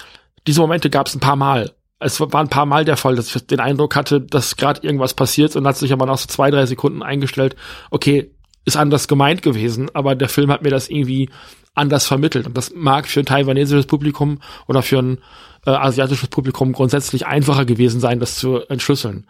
diese 0.47 0.61
Momente 0.61 0.91
gab 0.91 1.07
es 1.07 1.15
ein 1.15 1.21
paar 1.21 1.37
Mal. 1.37 1.73
Es 1.99 2.21
war 2.21 2.35
ein 2.35 2.49
paar 2.49 2.67
Mal 2.67 2.85
der 2.85 2.97
Fall, 2.97 3.17
dass 3.17 3.35
ich 3.35 3.47
den 3.47 3.61
Eindruck 3.61 3.97
hatte, 3.97 4.21
dass 4.21 4.57
gerade 4.57 4.83
irgendwas 4.83 5.15
passiert 5.15 5.57
und 5.57 5.67
hat 5.67 5.77
sich 5.77 5.93
aber 5.93 6.07
nach 6.07 6.19
so 6.19 6.27
zwei, 6.27 6.51
drei 6.51 6.67
Sekunden 6.67 7.03
eingestellt, 7.03 7.57
okay, 7.91 8.31
ist 8.67 8.77
anders 8.77 9.09
gemeint 9.09 9.43
gewesen, 9.43 9.91
aber 9.95 10.15
der 10.15 10.29
Film 10.29 10.51
hat 10.51 10.63
mir 10.63 10.71
das 10.71 10.89
irgendwie 10.89 11.31
anders 11.75 12.07
vermittelt. 12.07 12.47
Und 12.47 12.57
das 12.57 12.73
mag 12.75 13.07
für 13.07 13.21
ein 13.21 13.27
taiwanesisches 13.27 13.87
Publikum 13.87 14.41
oder 14.67 14.83
für 14.83 14.99
ein 14.99 15.19
äh, 15.65 15.71
asiatisches 15.71 16.29
Publikum 16.29 16.73
grundsätzlich 16.73 17.27
einfacher 17.27 17.65
gewesen 17.65 18.01
sein, 18.01 18.21
das 18.21 18.37
zu 18.37 18.61
entschlüsseln. 18.69 19.27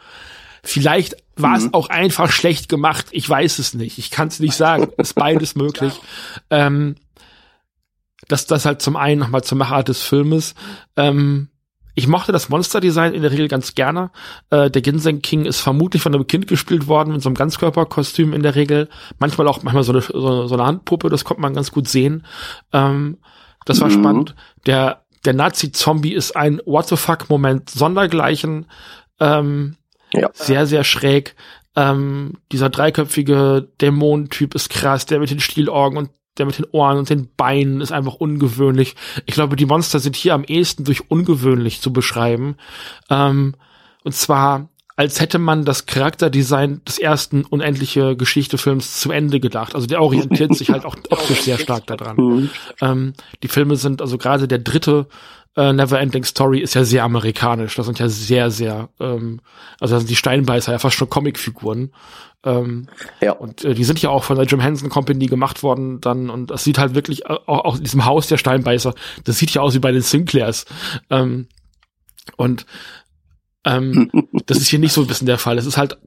Vielleicht 0.62 1.17
war 1.37 1.51
mhm. 1.51 1.57
es 1.57 1.75
auch 1.75 1.89
einfach 1.91 2.33
schlecht 2.33 2.69
gemacht. 2.69 3.07
Ich 3.11 3.29
weiß 3.29 3.59
es 3.59 3.75
nicht. 3.75 3.99
Ich 3.99 4.11
kann 4.11 4.29
es 4.29 4.41
nicht 4.41 4.55
sagen. 4.55 4.89
Ist 4.97 5.14
beides 5.14 5.55
möglich. 5.55 5.93
Ähm, 6.51 6.97
dass 8.29 8.47
das 8.47 8.64
halt 8.64 8.83
zum 8.83 8.97
einen 8.97 9.20
nochmal 9.20 9.45
zur 9.45 9.59
Machart 9.59 9.89
des 9.89 10.03
Filmes. 10.03 10.55
Ähm, 10.97 11.49
ich 11.99 12.09
mochte 12.09 12.31
das 12.31 12.51
Monsterdesign 12.51 13.14
in 13.14 13.22
der 13.22 13.31
Regel 13.31 13.49
ganz 13.49 13.74
gerne. 13.74 14.11
Äh, 14.51 14.70
der 14.70 14.83
Ginseng 14.83 15.22
King 15.22 15.47
ist 15.47 15.61
vermutlich 15.61 16.03
von 16.03 16.14
einem 16.14 16.27
Kind 16.27 16.47
gespielt 16.47 16.89
worden, 16.89 17.14
mit 17.14 17.22
so 17.22 17.31
einem 17.31 17.37
Ganzkörperkostüm 17.37 18.35
in 18.35 18.43
der 18.43 18.55
Regel. 18.55 18.91
Manchmal 19.18 19.49
auch 19.49 19.62
manchmal 19.62 19.83
so 19.83 19.93
eine, 19.93 20.03
so, 20.03 20.47
so 20.47 20.55
eine 20.55 20.66
Handpuppe, 20.66 21.09
das 21.09 21.24
konnte 21.24 21.41
man 21.41 21.55
ganz 21.55 21.72
gut 21.72 21.89
sehen. 21.89 22.27
Ähm, 22.72 23.16
das 23.64 23.81
war 23.81 23.89
mhm. 23.89 23.93
spannend. 23.93 24.35
Der, 24.66 25.05
der 25.24 25.33
Nazi-Zombie 25.33 26.12
ist 26.12 26.37
ein 26.37 26.61
What 26.66 26.87
the 26.89 26.97
fuck-Moment 26.97 27.70
sondergleichen. 27.70 28.66
Ähm, 29.18 29.77
ja. 30.12 30.29
Sehr, 30.35 30.66
sehr 30.66 30.85
schräg. 30.85 31.35
Ähm, 31.77 32.35
dieser 32.53 32.68
dreiköpfige 32.68 33.68
Dämonentyp 33.81 34.55
ist 34.55 34.68
krass, 34.68 35.07
der 35.07 35.18
mit 35.18 35.31
den 35.31 35.41
Stielorgen 35.41 35.97
und 35.99 36.11
der 36.39 36.47
mit 36.47 36.59
den 36.59 36.66
Ohren 36.72 36.99
und 36.99 37.11
den 37.11 37.28
Beinen 37.37 37.80
ist 37.80 37.93
einfach 37.93 38.14
ungewöhnlich. 38.14 38.95
Ich 39.24 39.34
glaube, 39.34 39.57
die 39.57 39.66
Monster 39.66 39.99
sind 39.99 40.16
hier 40.16 40.34
am 40.34 40.45
ehesten 40.45 40.84
durch 40.84 41.11
ungewöhnlich 41.11 41.80
zu 41.80 41.93
beschreiben. 41.93 42.57
Ähm, 43.11 43.55
und 44.05 44.12
zwar, 44.12 44.68
als 44.97 45.20
hätte 45.20 45.39
man 45.39 45.64
das 45.64 45.87
Charakterdesign 45.87 46.80
des 46.87 46.99
ersten 46.99 47.45
unendliche 47.45 48.16
Geschichte-Films 48.16 49.01
zu 49.01 49.11
Ende 49.11 49.41
gedacht. 49.41 49.74
Also 49.74 49.87
der 49.87 50.03
orientiert 50.03 50.55
sich 50.55 50.70
halt 50.70 50.84
auch 50.84 50.97
optisch 51.11 51.43
sehr 51.43 51.59
stark 51.59 51.87
daran. 51.87 52.16
Mhm. 52.16 52.51
Ähm, 52.80 53.12
die 53.43 53.49
Filme 53.49 53.76
sind, 53.76 54.01
also 54.01 54.16
gerade 54.16 54.49
der 54.49 54.59
dritte 54.59 55.07
äh, 55.57 55.72
Neverending 55.72 56.24
Story 56.24 56.61
ist 56.61 56.74
ja 56.74 56.84
sehr 56.84 57.05
amerikanisch. 57.05 57.74
Das 57.74 57.87
sind 57.87 57.99
ja 57.99 58.09
sehr, 58.09 58.51
sehr, 58.51 58.89
ähm, 59.01 59.41
also 59.80 59.95
das 59.95 60.03
sind 60.03 60.11
die 60.11 60.16
Steinbeißer 60.16 60.72
ja 60.72 60.78
fast 60.78 60.97
schon 60.97 61.11
Comicfiguren. 61.11 61.93
Ähm, 62.47 62.87
ja. 63.21 63.33
Und 63.33 63.65
äh, 63.65 63.75
die 63.75 63.83
sind 63.83 64.01
ja 64.01 64.11
auch 64.11 64.23
von 64.23 64.37
der 64.37 64.47
Jim 64.47 64.61
Henson 64.61 64.89
Company 64.89 65.27
gemacht 65.27 65.65
worden 65.65 66.01
dann 66.01 66.31
und 66.31 66.51
das 66.51 66.63
sieht 66.63 66.79
halt 66.79 66.95
wirklich 66.95 67.25
äh, 67.25 67.37
auch, 67.47 67.77
in 67.77 67.83
diesem 67.83 68.05
Haus 68.05 68.29
der 68.29 68.39
Steinbeißer, 68.39 68.95
das 69.25 69.39
sieht 69.39 69.51
ja 69.51 69.63
aus 69.63 69.75
wie 69.75 69.81
bei 69.81 69.91
den 69.91 70.01
Sinclairs. 70.01 70.65
Ähm, 71.11 71.49
und 72.37 72.65
ähm, 73.65 74.11
das 74.47 74.59
ist 74.59 74.69
hier 74.69 74.79
nicht 74.79 74.93
so 74.93 75.01
ein 75.01 75.09
bisschen 75.09 75.27
der 75.27 75.39
Fall. 75.39 75.59
Es 75.59 75.67
ist 75.67 75.77
halt, 75.77 75.99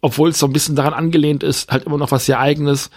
obwohl 0.00 0.30
es 0.30 0.38
so 0.38 0.46
ein 0.46 0.52
bisschen 0.52 0.76
daran 0.76 0.94
angelehnt 0.94 1.42
ist, 1.42 1.70
halt 1.70 1.84
immer 1.84 1.98
noch 1.98 2.12
was 2.12 2.26
sehr 2.26 2.38
eigenes. 2.38 2.90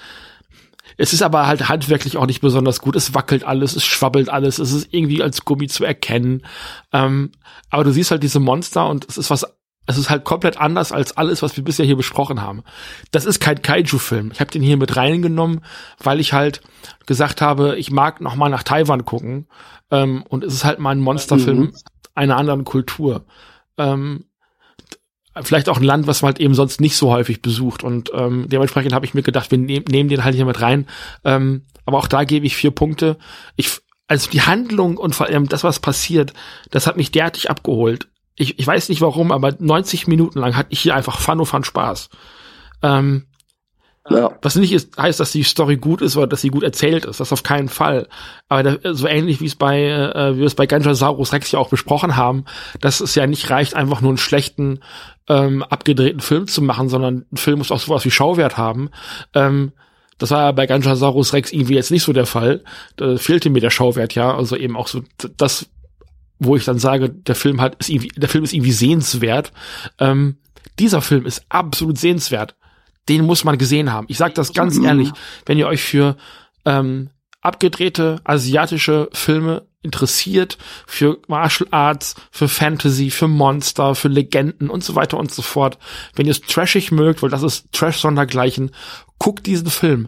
Es 0.97 1.13
ist 1.13 1.23
aber 1.23 1.47
halt 1.47 1.69
handwerklich 1.69 2.17
auch 2.17 2.27
nicht 2.27 2.41
besonders 2.41 2.81
gut. 2.81 2.95
Es 2.95 3.15
wackelt 3.15 3.43
alles, 3.43 3.75
es 3.75 3.83
schwabbelt 3.83 4.29
alles, 4.29 4.59
es 4.59 4.71
ist 4.71 4.89
irgendwie 4.91 5.23
als 5.23 5.43
Gummi 5.43 5.67
zu 5.67 5.83
erkennen. 5.85 6.45
Ähm, 6.93 7.31
aber 7.71 7.83
du 7.83 7.91
siehst 7.91 8.11
halt 8.11 8.21
diese 8.21 8.39
Monster 8.39 8.87
und 8.87 9.07
es 9.09 9.17
ist 9.17 9.31
was, 9.31 9.45
es 9.87 9.97
ist 9.97 10.09
halt 10.09 10.23
komplett 10.23 10.57
anders 10.57 10.91
als 10.91 11.17
alles, 11.17 11.41
was 11.41 11.57
wir 11.57 11.63
bisher 11.63 11.85
hier 11.85 11.97
besprochen 11.97 12.41
haben. 12.41 12.63
Das 13.11 13.25
ist 13.25 13.39
kein 13.39 13.61
Kaiju-Film. 13.61 14.31
Ich 14.31 14.39
habe 14.39 14.51
den 14.51 14.61
hier 14.61 14.77
mit 14.77 14.95
reingenommen, 14.95 15.61
weil 15.99 16.19
ich 16.19 16.33
halt 16.33 16.61
gesagt 17.07 17.41
habe, 17.41 17.77
ich 17.77 17.91
mag 17.91 18.21
noch 18.21 18.35
mal 18.35 18.49
nach 18.49 18.63
Taiwan 18.63 19.05
gucken. 19.05 19.47
Ähm, 19.89 20.23
und 20.29 20.43
es 20.43 20.53
ist 20.53 20.65
halt 20.65 20.79
mal 20.79 20.91
ein 20.91 20.99
Monsterfilm 20.99 21.59
mhm. 21.59 21.73
einer 22.13 22.37
anderen 22.37 22.63
Kultur. 22.63 23.25
Ähm, 23.77 24.25
vielleicht 25.41 25.69
auch 25.69 25.77
ein 25.77 25.83
Land, 25.83 26.07
was 26.07 26.21
man 26.21 26.33
halt 26.33 26.39
eben 26.39 26.53
sonst 26.53 26.79
nicht 26.79 26.95
so 26.95 27.11
häufig 27.11 27.41
besucht. 27.41 27.83
Und 27.83 28.11
ähm, 28.13 28.47
dementsprechend 28.49 28.93
habe 28.93 29.05
ich 29.05 29.13
mir 29.13 29.23
gedacht, 29.23 29.49
wir 29.51 29.57
nehm, 29.57 29.83
nehmen 29.89 30.09
den 30.09 30.23
halt 30.23 30.35
hier 30.35 30.45
mit 30.45 30.61
rein. 30.61 30.87
Ähm, 31.23 31.65
aber 31.85 31.97
auch 31.97 32.07
da 32.07 32.23
gebe 32.23 32.45
ich 32.45 32.55
vier 32.55 32.71
Punkte. 32.71 33.17
Ich, 33.55 33.79
also 34.07 34.29
die 34.29 34.41
Handlung 34.41 34.97
und 34.97 35.15
vor 35.15 35.27
allem 35.27 35.47
das, 35.49 35.63
was 35.63 35.79
passiert, 35.79 36.33
das 36.69 36.85
hat 36.85 36.97
mich 36.97 37.11
derartig 37.11 37.49
abgeholt. 37.49 38.09
Ich, 38.41 38.57
ich 38.59 38.65
weiß 38.67 38.89
nicht 38.89 39.01
warum, 39.01 39.31
aber 39.31 39.53
90 39.59 40.07
Minuten 40.07 40.39
lang 40.39 40.55
hatte 40.55 40.69
ich 40.71 40.79
hier 40.79 40.95
einfach 40.95 41.19
Fun 41.19 41.39
und 41.39 41.45
Fun 41.45 41.63
Spaß. 41.63 42.09
Ähm, 42.81 43.27
ja. 44.09 44.31
Was 44.41 44.55
nicht 44.55 44.73
ist, 44.73 44.97
heißt, 44.97 45.19
dass 45.19 45.31
die 45.31 45.43
Story 45.43 45.77
gut 45.77 46.01
ist 46.01 46.17
oder 46.17 46.25
dass 46.25 46.41
sie 46.41 46.49
gut 46.49 46.63
erzählt 46.63 47.05
ist. 47.05 47.19
Das 47.19 47.31
auf 47.31 47.43
keinen 47.43 47.69
Fall. 47.69 48.07
Aber 48.49 48.63
da, 48.63 48.93
so 48.95 49.05
ähnlich 49.07 49.41
wie 49.41 49.45
es 49.45 49.55
bei, 49.55 49.83
äh, 49.83 50.33
wie 50.35 50.39
wir 50.39 50.47
es 50.47 50.55
bei 50.55 50.65
Ganjasaurus 50.65 51.33
Rex 51.33 51.51
ja 51.51 51.59
auch 51.59 51.69
besprochen 51.69 52.15
haben, 52.15 52.45
dass 52.79 52.99
es 52.99 53.13
ja 53.13 53.27
nicht 53.27 53.51
reicht, 53.51 53.75
einfach 53.75 54.01
nur 54.01 54.09
einen 54.09 54.17
schlechten, 54.17 54.79
ähm, 55.29 55.61
abgedrehten 55.61 56.19
Film 56.19 56.47
zu 56.47 56.63
machen, 56.63 56.89
sondern 56.89 57.25
ein 57.31 57.37
Film 57.37 57.59
muss 57.59 57.71
auch 57.71 57.79
sowas 57.79 58.03
wie 58.03 58.11
Schauwert 58.11 58.57
haben. 58.57 58.89
Ähm, 59.35 59.71
Das 60.17 60.31
war 60.31 60.41
ja 60.45 60.51
bei 60.51 60.65
Ganjasaurus 60.67 61.33
Rex 61.33 61.51
irgendwie 61.51 61.75
jetzt 61.75 61.91
nicht 61.91 62.03
so 62.03 62.13
der 62.13 62.25
Fall. 62.25 62.63
Da 62.95 63.17
fehlte 63.17 63.49
mir 63.51 63.61
der 63.61 63.69
Schauwert, 63.71 64.15
ja. 64.15 64.35
Also 64.35 64.55
eben 64.55 64.75
auch 64.77 64.87
so 64.87 65.01
das, 65.37 65.67
wo 66.43 66.55
ich 66.55 66.65
dann 66.65 66.79
sage, 66.79 67.09
der 67.09 67.35
Film 67.35 67.61
hat, 67.61 67.75
ist 67.75 67.89
irgendwie, 67.89 68.09
der 68.17 68.27
Film 68.27 68.43
ist 68.43 68.53
irgendwie 68.53 68.71
sehenswert. 68.71 69.53
Ähm, 69.99 70.37
dieser 70.79 71.01
Film 71.01 71.27
ist 71.27 71.45
absolut 71.49 71.99
sehenswert. 71.99 72.55
Den 73.07 73.25
muss 73.25 73.43
man 73.43 73.59
gesehen 73.59 73.93
haben. 73.93 74.07
Ich 74.09 74.17
sage 74.17 74.33
das 74.33 74.53
ganz 74.53 74.77
mhm. 74.77 74.85
ehrlich, 74.85 75.11
wenn 75.45 75.59
ihr 75.59 75.67
euch 75.67 75.83
für 75.83 76.17
ähm, 76.65 77.11
abgedrehte 77.41 78.21
asiatische 78.23 79.09
Filme 79.13 79.67
interessiert, 79.83 80.57
für 80.87 81.19
Martial 81.27 81.67
Arts, 81.71 82.15
für 82.31 82.47
Fantasy, 82.47 83.11
für 83.11 83.27
Monster, 83.27 83.93
für 83.93 84.07
Legenden 84.07 84.69
und 84.71 84.83
so 84.83 84.95
weiter 84.95 85.17
und 85.17 85.31
so 85.31 85.43
fort. 85.43 85.77
Wenn 86.15 86.25
ihr 86.25 86.31
es 86.31 86.41
trashig 86.41 86.91
mögt, 86.91 87.21
weil 87.21 87.29
das 87.29 87.43
ist 87.43 87.71
Trash 87.71 87.97
sondergleichen, 87.97 88.71
guckt 89.19 89.45
diesen 89.45 89.69
Film. 89.69 90.07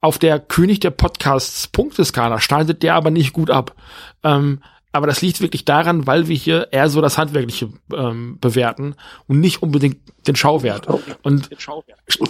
Auf 0.00 0.18
der 0.18 0.38
König 0.38 0.80
der 0.80 0.90
Podcasts 0.90 1.66
Punkteskala 1.66 2.40
schneidet 2.40 2.82
der 2.84 2.94
aber 2.94 3.10
nicht 3.10 3.32
gut 3.32 3.50
ab. 3.50 3.74
Ähm, 4.22 4.60
aber 4.92 5.06
das 5.06 5.22
liegt 5.22 5.40
wirklich 5.40 5.64
daran, 5.64 6.06
weil 6.06 6.28
wir 6.28 6.36
hier 6.36 6.68
eher 6.70 6.88
so 6.88 7.00
das 7.00 7.18
Handwerkliche 7.18 7.70
ähm, 7.94 8.38
bewerten 8.40 8.94
und 9.26 9.40
nicht 9.40 9.62
unbedingt 9.62 9.98
den 10.26 10.36
Schauwert. 10.36 10.86
Und 11.22 11.48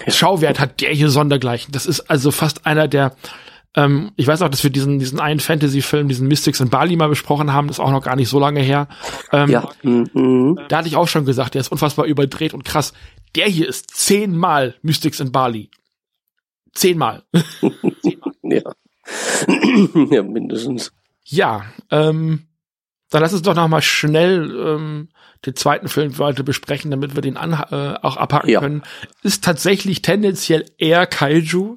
Schauwert 0.09 0.61
hat 0.61 0.81
der 0.81 0.91
hier 0.91 1.11
sondergleichen. 1.11 1.73
Das 1.73 1.87
ist 1.87 2.09
also 2.09 2.31
fast 2.31 2.65
einer 2.67 2.89
der 2.89 3.17
ähm, 3.75 4.13
ich 4.17 4.27
weiß 4.27 4.43
auch, 4.43 4.51
dass 4.51 4.63
wir 4.63 4.71
diesen, 4.71 4.99
diesen 4.99 5.19
einen 5.19 5.41
Fantasy-Film, 5.41 6.09
diesen 6.09 6.29
Mystics 6.29 6.61
in 6.61 6.69
Bali 6.69 6.95
mal 6.97 7.09
besprochen 7.09 7.53
haben, 7.53 7.69
das 7.69 7.79
ist 7.79 7.81
auch 7.81 7.91
noch 7.91 8.05
gar 8.05 8.17
nicht 8.17 8.29
so 8.29 8.39
lange 8.39 8.61
her. 8.61 8.87
Ähm, 9.33 9.49
ja. 9.49 9.69
Mhm. 9.83 10.59
Da 10.69 10.79
hatte 10.79 10.89
ich 10.89 10.97
auch 10.97 11.09
schon 11.09 11.25
gesagt, 11.25 11.55
der 11.55 11.63
ist 11.63 11.73
unfassbar 11.73 12.05
überdreht 12.05 12.53
und 12.53 12.65
krass. 12.65 12.93
Der 13.35 13.47
hier 13.47 13.67
ist 13.67 13.89
zehnmal 13.95 14.75
Mystics 14.83 15.21
in 15.21 15.33
Bali. 15.33 15.71
Zehnmal. 16.75 17.23
ja. 18.43 18.61
ja, 20.11 20.23
mindestens. 20.23 20.93
Ja, 21.25 21.65
ähm, 21.91 22.47
dann 23.13 23.23
lass 23.23 23.33
uns 23.33 23.43
doch 23.43 23.55
noch 23.55 23.69
mal 23.69 23.83
schnell 23.83 24.51
ähm, 24.51 25.09
den 25.45 25.55
zweiten 25.55 25.89
Film 25.89 26.19
weiter 26.19 26.43
besprechen, 26.43 26.91
damit 26.91 27.15
wir 27.15 27.21
den 27.21 27.37
äh, 27.37 27.95
auch 28.03 28.17
abhaken 28.17 28.49
ja. 28.49 28.61
können. 28.61 28.83
Ist 29.23 29.45
tatsächlich 29.45 30.01
tendenziell 30.01 30.65
eher 30.79 31.07
Kaiju 31.07 31.77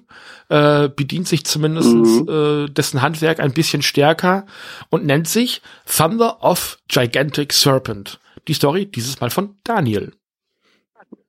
äh, 0.50 0.88
bedient 0.88 1.28
sich 1.28 1.46
zumindest 1.46 1.94
mhm. 1.94 2.30
äh, 2.30 2.70
dessen 2.70 3.02
Handwerk 3.02 3.40
ein 3.40 3.54
bisschen 3.54 3.82
stärker 3.82 4.46
und 4.90 5.06
nennt 5.06 5.28
sich 5.28 5.62
Thunder 5.86 6.42
of 6.42 6.78
Gigantic 6.88 7.52
Serpent. 7.52 8.20
Die 8.48 8.54
Story 8.54 8.86
dieses 8.86 9.20
Mal 9.20 9.30
von 9.30 9.58
Daniel. 9.64 10.14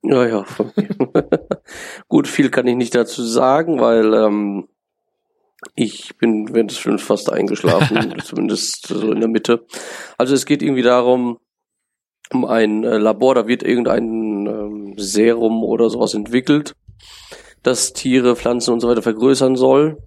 Ja, 0.03 0.25
ja. 0.25 0.45
Gut, 2.07 2.27
viel 2.27 2.49
kann 2.49 2.67
ich 2.67 2.75
nicht 2.75 2.95
dazu 2.95 3.23
sagen, 3.23 3.81
weil 3.81 4.13
ähm, 4.13 4.69
ich 5.75 6.17
bin 6.17 6.53
während 6.53 6.71
des 6.71 6.77
Films 6.77 7.01
fast 7.01 7.31
eingeschlafen, 7.31 8.19
zumindest 8.23 8.87
so 8.87 9.11
in 9.11 9.19
der 9.19 9.29
Mitte. 9.29 9.65
Also 10.17 10.33
es 10.33 10.45
geht 10.45 10.61
irgendwie 10.61 10.83
darum, 10.83 11.39
um 12.31 12.45
ein 12.45 12.83
äh, 12.83 12.97
Labor, 12.97 13.35
da 13.35 13.47
wird 13.47 13.63
irgendein 13.63 14.45
ähm, 14.45 14.93
Serum 14.97 15.63
oder 15.63 15.89
sowas 15.89 16.13
entwickelt 16.13 16.73
das 17.67 17.91
Tiere, 17.93 18.35
Pflanzen 18.35 18.73
und 18.73 18.79
so 18.79 18.87
weiter 18.87 19.01
vergrößern 19.01 19.55
soll. 19.55 20.01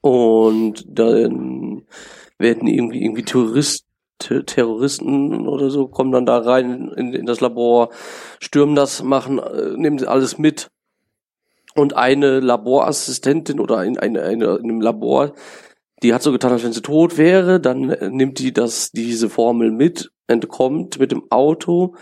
Und 0.00 0.84
dann 0.86 1.86
werden 2.38 2.68
irgendwie, 2.68 3.02
irgendwie 3.02 3.24
Touristen, 3.24 3.88
Terroristen 4.18 5.48
oder 5.48 5.70
so 5.70 5.88
kommen 5.88 6.12
dann 6.12 6.24
da 6.24 6.38
rein 6.38 6.92
in, 6.96 7.12
in 7.12 7.26
das 7.26 7.40
Labor, 7.40 7.90
stürmen 8.40 8.76
das, 8.76 9.02
machen, 9.02 9.38
äh, 9.38 9.76
nehmen 9.76 10.02
alles 10.06 10.38
mit. 10.38 10.68
Und 11.74 11.96
eine 11.96 12.40
Laborassistentin 12.40 13.58
oder 13.58 13.78
ein, 13.78 13.98
eine, 13.98 14.22
eine 14.22 14.56
in 14.56 14.70
einem 14.70 14.80
Labor, 14.80 15.32
die 16.02 16.14
hat 16.14 16.22
so 16.22 16.32
getan, 16.32 16.52
als 16.52 16.62
wenn 16.62 16.72
sie 16.72 16.82
tot 16.82 17.18
wäre, 17.18 17.60
dann 17.60 17.90
äh, 17.90 18.10
nimmt 18.10 18.38
die 18.38 18.52
das, 18.52 18.92
diese 18.92 19.30
Formel 19.30 19.70
mit, 19.70 20.12
entkommt 20.26 20.98
mit 20.98 21.12
dem 21.12 21.30
Auto, 21.30 21.96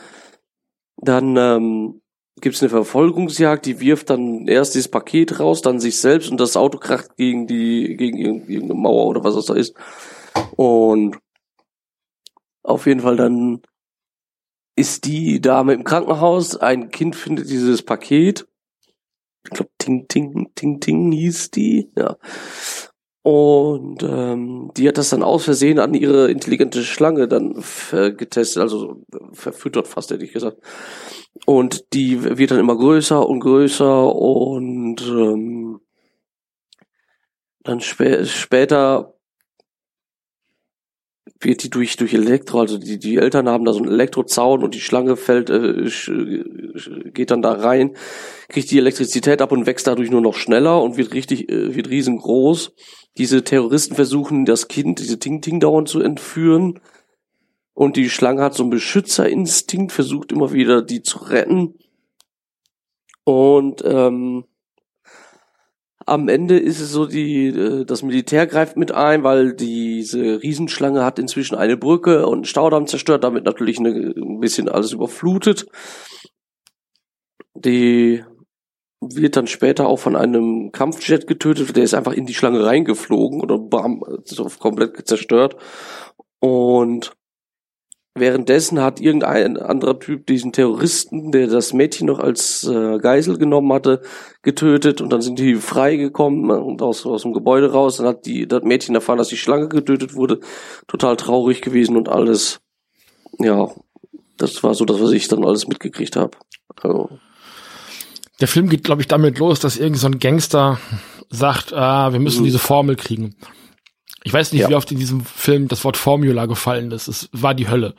dann 0.96 1.36
ähm, 1.36 2.02
gibt 2.40 2.56
es 2.56 2.62
eine 2.62 2.70
Verfolgungsjagd, 2.70 3.64
die 3.66 3.80
wirft 3.80 4.10
dann 4.10 4.48
erst 4.48 4.74
dieses 4.74 4.90
Paket 4.90 5.38
raus, 5.38 5.62
dann 5.62 5.80
sich 5.80 5.98
selbst 5.98 6.30
und 6.30 6.40
das 6.40 6.56
Auto 6.56 6.78
kracht 6.78 7.16
gegen 7.16 7.46
die, 7.46 7.96
gegen 7.96 8.18
irgendeine 8.18 8.74
Mauer 8.74 9.06
oder 9.06 9.24
was 9.24 9.34
das 9.34 9.46
da 9.46 9.54
ist. 9.54 9.74
Und 10.56 11.18
auf 12.62 12.86
jeden 12.86 13.00
Fall 13.00 13.16
dann 13.16 13.62
ist 14.76 15.04
die 15.04 15.40
Dame 15.40 15.74
im 15.74 15.84
Krankenhaus, 15.84 16.56
ein 16.56 16.90
Kind 16.90 17.14
findet 17.16 17.50
dieses 17.50 17.82
Paket. 17.82 18.46
Ich 19.52 19.58
glaube, 19.58 19.70
Ting 19.78 20.06
Ting 20.08 20.50
Ting 20.54 20.80
Ting 20.80 21.12
hieß 21.12 21.50
die, 21.50 21.90
ja. 21.96 22.16
Und 23.24 24.02
ähm, 24.02 24.72
die 24.76 24.88
hat 24.88 24.98
das 24.98 25.10
dann 25.10 25.22
aus 25.22 25.44
Versehen 25.44 25.78
an 25.78 25.94
ihre 25.94 26.28
intelligente 26.28 26.82
Schlange 26.82 27.28
dann 27.28 27.62
getestet, 27.90 28.60
also 28.60 29.04
verfüttert 29.32 29.86
fast, 29.86 30.10
hätte 30.10 30.24
ich 30.24 30.32
gesagt. 30.32 30.58
Und 31.46 31.92
die 31.92 32.24
wird 32.24 32.50
dann 32.50 32.58
immer 32.58 32.76
größer 32.76 33.24
und 33.24 33.40
größer 33.40 34.14
und 34.14 35.02
ähm, 35.02 35.80
dann 37.62 37.80
spä 37.80 38.24
später 38.26 39.14
wird 41.44 41.62
die 41.62 41.70
durch 41.70 41.96
durch 41.96 42.14
Elektro, 42.14 42.60
also 42.60 42.78
die 42.78 42.98
die 42.98 43.16
Eltern 43.16 43.48
haben 43.48 43.64
da 43.64 43.72
so 43.72 43.80
einen 43.80 43.92
Elektrozaun 43.92 44.62
und 44.62 44.74
die 44.74 44.80
Schlange 44.80 45.16
fällt 45.16 45.50
äh, 45.50 45.90
geht 47.12 47.30
dann 47.30 47.42
da 47.42 47.52
rein, 47.52 47.96
kriegt 48.48 48.70
die 48.70 48.78
Elektrizität 48.78 49.42
ab 49.42 49.52
und 49.52 49.66
wächst 49.66 49.86
dadurch 49.86 50.10
nur 50.10 50.20
noch 50.20 50.34
schneller 50.34 50.82
und 50.82 50.96
wird 50.96 51.14
richtig 51.14 51.48
äh, 51.50 51.74
wird 51.74 51.90
riesengroß. 51.90 52.72
Diese 53.18 53.44
Terroristen 53.44 53.94
versuchen 53.94 54.44
das 54.44 54.68
Kind, 54.68 54.98
diese 54.98 55.18
Ting 55.18 55.42
Ting 55.42 55.60
dauernd 55.60 55.88
zu 55.88 56.00
entführen 56.00 56.80
und 57.74 57.96
die 57.96 58.10
Schlange 58.10 58.42
hat 58.42 58.54
so 58.54 58.62
einen 58.62 58.70
Beschützerinstinkt, 58.70 59.92
versucht 59.92 60.32
immer 60.32 60.52
wieder 60.52 60.82
die 60.82 61.02
zu 61.02 61.18
retten. 61.18 61.74
Und 63.24 63.82
ähm, 63.84 64.44
am 66.06 66.28
Ende 66.28 66.58
ist 66.58 66.80
es 66.80 66.90
so, 66.90 67.06
die, 67.06 67.48
äh, 67.48 67.84
das 67.84 68.02
Militär 68.02 68.46
greift 68.46 68.76
mit 68.76 68.92
ein, 68.92 69.24
weil 69.24 69.54
diese 69.54 70.42
Riesenschlange 70.42 71.04
hat 71.04 71.18
inzwischen 71.18 71.54
eine 71.54 71.76
Brücke 71.76 72.26
und 72.26 72.38
einen 72.38 72.44
Staudamm 72.44 72.86
zerstört, 72.86 73.24
damit 73.24 73.44
natürlich 73.44 73.78
eine, 73.78 73.90
ein 73.90 74.40
bisschen 74.40 74.68
alles 74.68 74.92
überflutet. 74.92 75.66
Die 77.54 78.24
wird 79.00 79.36
dann 79.36 79.46
später 79.46 79.86
auch 79.88 79.98
von 79.98 80.16
einem 80.16 80.70
Kampfjet 80.72 81.26
getötet, 81.26 81.74
der 81.76 81.84
ist 81.84 81.94
einfach 81.94 82.12
in 82.12 82.26
die 82.26 82.34
Schlange 82.34 82.64
reingeflogen 82.64 83.40
oder 83.40 83.58
bam, 83.58 84.02
so 84.24 84.48
komplett 84.58 85.06
zerstört. 85.06 85.56
Und 86.40 87.12
Währenddessen 88.14 88.82
hat 88.82 89.00
irgendein 89.00 89.56
anderer 89.56 89.98
Typ 89.98 90.26
diesen 90.26 90.52
Terroristen, 90.52 91.32
der 91.32 91.46
das 91.46 91.72
Mädchen 91.72 92.08
noch 92.08 92.18
als 92.18 92.62
äh, 92.64 92.98
Geisel 92.98 93.38
genommen 93.38 93.72
hatte, 93.72 94.02
getötet 94.42 95.00
und 95.00 95.10
dann 95.10 95.22
sind 95.22 95.38
die 95.38 95.54
freigekommen 95.54 96.50
und 96.50 96.82
aus, 96.82 97.06
aus 97.06 97.22
dem 97.22 97.32
Gebäude 97.32 97.72
raus. 97.72 97.96
Dann 97.96 98.06
hat 98.06 98.26
die, 98.26 98.46
das 98.46 98.64
Mädchen 98.64 98.94
erfahren, 98.94 99.16
dass 99.16 99.28
die 99.28 99.38
Schlange 99.38 99.68
getötet 99.68 100.14
wurde. 100.14 100.40
Total 100.88 101.16
traurig 101.16 101.62
gewesen 101.62 101.96
und 101.96 102.10
alles. 102.10 102.60
Ja, 103.38 103.70
das 104.36 104.62
war 104.62 104.74
so 104.74 104.84
das, 104.84 105.00
was 105.00 105.12
ich 105.12 105.28
dann 105.28 105.44
alles 105.44 105.66
mitgekriegt 105.66 106.16
habe. 106.16 106.36
Also. 106.82 107.08
Der 108.42 108.48
Film 108.48 108.68
geht, 108.68 108.84
glaube 108.84 109.00
ich, 109.00 109.08
damit 109.08 109.38
los, 109.38 109.58
dass 109.60 109.78
irgend 109.78 109.98
so 109.98 110.08
ein 110.08 110.18
Gangster 110.18 110.78
sagt, 111.30 111.72
ah, 111.72 112.12
wir 112.12 112.20
müssen 112.20 112.40
mhm. 112.40 112.46
diese 112.46 112.58
Formel 112.58 112.96
kriegen. 112.96 113.36
Ich 114.24 114.32
weiß 114.32 114.52
nicht, 114.52 114.62
ja. 114.62 114.68
wie 114.68 114.74
oft 114.74 114.90
in 114.92 114.98
diesem 114.98 115.24
Film 115.24 115.68
das 115.68 115.84
Wort 115.84 115.96
Formula 115.96 116.46
gefallen 116.46 116.90
ist. 116.92 117.08
Es 117.08 117.28
war 117.32 117.54
die 117.54 117.68
Hölle. 117.68 117.94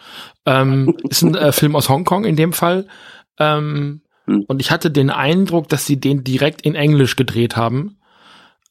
Ähm, 0.45 0.95
ist 1.09 1.21
ein 1.21 1.36
äh, 1.36 1.51
Film 1.51 1.76
aus 1.76 1.89
Hongkong 1.89 2.24
in 2.26 2.36
dem 2.36 2.53
Fall. 2.53 2.88
Ähm, 3.39 4.01
hm. 4.26 4.45
Und 4.47 4.61
ich 4.61 4.71
hatte 4.71 4.89
den 4.89 5.09
Eindruck, 5.09 5.67
dass 5.67 5.86
sie 5.86 5.99
den 5.99 6.24
direkt 6.24 6.61
in 6.61 6.76
Englisch 6.76 7.15
gedreht 7.15 7.57
haben. 7.57 7.97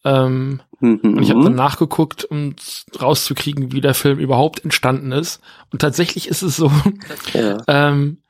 Ähm, 0.05 0.61
mhm. 0.81 1.01
Und 1.03 1.23
ich 1.23 1.31
habe 1.31 1.45
dann 1.45 1.55
nachgeguckt, 1.55 2.25
um 2.25 2.57
rauszukriegen, 3.01 3.73
wie 3.73 3.81
der 3.81 3.95
Film 3.95 4.19
überhaupt 4.19 4.65
entstanden 4.65 5.13
ist. 5.13 5.41
Und 5.71 5.81
tatsächlich 5.81 6.29
ist 6.29 6.43
es 6.43 6.57
so, 6.57 6.73
ja. 7.35 7.59
ähm, 7.69 8.22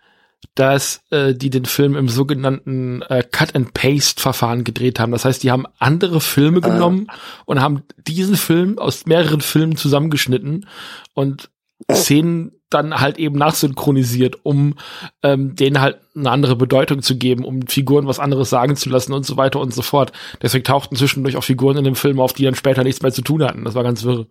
dass 0.55 1.03
äh, 1.11 1.35
die 1.35 1.51
den 1.51 1.65
Film 1.65 1.97
im 1.97 2.09
sogenannten 2.09 3.03
äh, 3.03 3.23
Cut-and-Paste-Verfahren 3.23 4.65
gedreht 4.65 5.01
haben. 5.01 5.13
Das 5.13 5.25
heißt, 5.25 5.43
die 5.43 5.51
haben 5.51 5.67
andere 5.79 6.21
Filme 6.21 6.61
ah. 6.63 6.69
genommen 6.69 7.07
und 7.47 7.61
haben 7.61 7.83
diesen 8.07 8.37
Film 8.37 8.79
aus 8.79 9.07
mehreren 9.07 9.41
Filmen 9.41 9.77
zusammengeschnitten 9.77 10.67
und 11.15 11.51
Szenen 11.91 12.53
dann 12.71 13.01
halt 13.01 13.19
eben 13.19 13.37
nachsynchronisiert, 13.39 14.45
um 14.45 14.75
ähm, 15.23 15.55
denen 15.57 15.81
halt 15.81 15.99
eine 16.17 16.31
andere 16.31 16.57
Bedeutung 16.57 17.03
zu 17.03 17.17
geben, 17.17 17.45
um 17.45 17.67
Figuren 17.67 18.07
was 18.07 18.19
anderes 18.19 18.51
sagen 18.51 18.77
zu 18.77 18.89
lassen 18.89 19.13
und 19.13 19.27
so 19.27 19.37
weiter 19.37 19.61
und 19.61 19.75
so 19.75 19.83
fort. 19.83 20.13
Deswegen 20.41 20.65
tauchten 20.65 20.97
zwischendurch 20.97 21.37
auch 21.37 21.45
Figuren 21.45 21.77
in 21.79 21.85
dem 21.85 21.97
Film 21.97 22.21
auf, 22.21 22.33
die 22.33 22.45
dann 22.45 22.55
später 22.55 22.85
nichts 22.85 23.03
mehr 23.03 23.13
zu 23.13 23.23
tun 23.23 23.43
hatten. 23.43 23.65
Das 23.65 23.75
war 23.75 23.83
ganz 23.83 24.05
wirr. 24.05 24.27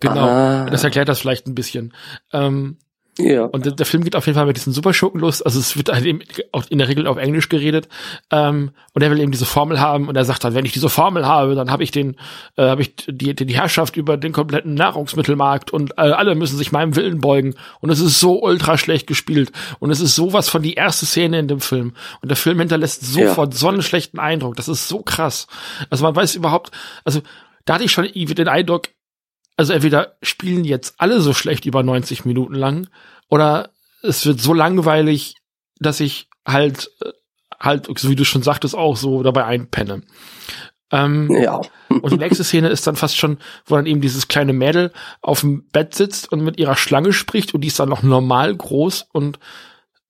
Genau. 0.00 0.26
Ah. 0.26 0.66
Das 0.70 0.84
erklärt 0.84 1.08
das 1.08 1.20
vielleicht 1.20 1.46
ein 1.46 1.54
bisschen. 1.54 1.94
Ähm, 2.32 2.76
Ja. 3.18 3.44
Und 3.44 3.78
der, 3.78 3.86
Film 3.86 4.04
geht 4.04 4.14
auf 4.14 4.26
jeden 4.26 4.36
Fall 4.36 4.46
mit 4.46 4.56
diesen 4.56 4.74
Superschurken 4.74 5.20
los. 5.20 5.40
Also 5.40 5.58
es 5.58 5.76
wird 5.76 5.88
halt 5.88 6.04
eben 6.04 6.20
auch 6.52 6.64
in 6.68 6.78
der 6.78 6.88
Regel 6.88 7.06
auf 7.06 7.16
Englisch 7.16 7.48
geredet. 7.48 7.88
Ähm, 8.30 8.72
und 8.92 9.02
er 9.02 9.10
will 9.10 9.20
eben 9.20 9.32
diese 9.32 9.46
Formel 9.46 9.80
haben 9.80 10.08
und 10.08 10.16
er 10.16 10.24
sagt 10.24 10.44
dann, 10.44 10.54
wenn 10.54 10.66
ich 10.66 10.72
diese 10.72 10.90
Formel 10.90 11.26
habe, 11.26 11.54
dann 11.54 11.70
habe 11.70 11.82
ich 11.82 11.90
den, 11.90 12.16
äh, 12.56 12.64
habe 12.64 12.82
ich 12.82 12.94
die, 13.06 13.34
die, 13.34 13.56
Herrschaft 13.56 13.96
über 13.96 14.18
den 14.18 14.32
kompletten 14.32 14.74
Nahrungsmittelmarkt 14.74 15.70
und 15.70 15.92
äh, 15.92 16.02
alle 16.02 16.34
müssen 16.34 16.58
sich 16.58 16.72
meinem 16.72 16.94
Willen 16.94 17.20
beugen. 17.20 17.54
Und 17.80 17.88
es 17.88 18.00
ist 18.00 18.20
so 18.20 18.42
ultra 18.42 18.76
schlecht 18.76 19.06
gespielt. 19.06 19.50
Und 19.78 19.90
es 19.90 20.00
ist 20.00 20.14
sowas 20.14 20.50
von 20.50 20.62
die 20.62 20.74
erste 20.74 21.06
Szene 21.06 21.38
in 21.38 21.48
dem 21.48 21.60
Film. 21.60 21.94
Und 22.20 22.28
der 22.28 22.36
Film 22.36 22.58
hinterlässt 22.58 23.02
sofort 23.02 23.54
ja. 23.54 23.58
so 23.58 23.68
einen 23.68 23.82
schlechten 23.82 24.18
Eindruck. 24.18 24.56
Das 24.56 24.68
ist 24.68 24.88
so 24.88 25.00
krass. 25.00 25.46
Also 25.88 26.04
man 26.04 26.14
weiß 26.14 26.34
überhaupt, 26.34 26.70
also 27.04 27.22
da 27.64 27.74
hatte 27.74 27.84
ich 27.84 27.92
schon 27.92 28.08
den 28.12 28.48
Eindruck, 28.48 28.88
also 29.56 29.72
entweder 29.72 30.16
spielen 30.22 30.64
jetzt 30.64 30.94
alle 30.98 31.20
so 31.20 31.32
schlecht 31.32 31.66
über 31.66 31.82
90 31.82 32.24
Minuten 32.24 32.54
lang 32.54 32.88
oder 33.28 33.70
es 34.02 34.24
wird 34.26 34.40
so 34.40 34.52
langweilig, 34.52 35.36
dass 35.78 36.00
ich 36.00 36.28
halt, 36.46 36.90
äh, 37.02 37.12
halt, 37.58 37.88
so 37.98 38.10
wie 38.10 38.16
du 38.16 38.24
schon 38.24 38.42
sagtest, 38.42 38.74
auch 38.74 38.96
so 38.96 39.22
dabei 39.22 39.44
einpenne. 39.44 40.02
Ähm, 40.92 41.30
ja. 41.30 41.60
und 41.88 42.12
die 42.12 42.18
nächste 42.18 42.44
Szene 42.44 42.68
ist 42.68 42.86
dann 42.86 42.94
fast 42.94 43.16
schon, 43.16 43.38
wo 43.64 43.74
dann 43.74 43.86
eben 43.86 44.00
dieses 44.00 44.28
kleine 44.28 44.52
Mädel 44.52 44.92
auf 45.20 45.40
dem 45.40 45.66
Bett 45.70 45.94
sitzt 45.94 46.30
und 46.30 46.44
mit 46.44 46.58
ihrer 46.60 46.76
Schlange 46.76 47.12
spricht 47.12 47.54
und 47.54 47.62
die 47.62 47.68
ist 47.68 47.80
dann 47.80 47.88
noch 47.88 48.04
normal 48.04 48.54
groß 48.54 49.08
und 49.12 49.40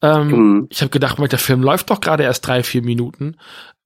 ähm, 0.02 0.28
mhm. 0.28 0.66
ich 0.70 0.82
habe 0.82 0.90
gedacht, 0.90 1.18
der 1.18 1.38
Film 1.38 1.62
läuft 1.62 1.88
doch 1.88 2.00
gerade 2.00 2.24
erst 2.24 2.46
drei, 2.46 2.62
vier 2.62 2.82
Minuten. 2.82 3.36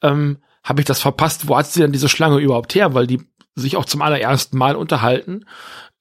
Ähm, 0.03 0.39
habe 0.65 0.81
ich 0.81 0.87
das 0.87 1.01
verpasst? 1.01 1.49
Wo 1.49 1.57
hat 1.57 1.67
sie 1.67 1.81
denn 1.81 1.93
diese 1.93 2.09
Schlange 2.09 2.39
überhaupt 2.39 2.75
her? 2.75 2.95
Weil 2.95 3.07
die 3.07 3.23
sich 3.55 3.77
auch 3.77 3.85
zum 3.85 4.03
allerersten 4.03 4.57
Mal 4.59 4.77
unterhalten. 4.77 5.45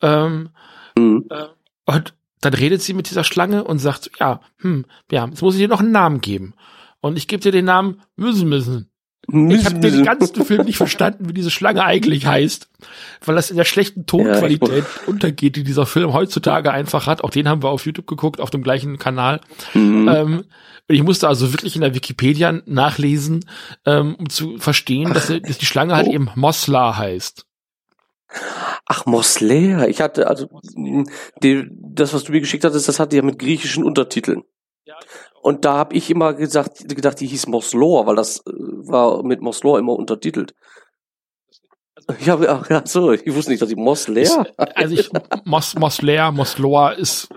Ähm, 0.01 0.49
mhm. 0.97 1.26
äh, 1.30 1.45
und 1.85 2.13
dann 2.41 2.53
redet 2.53 2.81
sie 2.81 2.93
mit 2.93 3.09
dieser 3.09 3.23
Schlange 3.23 3.63
und 3.63 3.80
sagt, 3.80 4.11
ja, 4.19 4.41
hm, 4.57 4.85
ja, 5.11 5.26
jetzt 5.26 5.41
muss 5.41 5.55
ich 5.55 5.61
dir 5.61 5.67
noch 5.67 5.81
einen 5.81 5.91
Namen 5.91 6.21
geben. 6.21 6.53
Und 7.01 7.17
ich 7.17 7.27
gebe 7.27 7.41
dir 7.41 7.51
den 7.51 7.65
Namen 7.65 8.01
Müssen 8.15 8.47
müssen. 8.47 8.89
Ich 9.28 9.66
habe 9.66 9.80
den 9.80 10.04
ganzen 10.04 10.44
Film 10.44 10.66
nicht 10.66 10.78
verstanden, 10.78 11.30
wie 11.30 11.34
diese 11.34 11.52
Schlange 11.52 11.84
eigentlich 11.84 12.26
heißt, 12.26 12.70
weil 13.24 13.36
das 13.36 13.52
in 13.52 13.58
der 13.58 13.66
schlechten 13.66 14.06
Tonqualität 14.06 14.84
ja, 14.84 15.08
untergeht, 15.08 15.56
die 15.56 15.64
dieser 15.64 15.86
Film 15.86 16.14
heutzutage 16.14 16.72
einfach 16.72 17.06
hat. 17.06 17.24
Auch 17.24 17.30
den 17.30 17.48
haben 17.48 17.62
wir 17.62 17.70
auf 17.70 17.86
YouTube 17.86 18.08
geguckt, 18.08 18.41
auf 18.41 18.50
dem 18.50 18.64
gleichen 18.64 18.98
Kanal. 18.98 19.41
Mhm. 19.74 20.08
Ähm, 20.08 20.44
ich 20.88 21.04
musste 21.04 21.28
also 21.28 21.54
wirklich 21.54 21.76
in 21.76 21.82
der 21.82 21.94
Wikipedia 21.94 22.62
nachlesen, 22.66 23.46
ähm, 23.86 24.16
um 24.16 24.30
zu 24.30 24.58
verstehen, 24.58 25.14
dass, 25.14 25.28
dass 25.28 25.60
die 25.60 25.68
Schlange 25.68 25.96
halt 25.96 26.08
oh. 26.08 26.14
eben 26.14 26.32
Mosla 26.36 26.98
heißt. 26.98 27.46
Ach, 28.86 29.06
Mosler. 29.06 29.88
Ich 29.88 30.02
hatte, 30.02 30.28
also, 30.28 30.48
die, 31.44 31.68
das, 31.70 32.14
was 32.14 32.24
du 32.24 32.32
mir 32.32 32.40
geschickt 32.40 32.64
hattest, 32.64 32.88
das 32.88 33.00
hatte 33.00 33.16
ja 33.16 33.22
mit 33.22 33.38
griechischen 33.38 33.84
Untertiteln. 33.84 34.44
Und 35.41 35.66
da 35.66 35.76
habe 35.76 35.95
ich 35.95 36.10
immer 36.10 36.34
gesagt, 36.34 36.88
gedacht, 36.90 37.20
die 37.20 37.28
hieß 37.28 37.48
Moslor, 37.48 38.06
weil 38.06 38.16
das 38.16 38.40
äh, 38.40 38.52
war 38.52 39.24
mit 39.24 39.41
Moslor 39.41 39.80
immer 39.80 39.94
untertitelt. 39.94 40.53
Ich 42.20 42.30
habe, 42.30 42.49
ach 42.49 42.70
ja, 42.70 42.82
so, 42.86 43.11
ich 43.11 43.34
wusste 43.34 43.52
nicht, 43.52 43.61
dass 43.61 43.70
die 43.70 43.76
Mosler. 43.76 44.48
Also 44.76 44.95
ich, 44.95 45.10
Mos, 45.45 45.76
Mosler, 45.76 46.32
Moslor 46.32 46.94
ist 46.94 47.30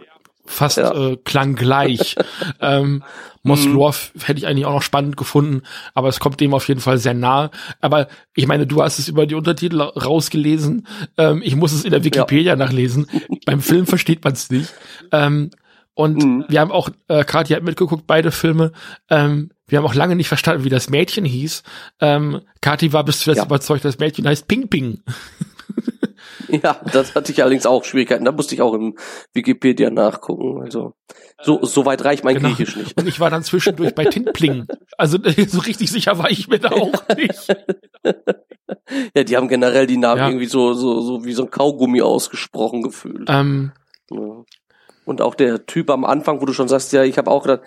fast 0.45 0.79
ja. 0.79 0.93
äh, 0.93 1.17
klang 1.25 1.55
gleich. 1.55 2.17
ähm, 2.61 3.03
Moslor 3.43 3.91
mhm. 3.91 4.21
hätte 4.21 4.39
ich 4.39 4.47
eigentlich 4.47 4.67
auch 4.67 4.75
noch 4.75 4.83
spannend 4.83 5.17
gefunden, 5.17 5.63
aber 5.95 6.09
es 6.09 6.21
kommt 6.21 6.41
dem 6.41 6.55
auf 6.55 6.69
jeden 6.69 6.81
Fall 6.81 6.99
sehr 6.99 7.15
nahe. 7.15 7.51
Aber 7.81 8.09
ich 8.35 8.47
meine, 8.47 8.67
du 8.67 8.83
hast 8.83 8.99
es 8.99 9.09
über 9.09 9.27
die 9.27 9.35
Untertitel 9.35 9.81
rausgelesen. 9.81 10.87
Ähm, 11.19 11.43
ich 11.45 11.57
muss 11.57 11.73
es 11.73 11.85
in 11.85 11.91
der 11.91 12.05
Wikipedia 12.05 12.53
ja. 12.53 12.57
nachlesen. 12.57 13.09
Beim 13.45 13.61
Film 13.61 13.87
versteht 13.87 14.23
man 14.25 14.35
es 14.35 14.51
nicht. 14.51 14.73
Ähm, 15.11 15.51
und 15.95 16.23
mhm. 16.23 16.45
wir 16.49 16.61
haben 16.61 16.73
auch, 16.73 16.89
äh, 17.09 17.25
Kathi 17.25 17.55
hat 17.55 17.63
mitgeguckt, 17.63 18.07
beide 18.07 18.31
Filme. 18.31 18.73
Ähm, 19.11 19.51
wir 19.67 19.79
haben 19.79 19.85
auch 19.85 19.95
lange 19.95 20.17
nicht 20.17 20.29
verstanden, 20.29 20.65
wie 20.65 20.71
das 20.71 20.91
Mädchen 20.91 21.25
hieß. 21.25 21.63
Ähm, 22.01 22.41
Kathi 22.61 22.93
war 22.93 23.05
bis 23.05 23.21
zuletzt 23.21 23.39
ja. 23.39 23.47
überzeugt, 23.47 23.85
das 23.85 23.99
Mädchen 23.99 24.27
heißt 24.27 24.49
Ping 24.49 24.69
Ping. 24.69 25.03
Ja, 26.49 26.81
das 26.93 27.15
hatte 27.15 27.33
ich 27.33 27.43
allerdings 27.43 27.67
auch 27.67 27.85
Schwierigkeiten. 27.85 28.25
Da 28.25 28.33
musste 28.33 28.55
ich 28.55 28.63
auch 28.63 28.75
im 28.75 28.97
Wikipedia 29.33 29.91
nachgucken. 29.91 30.63
Also 30.63 30.95
so, 31.43 31.65
so 31.65 31.87
weit 31.87 32.05
reicht 32.05 32.25
mein 32.25 32.37
genau. 32.37 32.49
Griechisch 32.49 32.77
nicht. 32.77 32.97
Und 32.97 33.09
ich 33.09 33.21
war 33.21 33.31
dann 33.31 33.43
zwischendurch 33.43 33.95
bei 33.95 34.05
Tinpling. 34.05 34.67
Also 34.99 35.19
so 35.49 35.61
richtig 35.61 35.91
sicher 35.91 36.19
war 36.19 36.31
ich 36.31 36.49
mir 36.49 36.59
da 36.59 36.71
auch 36.71 37.09
nicht. 37.17 37.57
ja, 39.15 39.25
die 39.25 39.37
haben 39.37 39.49
generell 39.49 39.87
die 39.87 39.97
Namen 39.97 40.19
ja. 40.19 40.29
irgendwie 40.29 40.47
so, 40.47 40.75
so, 40.75 41.01
so 41.01 41.25
wie 41.25 41.33
so 41.33 41.45
ein 41.45 41.51
Kaugummi 41.51 42.03
ausgesprochen 42.03 42.83
gefühlt. 42.83 43.29
Ähm, 43.29 43.73
ja. 44.11 44.45
Und 45.13 45.21
auch 45.21 45.35
der 45.35 45.67
Typ 45.67 45.91
am 45.91 46.07
Anfang, 46.07 46.41
wo 46.41 46.47
du 46.47 46.55
schon 46.55 46.69
sagst, 46.69 46.91
ja, 46.95 47.05
ich 47.05 47.19
habe 47.19 47.31
auch 47.31 47.43
gedacht, 47.43 47.61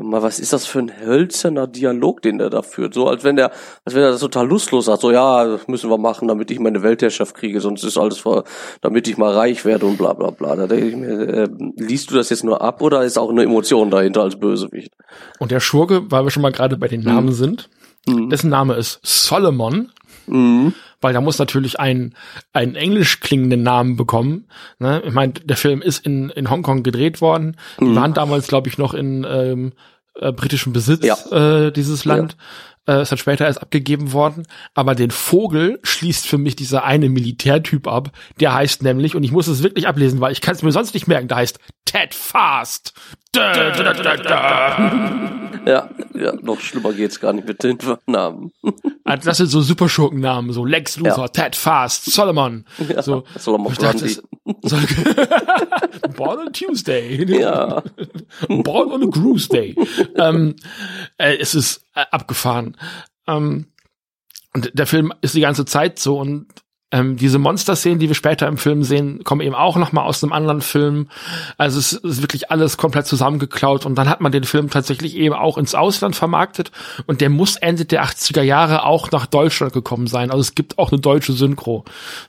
mal, 0.00 0.22
was 0.22 0.38
ist 0.38 0.52
das 0.52 0.64
für 0.64 0.78
ein 0.78 0.92
hölzerner 1.00 1.66
Dialog, 1.66 2.22
den 2.22 2.38
der 2.38 2.50
da 2.50 2.62
führt? 2.62 2.94
So, 2.94 3.08
als 3.08 3.24
wenn 3.24 3.34
der, 3.34 3.50
als 3.84 3.96
wenn 3.96 4.04
er 4.04 4.12
das 4.12 4.20
total 4.20 4.46
lustlos 4.46 4.84
sagt, 4.84 5.00
so, 5.00 5.10
ja, 5.10 5.44
das 5.44 5.66
müssen 5.66 5.90
wir 5.90 5.98
machen, 5.98 6.28
damit 6.28 6.52
ich 6.52 6.60
meine 6.60 6.84
Weltherrschaft 6.84 7.34
kriege, 7.34 7.60
sonst 7.60 7.82
ist 7.82 7.98
alles 7.98 8.18
vor, 8.18 8.44
damit 8.80 9.08
ich 9.08 9.18
mal 9.18 9.34
reich 9.34 9.64
werde 9.64 9.86
und 9.86 9.98
bla, 9.98 10.12
bla, 10.12 10.30
bla. 10.30 10.54
Da 10.54 10.68
denke 10.68 10.86
ich 10.86 10.94
mir, 10.94 11.08
äh, 11.08 11.48
liest 11.76 12.12
du 12.12 12.14
das 12.14 12.30
jetzt 12.30 12.44
nur 12.44 12.62
ab 12.62 12.80
oder 12.80 13.02
ist 13.02 13.18
auch 13.18 13.30
eine 13.30 13.42
Emotion 13.42 13.90
dahinter 13.90 14.22
als 14.22 14.38
Bösewicht? 14.38 14.92
Und 15.40 15.50
der 15.50 15.58
Schurke, 15.58 16.08
weil 16.12 16.22
wir 16.22 16.30
schon 16.30 16.42
mal 16.42 16.52
gerade 16.52 16.76
bei 16.76 16.86
den 16.86 17.00
Namen 17.00 17.30
mhm. 17.30 17.32
sind, 17.32 17.70
mhm. 18.06 18.30
dessen 18.30 18.50
Name 18.50 18.74
ist 18.74 19.00
Solomon. 19.02 19.90
Mhm. 20.28 20.74
Weil 21.04 21.12
da 21.12 21.20
muss 21.20 21.38
natürlich 21.38 21.78
ein, 21.78 22.14
einen 22.54 22.76
englisch 22.76 23.20
klingenden 23.20 23.62
Namen 23.62 23.96
bekommen. 23.96 24.48
Ne? 24.78 25.02
Ich 25.04 25.12
meine, 25.12 25.34
der 25.34 25.58
Film 25.58 25.82
ist 25.82 26.06
in, 26.06 26.30
in 26.30 26.48
Hongkong 26.48 26.82
gedreht 26.82 27.20
worden. 27.20 27.58
Die 27.78 27.84
mhm. 27.84 27.96
waren 27.96 28.14
damals, 28.14 28.46
glaube 28.46 28.70
ich, 28.70 28.78
noch 28.78 28.94
in 28.94 29.26
ähm, 29.28 29.74
äh, 30.18 30.32
britischem 30.32 30.72
Besitz, 30.72 31.04
ja. 31.04 31.66
äh, 31.66 31.72
dieses 31.72 32.06
Land. 32.06 32.38
Ja. 32.88 32.94
Äh, 32.94 33.02
ist 33.02 33.12
dann 33.12 33.18
später 33.18 33.44
erst 33.44 33.60
abgegeben 33.60 34.12
worden. 34.14 34.46
Aber 34.72 34.94
den 34.94 35.10
Vogel 35.10 35.78
schließt 35.82 36.26
für 36.26 36.38
mich 36.38 36.56
dieser 36.56 36.84
eine 36.84 37.10
Militärtyp 37.10 37.86
ab. 37.86 38.10
Der 38.40 38.54
heißt 38.54 38.82
nämlich, 38.82 39.14
und 39.14 39.24
ich 39.24 39.32
muss 39.32 39.46
es 39.46 39.62
wirklich 39.62 39.86
ablesen, 39.86 40.22
weil 40.22 40.32
ich 40.32 40.40
kann 40.40 40.54
es 40.54 40.62
mir 40.62 40.72
sonst 40.72 40.94
nicht 40.94 41.06
merken, 41.06 41.28
der 41.28 41.36
heißt 41.36 41.58
Ted 41.84 42.14
Fast. 42.14 42.94
Ja, 45.66 45.88
ja, 46.14 46.32
noch 46.42 46.60
schlimmer 46.60 46.92
geht's 46.92 47.18
gar 47.18 47.32
nicht 47.32 47.48
mit 47.48 47.62
den 47.62 47.78
Namen. 48.06 48.52
Also 49.04 49.30
das 49.30 49.38
sind 49.38 49.46
so 49.46 49.62
Superschurkennamen, 49.62 50.52
so 50.52 50.64
Lex 50.64 50.96
Luthor, 50.98 51.24
ja. 51.24 51.28
Ted 51.28 51.56
Fast, 51.56 52.04
Solomon. 52.04 52.66
Ja, 52.88 53.02
so, 53.02 53.24
Solomon 53.38 53.72
ich 53.72 53.78
dachte, 53.78 54.08
so, 54.62 54.76
Born 56.16 56.38
on 56.38 56.52
Tuesday. 56.52 57.24
Ja. 57.40 57.82
Born 58.48 58.92
on 58.92 59.02
a 59.04 59.10
Cruise 59.10 59.48
Day. 59.48 59.74
ähm, 60.16 60.56
äh, 61.18 61.36
es 61.38 61.54
ist 61.54 61.84
äh, 61.94 62.04
abgefahren. 62.10 62.76
Ähm, 63.26 63.66
und 64.52 64.70
der 64.74 64.86
Film 64.86 65.12
ist 65.22 65.34
die 65.34 65.40
ganze 65.40 65.64
Zeit 65.64 65.98
so 65.98 66.18
und 66.18 66.46
ähm, 66.94 67.16
diese 67.16 67.40
Monster-Szenen, 67.40 67.98
die 67.98 68.06
wir 68.06 68.14
später 68.14 68.46
im 68.46 68.56
Film 68.56 68.84
sehen, 68.84 69.24
kommen 69.24 69.40
eben 69.40 69.56
auch 69.56 69.76
noch 69.76 69.90
mal 69.90 70.04
aus 70.04 70.22
einem 70.22 70.32
anderen 70.32 70.60
Film. 70.60 71.08
Also 71.58 71.80
es 71.80 71.92
ist 71.92 72.22
wirklich 72.22 72.52
alles 72.52 72.76
komplett 72.76 73.08
zusammengeklaut 73.08 73.84
und 73.84 73.96
dann 73.96 74.08
hat 74.08 74.20
man 74.20 74.30
den 74.30 74.44
Film 74.44 74.70
tatsächlich 74.70 75.16
eben 75.16 75.34
auch 75.34 75.58
ins 75.58 75.74
Ausland 75.74 76.14
vermarktet 76.14 76.70
und 77.06 77.20
der 77.20 77.30
muss 77.30 77.56
Ende 77.56 77.84
der 77.84 78.04
80er 78.04 78.42
Jahre 78.42 78.84
auch 78.84 79.10
nach 79.10 79.26
Deutschland 79.26 79.72
gekommen 79.72 80.06
sein. 80.06 80.30
Also 80.30 80.42
es 80.42 80.54
gibt 80.54 80.78
auch 80.78 80.92
eine 80.92 81.00
deutsche 81.00 81.32
Synchro. 81.32 81.84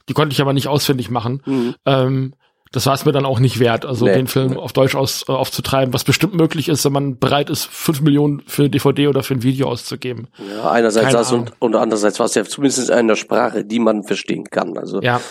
Die 0.09 0.13
konnte 0.13 0.33
ich 0.33 0.41
aber 0.41 0.53
nicht 0.53 0.67
ausfindig 0.67 1.11
machen. 1.11 1.43
Mhm. 1.45 1.75
Ähm, 1.85 2.33
das 2.71 2.85
war 2.85 2.93
es 2.93 3.05
mir 3.05 3.11
dann 3.11 3.25
auch 3.25 3.39
nicht 3.39 3.59
wert, 3.59 3.85
also 3.85 4.05
nee. 4.05 4.13
den 4.13 4.27
Film 4.27 4.57
auf 4.57 4.73
Deutsch 4.73 4.95
aus, 4.95 5.25
äh, 5.27 5.31
aufzutreiben, 5.31 5.93
was 5.93 6.03
bestimmt 6.03 6.33
möglich 6.33 6.67
ist, 6.67 6.83
wenn 6.83 6.93
man 6.93 7.17
bereit 7.17 7.49
ist, 7.49 7.65
fünf 7.65 8.01
Millionen 8.01 8.41
für 8.47 8.69
DVD 8.69 9.07
oder 9.07 9.23
für 9.23 9.35
ein 9.35 9.43
Video 9.43 9.67
auszugeben. 9.67 10.27
Ja, 10.49 10.71
einerseits 10.71 11.05
Keine 11.05 11.17
das 11.17 11.31
und, 11.31 11.53
und 11.59 11.75
andererseits 11.75 12.19
war 12.19 12.25
es 12.25 12.35
ja 12.35 12.43
zumindest 12.43 12.89
in 12.89 12.95
einer 12.95 13.15
Sprache, 13.15 13.63
die 13.63 13.79
man 13.79 14.03
verstehen 14.03 14.45
kann. 14.45 14.77
Also 14.77 15.01
ja. 15.01 15.21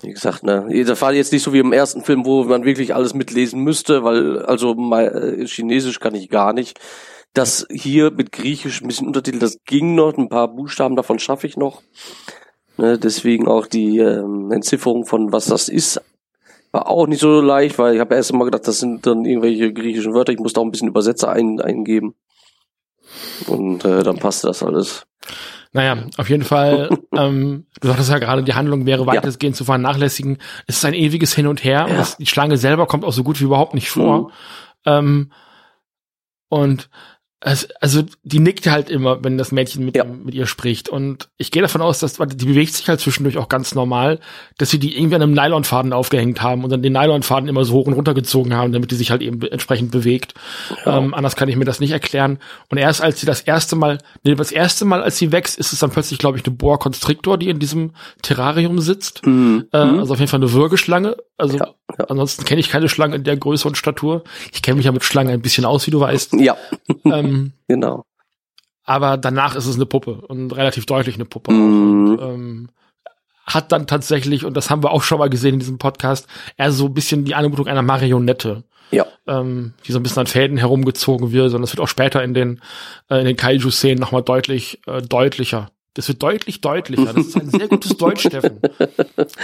Wie 0.00 0.12
gesagt, 0.12 0.44
ne, 0.44 0.84
das 0.84 1.02
war 1.02 1.12
jetzt 1.12 1.32
nicht 1.32 1.42
so 1.42 1.52
wie 1.52 1.58
im 1.58 1.72
ersten 1.72 2.02
Film, 2.02 2.24
wo 2.24 2.44
man 2.44 2.64
wirklich 2.64 2.94
alles 2.94 3.14
mitlesen 3.14 3.62
müsste, 3.62 4.04
weil 4.04 4.38
also 4.42 4.74
mal 4.74 5.06
äh, 5.40 5.46
Chinesisch 5.46 5.98
kann 5.98 6.14
ich 6.14 6.28
gar 6.28 6.52
nicht. 6.52 6.78
Das 7.34 7.66
hier 7.70 8.12
mit 8.12 8.32
Griechisch 8.32 8.80
ein 8.80 8.86
bisschen 8.86 9.08
Untertitel, 9.08 9.40
das 9.40 9.58
ging 9.64 9.94
noch, 9.96 10.16
ein 10.16 10.28
paar 10.28 10.48
Buchstaben 10.48 10.94
davon 10.94 11.18
schaffe 11.18 11.48
ich 11.48 11.56
noch. 11.56 11.82
Ne, 12.76 12.96
deswegen 12.96 13.48
auch 13.48 13.66
die 13.66 13.98
ähm, 13.98 14.52
Entzifferung 14.52 15.04
von 15.04 15.32
was 15.32 15.46
das 15.46 15.68
ist 15.68 16.00
war 16.72 16.88
auch 16.88 17.06
nicht 17.06 17.20
so 17.20 17.40
leicht, 17.40 17.78
weil 17.78 17.94
ich 17.94 18.00
habe 18.00 18.14
erst 18.14 18.32
mal 18.32 18.44
gedacht, 18.44 18.66
das 18.68 18.80
sind 18.80 19.06
dann 19.06 19.24
irgendwelche 19.24 19.72
griechischen 19.72 20.14
Wörter. 20.14 20.32
Ich 20.32 20.38
musste 20.38 20.60
auch 20.60 20.64
ein 20.64 20.70
bisschen 20.70 20.88
Übersetzer 20.88 21.30
ein, 21.30 21.60
eingeben. 21.60 22.14
Und 23.46 23.84
äh, 23.84 24.02
dann 24.02 24.18
passte 24.18 24.48
das 24.48 24.62
alles. 24.62 25.06
Naja, 25.72 26.04
auf 26.16 26.28
jeden 26.30 26.44
Fall, 26.44 26.90
ähm, 27.16 27.66
du 27.80 27.88
sagtest 27.88 28.10
ja 28.10 28.18
gerade, 28.18 28.42
die 28.42 28.54
Handlung 28.54 28.86
wäre 28.86 29.06
weitestgehend 29.06 29.56
ja. 29.56 29.58
zu 29.58 29.64
vernachlässigen. 29.64 30.38
Es 30.66 30.78
ist 30.78 30.84
ein 30.84 30.94
ewiges 30.94 31.34
Hin 31.34 31.46
und 31.46 31.64
Her. 31.64 31.80
Ja. 31.80 31.86
Und 31.86 31.98
das, 31.98 32.16
die 32.16 32.26
Schlange 32.26 32.56
selber 32.56 32.86
kommt 32.86 33.04
auch 33.04 33.12
so 33.12 33.22
gut 33.22 33.40
wie 33.40 33.44
überhaupt 33.44 33.74
nicht 33.74 33.90
vor. 33.90 34.20
Mhm. 34.20 34.32
Ähm, 34.84 35.32
und 36.48 36.90
also, 37.40 37.68
also 37.80 38.02
die 38.24 38.40
nickt 38.40 38.66
halt 38.66 38.90
immer, 38.90 39.22
wenn 39.22 39.38
das 39.38 39.52
Mädchen 39.52 39.84
mit, 39.84 39.94
ja. 39.94 40.04
mit 40.04 40.34
ihr 40.34 40.46
spricht. 40.46 40.88
Und 40.88 41.28
ich 41.36 41.52
gehe 41.52 41.62
davon 41.62 41.80
aus, 41.82 42.00
dass 42.00 42.14
die 42.14 42.46
bewegt 42.46 42.74
sich 42.74 42.88
halt 42.88 42.98
zwischendurch 42.98 43.38
auch 43.38 43.48
ganz 43.48 43.76
normal, 43.76 44.18
dass 44.56 44.70
sie 44.70 44.80
die 44.80 44.96
irgendwie 44.96 45.14
an 45.14 45.22
einem 45.22 45.34
Nylonfaden 45.34 45.92
aufgehängt 45.92 46.42
haben 46.42 46.64
und 46.64 46.70
dann 46.70 46.82
den 46.82 46.94
Nylonfaden 46.94 47.48
immer 47.48 47.64
so 47.64 47.74
hoch 47.74 47.86
und 47.86 47.92
runter 47.92 48.14
gezogen 48.14 48.54
haben, 48.54 48.72
damit 48.72 48.90
die 48.90 48.96
sich 48.96 49.12
halt 49.12 49.22
eben 49.22 49.40
entsprechend 49.42 49.92
bewegt. 49.92 50.34
Ja. 50.84 50.98
Ähm, 50.98 51.14
anders 51.14 51.36
kann 51.36 51.48
ich 51.48 51.54
mir 51.54 51.64
das 51.64 51.78
nicht 51.78 51.92
erklären. 51.92 52.38
Und 52.70 52.78
erst 52.78 53.02
als 53.02 53.20
sie 53.20 53.26
das 53.26 53.42
erste 53.42 53.76
Mal, 53.76 53.98
nee, 54.24 54.34
das 54.34 54.50
erste 54.50 54.84
Mal, 54.84 55.02
als 55.02 55.18
sie 55.18 55.30
wächst, 55.30 55.58
ist 55.58 55.72
es 55.72 55.78
dann 55.78 55.90
plötzlich, 55.90 56.18
glaube 56.18 56.38
ich, 56.38 56.44
eine 56.44 56.56
Boa 56.56 56.76
Constrictor, 56.76 57.38
die 57.38 57.50
in 57.50 57.60
diesem 57.60 57.92
Terrarium 58.22 58.80
sitzt. 58.80 59.24
Mhm. 59.24 59.66
Äh, 59.72 59.84
mhm. 59.84 60.00
also 60.00 60.14
auf 60.14 60.18
jeden 60.18 60.30
Fall 60.30 60.40
eine 60.40 60.52
Würgeschlange. 60.52 61.16
Also 61.36 61.58
ja. 61.58 61.72
ansonsten 62.08 62.44
kenne 62.44 62.58
ich 62.60 62.68
keine 62.68 62.88
Schlange 62.88 63.14
in 63.14 63.22
der 63.22 63.36
Größe 63.36 63.68
und 63.68 63.76
Statur. 63.76 64.24
Ich 64.52 64.60
kenne 64.60 64.78
mich 64.78 64.86
ja 64.86 64.92
mit 64.92 65.04
Schlangen 65.04 65.32
ein 65.32 65.40
bisschen 65.40 65.64
aus, 65.64 65.86
wie 65.86 65.92
du 65.92 66.00
weißt. 66.00 66.32
Ja. 66.40 66.56
Ähm, 67.04 67.27
ähm, 67.28 67.52
genau. 67.68 68.04
Aber 68.84 69.18
danach 69.18 69.54
ist 69.54 69.66
es 69.66 69.76
eine 69.76 69.86
Puppe 69.86 70.22
und 70.28 70.50
relativ 70.56 70.86
deutlich 70.86 71.16
eine 71.16 71.26
Puppe. 71.26 71.52
Mhm. 71.52 72.10
Und, 72.10 72.22
ähm, 72.22 72.68
hat 73.44 73.72
dann 73.72 73.86
tatsächlich, 73.86 74.44
und 74.44 74.54
das 74.56 74.70
haben 74.70 74.82
wir 74.82 74.90
auch 74.92 75.02
schon 75.02 75.18
mal 75.18 75.30
gesehen 75.30 75.54
in 75.54 75.60
diesem 75.60 75.78
Podcast, 75.78 76.26
eher 76.56 76.70
so 76.70 76.86
ein 76.86 76.94
bisschen 76.94 77.24
die 77.24 77.34
Anmutung 77.34 77.66
einer 77.66 77.82
Marionette. 77.82 78.64
Ja. 78.90 79.06
Ähm, 79.26 79.74
die 79.86 79.92
so 79.92 79.98
ein 79.98 80.02
bisschen 80.02 80.20
an 80.20 80.26
Fäden 80.26 80.56
herumgezogen 80.56 81.30
wird, 81.32 81.50
sondern 81.50 81.62
das 81.62 81.72
wird 81.72 81.80
auch 81.80 81.88
später 81.88 82.22
in 82.22 82.32
den, 82.32 82.60
äh, 83.10 83.18
in 83.18 83.26
den 83.26 83.36
Kaiju-Szenen 83.36 83.98
nochmal 83.98 84.22
deutlich, 84.22 84.80
äh, 84.86 85.02
deutlicher. 85.02 85.70
Das 85.98 86.06
wird 86.06 86.22
deutlich 86.22 86.60
deutlicher. 86.60 87.12
Das 87.12 87.26
ist 87.26 87.36
ein 87.36 87.50
sehr 87.50 87.66
gutes 87.66 87.96
Deutsch, 87.96 88.20
Steffen. 88.28 88.60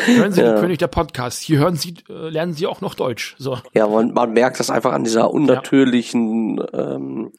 Hören 0.05 0.31
Sie 0.31 0.41
ja. 0.41 0.53
den 0.53 0.61
König 0.61 0.79
der 0.79 0.87
Podcast. 0.87 1.43
Hier 1.43 1.59
hören 1.59 1.75
Sie, 1.75 1.97
äh, 2.09 2.29
lernen 2.29 2.55
Sie 2.55 2.69
auch 2.69 2.81
noch 2.81 2.95
Deutsch. 2.95 3.35
So. 3.39 3.59
Ja, 3.75 3.89
man, 3.89 4.13
man 4.13 4.33
merkt 4.33 4.61
das 4.61 4.71
einfach 4.71 4.93
an 4.93 5.03
dieser 5.03 5.33
unnatürlichen 5.33 6.59
ja. 6.59 6.95
ähm, 6.95 7.33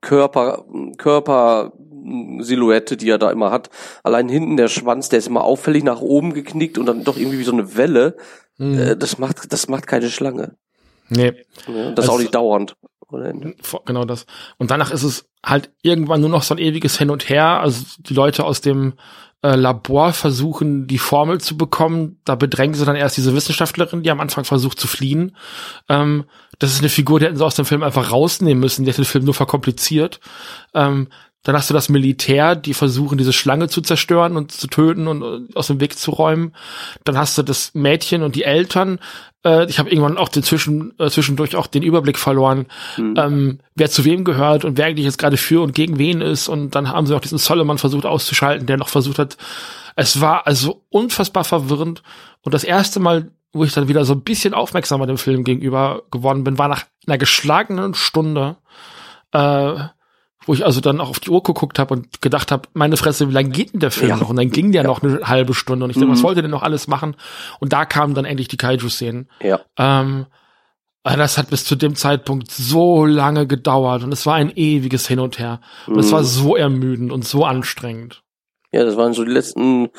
Körper, 0.00 0.64
Körper 0.98 1.74
Silhouette, 2.40 2.96
die 2.96 3.08
er 3.08 3.18
da 3.18 3.30
immer 3.30 3.52
hat. 3.52 3.70
Allein 4.02 4.28
hinten 4.28 4.56
der 4.56 4.66
Schwanz, 4.66 5.10
der 5.10 5.20
ist 5.20 5.28
immer 5.28 5.44
auffällig 5.44 5.84
nach 5.84 6.00
oben 6.00 6.34
geknickt 6.34 6.76
und 6.76 6.86
dann 6.86 7.04
doch 7.04 7.18
irgendwie 7.18 7.38
wie 7.38 7.44
so 7.44 7.52
eine 7.52 7.76
Welle. 7.76 8.16
Mhm. 8.58 8.78
Äh, 8.80 8.96
das 8.96 9.18
macht, 9.18 9.52
das 9.52 9.68
macht 9.68 9.86
keine 9.86 10.10
Schlange. 10.10 10.56
Nee. 11.08 11.34
Das 11.66 11.68
also, 11.68 12.02
ist 12.02 12.08
auch 12.08 12.18
nicht 12.18 12.34
dauernd. 12.34 12.74
Genau 13.84 14.04
das. 14.04 14.26
Und 14.58 14.70
danach 14.70 14.90
ist 14.90 15.02
es 15.02 15.28
halt 15.44 15.70
irgendwann 15.82 16.20
nur 16.20 16.30
noch 16.30 16.42
so 16.42 16.54
ein 16.54 16.58
ewiges 16.58 16.98
Hin 16.98 17.10
und 17.10 17.28
Her. 17.28 17.60
Also 17.60 17.84
die 17.98 18.14
Leute 18.14 18.44
aus 18.44 18.60
dem 18.60 18.94
äh, 19.42 19.54
Labor 19.54 20.12
versuchen, 20.12 20.86
die 20.86 20.98
Formel 20.98 21.40
zu 21.40 21.56
bekommen. 21.56 22.20
Da 22.24 22.34
bedrängen 22.34 22.74
sie 22.74 22.84
dann 22.84 22.96
erst 22.96 23.16
diese 23.16 23.34
Wissenschaftlerin, 23.34 24.02
die 24.02 24.10
am 24.10 24.20
Anfang 24.20 24.44
versucht 24.44 24.80
zu 24.80 24.88
fliehen. 24.88 25.36
Ähm, 25.88 26.24
das 26.58 26.72
ist 26.72 26.80
eine 26.80 26.88
Figur, 26.88 27.20
die 27.20 27.26
hätten 27.26 27.36
sie 27.36 27.44
aus 27.44 27.54
dem 27.54 27.66
Film 27.66 27.82
einfach 27.82 28.10
rausnehmen 28.10 28.60
müssen. 28.60 28.84
Die 28.84 28.90
hätte 28.90 29.02
den 29.02 29.06
Film 29.06 29.24
nur 29.24 29.34
verkompliziert. 29.34 30.20
Ähm, 30.74 31.08
dann 31.46 31.54
hast 31.54 31.70
du 31.70 31.74
das 31.74 31.88
Militär, 31.88 32.56
die 32.56 32.74
versuchen, 32.74 33.18
diese 33.18 33.32
Schlange 33.32 33.68
zu 33.68 33.80
zerstören 33.80 34.36
und 34.36 34.50
zu 34.50 34.66
töten 34.66 35.06
und 35.06 35.56
aus 35.56 35.68
dem 35.68 35.78
Weg 35.78 35.96
zu 35.96 36.10
räumen. 36.10 36.52
Dann 37.04 37.16
hast 37.16 37.38
du 37.38 37.44
das 37.44 37.72
Mädchen 37.72 38.24
und 38.24 38.34
die 38.34 38.42
Eltern. 38.42 38.98
Äh, 39.44 39.66
ich 39.70 39.78
habe 39.78 39.88
irgendwann 39.88 40.18
auch 40.18 40.28
den 40.28 40.42
Zwischen, 40.42 40.98
äh, 40.98 41.08
zwischendurch 41.08 41.54
auch 41.54 41.68
den 41.68 41.84
Überblick 41.84 42.18
verloren, 42.18 42.66
mhm. 42.96 43.14
ähm, 43.16 43.58
wer 43.76 43.88
zu 43.88 44.04
wem 44.04 44.24
gehört 44.24 44.64
und 44.64 44.76
wer 44.76 44.86
eigentlich 44.86 45.04
jetzt 45.04 45.18
gerade 45.18 45.36
für 45.36 45.62
und 45.62 45.72
gegen 45.72 45.98
wen 45.98 46.20
ist. 46.20 46.48
Und 46.48 46.74
dann 46.74 46.88
haben 46.88 47.06
sie 47.06 47.14
auch 47.14 47.20
diesen 47.20 47.38
Solomon 47.38 47.78
versucht 47.78 48.06
auszuschalten, 48.06 48.66
der 48.66 48.76
noch 48.76 48.88
versucht 48.88 49.20
hat. 49.20 49.36
Es 49.94 50.20
war 50.20 50.48
also 50.48 50.82
unfassbar 50.88 51.44
verwirrend. 51.44 52.02
Und 52.40 52.54
das 52.54 52.64
erste 52.64 52.98
Mal, 52.98 53.30
wo 53.52 53.62
ich 53.62 53.72
dann 53.72 53.86
wieder 53.86 54.04
so 54.04 54.14
ein 54.14 54.22
bisschen 54.22 54.52
aufmerksamer 54.52 55.06
dem 55.06 55.16
Film 55.16 55.44
gegenüber 55.44 56.02
geworden 56.10 56.42
bin, 56.42 56.58
war 56.58 56.66
nach 56.66 56.86
einer 57.06 57.18
geschlagenen 57.18 57.94
Stunde. 57.94 58.56
Äh, 59.30 59.74
wo 60.46 60.54
ich 60.54 60.64
also 60.64 60.80
dann 60.80 61.00
auch 61.00 61.10
auf 61.10 61.20
die 61.20 61.30
Uhr 61.30 61.42
geguckt 61.42 61.78
habe 61.78 61.94
und 61.94 62.22
gedacht 62.22 62.52
habe, 62.52 62.68
meine 62.72 62.96
Fresse, 62.96 63.28
wie 63.28 63.32
lange 63.32 63.50
geht 63.50 63.72
denn 63.72 63.80
der 63.80 63.90
Film 63.90 64.10
ja. 64.10 64.16
noch? 64.16 64.30
Und 64.30 64.36
dann 64.36 64.50
ging 64.50 64.72
der 64.72 64.82
ja. 64.82 64.88
noch 64.88 65.02
eine 65.02 65.20
halbe 65.22 65.54
Stunde 65.54 65.84
und 65.84 65.90
ich 65.90 65.96
dachte, 65.96 66.06
mhm. 66.06 66.12
was 66.12 66.22
wollte 66.22 66.42
denn 66.42 66.50
noch 66.50 66.62
alles 66.62 66.86
machen? 66.86 67.16
Und 67.58 67.72
da 67.72 67.84
kamen 67.84 68.14
dann 68.14 68.24
endlich 68.24 68.48
die 68.48 68.56
Kaiju-Szenen. 68.56 69.28
Ja. 69.42 69.60
Ähm, 69.76 70.26
das 71.02 71.38
hat 71.38 71.50
bis 71.50 71.64
zu 71.64 71.76
dem 71.76 71.94
Zeitpunkt 71.94 72.50
so 72.50 73.04
lange 73.04 73.46
gedauert 73.46 74.02
und 74.02 74.12
es 74.12 74.26
war 74.26 74.34
ein 74.34 74.52
ewiges 74.56 75.06
Hin 75.06 75.20
und 75.20 75.38
Her. 75.38 75.60
Und 75.86 75.94
mhm. 75.94 76.00
es 76.00 76.12
war 76.12 76.24
so 76.24 76.56
ermüdend 76.56 77.12
und 77.12 77.24
so 77.24 77.44
anstrengend. 77.44 78.22
Ja, 78.72 78.84
das 78.84 78.96
waren 78.96 79.12
so 79.12 79.24
die 79.24 79.32
letzten 79.32 79.90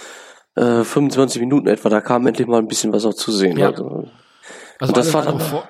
äh, 0.55 0.83
25 0.83 1.41
Minuten 1.41 1.67
etwa. 1.67 1.89
Da 1.89 2.01
kam 2.01 2.27
endlich 2.27 2.47
mal 2.47 2.59
ein 2.59 2.67
bisschen 2.67 2.91
was 2.93 3.05
auch 3.05 3.13
zu 3.13 3.31
sehen. 3.31 3.57
Ja. 3.57 3.69
Also, 3.69 4.07
also 4.79 4.93
das 4.93 5.13
war 5.13 5.23
dann, 5.23 5.39
vor 5.39 5.67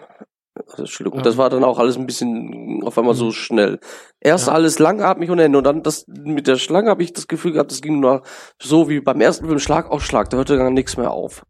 Entschuldigung, 0.78 1.20
ja. 1.20 1.24
das 1.24 1.38
war 1.38 1.50
dann 1.50 1.64
auch 1.64 1.80
alles 1.80 1.98
ein 1.98 2.06
bisschen 2.06 2.82
auf 2.84 2.98
einmal 2.98 3.16
so 3.16 3.26
mhm. 3.26 3.32
schnell. 3.32 3.80
Erst 4.20 4.48
ja. 4.48 4.54
alles 4.54 4.80
langatmig 4.80 5.30
und 5.30 5.40
Ende 5.40 5.58
und 5.58 5.64
dann 5.64 5.84
das 5.84 6.06
mit 6.08 6.48
der 6.48 6.58
Schlange 6.58 6.90
habe 6.90 7.04
ich 7.04 7.14
das 7.14 7.28
Gefühl 7.28 7.54
gehabt, 7.54 7.72
das 7.72 7.82
ging 7.82 8.00
nur 8.00 8.24
so 8.62 8.90
wie 8.90 9.00
beim 9.00 9.22
ersten 9.22 9.46
Film 9.46 9.60
Schlag 9.60 9.90
auf 9.90 10.04
Schlag, 10.04 10.30
da 10.30 10.38
hörte 10.38 10.58
gar 10.58 10.70
nichts 10.72 10.98
mehr 10.98 11.12
auf. 11.12 11.46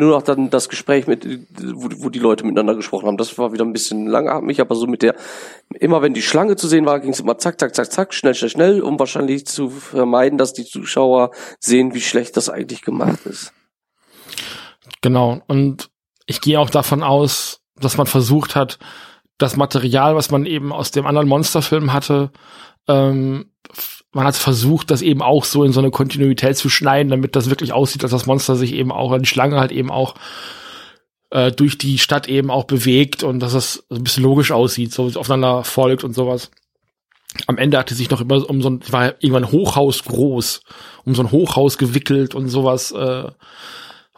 Nur 0.00 0.10
noch 0.10 0.22
dann 0.22 0.48
das 0.48 0.68
Gespräch 0.68 1.08
mit, 1.08 1.26
wo, 1.26 1.88
wo 2.04 2.08
die 2.08 2.20
Leute 2.20 2.44
miteinander 2.44 2.76
gesprochen 2.76 3.08
haben, 3.08 3.16
das 3.16 3.36
war 3.36 3.52
wieder 3.52 3.64
ein 3.64 3.72
bisschen 3.72 4.06
langatmig, 4.06 4.60
aber 4.60 4.76
so 4.76 4.86
mit 4.86 5.02
der, 5.02 5.16
immer 5.74 6.02
wenn 6.02 6.14
die 6.14 6.22
Schlange 6.22 6.54
zu 6.54 6.68
sehen 6.68 6.86
war, 6.86 7.00
ging 7.00 7.10
es 7.10 7.18
immer 7.18 7.36
zack, 7.38 7.58
zack, 7.58 7.74
zack, 7.74 7.90
zack, 7.90 8.14
schnell, 8.14 8.34
schnell, 8.34 8.50
schnell, 8.50 8.80
um 8.80 9.00
wahrscheinlich 9.00 9.46
zu 9.46 9.70
vermeiden, 9.70 10.38
dass 10.38 10.52
die 10.52 10.64
Zuschauer 10.64 11.32
sehen, 11.58 11.94
wie 11.94 12.00
schlecht 12.00 12.36
das 12.36 12.48
eigentlich 12.48 12.82
gemacht 12.82 13.26
ist. 13.26 13.52
Genau, 15.00 15.42
und 15.48 15.90
ich 16.26 16.40
gehe 16.40 16.60
auch 16.60 16.70
davon 16.70 17.02
aus, 17.02 17.57
dass 17.80 17.96
man 17.96 18.06
versucht 18.06 18.56
hat, 18.56 18.78
das 19.38 19.56
Material, 19.56 20.16
was 20.16 20.30
man 20.30 20.46
eben 20.46 20.72
aus 20.72 20.90
dem 20.90 21.06
anderen 21.06 21.28
Monsterfilm 21.28 21.92
hatte, 21.92 22.30
ähm, 22.88 23.50
man 24.12 24.26
hat 24.26 24.36
versucht, 24.36 24.90
das 24.90 25.02
eben 25.02 25.22
auch 25.22 25.44
so 25.44 25.64
in 25.64 25.72
so 25.72 25.80
eine 25.80 25.90
Kontinuität 25.90 26.56
zu 26.56 26.68
schneiden, 26.68 27.10
damit 27.10 27.36
das 27.36 27.50
wirklich 27.50 27.72
aussieht, 27.72 28.02
dass 28.02 28.10
das 28.10 28.26
Monster 28.26 28.56
sich 28.56 28.72
eben 28.72 28.90
auch, 28.90 29.16
die 29.18 29.26
Schlange 29.26 29.60
halt 29.60 29.70
eben 29.70 29.90
auch 29.90 30.14
äh, 31.30 31.52
durch 31.52 31.78
die 31.78 31.98
Stadt 31.98 32.28
eben 32.28 32.50
auch 32.50 32.64
bewegt 32.64 33.22
und 33.22 33.40
dass 33.40 33.54
es 33.54 33.86
ein 33.90 34.02
bisschen 34.02 34.24
logisch 34.24 34.50
aussieht, 34.50 34.92
so 34.92 35.10
aufeinander 35.14 35.62
folgt 35.64 36.04
und 36.04 36.14
sowas. 36.14 36.50
Am 37.46 37.58
Ende 37.58 37.78
hatte 37.78 37.94
sich 37.94 38.08
noch 38.10 38.22
immer 38.22 38.48
um 38.48 38.62
so 38.62 38.70
ein, 38.70 38.80
war 38.90 39.14
irgendwann 39.20 39.52
Hochhaus 39.52 40.02
groß, 40.04 40.62
um 41.04 41.14
so 41.14 41.22
ein 41.22 41.30
Hochhaus 41.30 41.76
gewickelt 41.76 42.34
und 42.34 42.48
sowas. 42.48 42.90
Äh, 42.92 43.30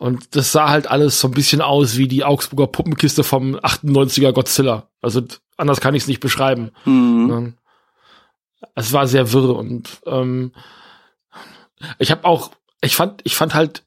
und 0.01 0.35
das 0.35 0.51
sah 0.51 0.71
halt 0.71 0.91
alles 0.91 1.21
so 1.21 1.29
ein 1.29 1.33
bisschen 1.33 1.61
aus 1.61 1.99
wie 1.99 2.09
die 2.09 2.25
Augsburger 2.25 2.67
Puppenkiste 2.67 3.23
vom 3.23 3.57
98er 3.57 4.33
Godzilla. 4.33 4.89
Also 5.03 5.21
anders 5.59 5.83
kann 5.83 5.95
ich 5.95 6.05
es 6.05 6.09
nicht 6.09 6.21
beschreiben. 6.21 6.71
Mhm. 6.87 7.53
Es 8.75 8.95
war 8.95 9.07
sehr 9.07 9.31
wirr 9.35 9.55
und 9.55 10.01
ähm, 10.07 10.53
ich 11.99 12.11
habe 12.11 12.25
auch, 12.25 12.51
ich 12.81 12.97
fand, 12.97 13.21
ich 13.25 13.37
fand 13.37 13.53
halt 13.53 13.85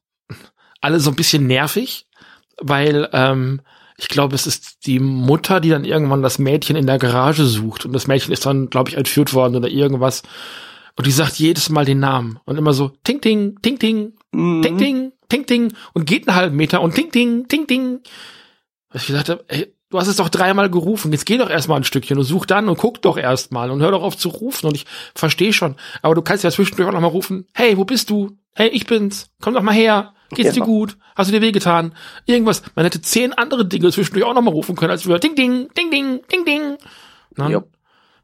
alle 0.81 0.99
so 0.99 1.09
ein 1.09 1.15
bisschen 1.15 1.47
nervig, 1.47 2.05
weil 2.61 3.09
ähm, 3.11 3.61
ich 3.97 4.07
glaube, 4.07 4.35
es 4.35 4.45
ist 4.45 4.85
die 4.85 4.99
Mutter, 4.99 5.61
die 5.61 5.69
dann 5.69 5.83
irgendwann 5.83 6.21
das 6.21 6.37
Mädchen 6.37 6.75
in 6.75 6.85
der 6.85 6.99
Garage 6.99 7.45
sucht 7.45 7.87
und 7.87 7.93
das 7.93 8.05
Mädchen 8.05 8.33
ist 8.33 8.45
dann, 8.45 8.69
glaube 8.69 8.91
ich, 8.91 8.97
entführt 8.97 9.33
worden 9.33 9.55
oder 9.55 9.67
irgendwas. 9.67 10.21
Und 10.95 11.07
die 11.07 11.11
sagt 11.11 11.39
jedes 11.39 11.69
Mal 11.69 11.85
den 11.85 11.99
Namen 11.99 12.39
und 12.45 12.57
immer 12.57 12.73
so 12.73 12.91
Ting 13.03 13.19
Ting, 13.19 13.57
Ting 13.63 13.79
Ting, 13.79 14.13
mhm. 14.31 14.61
Ting 14.61 14.77
Ting, 14.77 15.11
Ting 15.33 15.47
Ting 15.47 15.73
und 15.93 16.05
geht 16.05 16.27
einen 16.27 16.37
halben 16.37 16.55
Meter 16.55 16.81
und 16.81 16.93
Ting 16.93 17.11
Ting, 17.11 17.47
Ting 17.47 17.65
Ting. 17.65 18.01
Ich 18.93 19.07
dachte, 19.07 19.43
ey, 19.47 19.73
du 19.89 19.99
hast 19.99 20.07
es 20.07 20.17
doch 20.17 20.29
dreimal 20.29 20.69
gerufen, 20.69 21.11
jetzt 21.11 21.25
geh 21.25 21.39
doch 21.39 21.49
erstmal 21.49 21.77
ein 21.77 21.83
Stückchen 21.83 22.19
und 22.19 22.23
such 22.23 22.45
dann 22.45 22.69
und 22.69 22.77
guck 22.77 23.01
doch 23.01 23.17
erstmal 23.17 23.71
und 23.71 23.81
hör 23.81 23.89
doch 23.89 24.03
auf 24.03 24.15
zu 24.15 24.29
rufen 24.29 24.67
und 24.67 24.75
ich 24.75 24.85
verstehe 25.15 25.51
schon, 25.51 25.75
aber 26.03 26.13
du 26.13 26.21
kannst 26.21 26.43
ja 26.43 26.51
zwischendurch 26.51 26.87
auch 26.87 26.93
noch 26.93 27.01
mal 27.01 27.07
rufen, 27.07 27.47
hey, 27.53 27.77
wo 27.77 27.83
bist 27.83 28.11
du? 28.11 28.37
Hey, 28.53 28.69
ich 28.69 28.85
bin's, 28.85 29.31
komm 29.41 29.55
doch 29.55 29.63
mal 29.63 29.73
her, 29.73 30.13
geht's 30.29 30.55
ja. 30.55 30.61
dir 30.61 30.67
gut? 30.67 30.97
Hast 31.15 31.31
du 31.31 31.33
dir 31.33 31.41
wehgetan? 31.41 31.95
Irgendwas, 32.27 32.61
man 32.75 32.85
hätte 32.85 33.01
zehn 33.01 33.33
andere 33.33 33.65
Dinge 33.65 33.91
zwischendurch 33.91 34.25
auch 34.25 34.35
noch 34.35 34.43
mal 34.43 34.51
rufen 34.51 34.75
können, 34.75 34.91
als 34.91 35.07
wir 35.07 35.17
Ding 35.17 35.35
Ding, 35.35 35.69
Ding 35.75 35.89
Ding, 35.89 36.21
Ding 36.31 36.45
Ding. 36.45 36.77
Na, 37.35 37.49
ja. 37.49 37.63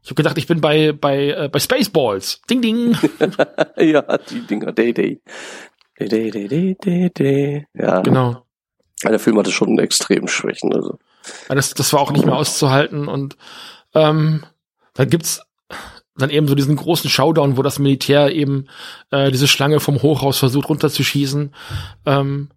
Ich 0.02 0.08
habe 0.08 0.14
gedacht, 0.14 0.38
ich 0.38 0.46
bin 0.46 0.60
bei 0.60 0.92
bei 0.92 1.28
äh, 1.28 1.48
bei 1.52 1.58
Spaceballs. 1.58 2.40
Ding 2.48 2.62
ding. 2.62 2.96
ja, 3.76 4.18
die 4.18 4.46
Dinger, 4.46 4.72
day 4.72 4.94
day. 4.94 5.20
Day 6.08 6.74
day 6.74 7.10
day. 7.10 7.66
Ja. 7.74 8.00
Genau. 8.00 8.44
Der 9.02 9.18
Film 9.18 9.38
hatte 9.38 9.50
schon 9.50 9.78
extrem 9.78 10.28
Schwächen, 10.28 10.74
also. 10.74 10.98
Ja, 11.48 11.54
das 11.54 11.74
das 11.74 11.92
war 11.92 12.00
auch 12.00 12.12
nicht 12.12 12.24
mehr 12.24 12.36
auszuhalten 12.36 13.08
und 13.08 13.36
ähm, 13.94 14.44
dann 14.94 15.10
gibt's 15.10 15.42
dann 16.16 16.30
eben 16.30 16.48
so 16.48 16.54
diesen 16.54 16.76
großen 16.76 17.08
Showdown, 17.08 17.56
wo 17.56 17.62
das 17.62 17.78
Militär 17.78 18.32
eben 18.32 18.66
äh, 19.10 19.30
diese 19.30 19.48
Schlange 19.48 19.80
vom 19.80 20.02
Hochhaus 20.02 20.38
versucht 20.38 20.68
runterzuschießen. 20.68 21.54
Ähm, 22.06 22.50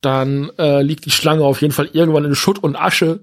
dann 0.00 0.50
äh, 0.58 0.82
liegt 0.82 1.04
die 1.04 1.10
Schlange 1.10 1.44
auf 1.44 1.60
jeden 1.60 1.74
Fall 1.74 1.90
irgendwann 1.92 2.24
in 2.24 2.34
Schutt 2.34 2.62
und 2.62 2.76
Asche 2.76 3.20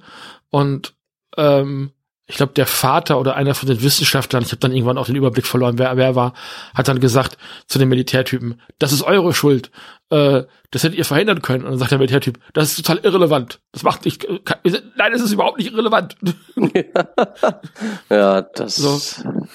und 0.50 0.94
ähm, 1.38 1.92
ich 2.30 2.36
glaube, 2.36 2.52
der 2.54 2.66
Vater 2.66 3.20
oder 3.20 3.36
einer 3.36 3.56
von 3.56 3.70
den 3.70 3.82
Wissenschaftlern, 3.82 4.44
ich 4.44 4.50
habe 4.50 4.60
dann 4.60 4.74
irgendwann 4.74 4.98
auch 4.98 5.06
den 5.06 5.16
Überblick 5.16 5.48
verloren, 5.48 5.80
wer 5.80 5.96
wer 5.96 6.16
war, 6.16 6.34
hat 6.76 6.90
dann 6.90 7.00
gesagt 7.00 7.38
zu 7.68 7.80
den 7.80 7.88
Militärtypen, 7.88 8.62
das 8.80 8.92
ist 8.92 9.02
eure 9.02 9.34
Schuld, 9.34 9.72
äh, 10.10 10.44
das 10.72 10.84
hättet 10.84 10.98
ihr 10.98 11.06
verhindern 11.06 11.42
können. 11.42 11.64
Und 11.64 11.72
dann 11.72 11.80
sagt 11.80 11.92
der 11.92 12.00
Militärtyp, 12.00 12.38
das 12.52 12.70
ist 12.70 12.86
total 12.86 12.98
irrelevant, 13.04 13.62
das 13.72 13.84
macht 13.84 14.04
nicht, 14.04 14.28
kann, 14.44 14.60
nein, 14.98 15.14
es 15.14 15.22
ist 15.22 15.32
überhaupt 15.32 15.58
nicht 15.58 15.72
irrelevant. 15.72 16.18
ja, 18.10 18.42
das 18.42 18.76
so. 18.76 19.00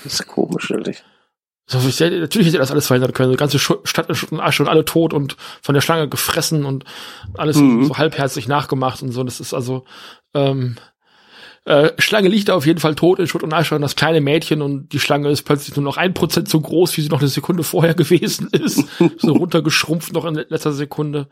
ist 0.05 0.27
komisch, 0.27 0.71
ehrlich. 0.71 1.05
So, 1.67 1.79
ich, 1.87 2.01
natürlich 2.01 2.49
hätte 2.49 2.57
er 2.57 2.61
das 2.61 2.71
alles 2.71 2.87
verhindern 2.87 3.13
können. 3.13 3.31
Die 3.31 3.37
ganze 3.37 3.59
Stadt 3.59 4.09
in 4.31 4.41
Asche 4.41 4.63
und 4.63 4.69
alle 4.69 4.85
tot 4.85 5.15
und 5.15 5.37
von 5.63 5.75
der 5.75 5.81
Schlange 5.81 6.09
gefressen 6.09 6.65
und 6.65 6.85
alles 7.35 7.57
mhm. 7.57 7.85
so 7.85 7.97
halbherzig 7.97 8.49
nachgemacht 8.49 9.03
und 9.03 9.13
so. 9.13 9.23
Das 9.23 9.41
ist 9.41 9.55
also, 9.55 9.85
ähm, 10.35 10.77
äh, 11.65 11.93
Schlange 11.99 12.29
liegt 12.29 12.49
da 12.49 12.55
auf 12.55 12.67
jeden 12.67 12.81
Fall 12.81 12.97
tot 12.97 13.21
in 13.21 13.29
Schutt 13.29 13.45
und 13.45 13.53
Asche 13.53 13.77
und 13.77 13.83
das 13.83 13.95
kleine 13.95 14.21
Mädchen 14.21 14.63
und 14.63 14.93
die 14.93 14.99
Schlange 14.99 15.31
ist 15.31 15.43
plötzlich 15.43 15.77
nur 15.77 15.85
noch 15.85 15.97
ein 15.97 16.13
Prozent 16.13 16.49
so 16.49 16.61
groß, 16.61 16.97
wie 16.97 17.03
sie 17.03 17.09
noch 17.09 17.21
eine 17.21 17.29
Sekunde 17.29 17.63
vorher 17.63 17.95
gewesen 17.95 18.49
ist. 18.51 18.85
so 19.19 19.33
runtergeschrumpft 19.33 20.13
noch 20.13 20.25
in 20.25 20.35
letzter 20.35 20.73
Sekunde. 20.73 21.29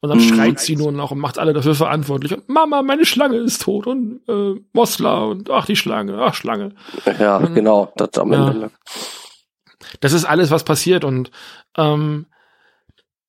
Und 0.00 0.08
dann 0.08 0.18
mhm. 0.18 0.22
schreit 0.22 0.60
sie 0.60 0.76
nur 0.76 0.92
noch 0.92 1.10
und 1.10 1.18
macht 1.18 1.38
alle 1.38 1.52
dafür 1.52 1.74
verantwortlich. 1.74 2.32
Und 2.32 2.48
Mama, 2.48 2.82
meine 2.82 3.04
Schlange 3.04 3.36
ist 3.38 3.62
tot 3.62 3.86
und 3.86 4.20
äh, 4.28 4.54
Mosler 4.72 5.26
und 5.28 5.50
ach 5.50 5.66
die 5.66 5.76
Schlange, 5.76 6.18
ach 6.20 6.34
Schlange. 6.34 6.74
Ja, 7.18 7.38
und, 7.38 7.54
genau, 7.54 7.92
das 7.96 8.10
am 8.18 8.32
Ende. 8.32 8.60
Ja. 8.60 8.70
Das 10.00 10.12
ist 10.12 10.24
alles, 10.24 10.50
was 10.50 10.64
passiert 10.64 11.04
und 11.04 11.30
ähm, 11.76 12.26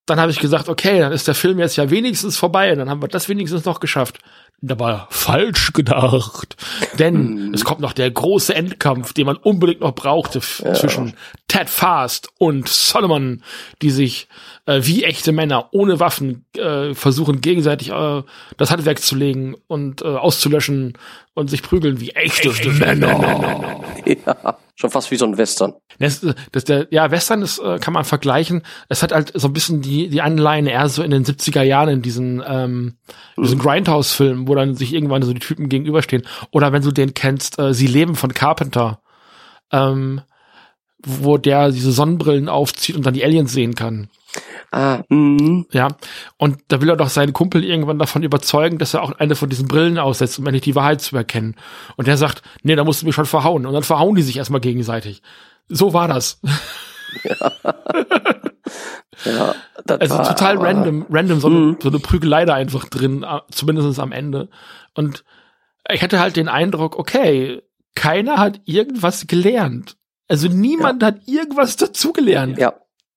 dann 0.05 0.19
habe 0.19 0.31
ich 0.31 0.39
gesagt, 0.39 0.67
okay, 0.67 0.99
dann 0.99 1.13
ist 1.13 1.27
der 1.27 1.35
Film 1.35 1.59
jetzt 1.59 1.77
ja 1.77 1.89
wenigstens 1.89 2.37
vorbei 2.37 2.71
und 2.71 2.79
dann 2.79 2.89
haben 2.89 3.01
wir 3.01 3.07
das 3.07 3.29
wenigstens 3.29 3.63
noch 3.63 3.79
geschafft. 3.79 4.19
Da 4.65 4.79
war 4.79 5.07
falsch 5.09 5.73
gedacht. 5.73 6.55
Denn 6.97 7.15
hm. 7.15 7.53
es 7.53 7.65
kommt 7.65 7.81
noch 7.81 7.93
der 7.93 8.09
große 8.11 8.53
Endkampf, 8.53 9.13
den 9.13 9.25
man 9.25 9.35
unbedingt 9.35 9.81
noch 9.81 9.93
brauchte 9.93 10.39
ja. 10.63 10.73
zwischen 10.73 11.15
Ted 11.47 11.69
Fast 11.69 12.29
und 12.37 12.69
Solomon, 12.69 13.43
die 13.81 13.91
sich 13.91 14.27
äh, 14.65 14.79
wie 14.83 15.03
echte 15.03 15.31
Männer 15.31 15.69
ohne 15.71 15.99
Waffen 15.99 16.45
äh, 16.57 16.93
versuchen 16.93 17.41
gegenseitig 17.41 17.91
äh, 17.91 18.23
das 18.57 18.71
Handwerk 18.71 18.99
zu 18.99 19.15
legen 19.15 19.55
und 19.67 20.01
äh, 20.01 20.05
auszulöschen 20.05 20.97
und 21.33 21.49
sich 21.49 21.61
prügeln 21.61 21.99
wie 21.99 22.11
echte, 22.11 22.49
echte 22.49 22.69
Männer. 22.69 23.17
Männer. 23.17 23.83
Ja, 24.05 24.57
schon 24.75 24.89
fast 24.89 25.11
wie 25.11 25.17
so 25.17 25.25
ein 25.25 25.37
Western. 25.37 25.73
Das, 25.99 26.25
das, 26.51 26.63
der, 26.63 26.87
ja, 26.89 27.11
Western 27.11 27.41
ist, 27.41 27.59
äh, 27.59 27.77
kann 27.79 27.93
man 27.93 28.05
vergleichen. 28.05 28.63
Es 28.89 29.03
hat 29.03 29.11
halt 29.11 29.31
so 29.35 29.47
ein 29.47 29.53
bisschen 29.53 29.81
die, 29.81 30.09
die 30.09 30.21
Anleihen 30.21 30.65
eher 30.65 30.89
so 30.89 31.03
in 31.03 31.11
den 31.11 31.25
70er 31.25 31.61
Jahren 31.61 31.89
in 31.89 32.01
diesen, 32.01 32.43
ähm, 32.45 32.97
diesen 33.37 33.59
mhm. 33.59 33.61
Grindhouse-Filmen, 33.61 34.47
wo 34.47 34.55
dann 34.55 34.75
sich 34.75 34.93
irgendwann 34.93 35.21
so 35.21 35.33
die 35.33 35.39
Typen 35.39 35.69
gegenüberstehen. 35.69 36.23
Oder 36.51 36.71
wenn 36.73 36.81
du 36.81 36.91
den 36.91 37.13
kennst, 37.13 37.59
äh, 37.59 37.73
Sie 37.73 37.87
leben 37.87 38.15
von 38.15 38.33
Carpenter. 38.33 38.99
Ähm, 39.71 40.21
wo 41.05 41.37
der 41.37 41.71
diese 41.71 41.91
Sonnenbrillen 41.91 42.49
aufzieht 42.49 42.95
und 42.95 43.05
dann 43.05 43.13
die 43.13 43.23
Aliens 43.23 43.51
sehen 43.51 43.75
kann. 43.75 44.09
Ah, 44.73 45.03
mh. 45.07 45.65
Ja, 45.71 45.89
und 46.37 46.57
da 46.69 46.81
will 46.81 46.89
er 46.89 46.97
doch 46.97 47.09
seinen 47.09 47.31
Kumpel 47.31 47.63
irgendwann 47.63 47.99
davon 47.99 48.23
überzeugen, 48.23 48.79
dass 48.79 48.95
er 48.95 49.03
auch 49.03 49.11
eine 49.11 49.35
von 49.35 49.47
diesen 49.47 49.67
Brillen 49.67 49.99
aussetzt, 49.99 50.39
um 50.39 50.47
endlich 50.47 50.63
die 50.63 50.73
Wahrheit 50.73 50.99
zu 50.99 51.15
erkennen. 51.15 51.55
Und 51.95 52.07
der 52.07 52.17
sagt, 52.17 52.41
nee, 52.63 52.75
da 52.75 52.83
musst 52.83 53.03
du 53.03 53.05
mich 53.05 53.13
schon 53.13 53.27
verhauen. 53.27 53.67
Und 53.67 53.73
dann 53.73 53.83
verhauen 53.83 54.15
die 54.15 54.23
sich 54.23 54.37
erstmal 54.37 54.61
gegenseitig. 54.61 55.21
So 55.69 55.93
war 55.93 56.07
das. 56.07 56.41
Ja. 57.23 57.51
ja 59.25 59.55
das 59.85 60.01
also 60.01 60.17
war, 60.17 60.27
total 60.27 60.57
random, 60.57 61.05
random, 61.07 61.39
so, 61.39 61.47
eine, 61.49 61.77
so 61.79 61.89
eine 61.89 61.99
Prügelei 61.99 62.45
da 62.45 62.55
einfach 62.55 62.85
drin, 62.85 63.21
äh, 63.21 63.41
zumindest 63.51 63.99
am 63.99 64.11
Ende. 64.11 64.49
Und 64.95 65.23
ich 65.87 66.01
hatte 66.01 66.19
halt 66.19 66.35
den 66.35 66.47
Eindruck, 66.47 66.97
okay, 66.97 67.61
keiner 67.93 68.37
hat 68.37 68.61
irgendwas 68.65 69.27
gelernt. 69.27 69.97
Also 70.27 70.47
niemand 70.47 71.03
ja. 71.03 71.09
hat 71.09 71.27
irgendwas 71.27 71.75
dazugelernt. 71.75 72.57
Ja. 72.57 72.73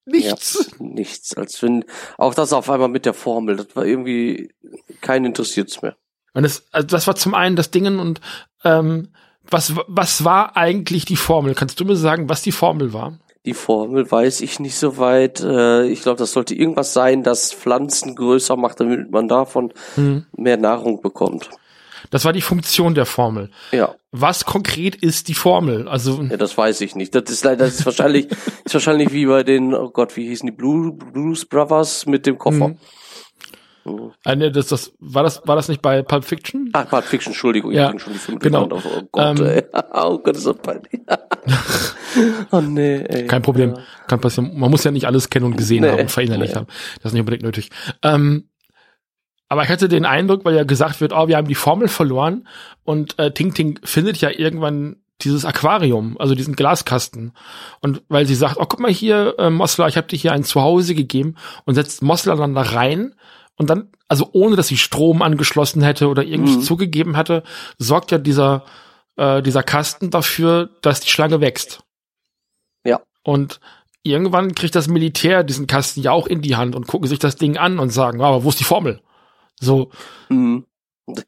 Nichts. 0.06 0.70
Ja, 0.70 0.86
nichts. 0.86 1.36
Als 1.36 1.62
wenn 1.62 1.84
auch 2.16 2.32
das 2.32 2.52
auf 2.52 2.70
einmal 2.70 2.88
mit 2.88 3.04
der 3.04 3.14
Formel, 3.14 3.56
das 3.56 3.74
war 3.74 3.84
irgendwie 3.84 4.54
keinen 5.00 5.26
interessiert's 5.26 5.82
mehr. 5.82 5.96
Und 6.32 6.44
das, 6.44 6.64
also 6.70 6.86
das 6.86 7.06
war 7.06 7.16
zum 7.16 7.34
einen 7.34 7.56
das 7.56 7.70
Dingen 7.70 7.98
und 7.98 8.20
ähm, 8.64 9.08
was 9.48 9.74
was 9.86 10.24
war 10.24 10.56
eigentlich 10.56 11.04
die 11.04 11.16
Formel? 11.16 11.54
Kannst 11.54 11.78
du 11.80 11.84
mir 11.84 11.96
sagen, 11.96 12.28
was 12.28 12.42
die 12.42 12.52
Formel 12.52 12.92
war? 12.92 13.18
Die 13.44 13.54
Formel 13.54 14.10
weiß 14.10 14.40
ich 14.40 14.58
nicht 14.58 14.76
so 14.76 14.98
weit. 14.98 15.40
Äh, 15.40 15.86
ich 15.86 16.02
glaube, 16.02 16.18
das 16.18 16.32
sollte 16.32 16.54
irgendwas 16.54 16.92
sein, 16.92 17.22
das 17.22 17.52
Pflanzen 17.52 18.16
größer 18.16 18.56
macht, 18.56 18.80
damit 18.80 19.10
man 19.10 19.28
davon 19.28 19.72
hm. 19.94 20.26
mehr 20.36 20.56
Nahrung 20.56 21.00
bekommt. 21.00 21.50
Das 22.10 22.24
war 22.24 22.32
die 22.32 22.40
Funktion 22.40 22.94
der 22.94 23.06
Formel. 23.06 23.50
Ja. 23.72 23.94
Was 24.12 24.44
konkret 24.44 24.96
ist 24.96 25.28
die 25.28 25.34
Formel? 25.34 25.88
Also 25.88 26.22
ja, 26.22 26.36
das 26.36 26.56
weiß 26.56 26.80
ich 26.80 26.94
nicht. 26.94 27.14
Das 27.14 27.24
ist 27.28 27.44
leider 27.44 27.64
das 27.64 27.80
ist 27.80 27.86
wahrscheinlich 27.86 28.28
ist 28.64 28.74
wahrscheinlich 28.74 29.12
wie 29.12 29.26
bei 29.26 29.42
den 29.42 29.74
oh 29.74 29.90
Gott, 29.90 30.16
wie 30.16 30.26
hießen 30.26 30.46
die 30.46 30.56
Blue, 30.56 30.92
Blues 30.92 31.44
Brothers 31.44 32.06
mit 32.06 32.26
dem 32.26 32.38
Koffer. 32.38 32.68
Mhm. 32.68 32.78
Mhm. 33.86 34.12
Äh, 34.24 34.50
das, 34.50 34.66
das, 34.66 34.92
war 34.98 35.22
das, 35.22 35.42
war 35.44 35.54
das 35.56 35.68
nicht 35.68 35.80
bei 35.80 36.02
Pulp 36.02 36.24
Fiction? 36.24 36.70
Ach, 36.72 36.88
Pulp 36.88 37.04
Fiction, 37.04 37.32
Entschuldigung, 37.32 37.72
ja, 37.72 37.92
genau. 38.40 38.68
Auf, 38.68 38.84
oh 38.84 39.02
Gott, 39.12 39.40
ähm, 39.40 39.46
ey. 39.46 39.64
oh 39.94 40.18
Gott, 40.18 40.36
ist 40.36 40.46
das 40.46 40.56
peinlich. 40.56 41.00
oh 42.50 42.60
nee, 42.60 42.96
ey. 42.96 43.26
Kein 43.26 43.42
Problem, 43.42 43.74
ja. 43.76 43.82
kann 44.08 44.20
passieren. 44.20 44.58
Man 44.58 44.70
muss 44.70 44.82
ja 44.84 44.90
nicht 44.90 45.06
alles 45.06 45.30
kennen 45.30 45.46
und 45.46 45.56
gesehen 45.56 45.82
nee, 45.82 45.90
haben 45.90 46.00
und 46.00 46.10
verinnerlicht 46.10 46.54
nee. 46.54 46.60
haben. 46.60 46.66
Das 46.96 47.10
ist 47.10 47.12
nicht 47.12 47.20
unbedingt 47.20 47.44
nötig. 47.44 47.70
Ähm, 48.02 48.48
aber 49.48 49.62
ich 49.62 49.68
hatte 49.68 49.88
den 49.88 50.04
Eindruck, 50.04 50.44
weil 50.44 50.56
ja 50.56 50.64
gesagt 50.64 51.00
wird, 51.00 51.12
oh, 51.12 51.28
wir 51.28 51.36
haben 51.36 51.48
die 51.48 51.54
Formel 51.54 51.88
verloren 51.88 52.48
und 52.84 53.18
äh, 53.18 53.32
Ting 53.32 53.54
Ting 53.54 53.78
findet 53.84 54.18
ja 54.18 54.30
irgendwann 54.30 54.96
dieses 55.22 55.44
Aquarium, 55.44 56.16
also 56.18 56.34
diesen 56.34 56.56
Glaskasten. 56.56 57.32
Und 57.80 58.02
weil 58.08 58.26
sie 58.26 58.34
sagt, 58.34 58.56
oh, 58.58 58.66
guck 58.66 58.80
mal 58.80 58.90
hier, 58.90 59.34
äh, 59.38 59.50
Mosler, 59.50 59.88
ich 59.88 59.96
habe 59.96 60.08
dir 60.08 60.16
hier 60.16 60.32
ein 60.32 60.44
Zuhause 60.44 60.94
gegeben 60.94 61.36
und 61.64 61.74
setzt 61.74 62.02
Mosler 62.02 62.36
dann 62.36 62.54
da 62.54 62.62
rein 62.62 63.14
und 63.56 63.70
dann, 63.70 63.88
also 64.08 64.28
ohne 64.32 64.56
dass 64.56 64.68
sie 64.68 64.76
Strom 64.76 65.22
angeschlossen 65.22 65.82
hätte 65.82 66.08
oder 66.08 66.22
irgendwie 66.22 66.56
mhm. 66.56 66.62
zugegeben 66.62 67.16
hatte, 67.16 67.44
sorgt 67.78 68.10
ja 68.10 68.18
dieser, 68.18 68.64
äh, 69.16 69.42
dieser 69.42 69.62
Kasten 69.62 70.10
dafür, 70.10 70.70
dass 70.82 71.00
die 71.00 71.08
Schlange 71.08 71.40
wächst. 71.40 71.82
Ja. 72.84 73.00
Und 73.22 73.60
irgendwann 74.02 74.54
kriegt 74.54 74.74
das 74.74 74.88
Militär 74.88 75.44
diesen 75.44 75.66
Kasten 75.66 76.02
ja 76.02 76.12
auch 76.12 76.26
in 76.26 76.42
die 76.42 76.56
Hand 76.56 76.76
und 76.76 76.86
gucken 76.86 77.08
sich 77.08 77.18
das 77.18 77.36
Ding 77.36 77.56
an 77.56 77.78
und 77.78 77.90
sagen, 77.90 78.20
aber 78.20 78.44
wo 78.44 78.50
ist 78.50 78.60
die 78.60 78.64
Formel? 78.64 79.00
So. 79.60 79.90
Mhm. 80.28 80.66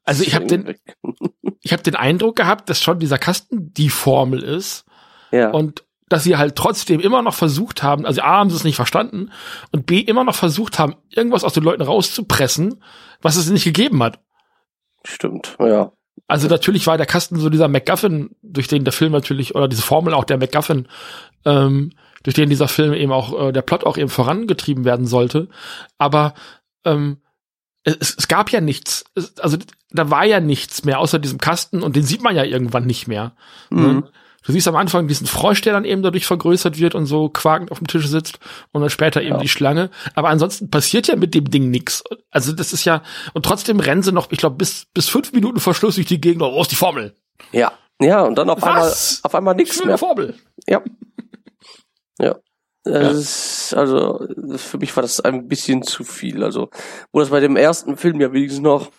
Also 0.05 0.25
ich 0.25 0.35
habe 0.35 0.47
den, 0.47 0.75
ich 1.61 1.73
habe 1.73 1.83
den 1.83 1.97
Eindruck 1.97 2.37
gehabt, 2.37 2.69
dass 2.69 2.83
schon 2.83 2.99
dieser 2.99 3.19
Kasten 3.19 3.73
die 3.73 3.91
Formel 3.91 4.43
ist. 4.43 4.85
Ja. 5.31 5.51
Und 5.51 5.85
dass 6.09 6.25
sie 6.25 6.37
halt 6.37 6.57
trotzdem 6.57 7.01
immer 7.01 7.23
noch 7.23 7.35
versucht 7.35 7.83
haben, 7.83 8.07
also 8.07 8.23
A 8.23 8.39
haben 8.39 8.51
sie 8.51 8.57
es 8.57 8.65
nicht 8.65 8.77
verstanden 8.77 9.31
und 9.73 9.87
B 9.87 9.99
immer 10.01 10.25
noch 10.25 10.35
versucht 10.35 10.79
haben, 10.79 10.97
irgendwas 11.11 11.45
aus 11.45 11.53
den 11.53 11.63
Leuten 11.63 11.83
rauszupressen, 11.83 12.83
was 13.21 13.37
es 13.37 13.51
nicht 13.51 13.65
gegeben 13.65 14.03
hat. 14.03 14.19
Stimmt, 15.05 15.57
ja. 15.61 15.93
Also 16.27 16.49
natürlich 16.49 16.87
war 16.87 16.97
der 16.97 17.07
Kasten 17.07 17.39
so 17.39 17.49
dieser 17.49 17.69
MacGuffin, 17.69 18.31
durch 18.43 18.69
den 18.69 18.85
der 18.85 18.93
Film 18.93 19.13
natürlich, 19.13 19.55
oder 19.55 19.69
diese 19.69 19.83
Formel 19.83 20.15
auch 20.15 20.25
der 20.25 20.39
MacGuffin, 20.39 20.89
ähm, 21.45 21.93
durch 22.23 22.35
den 22.35 22.51
dieser 22.51 22.69
Film 22.69 22.93
eben 22.93 23.13
auch, 23.13 23.49
äh, 23.49 23.53
der 23.53 23.63
Plot 23.63 23.85
auch 23.85 23.97
eben 23.97 24.09
vorangetrieben 24.09 24.85
werden 24.85 25.07
sollte. 25.07 25.49
Aber 25.97 26.35
ähm, 26.85 27.19
es, 28.01 28.17
es 28.17 28.29
gab 28.29 28.51
ja 28.51 28.61
nichts, 28.61 29.05
es, 29.15 29.39
also 29.39 29.57
da 29.91 30.11
war 30.11 30.25
ja 30.25 30.41
nichts 30.41 30.85
mehr 30.85 30.99
außer 30.99 31.19
diesem 31.19 31.39
Kasten 31.39 31.83
und 31.83 31.97
den 31.97 32.05
sieht 32.05 32.23
man 32.23 32.37
ja 32.37 32.45
irgendwann 32.45 32.87
nicht 32.87 33.09
mehr. 33.09 33.33
Ne? 33.71 33.81
Mhm. 33.81 34.05
Du 34.45 34.53
siehst 34.53 34.69
am 34.69 34.77
Anfang 34.77 35.09
diesen 35.09 35.27
Frosch, 35.27 35.61
der 35.61 35.75
dann 35.75 35.85
eben 35.85 36.03
dadurch 36.03 36.25
vergrößert 36.25 36.79
wird 36.79 36.95
und 36.95 37.07
so 37.07 37.29
quakend 37.29 37.71
auf 37.71 37.79
dem 37.79 37.87
Tisch 37.87 38.07
sitzt 38.07 38.39
und 38.73 38.81
dann 38.81 38.89
später 38.89 39.21
eben 39.21 39.35
ja. 39.35 39.41
die 39.41 39.49
Schlange. 39.49 39.91
Aber 40.15 40.31
ansonsten 40.31 40.71
passiert 40.71 41.07
ja 41.07 41.17
mit 41.17 41.35
dem 41.35 41.51
Ding 41.51 41.71
nichts. 41.71 42.03
Also 42.31 42.53
das 42.53 42.73
ist 42.73 42.85
ja, 42.85 43.03
und 43.35 43.45
trotzdem 43.45 43.79
rennen 43.79 44.03
sie 44.03 44.13
noch, 44.13 44.33
ich 44.33 44.39
glaube, 44.39 44.57
bis, 44.57 44.87
bis 44.95 45.09
fünf 45.09 45.33
Minuten 45.33 45.61
Verschluss 45.61 45.97
durch 45.97 46.07
die 46.07 46.21
Gegend. 46.21 46.43
Oh, 46.43 46.63
ist 46.63 46.71
die 46.71 46.77
Formel. 46.77 47.15
Ja. 47.53 47.73
Ja, 48.01 48.23
und 48.23 48.37
dann 48.37 48.49
auf 48.49 48.63
Was? 48.63 48.69
einmal, 48.69 48.93
auf 49.25 49.35
einmal 49.35 49.55
nichts 49.55 49.85
mehr. 49.85 49.99
Formel. 49.99 50.35
Ja. 50.67 50.83
Ja. 52.21 52.37
Ja. 52.87 53.11
Ist, 53.11 53.75
also 53.75 54.27
für 54.57 54.79
mich 54.79 54.95
war 54.97 55.03
das 55.03 55.21
ein 55.21 55.49
bisschen 55.49 55.83
zu 55.83 56.05
viel. 56.05 56.43
Also 56.43 56.71
wo 57.13 57.21
das 57.21 57.31
bei 57.31 57.41
dem 57.41 57.57
ersten 57.57 57.97
Film 57.97 58.21
ja 58.21 58.33
wenigstens 58.33 58.63
noch 58.63 58.91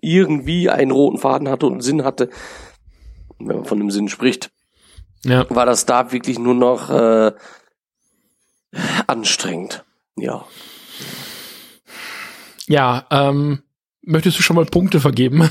irgendwie 0.00 0.68
einen 0.68 0.90
roten 0.90 1.18
Faden 1.18 1.48
hatte 1.48 1.66
und 1.66 1.72
einen 1.72 1.80
Sinn 1.80 2.04
hatte, 2.04 2.30
wenn 3.38 3.56
man 3.56 3.64
von 3.64 3.78
dem 3.78 3.90
Sinn 3.90 4.08
spricht, 4.08 4.50
ja. 5.24 5.46
war 5.50 5.66
das 5.66 5.86
da 5.86 6.12
wirklich 6.12 6.38
nur 6.38 6.54
noch 6.54 6.90
äh, 6.90 7.32
anstrengend. 9.06 9.84
Ja. 10.16 10.44
Ja, 12.66 13.06
ähm, 13.10 13.62
möchtest 14.02 14.38
du 14.38 14.42
schon 14.42 14.56
mal 14.56 14.66
Punkte 14.66 15.00
vergeben? 15.00 15.48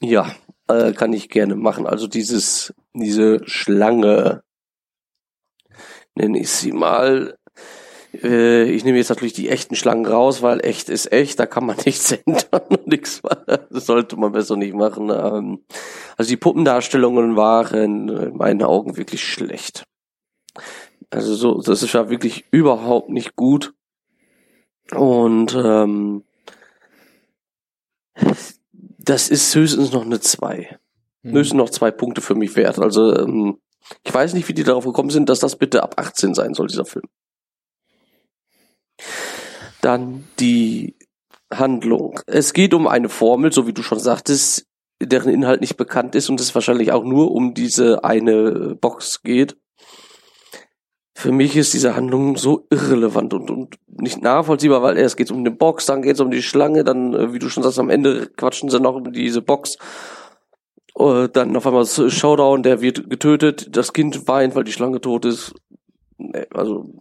Ja, 0.00 0.34
äh, 0.68 0.92
kann 0.92 1.12
ich 1.12 1.28
gerne 1.28 1.56
machen. 1.56 1.86
Also 1.86 2.06
dieses, 2.06 2.74
diese 2.94 3.40
Schlange, 3.46 4.42
nenne 6.20 6.38
ich 6.38 6.50
sie 6.50 6.72
mal. 6.72 7.36
Äh, 8.12 8.64
ich 8.70 8.84
nehme 8.84 8.98
jetzt 8.98 9.08
natürlich 9.08 9.32
die 9.32 9.48
echten 9.48 9.76
Schlangen 9.76 10.06
raus, 10.06 10.42
weil 10.42 10.64
echt 10.64 10.88
ist 10.88 11.12
echt, 11.12 11.38
da 11.38 11.46
kann 11.46 11.66
man 11.66 11.76
nichts 11.84 12.12
ändern 12.12 12.62
und 12.68 12.86
nichts 12.86 13.22
Das 13.46 13.86
sollte 13.86 14.16
man 14.16 14.32
besser 14.32 14.56
nicht 14.56 14.74
machen. 14.74 15.10
Ähm, 15.10 15.64
also 16.16 16.28
die 16.28 16.36
Puppendarstellungen 16.36 17.36
waren 17.36 18.08
in 18.08 18.36
meinen 18.36 18.62
Augen 18.62 18.96
wirklich 18.96 19.24
schlecht. 19.24 19.84
Also 21.10 21.34
so, 21.34 21.60
das 21.60 21.82
ist 21.82 21.92
ja 21.92 22.10
wirklich 22.10 22.44
überhaupt 22.50 23.08
nicht 23.08 23.34
gut. 23.36 23.72
Und 24.92 25.54
ähm, 25.54 26.24
das 28.98 29.28
ist 29.28 29.54
höchstens 29.54 29.92
noch 29.92 30.04
eine 30.04 30.20
2. 30.20 30.78
Mhm. 31.22 31.32
Höchstens 31.32 31.56
noch 31.56 31.70
zwei 31.70 31.90
Punkte 31.90 32.20
für 32.20 32.34
mich 32.34 32.56
wert. 32.56 32.78
Also 32.78 33.16
ähm, 33.16 33.58
ich 34.04 34.12
weiß 34.12 34.34
nicht, 34.34 34.48
wie 34.48 34.54
die 34.54 34.64
darauf 34.64 34.84
gekommen 34.84 35.10
sind, 35.10 35.28
dass 35.28 35.40
das 35.40 35.56
bitte 35.56 35.82
ab 35.82 35.94
18 35.98 36.34
sein 36.34 36.54
soll, 36.54 36.68
dieser 36.68 36.84
Film. 36.84 37.06
Dann 39.80 40.28
die 40.38 40.96
Handlung. 41.52 42.20
Es 42.26 42.52
geht 42.52 42.74
um 42.74 42.86
eine 42.86 43.08
Formel, 43.08 43.52
so 43.52 43.66
wie 43.66 43.72
du 43.72 43.82
schon 43.82 43.98
sagtest, 43.98 44.66
deren 45.02 45.32
Inhalt 45.32 45.60
nicht 45.60 45.76
bekannt 45.76 46.14
ist 46.14 46.28
und 46.28 46.40
es 46.40 46.54
wahrscheinlich 46.54 46.92
auch 46.92 47.04
nur 47.04 47.32
um 47.32 47.54
diese 47.54 48.04
eine 48.04 48.76
Box 48.80 49.22
geht. 49.22 49.56
Für 51.14 51.32
mich 51.32 51.56
ist 51.56 51.74
diese 51.74 51.96
Handlung 51.96 52.36
so 52.36 52.66
irrelevant 52.70 53.34
und, 53.34 53.50
und 53.50 53.76
nicht 53.86 54.22
nachvollziehbar, 54.22 54.82
weil 54.82 54.96
erst 54.96 55.16
geht 55.16 55.26
es 55.26 55.30
um 55.30 55.40
eine 55.40 55.50
Box, 55.50 55.86
dann 55.86 56.02
geht 56.02 56.14
es 56.14 56.20
um 56.20 56.30
die 56.30 56.42
Schlange, 56.42 56.84
dann, 56.84 57.12
äh, 57.14 57.32
wie 57.34 57.38
du 57.38 57.50
schon 57.50 57.62
sagst, 57.62 57.78
am 57.78 57.90
Ende 57.90 58.26
quatschen 58.36 58.70
sie 58.70 58.80
noch 58.80 58.94
um 58.94 59.12
diese 59.12 59.42
Box. 59.42 59.76
Uh, 60.98 61.28
dann 61.28 61.56
auf 61.56 61.66
einmal 61.66 61.86
Showdown, 61.86 62.62
der 62.62 62.80
wird 62.80 63.08
getötet, 63.08 63.76
das 63.76 63.92
Kind 63.92 64.26
weint, 64.28 64.54
weil 64.54 64.64
die 64.64 64.72
Schlange 64.72 65.00
tot 65.00 65.24
ist. 65.24 65.54
Nee, 66.18 66.46
also 66.52 66.92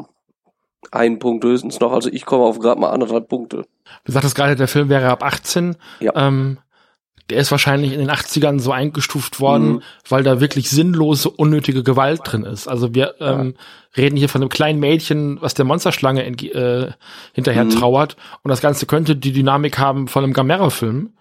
ein 0.91 1.19
Punkt 1.19 1.43
höchstens 1.43 1.79
noch. 1.79 1.91
Also 1.91 2.09
ich 2.09 2.25
komme 2.25 2.43
auf 2.43 2.59
gerade 2.59 2.79
mal 2.79 2.91
anderthalb 2.91 3.27
Punkte. 3.27 3.65
Du 4.05 4.11
sagtest 4.11 4.35
gerade, 4.35 4.55
der 4.55 4.67
Film 4.67 4.89
wäre 4.89 5.09
ab 5.09 5.23
18. 5.23 5.75
Ja. 5.99 6.13
Ähm, 6.15 6.59
der 7.29 7.37
ist 7.37 7.51
wahrscheinlich 7.51 7.93
in 7.93 7.99
den 7.99 8.09
80ern 8.09 8.59
so 8.59 8.71
eingestuft 8.71 9.39
worden, 9.39 9.73
mhm. 9.73 9.81
weil 10.07 10.23
da 10.23 10.39
wirklich 10.39 10.69
sinnlose, 10.69 11.29
unnötige 11.29 11.83
Gewalt 11.83 12.21
drin 12.23 12.43
ist. 12.43 12.67
Also 12.67 12.95
wir 12.95 13.15
ähm, 13.19 13.53
reden 13.95 14.17
hier 14.17 14.29
von 14.29 14.41
einem 14.41 14.49
kleinen 14.49 14.79
Mädchen, 14.79 15.39
was 15.39 15.53
der 15.53 15.65
Monsterschlange 15.65 16.25
äh, 16.25 16.91
hinterher 17.33 17.65
mhm. 17.65 17.69
trauert. 17.69 18.15
Und 18.41 18.49
das 18.49 18.61
Ganze 18.61 18.87
könnte 18.87 19.15
die 19.15 19.31
Dynamik 19.31 19.77
haben 19.77 20.07
von 20.07 20.23
einem 20.23 20.33
Gamera-Film. 20.33 21.13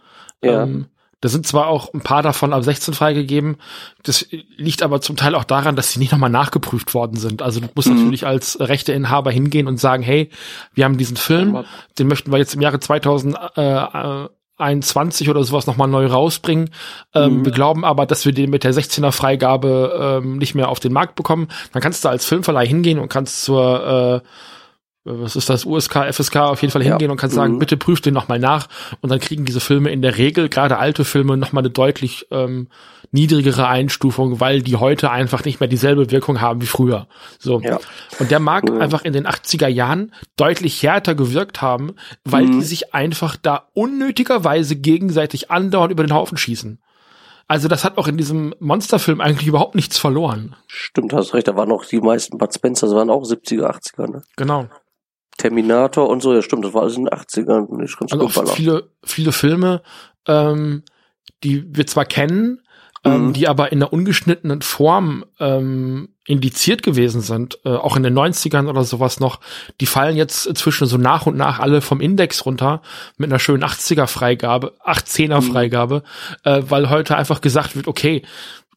Ja. 0.43 0.63
Ähm, 0.63 0.87
da 1.21 1.29
sind 1.29 1.47
zwar 1.47 1.67
auch 1.67 1.93
ein 1.93 2.01
paar 2.01 2.23
davon 2.23 2.53
ab 2.53 2.63
16 2.63 2.95
freigegeben, 2.95 3.57
das 4.05 4.27
liegt 4.57 4.83
aber 4.83 5.01
zum 5.01 5.17
Teil 5.17 5.35
auch 5.35 5.43
daran, 5.45 5.75
dass 5.75 5.91
sie 5.93 5.99
nicht 5.99 6.13
nochmal 6.13 6.31
nachgeprüft 6.31 6.95
worden 6.95 7.17
sind. 7.17 7.43
Also 7.43 7.59
du 7.61 7.67
musst 7.75 7.89
mhm. 7.89 7.97
natürlich 7.97 8.25
als 8.27 8.61
Rechteinhaber 8.61 9.33
hingehen 9.33 9.67
und 9.67 9.81
sagen, 9.81 10.05
hey, 10.05 10.31
wir 10.75 10.85
haben 10.85 10.97
diesen 10.97 11.17
Film, 11.17 11.65
den 11.99 12.07
möchten 12.07 12.31
wir 12.31 12.39
jetzt 12.39 12.55
im 12.55 12.61
Jahre 12.61 12.79
2021 12.79 15.29
oder 15.29 15.43
sowas 15.43 15.67
nochmal 15.67 15.89
neu 15.89 16.07
rausbringen. 16.07 16.71
Ähm, 17.15 17.39
mhm. 17.39 17.45
Wir 17.45 17.53
glauben 17.53 17.85
aber, 17.85 18.07
dass 18.07 18.25
wir 18.25 18.33
den 18.33 18.51
mit 18.51 18.63
der 18.63 18.73
16er 18.73 19.11
Freigabe 19.11 20.21
ähm, 20.23 20.39
nicht 20.39 20.55
mehr 20.55 20.69
auf 20.69 20.79
den 20.79 20.93
Markt 20.93 21.17
bekommen. 21.17 21.49
Dann 21.73 21.83
kannst 21.83 22.05
du 22.05 22.09
als 22.09 22.27
Filmverleih 22.27 22.67
hingehen 22.67 23.01
und 23.01 23.09
kannst 23.09 23.43
zur 23.43 24.23
äh, 24.25 24.29
was 25.09 25.37
ist 25.37 25.49
das, 25.49 25.65
USK, 25.65 26.13
FSK 26.13 26.37
auf 26.37 26.63
jeden 26.63 26.73
Fall 26.73 26.83
hingehen 26.83 27.09
ja. 27.09 27.11
und 27.11 27.17
kann 27.17 27.31
sagen, 27.31 27.55
mhm. 27.55 27.59
bitte 27.59 27.77
prüft 27.77 28.07
den 28.07 28.15
nochmal 28.15 28.39
nach. 28.39 28.69
Und 29.01 29.11
dann 29.11 29.21
kriegen 29.21 29.45
diese 29.45 29.61
Filme 29.61 29.91
in 29.91 30.03
der 30.03 30.19
Regel, 30.19 30.49
gerade 30.49 30.79
alte 30.79 31.05
Filme, 31.05 31.37
nochmal 31.37 31.63
eine 31.63 31.71
deutlich 31.71 32.27
ähm, 32.31 32.69
niedrigere 33.11 33.67
Einstufung, 33.67 34.41
weil 34.41 34.63
die 34.63 34.77
heute 34.77 35.11
einfach 35.11 35.45
nicht 35.45 35.61
mehr 35.61 35.69
dieselbe 35.69 36.11
Wirkung 36.11 36.41
haben 36.41 36.61
wie 36.61 36.67
früher. 36.67 37.07
So. 37.39 37.61
Ja. 37.61 37.79
Und 38.19 38.31
der 38.31 38.41
mag 38.41 38.69
mhm. 38.69 38.81
einfach 38.81 39.03
in 39.03 39.13
den 39.13 39.27
80er 39.27 39.69
Jahren 39.69 40.13
deutlich 40.37 40.83
härter 40.83 41.15
gewirkt 41.15 41.63
haben, 41.63 41.95
weil 42.25 42.45
mhm. 42.45 42.53
die 42.53 42.63
sich 42.63 42.95
einfach 42.95 43.37
da 43.37 43.69
unnötigerweise 43.75 44.77
gegenseitig 44.77 45.51
andauernd 45.51 45.93
über 45.93 46.05
den 46.05 46.15
Haufen 46.15 46.37
schießen. 46.37 46.79
Also 47.51 47.67
das 47.67 47.83
hat 47.83 47.97
auch 47.97 48.07
in 48.09 48.19
diesem 48.19 48.55
Monsterfilm 48.61 49.23
eigentlich 49.23 49.49
überhaupt 49.49 49.75
nichts 49.75 49.97
verloren. 49.97 50.55
Stimmt, 50.67 51.15
hast 51.15 51.33
recht, 51.33 51.49
da 51.49 51.57
waren 51.57 51.73
auch 51.73 51.87
die 51.87 51.99
meisten 51.99 52.37
Bud 52.37 52.53
Spencer, 52.53 52.87
das 52.87 52.95
waren 52.95 53.09
auch 53.09 53.23
70er, 53.23 53.75
80er, 53.75 54.11
ne? 54.11 54.23
Genau. 54.37 54.69
Terminator 55.39 56.09
und 56.09 56.23
so, 56.23 56.35
ja 56.35 56.43
stimmt, 56.43 56.65
das 56.65 56.75
war 56.75 56.83
alles 56.83 56.97
in 56.97 57.05
den 57.05 57.15
80ern. 57.15 57.81
Nicht 57.81 57.99
ganz 57.99 58.13
also 58.13 58.27
auch 58.27 58.55
viele, 58.55 58.91
viele 59.05 59.33
Filme, 59.33 59.83
ähm, 60.27 60.83
die 61.43 61.65
wir 61.75 61.87
zwar 61.87 62.05
kennen, 62.05 62.61
ähm, 63.05 63.29
mhm. 63.29 63.33
die 63.33 63.49
aber 63.49 63.73
in 63.73 63.79
der 63.79 63.93
ungeschnittenen 63.93 64.61
Form 64.63 65.25
ähm, 65.39 66.09
indiziert 66.27 66.83
gewesen 66.83 67.21
sind, 67.21 67.59
äh, 67.65 67.71
auch 67.71 67.97
in 67.97 68.03
den 68.03 68.19
90ern 68.19 68.69
oder 68.69 68.85
sowas 68.85 69.21
noch, 69.21 69.41
die 69.81 69.87
fallen 69.87 70.17
jetzt 70.17 70.47
inzwischen 70.47 70.87
so 70.87 70.99
nach 70.99 71.27
und 71.27 71.37
nach 71.37 71.61
alle 71.61 71.81
vom 71.81 72.01
Index 72.01 72.45
runter 72.45 72.83
mit 73.17 73.31
einer 73.31 73.39
schönen 73.39 73.63
80er 73.63 74.07
Freigabe, 74.07 74.75
18er 74.85 75.41
Freigabe, 75.41 76.03
mhm. 76.45 76.51
äh, 76.51 76.71
weil 76.71 76.91
heute 76.91 77.17
einfach 77.17 77.41
gesagt 77.41 77.77
wird, 77.77 77.87
okay, 77.87 78.23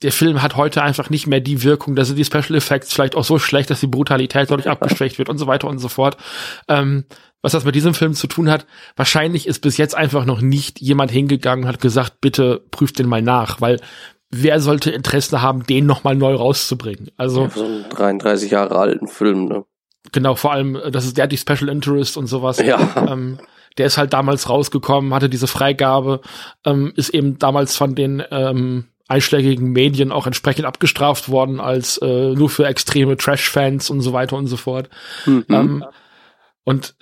der 0.02 0.11
Film 0.11 0.41
hat 0.41 0.56
heute 0.56 0.82
einfach 0.82 1.10
nicht 1.10 1.28
mehr 1.28 1.40
die 1.40 1.64
Wirkung, 1.64 1.95
da 1.95 2.06
sind 2.06 2.18
die 2.18 2.26
Special 2.26 2.56
Effects 2.56 2.94
vielleicht 2.94 3.15
auch 3.15 3.23
so 3.23 3.40
schlecht, 3.40 3.69
dass 3.69 3.80
die 3.80 3.88
Brutalität 3.88 4.49
dadurch 4.49 4.69
abgeschwächt 4.69 5.18
wird 5.18 5.30
und 5.30 5.38
so 5.38 5.48
weiter 5.48 5.68
und 5.68 5.80
so 5.80 5.88
fort. 5.88 6.18
Ähm, 6.68 7.06
was 7.41 7.53
das 7.53 7.65
mit 7.65 7.76
diesem 7.76 7.94
Film 7.94 8.14
zu 8.14 8.28
tun 8.28 8.49
hat, 8.49 8.65
wahrscheinlich 8.95 9.48
ist 9.48 9.60
bis 9.60 9.78
jetzt 9.78 9.95
einfach 9.95 10.26
noch 10.26 10.41
nicht 10.41 10.80
jemand 10.80 11.11
hingegangen 11.11 11.65
und 11.65 11.69
hat 11.69 11.82
gesagt, 11.82 12.22
bitte 12.22 12.61
prüft 12.72 12.99
den 12.99 13.10
mal 13.10 13.22
nach, 13.22 13.61
weil 13.61 13.80
wer 14.30 14.60
sollte 14.60 14.91
Interesse 14.91 15.41
haben, 15.41 15.65
den 15.65 15.86
nochmal 15.86 16.15
neu 16.15 16.36
rauszubringen? 16.36 17.10
Also 17.18 17.44
ja, 17.44 17.49
so 17.49 17.65
einen 17.65 17.90
33 17.90 18.52
Jahre 18.52 18.78
alten 18.78 19.07
Film, 19.07 19.45
ne? 19.45 19.65
Genau, 20.11 20.36
vor 20.36 20.52
allem, 20.52 20.80
das 20.91 21.06
ist 21.06 21.18
der 21.18 21.28
die 21.28 21.38
Special 21.38 21.69
Interest 21.69 22.18
und 22.18 22.28
sowas. 22.28 22.60
Ja. 22.60 22.80
Ähm, 23.07 23.40
der 23.78 23.86
ist 23.86 23.98
halt 23.98 24.14
damals 24.14 24.49
rausgekommen, 24.49 25.14
hatte 25.14 25.30
diese 25.30 25.48
Freigabe, 25.48 26.22
ähm, 26.65 26.91
ist 26.95 27.10
eben 27.10 27.40
damals 27.40 27.76
von 27.76 27.95
den 27.95 28.22
ähm, 28.32 28.86
einschlägigen 29.12 29.72
Medien 29.72 30.12
auch 30.12 30.26
entsprechend 30.26 30.66
abgestraft 30.66 31.30
worden 31.30 31.60
als 31.60 31.98
äh, 31.98 32.34
nur 32.34 32.50
für 32.50 32.66
extreme 32.66 33.18
Trash-Fans 33.18 33.90
und 33.90 34.02
so 34.02 34.14
weiter 34.14 34.38
und 34.38 34.48
so 34.48 34.58
fort. 34.58 34.90
Mhm. 35.26 35.46
Ähm, 35.50 35.86
und 36.64 36.96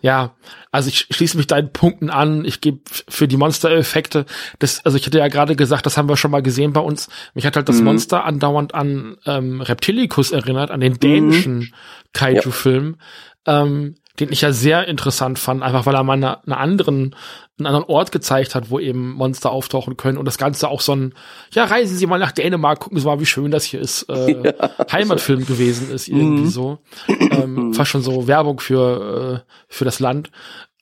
ja, 0.00 0.34
also 0.70 0.88
ich 0.88 1.06
schließe 1.10 1.36
mich 1.36 1.46
deinen 1.46 1.72
Punkten 1.72 2.08
an. 2.08 2.44
Ich 2.44 2.60
gebe 2.60 2.80
für 3.08 3.28
die 3.28 3.36
Monster-Effekte, 3.36 4.24
das, 4.58 4.84
also 4.84 4.96
ich 4.96 5.06
hatte 5.06 5.18
ja 5.18 5.28
gerade 5.28 5.54
gesagt, 5.54 5.84
das 5.84 5.96
haben 5.96 6.08
wir 6.08 6.16
schon 6.16 6.30
mal 6.30 6.42
gesehen 6.42 6.72
bei 6.72 6.80
uns. 6.80 7.08
Mich 7.34 7.44
hat 7.44 7.56
halt 7.56 7.68
das 7.68 7.78
mhm. 7.78 7.84
Monster 7.84 8.24
andauernd 8.24 8.74
an 8.74 9.18
ähm, 9.26 9.60
Reptilicus 9.60 10.32
erinnert, 10.32 10.70
an 10.70 10.80
den 10.80 10.98
dänischen 10.98 11.58
mhm. 11.58 11.72
Kaiju-Film. 12.14 12.96
Ja. 13.46 13.62
Ähm, 13.62 13.96
den 14.20 14.30
ich 14.30 14.42
ja 14.42 14.52
sehr 14.52 14.88
interessant 14.88 15.38
fand, 15.38 15.62
einfach 15.62 15.86
weil 15.86 15.94
er 15.94 16.02
mal 16.02 16.14
eine, 16.14 16.44
eine 16.44 16.56
anderen, 16.56 17.16
einen 17.58 17.66
anderen 17.66 17.86
Ort 17.86 18.12
gezeigt 18.12 18.54
hat, 18.54 18.70
wo 18.70 18.78
eben 18.78 19.12
Monster 19.12 19.50
auftauchen 19.50 19.96
können 19.96 20.18
und 20.18 20.26
das 20.26 20.38
Ganze 20.38 20.68
auch 20.68 20.80
so 20.80 20.94
ein, 20.94 21.14
ja, 21.52 21.64
reisen 21.64 21.96
Sie 21.96 22.06
mal 22.06 22.18
nach 22.18 22.32
Dänemark, 22.32 22.80
gucken 22.80 22.98
Sie 22.98 23.06
mal, 23.06 23.20
wie 23.20 23.26
schön 23.26 23.50
das 23.50 23.64
hier 23.64 23.80
ist, 23.80 24.02
äh, 24.10 24.42
ja, 24.44 24.70
Heimatfilm 24.92 25.46
gewesen 25.46 25.90
ist, 25.90 26.08
irgendwie 26.08 26.44
mhm. 26.44 26.50
so. 26.50 26.78
Ähm, 27.08 27.72
fast 27.74 27.90
schon 27.90 28.02
so 28.02 28.26
Werbung 28.26 28.60
für, 28.60 29.44
äh, 29.46 29.52
für 29.68 29.84
das 29.84 30.00
Land. 30.00 30.30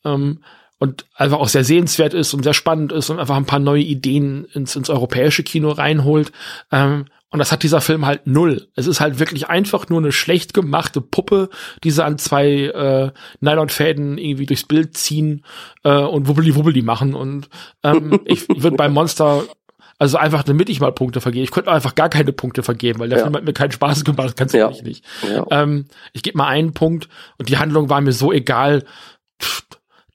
Ähm, 0.04 0.40
und 0.80 1.04
einfach 1.14 1.38
auch 1.38 1.48
sehr 1.48 1.62
sehenswert 1.62 2.14
ist 2.14 2.32
und 2.32 2.42
sehr 2.42 2.54
spannend 2.54 2.90
ist 2.90 3.10
und 3.10 3.20
einfach 3.20 3.36
ein 3.36 3.44
paar 3.44 3.58
neue 3.58 3.82
Ideen 3.82 4.46
ins, 4.46 4.74
ins 4.74 4.88
europäische 4.88 5.42
Kino 5.42 5.70
reinholt. 5.70 6.32
Ähm, 6.72 7.04
und 7.30 7.38
das 7.38 7.52
hat 7.52 7.62
dieser 7.62 7.80
Film 7.80 8.06
halt 8.06 8.26
null. 8.26 8.68
Es 8.74 8.86
ist 8.86 9.00
halt 9.00 9.20
wirklich 9.20 9.48
einfach 9.48 9.88
nur 9.88 10.00
eine 10.00 10.10
schlecht 10.10 10.52
gemachte 10.52 11.00
Puppe, 11.00 11.48
die 11.84 11.92
sie 11.92 12.04
an 12.04 12.18
zwei 12.18 12.48
äh, 12.48 13.12
Nylonfäden 13.40 14.18
irgendwie 14.18 14.46
durchs 14.46 14.66
Bild 14.66 14.96
ziehen 14.96 15.44
äh, 15.84 15.92
und 15.92 16.26
wubbeli 16.26 16.56
wubbeli 16.56 16.82
machen. 16.82 17.14
Und 17.14 17.48
ähm, 17.84 18.20
ich 18.24 18.48
würde 18.48 18.76
beim 18.76 18.92
Monster 18.92 19.44
also 20.00 20.16
einfach, 20.16 20.42
damit 20.42 20.70
ich 20.70 20.80
mal 20.80 20.92
Punkte 20.92 21.20
vergebe. 21.20 21.44
Ich 21.44 21.50
könnte 21.50 21.70
einfach 21.70 21.94
gar 21.94 22.08
keine 22.08 22.32
Punkte 22.32 22.62
vergeben, 22.62 22.98
weil 23.00 23.10
der 23.10 23.18
ja. 23.18 23.24
Film 23.24 23.36
hat 23.36 23.44
mir 23.44 23.52
keinen 23.52 23.70
Spaß 23.70 24.04
gemacht, 24.04 24.34
ganz 24.34 24.54
ja. 24.54 24.60
ehrlich 24.60 24.82
nicht. 24.82 25.04
Ja. 25.30 25.44
Ähm, 25.50 25.84
ich 26.14 26.22
gebe 26.22 26.38
mal 26.38 26.48
einen 26.48 26.72
Punkt 26.72 27.08
und 27.36 27.50
die 27.50 27.58
Handlung 27.58 27.90
war 27.90 28.00
mir 28.00 28.12
so 28.12 28.32
egal. 28.32 28.84
Pff, 29.40 29.62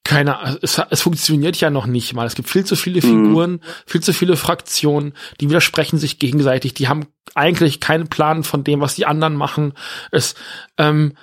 keine, 0.06 0.60
es, 0.62 0.80
es 0.92 1.02
funktioniert 1.02 1.60
ja 1.60 1.72
noch 1.72 1.88
nicht 1.88 2.14
mal. 2.14 2.28
Es 2.28 2.36
gibt 2.36 2.48
viel 2.48 2.64
zu 2.64 2.76
viele 2.76 3.02
Figuren, 3.02 3.54
mhm. 3.54 3.62
viel 3.88 4.02
zu 4.02 4.14
viele 4.14 4.38
Fraktionen, 4.38 5.14
die 5.42 5.50
widersprechen 5.50 5.98
sich 5.98 6.20
gegenseitig. 6.20 6.76
Die 6.76 6.88
haben 6.88 7.08
eigentlich 7.34 7.80
keinen 7.80 8.08
Plan 8.08 8.44
von 8.44 8.64
dem, 8.64 8.82
was 8.82 8.94
die 8.94 9.08
anderen 9.08 9.36
machen. 9.36 9.74
Es, 10.12 10.36
ähm, 10.78 11.14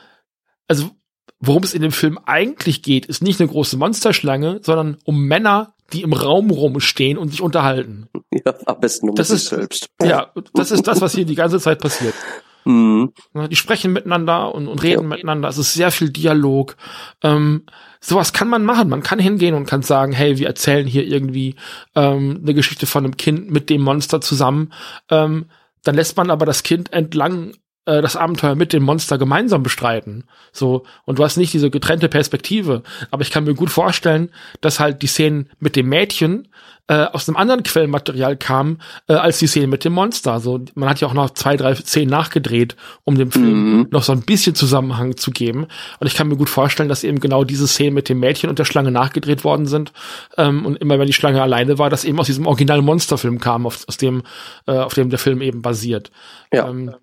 also 0.66 0.90
worum 1.38 1.62
es 1.62 1.74
in 1.74 1.82
dem 1.82 1.92
Film 1.92 2.18
eigentlich 2.26 2.82
geht, 2.82 3.06
ist 3.06 3.22
nicht 3.22 3.40
eine 3.40 3.48
große 3.48 3.76
Monsterschlange, 3.76 4.60
sondern 4.62 4.98
um 5.04 5.26
Männer, 5.26 5.74
die 5.92 6.02
im 6.02 6.12
Raum 6.12 6.50
rumstehen 6.50 7.18
und 7.18 7.30
sich 7.30 7.40
unterhalten. 7.40 8.08
Ja, 8.46 8.54
am 8.64 8.80
besten 8.80 9.10
um 9.10 9.14
das 9.14 9.28
sich 9.28 9.36
ist, 9.36 9.48
selbst. 9.48 9.90
Ja, 10.02 10.32
das 10.54 10.70
ist 10.70 10.86
das, 10.88 11.02
was 11.02 11.14
hier 11.14 11.26
die 11.26 11.34
ganze 11.34 11.60
Zeit 11.60 11.80
passiert. 11.80 12.14
Mhm. 12.64 13.12
Die 13.50 13.56
sprechen 13.56 13.92
miteinander 13.92 14.54
und, 14.54 14.68
und 14.68 14.84
reden 14.84 15.02
ja. 15.02 15.08
miteinander. 15.08 15.48
Es 15.48 15.58
ist 15.58 15.74
sehr 15.74 15.90
viel 15.90 16.10
Dialog. 16.10 16.76
Ähm, 17.20 17.64
sowas 18.02 18.32
kann 18.32 18.48
man 18.48 18.64
machen. 18.64 18.88
Man 18.88 19.02
kann 19.02 19.18
hingehen 19.18 19.54
und 19.54 19.66
kann 19.66 19.82
sagen, 19.82 20.12
hey, 20.12 20.36
wir 20.36 20.48
erzählen 20.48 20.86
hier 20.86 21.06
irgendwie 21.06 21.54
ähm, 21.94 22.40
eine 22.42 22.52
Geschichte 22.52 22.86
von 22.86 23.04
einem 23.04 23.16
Kind 23.16 23.50
mit 23.50 23.70
dem 23.70 23.80
Monster 23.80 24.20
zusammen. 24.20 24.72
Ähm, 25.08 25.46
dann 25.84 25.94
lässt 25.94 26.16
man 26.16 26.30
aber 26.30 26.44
das 26.44 26.62
Kind 26.62 26.92
entlang 26.92 27.54
äh, 27.86 28.02
das 28.02 28.16
Abenteuer 28.16 28.54
mit 28.54 28.72
dem 28.72 28.82
Monster 28.82 29.18
gemeinsam 29.18 29.62
bestreiten. 29.62 30.24
So, 30.52 30.84
und 31.04 31.18
du 31.18 31.24
hast 31.24 31.36
nicht 31.36 31.52
diese 31.52 31.70
getrennte 31.70 32.08
Perspektive. 32.08 32.82
Aber 33.10 33.22
ich 33.22 33.30
kann 33.30 33.44
mir 33.44 33.54
gut 33.54 33.70
vorstellen, 33.70 34.30
dass 34.60 34.80
halt 34.80 35.02
die 35.02 35.06
Szenen 35.06 35.48
mit 35.58 35.76
dem 35.76 35.88
Mädchen 35.88 36.48
äh, 36.88 37.04
aus 37.04 37.28
einem 37.28 37.36
anderen 37.36 37.62
Quellenmaterial 37.62 38.36
kamen, 38.36 38.82
äh, 39.08 39.14
als 39.14 39.38
die 39.38 39.46
Szenen 39.46 39.70
mit 39.70 39.84
dem 39.84 39.92
Monster. 39.92 40.40
So, 40.40 40.60
man 40.74 40.88
hat 40.88 41.00
ja 41.00 41.08
auch 41.08 41.14
noch 41.14 41.30
zwei, 41.30 41.56
drei 41.56 41.74
Szenen 41.74 42.10
nachgedreht, 42.10 42.76
um 43.04 43.16
dem 43.16 43.30
Film 43.30 43.78
mhm. 43.78 43.88
noch 43.90 44.02
so 44.02 44.12
ein 44.12 44.22
bisschen 44.22 44.54
Zusammenhang 44.54 45.16
zu 45.16 45.30
geben. 45.30 45.66
Und 46.00 46.06
ich 46.06 46.14
kann 46.14 46.28
mir 46.28 46.36
gut 46.36 46.50
vorstellen, 46.50 46.88
dass 46.88 47.04
eben 47.04 47.20
genau 47.20 47.44
diese 47.44 47.68
Szenen 47.68 47.94
mit 47.94 48.08
dem 48.08 48.20
Mädchen 48.20 48.50
und 48.50 48.58
der 48.58 48.64
Schlange 48.64 48.90
nachgedreht 48.90 49.44
worden 49.44 49.66
sind. 49.66 49.92
Ähm, 50.36 50.66
und 50.66 50.76
immer 50.76 50.98
wenn 50.98 51.06
die 51.06 51.12
Schlange 51.12 51.40
alleine 51.40 51.78
war, 51.78 51.88
das 51.88 52.04
eben 52.04 52.18
aus 52.18 52.26
diesem 52.26 52.46
originalen 52.46 52.84
Monsterfilm 52.84 53.38
kam, 53.38 53.66
auf, 53.66 53.84
aus 53.86 53.96
dem, 53.96 54.22
äh, 54.66 54.72
auf 54.72 54.94
dem 54.94 55.08
der 55.08 55.18
Film 55.18 55.40
eben 55.40 55.62
basiert. 55.62 56.10
Ja. 56.52 56.68
Ähm, 56.68 56.94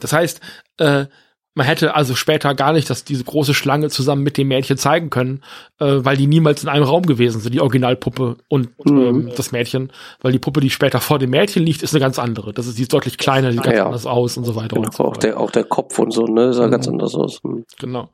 das 0.00 0.12
heißt, 0.12 0.40
äh, 0.78 1.06
man 1.54 1.66
hätte 1.66 1.94
also 1.94 2.14
später 2.14 2.54
gar 2.54 2.72
nicht 2.72 2.88
dass 2.88 3.04
diese 3.04 3.24
große 3.24 3.54
Schlange 3.54 3.90
zusammen 3.90 4.22
mit 4.22 4.38
dem 4.38 4.48
Mädchen 4.48 4.78
zeigen 4.78 5.10
können, 5.10 5.42
äh, 5.78 5.98
weil 5.98 6.16
die 6.16 6.26
niemals 6.26 6.62
in 6.62 6.68
einem 6.68 6.84
Raum 6.84 7.04
gewesen 7.04 7.40
sind, 7.40 7.52
die 7.52 7.60
Originalpuppe 7.60 8.36
und 8.48 8.70
mhm. 8.84 9.00
ähm, 9.00 9.32
das 9.36 9.52
Mädchen. 9.52 9.92
Weil 10.20 10.32
die 10.32 10.38
Puppe, 10.38 10.60
die 10.60 10.70
später 10.70 11.00
vor 11.00 11.18
dem 11.18 11.30
Mädchen 11.30 11.64
liegt, 11.64 11.82
ist 11.82 11.94
eine 11.94 12.00
ganz 12.00 12.18
andere. 12.18 12.52
Das 12.52 12.66
ist, 12.66 12.78
die 12.78 12.82
ist 12.82 12.92
deutlich 12.92 13.18
kleiner, 13.18 13.50
die 13.50 13.56
sieht 13.56 13.66
ah, 13.66 13.70
ganz 13.70 13.76
ja. 13.76 13.86
anders 13.86 14.06
aus 14.06 14.36
und 14.36 14.44
so 14.44 14.54
weiter. 14.54 14.76
Genau, 14.76 14.86
und 14.86 14.94
so 14.94 15.04
auch, 15.04 15.16
der, 15.16 15.38
auch 15.38 15.50
der 15.50 15.64
Kopf 15.64 15.98
und 15.98 16.12
so, 16.12 16.24
ne, 16.24 16.52
sah 16.54 16.66
mhm. 16.66 16.70
ganz 16.70 16.88
anders 16.88 17.14
aus. 17.14 17.40
Mhm. 17.44 17.64
Genau. 17.78 18.08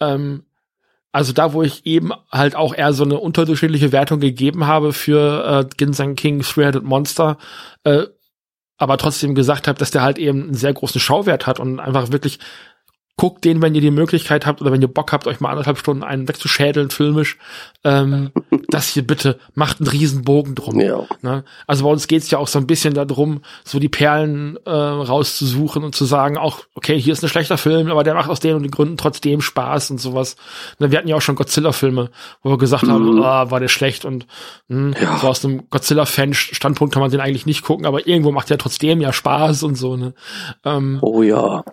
Ähm, 0.00 0.44
also 1.12 1.32
da, 1.32 1.52
wo 1.52 1.62
ich 1.62 1.84
eben 1.86 2.12
halt 2.30 2.54
auch 2.54 2.74
eher 2.74 2.92
so 2.92 3.04
eine 3.04 3.18
unterdurchschnittliche 3.18 3.92
Wertung 3.92 4.20
gegeben 4.20 4.66
habe 4.66 4.92
für 4.92 5.64
äh, 5.66 5.74
Ginseng 5.76 6.14
King 6.14 6.40
Three-Headed 6.42 6.84
Monster, 6.84 7.36
äh, 7.84 8.04
aber 8.80 8.96
trotzdem 8.96 9.34
gesagt 9.34 9.68
habe, 9.68 9.78
dass 9.78 9.90
der 9.90 10.00
halt 10.02 10.18
eben 10.18 10.42
einen 10.42 10.54
sehr 10.54 10.72
großen 10.72 11.00
Schauwert 11.00 11.46
hat 11.46 11.60
und 11.60 11.78
einfach 11.80 12.10
wirklich 12.12 12.38
guckt 13.20 13.44
den, 13.44 13.60
wenn 13.60 13.74
ihr 13.74 13.82
die 13.82 13.90
Möglichkeit 13.90 14.46
habt 14.46 14.62
oder 14.62 14.72
wenn 14.72 14.80
ihr 14.80 14.88
Bock 14.88 15.12
habt, 15.12 15.26
euch 15.26 15.40
mal 15.40 15.50
anderthalb 15.50 15.76
Stunden 15.76 16.02
einen 16.02 16.26
wegzuschädeln, 16.26 16.88
filmisch, 16.88 17.36
ähm, 17.84 18.30
das 18.68 18.88
hier 18.88 19.06
bitte, 19.06 19.38
macht 19.54 19.78
einen 19.78 19.88
riesen 19.88 20.24
Bogen 20.24 20.54
drum. 20.54 20.80
Ja. 20.80 21.02
Ne? 21.20 21.44
Also 21.66 21.84
bei 21.84 21.90
uns 21.90 22.06
geht's 22.06 22.30
ja 22.30 22.38
auch 22.38 22.48
so 22.48 22.58
ein 22.58 22.66
bisschen 22.66 22.94
darum, 22.94 23.42
so 23.62 23.78
die 23.78 23.90
Perlen 23.90 24.56
äh, 24.64 24.70
rauszusuchen 24.70 25.84
und 25.84 25.94
zu 25.94 26.06
sagen, 26.06 26.38
auch, 26.38 26.60
okay, 26.74 26.98
hier 26.98 27.12
ist 27.12 27.22
ein 27.22 27.28
schlechter 27.28 27.58
Film, 27.58 27.90
aber 27.90 28.04
der 28.04 28.14
macht 28.14 28.30
aus 28.30 28.40
den 28.40 28.56
und 28.56 28.62
den 28.62 28.70
Gründen 28.70 28.96
trotzdem 28.96 29.42
Spaß 29.42 29.90
und 29.90 30.00
sowas. 30.00 30.36
Ne, 30.78 30.90
wir 30.90 30.96
hatten 30.96 31.08
ja 31.08 31.16
auch 31.16 31.20
schon 31.20 31.36
Godzilla-Filme, 31.36 32.08
wo 32.42 32.48
wir 32.48 32.56
gesagt 32.56 32.84
mhm. 32.84 32.90
haben, 32.90 33.18
oh, 33.18 33.50
war 33.50 33.60
der 33.60 33.68
schlecht 33.68 34.06
und 34.06 34.26
mh, 34.68 34.96
hm, 34.96 35.02
ja. 35.02 35.18
so 35.18 35.28
aus 35.28 35.44
einem 35.44 35.68
Godzilla-Fan-Standpunkt 35.68 36.94
kann 36.94 37.02
man 37.02 37.10
den 37.10 37.20
eigentlich 37.20 37.44
nicht 37.44 37.64
gucken, 37.64 37.84
aber 37.84 38.06
irgendwo 38.06 38.32
macht 38.32 38.48
der 38.48 38.56
trotzdem 38.56 39.02
ja 39.02 39.12
Spaß 39.12 39.62
und 39.64 39.74
so. 39.74 39.98
Ne? 39.98 40.14
Ähm, 40.64 41.00
oh 41.02 41.22
ja 41.22 41.64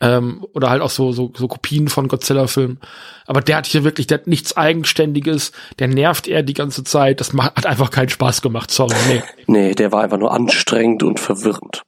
ähm, 0.00 0.44
oder 0.52 0.70
halt 0.70 0.82
auch 0.82 0.90
so, 0.90 1.12
so, 1.12 1.32
so 1.36 1.48
Kopien 1.48 1.88
von 1.88 2.08
Godzilla-Filmen. 2.08 2.80
Aber 3.26 3.40
der 3.40 3.56
hat 3.56 3.66
hier 3.66 3.84
wirklich, 3.84 4.06
der 4.06 4.18
hat 4.18 4.26
nichts 4.26 4.56
Eigenständiges, 4.56 5.52
der 5.78 5.88
nervt 5.88 6.28
er 6.28 6.42
die 6.42 6.54
ganze 6.54 6.84
Zeit, 6.84 7.20
das 7.20 7.32
macht, 7.32 7.56
hat 7.56 7.66
einfach 7.66 7.90
keinen 7.90 8.08
Spaß 8.08 8.42
gemacht, 8.42 8.70
sorry. 8.70 8.94
Nee. 9.08 9.22
nee, 9.46 9.74
der 9.74 9.92
war 9.92 10.02
einfach 10.02 10.18
nur 10.18 10.32
anstrengend 10.32 11.02
und 11.02 11.20
verwirrend. 11.20 11.82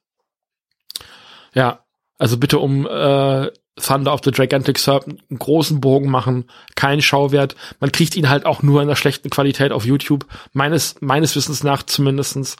Ja, 1.54 1.84
also 2.18 2.36
bitte 2.36 2.58
um 2.58 2.86
äh, 2.86 3.50
Thunder 3.80 4.12
of 4.12 4.20
the 4.24 4.30
Gigantic 4.30 4.78
Serpent 4.78 5.20
einen 5.30 5.38
großen 5.38 5.80
Bogen 5.80 6.10
machen, 6.10 6.44
kein 6.74 7.00
Schauwert. 7.00 7.54
Man 7.80 7.92
kriegt 7.92 8.16
ihn 8.16 8.28
halt 8.28 8.44
auch 8.44 8.62
nur 8.62 8.82
in 8.82 8.88
der 8.88 8.96
schlechten 8.96 9.30
Qualität 9.30 9.72
auf 9.72 9.84
YouTube, 9.84 10.26
meines 10.52 10.96
meines 11.00 11.36
Wissens 11.36 11.62
nach 11.62 11.82
zumindestens. 11.84 12.56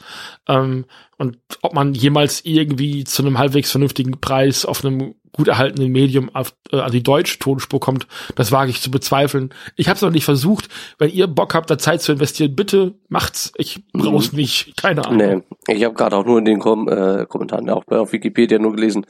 Ähm, 0.47 0.85
und 1.17 1.37
ob 1.61 1.73
man 1.73 1.93
jemals 1.93 2.45
irgendwie 2.45 3.03
zu 3.03 3.21
einem 3.21 3.37
halbwegs 3.37 3.71
vernünftigen 3.71 4.19
Preis 4.19 4.65
auf 4.65 4.83
einem 4.83 5.15
gut 5.39 5.47
erhaltenen 5.47 5.89
Medium 5.93 6.29
auf, 6.35 6.53
äh, 6.73 6.79
an 6.79 6.91
die 6.91 7.01
deutsche 7.01 7.39
Tonspur 7.39 7.79
kommt, 7.79 8.07
das 8.35 8.51
wage 8.51 8.71
ich 8.71 8.81
zu 8.81 8.91
bezweifeln. 8.91 9.53
Ich 9.77 9.87
habe 9.87 9.95
es 9.95 10.01
noch 10.01 10.11
nicht 10.11 10.25
versucht. 10.25 10.67
Wenn 10.97 11.09
ihr 11.11 11.27
Bock 11.27 11.55
habt, 11.55 11.69
da 11.69 11.77
Zeit 11.77 12.01
zu 12.01 12.11
investieren, 12.11 12.57
bitte 12.57 12.95
macht's. 13.07 13.53
Ich 13.55 13.81
brauch's 13.93 14.33
mhm. 14.33 14.39
nicht. 14.39 14.75
Keine 14.75 15.05
Ahnung. 15.05 15.43
Nee, 15.65 15.75
ich 15.75 15.85
habe 15.85 15.95
gerade 15.95 16.17
auch 16.17 16.25
nur 16.25 16.39
in 16.39 16.45
den 16.45 16.59
Kom 16.59 16.89
äh, 16.89 17.25
Kommentaren, 17.25 17.69
auch 17.69 17.85
bei 17.85 17.97
auf 17.97 18.11
Wikipedia 18.11 18.59
nur 18.59 18.75
gelesen, 18.75 19.05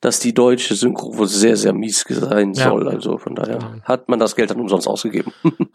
dass 0.00 0.18
die 0.18 0.32
deutsche 0.32 0.74
Synchro 0.74 1.18
wohl 1.18 1.28
sehr, 1.28 1.58
sehr 1.58 1.74
mies 1.74 2.06
sein 2.08 2.54
ja. 2.54 2.70
soll. 2.70 2.88
Also 2.88 3.18
von 3.18 3.34
daher 3.34 3.58
ja. 3.58 3.74
hat 3.84 4.08
man 4.08 4.18
das 4.18 4.34
Geld 4.34 4.50
dann 4.50 4.60
umsonst 4.60 4.88
ausgegeben. 4.88 5.32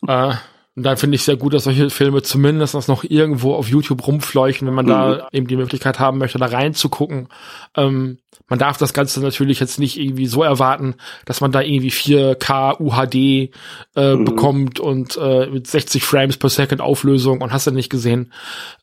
Äh, 0.08 0.34
und 0.76 0.84
dann 0.84 0.96
finde 0.96 1.16
ich 1.16 1.24
sehr 1.24 1.36
gut, 1.36 1.54
dass 1.54 1.66
solche 1.66 1.90
Filme 1.90 2.22
zumindest 2.22 2.88
noch 2.88 3.04
irgendwo 3.04 3.56
auf 3.56 3.68
YouTube 3.68 4.08
rumfleuchen, 4.08 4.66
wenn 4.68 4.74
man 4.74 4.86
mhm. 4.86 4.90
da 4.90 5.28
eben 5.34 5.48
die 5.48 5.58
Möglichkeit 5.58 6.00
haben 6.00 6.18
möchte, 6.18 6.38
da 6.38 6.46
reinzugucken. 6.46 7.28
Ähm, 7.76 8.20
man 8.48 8.58
darf 8.58 8.78
das 8.78 8.94
Ganze 8.94 9.20
natürlich 9.22 9.60
jetzt 9.60 9.80
nicht 9.80 10.00
irgendwie 10.00 10.28
so 10.28 10.44
erwarten, 10.44 10.96
dass 11.26 11.42
man 11.42 11.52
da 11.52 11.62
irgendwie 11.62 11.92
4K 11.92 12.80
UHD 12.80 13.54
äh, 13.96 14.16
mhm. 14.16 14.24
bekommt 14.24 14.80
und 14.80 15.18
äh, 15.18 15.48
mit 15.48 15.68
60 15.68 16.04
Frames 16.06 16.38
per 16.38 16.50
Second 16.50 16.80
Auflösung 16.80 17.42
und 17.42 17.52
hast 17.52 17.68
du 17.68 17.72
nicht 17.72 17.90
gesehen. 17.90 18.32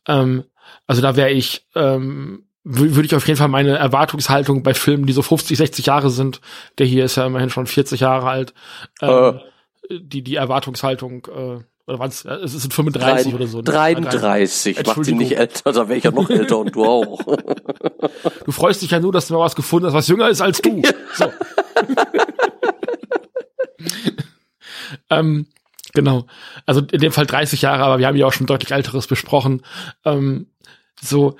Ähm, 0.07 0.43
also 0.85 1.01
da 1.01 1.15
wäre 1.15 1.31
ich 1.31 1.65
ähm, 1.73 2.43
würde 2.63 3.05
ich 3.05 3.15
auf 3.15 3.27
jeden 3.27 3.37
Fall 3.37 3.47
meine 3.47 3.77
Erwartungshaltung 3.77 4.61
bei 4.61 4.75
Filmen, 4.75 5.07
die 5.07 5.13
so 5.13 5.23
50, 5.23 5.57
60 5.57 5.87
Jahre 5.87 6.11
sind, 6.11 6.39
der 6.77 6.85
hier 6.85 7.05
ist 7.05 7.15
ja 7.15 7.25
immerhin 7.25 7.49
schon 7.49 7.65
40 7.65 8.01
Jahre 8.01 8.27
alt, 8.27 8.53
ähm, 9.01 9.39
äh. 9.89 9.99
die 9.99 10.21
die 10.21 10.35
Erwartungshaltung 10.35 11.27
äh, 11.35 11.63
oder 11.89 11.99
waren 11.99 12.09
es, 12.09 12.23
es 12.23 12.51
sind 12.51 12.73
35 12.73 13.31
Drei, 13.31 13.35
oder 13.35 13.47
so. 13.47 13.57
Ne? 13.57 13.63
33, 13.63 14.85
macht 14.85 15.05
sie 15.05 15.13
nicht 15.13 15.35
älter, 15.37 15.71
da 15.71 15.89
wäre 15.89 15.97
ich 15.97 16.03
ja 16.03 16.11
noch 16.11 16.29
älter 16.29 16.59
und 16.59 16.75
du 16.75 16.85
auch. 16.85 17.19
Du 18.45 18.51
freust 18.51 18.81
dich 18.81 18.91
ja 18.91 18.99
nur, 18.99 19.11
dass 19.11 19.27
du 19.27 19.33
mal 19.33 19.41
was 19.41 19.55
gefunden 19.55 19.87
hast, 19.87 19.93
was 19.93 20.07
jünger 20.07 20.29
ist 20.29 20.41
als 20.41 20.61
du. 20.61 20.81
So. 21.13 21.31
ähm, 25.09 25.47
genau. 25.93 26.25
Also 26.65 26.81
in 26.91 26.99
dem 26.99 27.11
Fall 27.11 27.25
30 27.25 27.61
Jahre, 27.61 27.83
aber 27.83 27.99
wir 27.99 28.07
haben 28.07 28.15
ja 28.15 28.25
auch 28.25 28.33
schon 28.33 28.47
deutlich 28.47 28.71
älteres 28.71 29.07
besprochen. 29.07 29.61
Ähm, 30.05 30.47
so, 31.01 31.37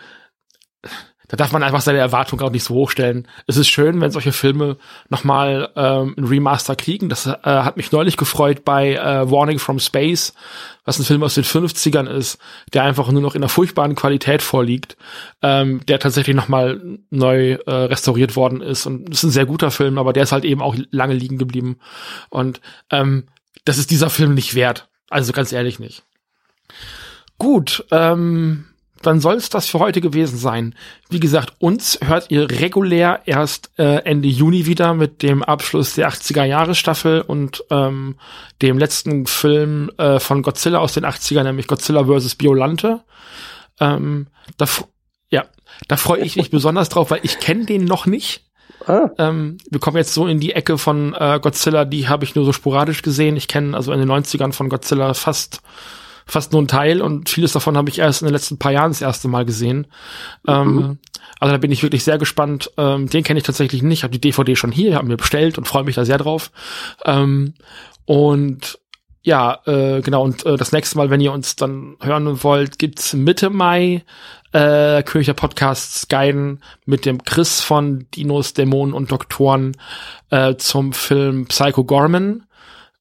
da 1.30 1.38
darf 1.38 1.52
man 1.52 1.62
einfach 1.62 1.82
seine 1.82 2.00
Erwartungen 2.00 2.42
auch 2.42 2.50
nicht 2.50 2.64
so 2.64 2.74
hochstellen. 2.74 3.28
Es 3.46 3.56
ist 3.56 3.70
schön, 3.70 4.02
wenn 4.02 4.10
solche 4.10 4.32
Filme 4.32 4.78
nochmal 5.10 5.70
ähm, 5.76 6.16
ein 6.18 6.26
Remaster 6.26 6.76
kriegen. 6.76 7.08
Das 7.08 7.28
äh, 7.28 7.36
hat 7.44 7.78
mich 7.78 7.92
neulich 7.92 8.18
gefreut 8.18 8.66
bei 8.66 8.96
äh, 8.96 9.30
Warning 9.30 9.60
from 9.60 9.80
Space, 9.80 10.34
was 10.86 10.98
ein 10.98 11.06
Film 11.06 11.22
aus 11.22 11.36
den 11.36 11.44
50ern 11.44 12.08
ist, 12.08 12.40
der 12.74 12.84
einfach 12.84 13.12
nur 13.12 13.22
noch 13.22 13.36
in 13.36 13.44
einer 13.44 13.50
furchtbaren 13.50 13.94
Qualität 13.94 14.42
vorliegt, 14.42 14.98
ähm, 15.44 15.86
der 15.86 16.00
tatsächlich 16.00 16.36
nochmal 16.36 16.82
neu 17.12 17.52
äh, 17.54 17.72
restauriert 17.72 18.36
worden 18.36 18.62
ist. 18.62 18.88
Und 18.88 19.08
ist 19.10 19.22
ein 19.22 19.30
sehr 19.30 19.46
guter 19.46 19.70
Film, 19.70 20.00
aber 20.00 20.14
der 20.14 20.24
ist 20.24 20.32
halt 20.32 20.46
eben 20.46 20.64
auch 20.64 20.76
lange 20.90 21.14
liegen 21.14 21.38
geblieben. 21.38 21.78
Und 22.30 22.60
ähm, 22.90 23.28
das 23.66 23.78
ist 23.78 23.92
dieser 23.92 24.10
Film 24.10 24.34
nicht 24.34 24.56
wert. 24.56 24.90
Also 25.12 25.32
ganz 25.32 25.52
ehrlich 25.52 25.78
nicht. 25.78 26.02
Gut, 27.38 27.86
ähm, 27.92 28.66
dann 29.02 29.20
soll 29.20 29.36
es 29.36 29.50
das 29.50 29.68
für 29.68 29.80
heute 29.80 30.02
gewesen 30.02 30.38
sein. 30.38 30.76
Wie 31.10 31.20
gesagt, 31.20 31.54
uns 31.60 32.00
hört 32.04 32.32
ihr 32.32 32.50
regulär 32.50 33.22
erst 33.26 33.72
äh, 33.78 34.04
Ende 34.04 34.28
Juni 34.28 34.66
wieder 34.66 34.94
mit 34.94 35.24
dem 35.24 35.44
Abschluss 35.44 35.96
der 35.96 36.10
80er 36.10 36.44
Jahre 36.44 36.76
Staffel 36.76 37.22
und 37.22 37.64
ähm, 37.70 38.16
dem 38.62 38.78
letzten 38.78 39.26
Film 39.26 39.92
äh, 39.98 40.20
von 40.20 40.42
Godzilla 40.42 40.80
aus 40.80 40.94
den 40.94 41.06
80ern, 41.06 41.44
nämlich 41.44 41.68
Godzilla 41.68 42.06
vs. 42.06 42.36
Biolante. 42.36 43.02
Ähm, 43.80 44.28
da, 44.58 44.66
ja, 45.30 45.46
da 45.88 45.98
freue 45.98 46.22
ich 46.22 46.36
mich 46.36 46.50
besonders 46.50 46.90
drauf, 46.90 47.12
weil 47.12 47.22
ich 47.24 47.40
kenne 47.40 47.66
den 47.66 47.86
noch 47.86 48.06
nicht. 48.06 48.44
Ah. 48.86 49.10
Ähm, 49.18 49.58
wir 49.70 49.80
kommen 49.80 49.98
jetzt 49.98 50.14
so 50.14 50.28
in 50.28 50.40
die 50.40 50.54
Ecke 50.54 50.78
von 50.78 51.14
äh, 51.14 51.40
Godzilla, 51.42 51.86
die 51.86 52.08
habe 52.08 52.24
ich 52.24 52.36
nur 52.36 52.46
so 52.46 52.54
sporadisch 52.54 53.02
gesehen. 53.02 53.38
Ich 53.38 53.48
kenne 53.48 53.76
also 53.76 53.92
in 53.92 54.00
den 54.00 54.10
90ern 54.10 54.54
von 54.54 54.70
Godzilla 54.70 55.14
fast 55.14 55.62
fast 56.30 56.52
nur 56.52 56.62
ein 56.62 56.68
Teil 56.68 57.02
und 57.02 57.30
vieles 57.30 57.54
davon 57.54 57.76
habe 57.76 57.90
ich 57.90 58.00
erst 58.00 58.22
in 58.22 58.28
den 58.28 58.34
letzten 58.34 58.58
paar 58.58 58.72
Jahren 58.72 58.92
das 58.92 59.02
erste 59.02 59.28
Mal 59.28 59.46
gesehen. 59.46 59.88
Ähm, 60.48 60.74
mhm. 60.74 60.80
Ähm, 60.80 61.00
also 61.40 61.52
da 61.54 61.58
bin 61.58 61.72
ich 61.72 61.84
wirklich 61.84 62.04
sehr 62.04 62.18
gespannt. 62.18 62.72
Ähm, 62.78 63.10
den 63.10 63.24
kenne 63.24 63.40
ich 63.40 63.46
tatsächlich 63.46 63.82
nicht. 63.82 64.00
Ich 64.00 64.04
habe 64.04 64.18
die 64.18 64.22
DVD 64.22 64.56
schon 64.56 64.72
hier, 64.72 64.96
habe 64.96 65.08
mir 65.08 65.18
bestellt 65.18 65.58
und 65.58 65.68
freue 65.68 65.84
mich 65.84 65.96
da 65.96 66.06
sehr 66.06 66.18
drauf. 66.18 66.52
Ähm, 67.06 67.54
und 68.06 68.80
ja, 69.22 69.60
äh, 69.66 70.02
genau, 70.02 70.24
und 70.24 70.46
äh, 70.46 70.56
das 70.56 70.72
nächste 70.72 70.98
Mal, 70.98 71.10
wenn 71.10 71.22
ihr 71.22 71.34
uns 71.34 71.56
dann 71.56 71.98
hören 72.02 72.42
wollt, 72.44 72.80
gibt's 72.80 73.14
Mitte 73.14 73.50
Mai 73.50 74.04
äh, 74.54 75.04
Kircher 75.04 75.34
Podcasts 75.34 76.08
Guiden 76.08 76.62
mit 76.86 77.06
dem 77.06 77.24
Chris 77.24 77.62
von 77.62 78.08
Dinos, 78.16 78.54
Dämonen 78.54 78.94
und 78.94 79.12
Doktoren 79.12 79.76
äh, 80.30 80.56
zum 80.56 80.94
Film 80.94 81.46
Psycho 81.48 81.84
Gorman, 81.84 82.46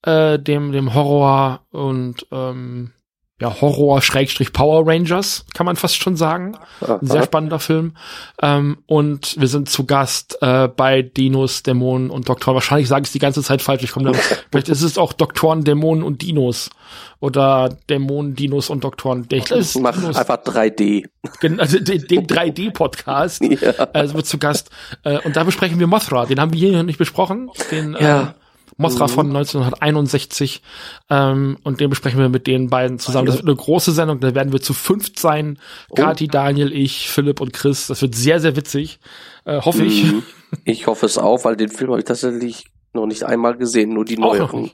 äh, 0.02 0.38
dem, 0.38 0.72
dem 0.72 0.94
Horror 0.94 1.60
und 1.70 2.26
ähm, 2.30 2.92
ja, 3.40 3.60
Horror-Power 3.60 4.86
Rangers, 4.86 5.44
kann 5.54 5.64
man 5.64 5.76
fast 5.76 5.96
schon 5.96 6.16
sagen. 6.16 6.56
Ein 6.80 7.06
sehr 7.06 7.22
spannender 7.22 7.60
Film. 7.60 7.94
Ähm, 8.42 8.78
und 8.86 9.40
wir 9.40 9.46
sind 9.46 9.68
zu 9.68 9.86
Gast 9.86 10.38
äh, 10.40 10.66
bei 10.66 11.02
Dinos, 11.02 11.62
Dämonen 11.62 12.10
und 12.10 12.28
Doktoren. 12.28 12.54
Wahrscheinlich 12.54 12.88
sage 12.88 13.02
ich 13.02 13.08
es 13.08 13.12
die 13.12 13.20
ganze 13.20 13.44
Zeit 13.44 13.62
falsch. 13.62 13.84
Ich 13.84 13.92
komme 13.92 14.10
da, 14.10 14.18
vielleicht 14.50 14.68
ist 14.68 14.82
es 14.82 14.98
auch 14.98 15.12
Doktoren, 15.12 15.62
Dämonen 15.62 16.02
und 16.02 16.22
Dinos. 16.22 16.70
Oder 17.20 17.76
Dämonen, 17.88 18.34
Dinos 18.34 18.70
und 18.70 18.82
Doktoren. 18.82 19.26
Ich 19.30 19.74
mach 19.76 19.94
Dinos. 19.94 20.16
einfach 20.16 20.38
3D. 20.38 21.08
Also 21.58 21.78
den, 21.78 22.06
den 22.06 22.26
3D-Podcast. 22.26 23.42
ja. 23.60 23.72
Also 23.92 24.14
wird 24.14 24.26
zu 24.26 24.38
Gast. 24.38 24.70
Äh, 25.04 25.18
und 25.20 25.36
da 25.36 25.44
besprechen 25.44 25.78
wir 25.78 25.86
Mothra. 25.86 26.26
Den 26.26 26.40
haben 26.40 26.52
wir 26.52 26.58
hier 26.58 26.72
noch 26.72 26.82
nicht 26.82 26.98
besprochen. 26.98 27.50
Den, 27.70 27.96
ja. 28.00 28.22
Äh, 28.22 28.26
Mothra 28.78 29.08
mhm. 29.08 29.10
von 29.10 29.26
1961. 29.26 30.62
Ähm, 31.10 31.58
und 31.64 31.80
den 31.80 31.90
besprechen 31.90 32.18
wir 32.18 32.28
mit 32.28 32.46
den 32.46 32.70
beiden 32.70 32.98
zusammen. 32.98 33.26
Das 33.26 33.36
wird 33.36 33.46
eine 33.46 33.56
große 33.56 33.92
Sendung, 33.92 34.20
da 34.20 34.34
werden 34.34 34.52
wir 34.52 34.62
zu 34.62 34.72
fünft 34.72 35.18
sein. 35.18 35.58
Oh. 35.90 35.94
Kati, 35.94 36.28
Daniel, 36.28 36.72
ich, 36.72 37.10
Philipp 37.10 37.40
und 37.40 37.52
Chris. 37.52 37.88
Das 37.88 38.00
wird 38.00 38.14
sehr, 38.14 38.40
sehr 38.40 38.56
witzig. 38.56 39.00
Äh, 39.44 39.60
hoffe 39.60 39.84
ich. 39.84 40.04
Mhm. 40.04 40.22
Ich 40.64 40.86
hoffe 40.86 41.04
es 41.04 41.18
auch, 41.18 41.44
weil 41.44 41.56
den 41.56 41.68
Film 41.68 41.90
habe 41.90 42.00
ich 42.00 42.06
tatsächlich 42.06 42.64
noch 42.94 43.04
nicht 43.04 43.22
einmal 43.22 43.58
gesehen, 43.58 43.92
nur 43.92 44.06
die 44.06 44.16
neueren. 44.16 44.70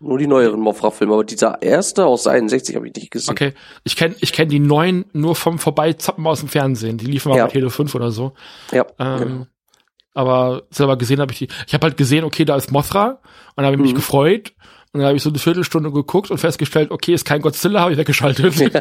Nur 0.00 0.18
die 0.18 0.26
neueren 0.26 0.58
Mothra-Filme, 0.58 1.14
aber 1.14 1.22
dieser 1.22 1.62
erste 1.62 2.04
aus 2.04 2.26
61 2.26 2.74
habe 2.74 2.88
ich 2.88 2.96
nicht 2.96 3.12
gesehen. 3.12 3.30
Okay, 3.30 3.52
ich 3.84 3.94
kenne 3.94 4.16
ich 4.20 4.32
kenn 4.32 4.48
die 4.48 4.58
neuen 4.58 5.04
nur 5.12 5.36
vom 5.36 5.60
Vorbeizappen 5.60 6.26
aus 6.26 6.40
dem 6.40 6.48
Fernsehen. 6.48 6.98
Die 6.98 7.06
liefen 7.06 7.28
mal 7.28 7.36
ja. 7.38 7.46
bei 7.46 7.52
Tele 7.52 7.70
5 7.70 7.94
oder 7.94 8.10
so. 8.10 8.32
Ja. 8.72 8.86
Ähm, 8.98 9.18
genau 9.20 9.46
aber 10.18 10.64
selber 10.70 10.98
gesehen 10.98 11.20
habe 11.20 11.32
ich 11.32 11.38
die. 11.38 11.48
Ich 11.68 11.74
habe 11.74 11.86
halt 11.86 11.96
gesehen, 11.96 12.24
okay, 12.24 12.44
da 12.44 12.56
ist 12.56 12.72
Mothra 12.72 13.20
und 13.54 13.64
habe 13.64 13.76
mhm. 13.76 13.82
mich 13.82 13.94
gefreut 13.94 14.52
und 14.92 14.98
dann 14.98 15.06
habe 15.06 15.16
ich 15.16 15.22
so 15.22 15.30
eine 15.30 15.38
Viertelstunde 15.38 15.92
geguckt 15.92 16.32
und 16.32 16.38
festgestellt, 16.38 16.90
okay, 16.90 17.14
ist 17.14 17.24
kein 17.24 17.40
Godzilla, 17.40 17.82
habe 17.82 17.92
ich 17.92 17.98
weggeschaltet. 17.98 18.52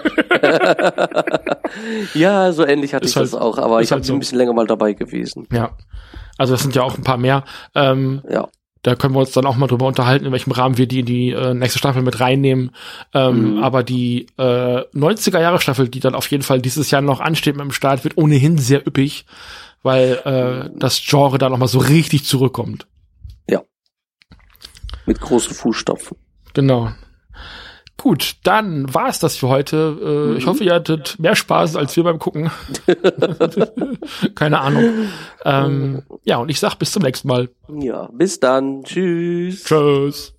ja, 2.16 2.52
so 2.52 2.66
ähnlich 2.66 2.96
hatte 2.96 3.06
ist 3.06 3.12
ich 3.12 3.18
halt, 3.18 3.28
das 3.28 3.36
auch, 3.36 3.60
aber 3.60 3.84
ich 3.84 3.92
halt 3.92 4.04
so. 4.04 4.14
ein 4.14 4.20
bisschen 4.20 4.40
länger 4.40 4.54
mal 4.54 4.66
dabei 4.66 4.94
gewesen. 4.94 5.48
Ja, 5.52 5.78
also 6.40 6.56
das 6.56 6.64
sind 6.64 6.74
ja 6.74 6.82
auch 6.82 6.98
ein 6.98 7.04
paar 7.04 7.18
mehr. 7.18 7.44
Ähm, 7.76 8.24
ja. 8.28 8.48
Da 8.82 8.96
können 8.96 9.14
wir 9.14 9.20
uns 9.20 9.32
dann 9.32 9.46
auch 9.46 9.58
mal 9.58 9.68
drüber 9.68 9.86
unterhalten, 9.86 10.26
in 10.26 10.32
welchem 10.32 10.52
Rahmen 10.52 10.80
wir 10.80 10.88
die 10.88 11.02
in 11.02 11.06
die 11.06 11.32
äh, 11.32 11.54
nächste 11.54 11.78
Staffel 11.78 12.02
mit 12.02 12.20
reinnehmen. 12.20 12.72
Ähm, 13.14 13.58
mhm. 13.58 13.64
Aber 13.64 13.84
die 13.84 14.26
äh, 14.38 14.82
90er 14.96 15.40
Jahre 15.40 15.60
Staffel, 15.60 15.88
die 15.88 16.00
dann 16.00 16.16
auf 16.16 16.32
jeden 16.32 16.44
Fall 16.44 16.62
dieses 16.62 16.90
Jahr 16.90 17.02
noch 17.02 17.20
ansteht 17.20 17.58
mit 17.58 17.66
dem 17.66 17.72
Start, 17.72 18.04
wird 18.04 18.18
ohnehin 18.18 18.58
sehr 18.58 18.88
üppig 18.88 19.26
weil 19.84 20.22
äh, 20.26 20.70
das 20.78 21.02
Genre 21.06 21.38
da 21.38 21.50
nochmal 21.50 21.68
so 21.68 21.80
richtig 21.80 22.26
zurückkommt. 22.26 22.88
Ja. 23.50 23.62
Mit 25.06 25.22
großen 25.22 25.54
Fußstapfen. 25.54 26.18
Genau. 26.54 26.92
Gut, 27.98 28.36
dann 28.44 28.94
war 28.94 29.10
es 29.10 29.18
das 29.20 29.36
für 29.36 29.48
heute. 29.48 29.98
Äh, 30.02 30.32
mhm. 30.32 30.38
Ich 30.38 30.46
hoffe, 30.46 30.64
ihr 30.64 30.76
hattet 30.76 31.18
mehr 31.20 31.36
Spaß 31.36 31.76
als 31.76 31.96
wir 31.98 32.04
beim 32.04 32.20
Gucken. 32.20 32.52
Keine 34.36 34.60
Ahnung. 34.60 35.10
Ähm, 35.44 36.04
ja, 36.24 36.38
und 36.38 36.50
ich 36.50 36.60
sag 36.60 36.76
bis 36.76 36.92
zum 36.92 37.02
nächsten 37.02 37.28
Mal. 37.28 37.50
Ja, 37.68 38.08
bis 38.14 38.40
dann. 38.40 38.84
Tschüss. 38.84 39.64
Tschüss. 39.64 40.36